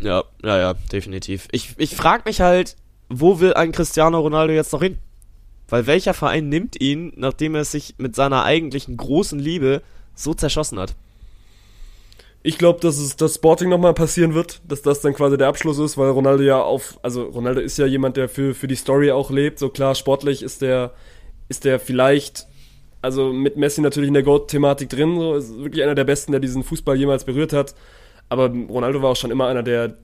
Ja, 0.00 0.24
ja, 0.44 0.58
ja, 0.58 0.74
definitiv. 0.92 1.46
Ich, 1.52 1.74
ich 1.78 1.94
frage 1.94 2.24
mich 2.26 2.40
halt, 2.40 2.76
wo 3.08 3.38
will 3.38 3.54
ein 3.54 3.70
Cristiano 3.70 4.18
Ronaldo 4.18 4.52
jetzt 4.52 4.72
noch 4.72 4.82
hin? 4.82 4.98
Weil 5.68 5.86
welcher 5.86 6.14
Verein 6.14 6.48
nimmt 6.48 6.80
ihn, 6.80 7.12
nachdem 7.14 7.54
er 7.54 7.64
sich 7.64 7.94
mit 7.98 8.16
seiner 8.16 8.42
eigentlichen 8.44 8.96
großen 8.96 9.38
Liebe 9.38 9.82
so 10.16 10.34
zerschossen 10.34 10.80
hat? 10.80 10.96
Ich 12.42 12.58
glaube, 12.58 12.80
dass 12.80 12.98
es 12.98 13.14
das 13.14 13.36
Sporting 13.36 13.68
nochmal 13.68 13.94
passieren 13.94 14.34
wird, 14.34 14.60
dass 14.66 14.82
das 14.82 15.00
dann 15.00 15.14
quasi 15.14 15.36
der 15.38 15.48
Abschluss 15.48 15.78
ist, 15.78 15.96
weil 15.96 16.10
Ronaldo 16.10 16.42
ja 16.42 16.60
auf, 16.60 16.98
also 17.02 17.22
Ronaldo 17.24 17.60
ist 17.60 17.78
ja 17.78 17.86
jemand, 17.86 18.16
der 18.16 18.28
für, 18.28 18.54
für 18.54 18.66
die 18.66 18.76
Story 18.76 19.12
auch 19.12 19.30
lebt. 19.30 19.60
So 19.60 19.68
klar, 19.68 19.94
sportlich 19.94 20.42
ist 20.42 20.62
der, 20.62 20.92
ist 21.48 21.64
der 21.64 21.78
vielleicht, 21.78 22.46
also 23.02 23.32
mit 23.32 23.56
Messi 23.56 23.80
natürlich 23.80 24.08
in 24.08 24.14
der 24.14 24.22
Goat-Thematik 24.22 24.88
drin, 24.88 25.18
so 25.18 25.34
ist 25.34 25.56
wirklich 25.58 25.82
einer 25.82 25.94
der 25.94 26.04
besten, 26.04 26.32
der 26.32 26.40
diesen 26.40 26.62
Fußball 26.64 26.96
jemals 26.96 27.24
berührt 27.24 27.52
hat. 27.52 27.74
Aber 28.28 28.48
Ronaldo 28.48 29.02
war 29.02 29.10
auch 29.10 29.16
schon 29.16 29.30
immer 29.30 29.46
einer, 29.46 29.62
der 29.62 29.96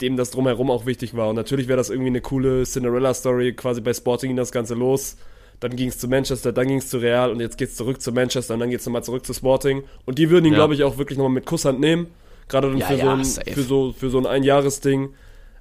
dem 0.00 0.16
das 0.16 0.30
drumherum 0.32 0.70
auch 0.70 0.84
wichtig 0.86 1.14
war. 1.16 1.28
Und 1.28 1.36
natürlich 1.36 1.68
wäre 1.68 1.76
das 1.76 1.90
irgendwie 1.90 2.08
eine 2.08 2.20
coole 2.20 2.64
Cinderella-Story, 2.64 3.52
quasi 3.52 3.80
bei 3.80 3.94
Sporting 3.94 4.30
ging 4.30 4.36
das 4.36 4.50
Ganze 4.50 4.74
los. 4.74 5.16
Dann 5.60 5.76
ging 5.76 5.90
es 5.90 5.98
zu 5.98 6.08
Manchester, 6.08 6.50
dann 6.52 6.66
ging 6.66 6.78
es 6.78 6.88
zu 6.88 6.98
Real 6.98 7.30
und 7.30 7.38
jetzt 7.38 7.56
geht 7.56 7.68
es 7.68 7.76
zurück 7.76 8.00
zu 8.00 8.10
Manchester 8.10 8.54
und 8.54 8.60
dann 8.60 8.70
geht 8.70 8.80
es 8.80 8.86
nochmal 8.86 9.04
zurück 9.04 9.24
zu 9.24 9.32
Sporting. 9.32 9.84
Und 10.04 10.18
die 10.18 10.28
würden 10.28 10.46
ihn, 10.46 10.52
Ja. 10.54 10.58
glaube 10.58 10.74
ich, 10.74 10.82
auch 10.82 10.98
wirklich 10.98 11.16
nochmal 11.18 11.32
mit 11.34 11.46
Kusshand 11.46 11.78
nehmen. 11.78 12.08
Gerade 12.48 12.68
dann 12.68 12.78
Ja, 12.78 12.86
für, 12.86 12.94
ja, 12.94 13.04
so 13.04 13.10
ein, 13.10 13.24
für, 13.54 13.62
so, 13.62 13.92
für 13.96 14.10
so 14.10 14.18
ein 14.18 14.26
Einjahresding. 14.26 15.10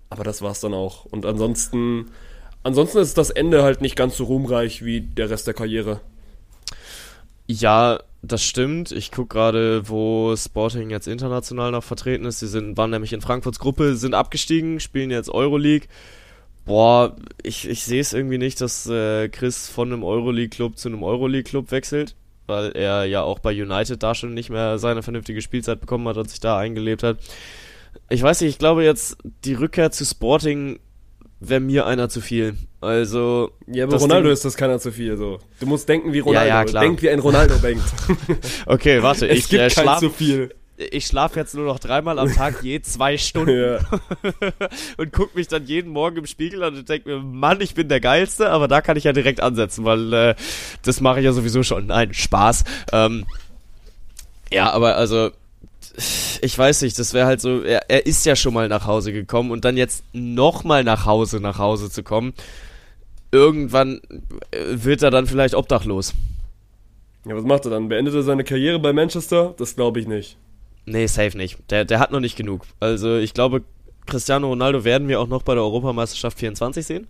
Aber 0.10 0.24
das 0.24 0.42
war's 0.42 0.60
dann 0.60 0.74
auch. 0.74 1.06
Und 1.06 1.28
ansonsten 1.28 2.08
ansonsten 2.64 3.00
ist 3.00 3.18
das 3.18 3.30
Ende 3.30 3.64
halt 3.64 3.82
nicht 3.82 3.96
ganz 3.96 4.18
so 4.18 4.26
ruhmreich 4.26 4.84
wie 4.84 5.02
der 5.02 5.30
Rest 5.30 5.48
der 5.48 5.54
Karriere. 5.54 6.02
Ja, 7.48 8.00
das 8.22 8.44
stimmt. 8.44 8.92
Ich 8.92 9.12
gucke 9.12 9.34
gerade, 9.36 9.90
wo 9.90 10.36
Sporting 10.36 10.90
jetzt 10.90 11.08
international 11.08 11.72
noch 11.72 11.84
vertreten 11.84 12.26
ist. 12.26 12.40
Sie 12.40 12.48
sind, 12.48 12.78
waren 12.78 12.92
nämlich 12.92 13.14
in 13.14 13.22
Frankfurts 13.22 13.60
Gruppe, 13.60 13.96
sind 13.96 14.14
abgestiegen, 14.14 14.80
spielen 14.80 15.10
jetzt 15.10 15.30
Euroleague. 15.30 15.88
Boah, 16.66 17.16
ich, 17.42 17.68
ich 17.68 17.84
sehe 17.84 18.00
es 18.00 18.14
irgendwie 18.14 18.38
nicht, 18.38 18.62
dass 18.62 18.88
äh, 18.88 19.28
Chris 19.30 19.68
von 19.68 19.92
einem 19.92 20.04
Euroleague-Club 20.04 20.78
zu 20.78 20.90
einem 20.90 21.04
Euroleague-Club 21.04 21.72
wechselt, 21.72 22.16
weil 22.46 22.72
er 22.74 23.06
ja 23.06 23.24
auch 23.24 23.40
bei 23.40 23.52
United 23.52 24.04
da 24.04 24.14
schon 24.14 24.36
nicht 24.36 24.52
mehr 24.52 24.78
seine 24.78 25.02
vernünftige 25.02 25.42
Spielzeit 25.42 25.82
bekommen 25.82 26.08
hat 26.08 26.18
und 26.18 26.30
sich 26.30 26.40
da 26.40 26.60
eingelebt 26.60 27.02
hat. 27.02 27.18
Ich 28.10 28.22
weiß 28.22 28.42
nicht, 28.42 28.52
ich 28.52 28.60
glaube 28.60 28.84
jetzt, 28.84 29.18
die 29.44 29.56
Rückkehr 29.56 29.92
zu 29.92 30.06
Sporting 30.06 30.80
wäre 31.42 31.60
mir 31.60 31.86
einer 31.86 32.08
zu 32.08 32.22
viel. 32.22 32.56
Also. 32.80 33.52
Ja, 33.68 33.84
aber 33.86 33.98
Ronaldo 33.98 34.28
Ding- 34.30 34.34
ist 34.34 34.46
das 34.46 34.56
keiner 34.56 34.80
zu 34.80 34.92
viel. 34.92 35.18
So. 35.18 35.40
Du 35.60 35.66
musst 35.66 35.90
denken 35.90 36.14
wie 36.14 36.20
Ronaldo. 36.20 36.48
ja, 36.48 36.64
klar. 36.64 36.84
Denk 36.84 37.02
wie 37.02 37.10
ein 37.10 37.20
Ronaldo 37.20 37.56
denkt. 37.56 37.84
Okay, 38.66 39.04
warte, 39.04 39.28
es 39.28 39.40
ich 39.40 39.50
gibt 39.50 39.62
äh, 39.62 39.70
schlaf, 39.70 40.00
zu 40.00 40.10
viel. 40.10 40.54
ich 40.78 41.06
schlaf 41.08 41.36
jetzt 41.36 41.56
nur 41.56 41.66
noch 41.66 41.80
dreimal 41.80 42.20
am 42.20 42.32
Tag, 42.34 42.64
je 42.64 42.82
zwei 42.82 43.18
Stunden. 43.18 43.60
Ja. 43.60 43.80
und 44.98 45.12
guck 45.12 45.36
mich 45.36 45.48
dann 45.48 45.66
jeden 45.66 45.92
Morgen 45.92 46.18
im 46.18 46.26
Spiegel 46.28 46.64
an 46.64 46.76
und 46.76 46.88
denk 46.88 47.06
mir, 47.06 47.20
Mann, 47.20 47.60
ich 47.62 47.74
bin 47.74 47.90
der 47.90 48.00
Geilste, 48.00 48.50
aber 48.50 48.68
da 48.68 48.82
kann 48.82 48.98
ich 48.98 49.04
ja 49.04 49.14
direkt 49.14 49.42
ansetzen, 49.42 49.84
weil 49.84 50.14
äh, 50.14 50.36
das 50.84 51.02
mache 51.02 51.20
ich 51.20 51.26
ja 51.26 51.34
sowieso 51.34 51.64
schon. 51.64 51.88
Nein, 51.88 52.14
Spaß. 52.14 52.64
Ähm, 52.94 53.26
ja, 54.52 54.70
aber 54.72 54.96
also, 54.96 55.32
ich 56.42 56.58
weiß 56.58 56.82
nicht, 56.82 56.98
das 56.98 57.14
wäre 57.14 57.26
halt 57.26 57.42
so, 57.42 57.62
er, 57.62 57.90
er 57.90 58.06
ist 58.06 58.26
ja 58.26 58.36
schon 58.36 58.54
mal 58.54 58.68
nach 58.68 58.86
Hause 58.86 59.14
gekommen 59.14 59.52
und 59.52 59.66
dann 59.66 59.78
jetzt 59.78 60.04
nochmal 60.14 60.84
nach 60.84 61.06
Hause, 61.06 61.40
nach 61.40 61.58
Hause 61.58 61.90
zu 61.90 62.04
kommen, 62.04 62.34
irgendwann 63.32 64.02
äh, 64.52 64.58
wird 64.72 65.02
er 65.04 65.12
dann 65.12 65.28
vielleicht 65.28 65.56
obdachlos. 65.56 66.14
ja, 67.26 67.36
was 67.36 67.44
macht 67.44 67.66
er 67.66 67.72
dann? 67.72 67.90
Beendet 67.90 68.14
er 68.14 68.24
seine 68.24 68.44
Karriere 68.44 68.80
bei 68.80 68.94
Manchester? 68.94 69.54
Das 69.58 69.76
glaube 69.76 70.00
ich 70.00 70.08
nicht. 70.08 70.38
Nee, 70.86 71.08
safe 71.08 71.38
nicht. 71.38 71.58
Der, 71.70 71.86
der 71.86 72.00
hat 72.00 72.12
noch 72.12 72.20
nicht 72.20 72.36
genug. 72.36 72.66
Also 72.80 73.18
ich 73.18 73.34
glaube, 73.34 73.64
Cristiano 74.06 74.48
Ronaldo 74.48 74.84
werden 74.84 75.08
wir 75.08 75.20
auch 75.20 75.28
noch 75.28 75.44
bei 75.44 75.54
der 75.54 75.64
Europameisterschaft 75.64 76.40
24 76.40 76.86
sehen. 76.86 77.08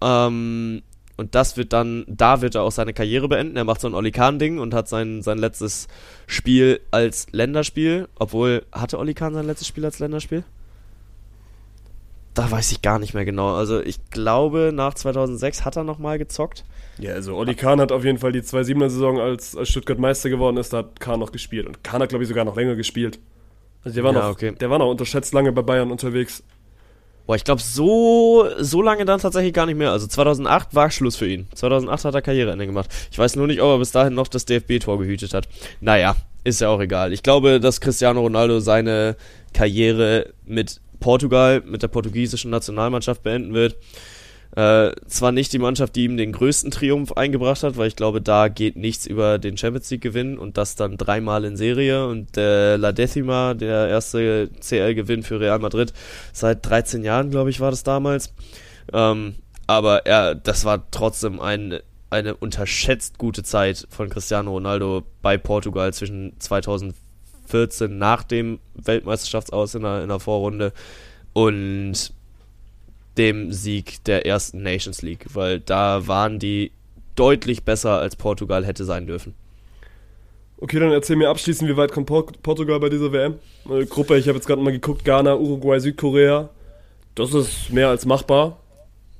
Ähm, 0.00 0.82
und 1.18 1.34
das 1.34 1.56
wird 1.56 1.72
dann, 1.72 2.04
da 2.06 2.40
wird 2.42 2.54
er 2.54 2.62
auch 2.62 2.70
seine 2.70 2.94
Karriere 2.94 3.28
beenden. 3.28 3.56
Er 3.56 3.64
macht 3.64 3.80
so 3.80 3.88
ein 3.88 3.94
Oli 3.94 4.12
Kahn-Ding 4.12 4.60
und 4.60 4.72
hat 4.72 4.88
sein, 4.88 5.20
sein 5.20 5.38
letztes 5.38 5.88
Spiel 6.28 6.80
als 6.92 7.26
Länderspiel. 7.32 8.08
Obwohl, 8.20 8.64
hatte 8.70 8.98
Oli 8.98 9.14
Kahn 9.14 9.34
sein 9.34 9.44
letztes 9.46 9.66
Spiel 9.66 9.84
als 9.84 9.98
Länderspiel? 9.98 10.44
Da 12.34 12.48
weiß 12.48 12.70
ich 12.70 12.82
gar 12.82 13.00
nicht 13.00 13.14
mehr 13.14 13.24
genau. 13.24 13.56
Also 13.56 13.80
ich 13.80 13.98
glaube, 14.10 14.70
nach 14.72 14.94
2006 14.94 15.64
hat 15.64 15.76
er 15.76 15.82
nochmal 15.82 16.18
gezockt. 16.18 16.64
Ja, 16.98 17.14
also 17.14 17.34
Oli 17.34 17.56
Kahn 17.56 17.80
hat 17.80 17.90
auf 17.90 18.04
jeden 18.04 18.18
Fall 18.18 18.30
die 18.30 18.42
2-7er-Saison, 18.42 19.18
als, 19.18 19.56
als 19.56 19.68
Stuttgart 19.68 19.98
Meister 19.98 20.30
geworden 20.30 20.56
ist, 20.56 20.72
da 20.72 20.78
hat 20.78 21.00
Kahn 21.00 21.18
noch 21.18 21.32
gespielt. 21.32 21.66
Und 21.66 21.82
Kahn 21.82 22.00
hat, 22.00 22.10
glaube 22.10 22.22
ich, 22.22 22.28
sogar 22.28 22.44
noch 22.44 22.54
länger 22.54 22.76
gespielt. 22.76 23.18
Also 23.82 23.96
der 23.96 24.04
war, 24.04 24.12
Ja, 24.12 24.20
noch, 24.20 24.30
okay. 24.30 24.52
der 24.52 24.70
war 24.70 24.78
noch 24.78 24.88
unterschätzt 24.88 25.34
lange 25.34 25.50
bei 25.50 25.62
Bayern 25.62 25.90
unterwegs. 25.90 26.44
Boah, 27.28 27.36
ich 27.36 27.44
glaube, 27.44 27.60
so, 27.60 28.48
so 28.58 28.80
lange 28.80 29.04
dann 29.04 29.20
tatsächlich 29.20 29.52
gar 29.52 29.66
nicht 29.66 29.76
mehr. 29.76 29.92
Also 29.92 30.06
2008 30.06 30.74
war 30.74 30.90
Schluss 30.90 31.16
für 31.16 31.28
ihn. 31.28 31.46
2008 31.54 32.06
hat 32.06 32.14
er 32.14 32.22
Karriereende 32.22 32.64
gemacht. 32.64 32.88
Ich 33.10 33.18
weiß 33.18 33.36
nur 33.36 33.46
nicht, 33.46 33.60
ob 33.60 33.68
er 33.68 33.78
bis 33.78 33.92
dahin 33.92 34.14
noch 34.14 34.28
das 34.28 34.46
DFB-Tor 34.46 34.98
gehütet 34.98 35.34
hat. 35.34 35.46
Naja, 35.82 36.16
ist 36.44 36.62
ja 36.62 36.70
auch 36.70 36.80
egal. 36.80 37.12
Ich 37.12 37.22
glaube, 37.22 37.60
dass 37.60 37.82
Cristiano 37.82 38.22
Ronaldo 38.22 38.60
seine 38.60 39.14
Karriere 39.52 40.32
mit 40.46 40.80
Portugal, 41.00 41.62
mit 41.66 41.82
der 41.82 41.88
portugiesischen 41.88 42.50
Nationalmannschaft 42.50 43.22
beenden 43.22 43.52
wird. 43.52 43.76
Äh, 44.58 44.96
zwar 45.06 45.30
nicht 45.30 45.52
die 45.52 45.60
Mannschaft, 45.60 45.94
die 45.94 46.02
ihm 46.02 46.16
den 46.16 46.32
größten 46.32 46.72
Triumph 46.72 47.12
eingebracht 47.12 47.62
hat, 47.62 47.76
weil 47.76 47.86
ich 47.86 47.94
glaube, 47.94 48.20
da 48.20 48.48
geht 48.48 48.74
nichts 48.74 49.06
über 49.06 49.38
den 49.38 49.56
Champions 49.56 49.88
League 49.88 50.00
Gewinn 50.00 50.36
und 50.36 50.58
das 50.58 50.74
dann 50.74 50.96
dreimal 50.96 51.44
in 51.44 51.56
Serie 51.56 52.08
und 52.08 52.36
äh, 52.36 52.74
La 52.74 52.90
Decima, 52.90 53.54
der 53.54 53.86
erste 53.86 54.50
CL-Gewinn 54.60 55.22
für 55.22 55.38
Real 55.38 55.60
Madrid, 55.60 55.92
seit 56.32 56.68
13 56.68 57.04
Jahren, 57.04 57.30
glaube 57.30 57.50
ich, 57.50 57.60
war 57.60 57.70
das 57.70 57.84
damals. 57.84 58.34
Ähm, 58.92 59.36
aber 59.68 60.06
er, 60.06 60.34
das 60.34 60.64
war 60.64 60.90
trotzdem 60.90 61.38
ein, 61.38 61.78
eine 62.10 62.34
unterschätzt 62.34 63.16
gute 63.16 63.44
Zeit 63.44 63.86
von 63.90 64.08
Cristiano 64.08 64.50
Ronaldo 64.50 65.04
bei 65.22 65.38
Portugal 65.38 65.94
zwischen 65.94 66.32
2014 66.40 67.96
nach 67.96 68.24
dem 68.24 68.58
Weltmeisterschaftsaus 68.74 69.76
in 69.76 69.82
der, 69.82 70.02
in 70.02 70.08
der 70.08 70.18
Vorrunde 70.18 70.72
und 71.32 72.12
dem 73.18 73.52
Sieg 73.52 74.02
der 74.04 74.24
ersten 74.26 74.62
Nations 74.62 75.02
League, 75.02 75.26
weil 75.34 75.60
da 75.60 76.06
waren 76.06 76.38
die 76.38 76.70
deutlich 77.16 77.64
besser 77.64 77.98
als 77.98 78.16
Portugal 78.16 78.64
hätte 78.64 78.84
sein 78.84 79.06
dürfen. 79.06 79.34
Okay, 80.60 80.78
dann 80.80 80.90
erzähl 80.92 81.16
mir 81.16 81.28
abschließend, 81.28 81.70
wie 81.70 81.76
weit 81.76 81.92
kommt 81.92 82.06
Por 82.06 82.26
Portugal 82.42 82.80
bei 82.80 82.88
dieser 82.88 83.12
WM? 83.12 83.34
Äh, 83.70 83.84
Gruppe, 83.86 84.16
ich 84.18 84.26
habe 84.28 84.38
jetzt 84.38 84.46
gerade 84.46 84.62
mal 84.62 84.72
geguckt, 84.72 85.04
Ghana, 85.04 85.36
Uruguay, 85.36 85.78
Südkorea. 85.80 86.48
Das 87.14 87.32
ist 87.34 87.70
mehr 87.72 87.88
als 87.88 88.06
machbar. 88.06 88.58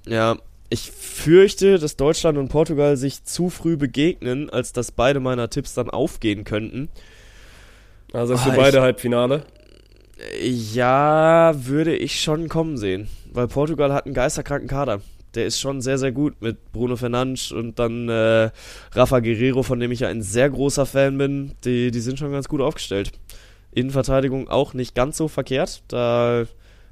Ja, 0.07 0.37
ich 0.71 0.91
fürchte, 0.91 1.79
dass 1.79 1.97
Deutschland 1.97 2.39
und 2.39 2.49
Portugal 2.49 2.97
sich 2.97 3.25
zu 3.25 3.51
früh 3.51 3.77
begegnen, 3.77 4.51
als 4.51 4.73
dass 4.73 4.91
beide 4.93 5.21
meiner 5.21 5.49
Tipps 5.51 5.75
dann 5.75 5.91
aufgehen 5.91 6.45
könnten. 6.45 6.89
Also 8.13 8.35
sagst 8.35 8.49
Ah, 8.49 8.51
du 8.51 8.57
beide 8.57 8.77
ich- 8.79 8.83
Halbfinale. 8.83 9.43
Ja, 10.43 11.53
würde 11.67 11.95
ich 11.95 12.21
schon 12.21 12.49
kommen 12.49 12.77
sehen, 12.77 13.09
weil 13.33 13.49
Portugal 13.49 13.93
hat 13.93 14.07
einen 14.07 14.15
geisterkranken 14.15 14.69
Kader. 14.69 15.01
Der 15.35 15.47
ist 15.47 15.61
schon 15.61 15.81
sehr, 15.81 15.99
sehr 15.99 16.13
gut 16.13 16.41
mit 16.41 16.73
Bruno 16.73 16.97
Fernandes 16.97 17.53
und 17.53 17.79
dann 17.79 18.09
äh, 18.09 18.51
Rafa 18.93 19.21
Guerrero, 19.21 19.63
von 19.63 19.79
dem 19.79 19.93
ich 19.93 20.01
ja 20.01 20.09
ein 20.09 20.23
sehr 20.23 20.49
großer 20.49 20.87
Fan 20.87 21.19
bin. 21.19 21.53
Die, 21.65 21.91
die 21.91 22.01
sind 22.01 22.19
schon 22.19 22.33
ganz 22.33 22.49
gut 22.49 22.61
aufgestellt. 22.61 23.13
Innenverteidigung 23.73 24.49
auch 24.49 24.73
nicht 24.75 24.95
ganz 24.95 25.19
so 25.19 25.29
verkehrt. 25.29 25.83
Da, 25.89 26.45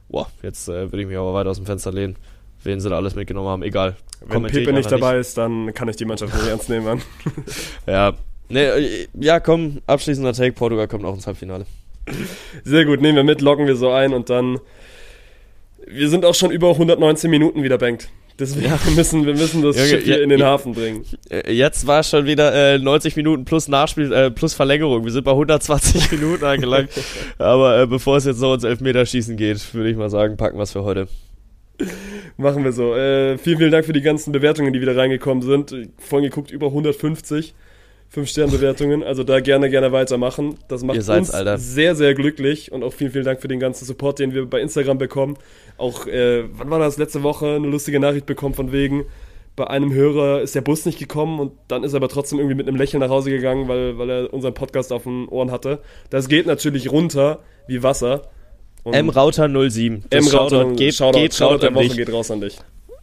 boah, 0.08 0.28
jetzt 0.42 0.68
äh, 0.68 0.92
würde 0.92 1.00
ich 1.00 1.08
mich 1.08 1.16
aber 1.16 1.32
weiter 1.32 1.50
aus 1.50 1.56
dem 1.56 1.66
Fenster 1.66 1.92
lehnen. 1.92 2.16
Wen 2.62 2.80
sie 2.80 2.90
da 2.90 2.96
alles 2.96 3.14
mitgenommen 3.14 3.48
haben, 3.48 3.62
egal. 3.62 3.96
Wenn 4.26 4.42
Pepe 4.44 4.72
nicht 4.72 4.90
dabei 4.90 5.18
ist, 5.18 5.38
dann 5.38 5.72
kann 5.72 5.88
ich 5.88 5.96
die 5.96 6.04
Mannschaft 6.04 6.34
nicht 6.34 6.46
ernst 6.46 6.68
nehmen. 6.68 6.84
Mann. 6.84 7.02
Ja. 7.86 8.14
Nee, 8.48 9.08
ja, 9.14 9.40
komm, 9.40 9.80
abschließender 9.86 10.32
Take. 10.32 10.52
Portugal 10.52 10.86
kommt 10.86 11.04
auch 11.04 11.14
ins 11.14 11.26
Halbfinale. 11.26 11.66
Sehr 12.64 12.84
gut, 12.84 13.00
nehmen 13.00 13.16
wir 13.16 13.24
mit, 13.24 13.40
loggen 13.40 13.66
wir 13.66 13.74
so 13.74 13.90
ein 13.90 14.12
und 14.12 14.30
dann. 14.30 14.60
Wir 15.86 16.08
sind 16.08 16.24
auch 16.24 16.34
schon 16.34 16.50
über 16.50 16.70
119 16.70 17.30
Minuten 17.30 17.62
wieder 17.62 17.78
bankt. 17.78 18.08
Deswegen 18.38 18.70
wir 18.70 18.92
müssen 18.96 19.24
wir 19.24 19.34
müssen 19.34 19.62
das 19.62 19.76
Schiff 19.76 20.04
hier 20.04 20.18
ja, 20.18 20.22
in 20.22 20.28
den 20.28 20.40
ja. 20.40 20.46
Hafen 20.46 20.74
bringen. 20.74 21.04
Äh, 21.30 21.52
Jetzt 21.52 21.86
war 21.86 22.02
schon 22.02 22.26
wieder 22.26 22.74
äh, 22.74 22.78
90 22.78 23.16
Minuten 23.16 23.44
plus 23.44 23.68
Nachspiel, 23.68 24.12
äh, 24.12 24.30
plus 24.30 24.52
Verlängerung. 24.52 25.04
Wir 25.04 25.12
sind 25.12 25.24
bei 25.24 25.30
120 25.30 26.10
Minuten 26.20 26.44
angelangt. 26.44 26.90
Aber 27.38 27.80
äh, 27.80 27.86
bevor 27.86 28.16
es 28.16 28.26
jetzt 28.26 28.40
noch 28.40 28.54
ins 28.54 28.64
Elfmeterschießen 28.64 29.36
geht, 29.36 29.72
würde 29.74 29.90
ich 29.90 29.96
mal 29.96 30.10
sagen, 30.10 30.36
packen 30.36 30.58
wir 30.58 30.64
es 30.64 30.72
für 30.72 30.84
heute. 30.84 31.08
Machen 32.36 32.64
wir 32.64 32.72
so. 32.72 32.94
Äh, 32.94 33.38
vielen, 33.38 33.58
vielen 33.58 33.70
Dank 33.70 33.86
für 33.86 33.92
die 33.92 34.02
ganzen 34.02 34.32
Bewertungen, 34.32 34.72
die 34.72 34.80
wieder 34.80 34.96
reingekommen 34.96 35.42
sind. 35.42 35.74
Vorhin 35.98 36.28
geguckt, 36.28 36.50
über 36.50 36.66
150. 36.66 37.54
5-Sterne-Bewertungen. 38.14 39.02
Also 39.02 39.24
da 39.24 39.40
gerne, 39.40 39.70
gerne 39.70 39.92
weitermachen. 39.92 40.56
Das 40.68 40.82
macht 40.82 40.96
Ihr 40.96 41.02
seid's, 41.02 41.28
uns 41.28 41.34
Alter. 41.34 41.58
sehr, 41.58 41.94
sehr 41.94 42.14
glücklich. 42.14 42.72
Und 42.72 42.82
auch 42.82 42.92
vielen, 42.92 43.10
vielen 43.10 43.24
Dank 43.24 43.40
für 43.40 43.48
den 43.48 43.60
ganzen 43.60 43.84
Support, 43.84 44.18
den 44.18 44.34
wir 44.34 44.46
bei 44.46 44.60
Instagram 44.60 44.98
bekommen. 44.98 45.36
Auch, 45.76 46.06
äh, 46.06 46.44
wann 46.52 46.70
war 46.70 46.78
das? 46.78 46.96
Letzte 46.98 47.22
Woche 47.22 47.56
eine 47.56 47.68
lustige 47.68 48.00
Nachricht 48.00 48.26
bekommen 48.26 48.54
von 48.54 48.72
wegen, 48.72 49.04
bei 49.56 49.66
einem 49.68 49.92
Hörer 49.92 50.42
ist 50.42 50.54
der 50.54 50.60
Bus 50.60 50.84
nicht 50.84 50.98
gekommen 50.98 51.40
und 51.40 51.52
dann 51.68 51.82
ist 51.82 51.94
er 51.94 51.96
aber 51.96 52.08
trotzdem 52.08 52.38
irgendwie 52.38 52.56
mit 52.56 52.68
einem 52.68 52.76
Lächeln 52.76 53.00
nach 53.00 53.08
Hause 53.08 53.30
gegangen, 53.30 53.68
weil, 53.68 53.96
weil 53.96 54.10
er 54.10 54.32
unseren 54.34 54.52
Podcast 54.52 54.92
auf 54.92 55.04
den 55.04 55.26
Ohren 55.28 55.50
hatte. 55.50 55.80
Das 56.10 56.28
geht 56.28 56.46
natürlich 56.46 56.92
runter 56.92 57.40
wie 57.66 57.82
Wasser. 57.82 58.22
Und 58.82 58.92
M 58.94 59.08
Rauter 59.08 59.48
07. 59.48 60.04
Das 60.10 60.26
M 60.26 60.36
Rauter 60.36 60.60
Shoutout 60.60 60.76
geht, 60.76 60.94
Shoutout, 60.94 61.18
geht 61.18 61.34
Shoutout 61.34 61.58
der 61.58 61.74
Woche 61.74 61.84
dich. 61.84 61.96
geht 61.96 62.12
raus 62.12 62.30
an 62.30 62.42
dich. 62.42 62.58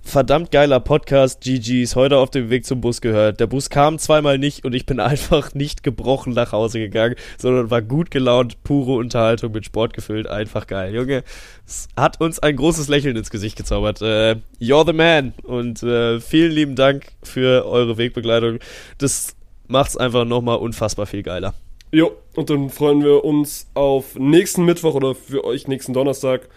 Verdammt 0.05 0.51
geiler 0.51 0.81
Podcast, 0.81 1.41
GG's, 1.41 1.95
heute 1.95 2.17
auf 2.17 2.29
dem 2.29 2.49
Weg 2.49 2.65
zum 2.65 2.81
Bus 2.81 2.99
gehört. 2.99 3.39
Der 3.39 3.47
Bus 3.47 3.69
kam 3.69 3.97
zweimal 3.97 4.37
nicht 4.37 4.63
und 4.63 4.75
ich 4.75 4.85
bin 4.85 4.99
einfach 4.99 5.55
nicht 5.55 5.81
gebrochen 5.81 6.33
nach 6.33 6.51
Hause 6.51 6.77
gegangen, 6.79 7.15
sondern 7.39 7.71
war 7.71 7.81
gut 7.81 8.11
gelaunt, 8.11 8.61
pure 8.63 8.93
Unterhaltung 8.93 9.53
mit 9.53 9.65
Sport 9.65 9.93
gefüllt, 9.93 10.27
einfach 10.27 10.67
geil. 10.67 10.93
Junge, 10.93 11.23
es 11.65 11.87
hat 11.95 12.21
uns 12.21 12.37
ein 12.39 12.57
großes 12.57 12.89
Lächeln 12.89 13.15
ins 13.15 13.31
Gesicht 13.31 13.57
gezaubert. 13.57 14.01
Äh, 14.01 14.35
you're 14.59 14.85
the 14.85 14.93
man 14.93 15.33
und 15.43 15.81
äh, 15.81 16.19
vielen 16.19 16.51
lieben 16.51 16.75
Dank 16.75 17.13
für 17.23 17.65
eure 17.65 17.97
Wegbegleitung. 17.97 18.59
Das 18.99 19.35
macht's 19.67 19.97
einfach 19.97 20.25
nochmal 20.25 20.57
unfassbar 20.57 21.07
viel 21.07 21.23
geiler. 21.23 21.55
Jo, 21.91 22.11
und 22.35 22.49
dann 22.49 22.69
freuen 22.69 23.03
wir 23.03 23.23
uns 23.23 23.67
auf 23.73 24.15
nächsten 24.15 24.65
Mittwoch 24.65 24.95
oder 24.95 25.15
für 25.15 25.43
euch 25.45 25.67
nächsten 25.67 25.93
Donnerstag. 25.93 26.49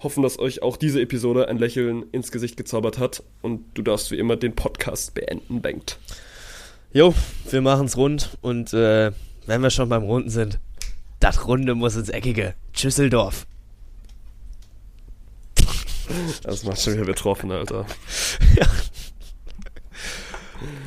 Hoffen, 0.00 0.22
dass 0.22 0.38
euch 0.38 0.62
auch 0.62 0.76
diese 0.76 1.00
Episode 1.00 1.48
ein 1.48 1.58
Lächeln 1.58 2.04
ins 2.12 2.30
Gesicht 2.30 2.56
gezaubert 2.56 2.98
hat. 2.98 3.22
Und 3.42 3.64
du 3.74 3.82
darfst 3.82 4.10
wie 4.10 4.18
immer 4.18 4.36
den 4.36 4.54
Podcast 4.54 5.14
beenden, 5.14 5.60
Bengt. 5.60 5.98
Jo, 6.92 7.14
wir 7.50 7.60
machen's 7.60 7.96
rund 7.96 8.38
und 8.40 8.72
äh, 8.72 9.12
wenn 9.46 9.60
wir 9.60 9.70
schon 9.70 9.88
beim 9.88 10.04
Runden 10.04 10.30
sind, 10.30 10.58
das 11.20 11.46
Runde 11.46 11.74
muss 11.74 11.96
ins 11.96 12.08
Eckige. 12.08 12.54
Tschüsseldorf. 12.72 13.46
Das 16.42 16.64
macht 16.64 16.80
schon 16.80 16.94
wieder 16.94 17.04
betroffen, 17.04 17.50
Alter. 17.50 17.84
ja. 18.56 18.66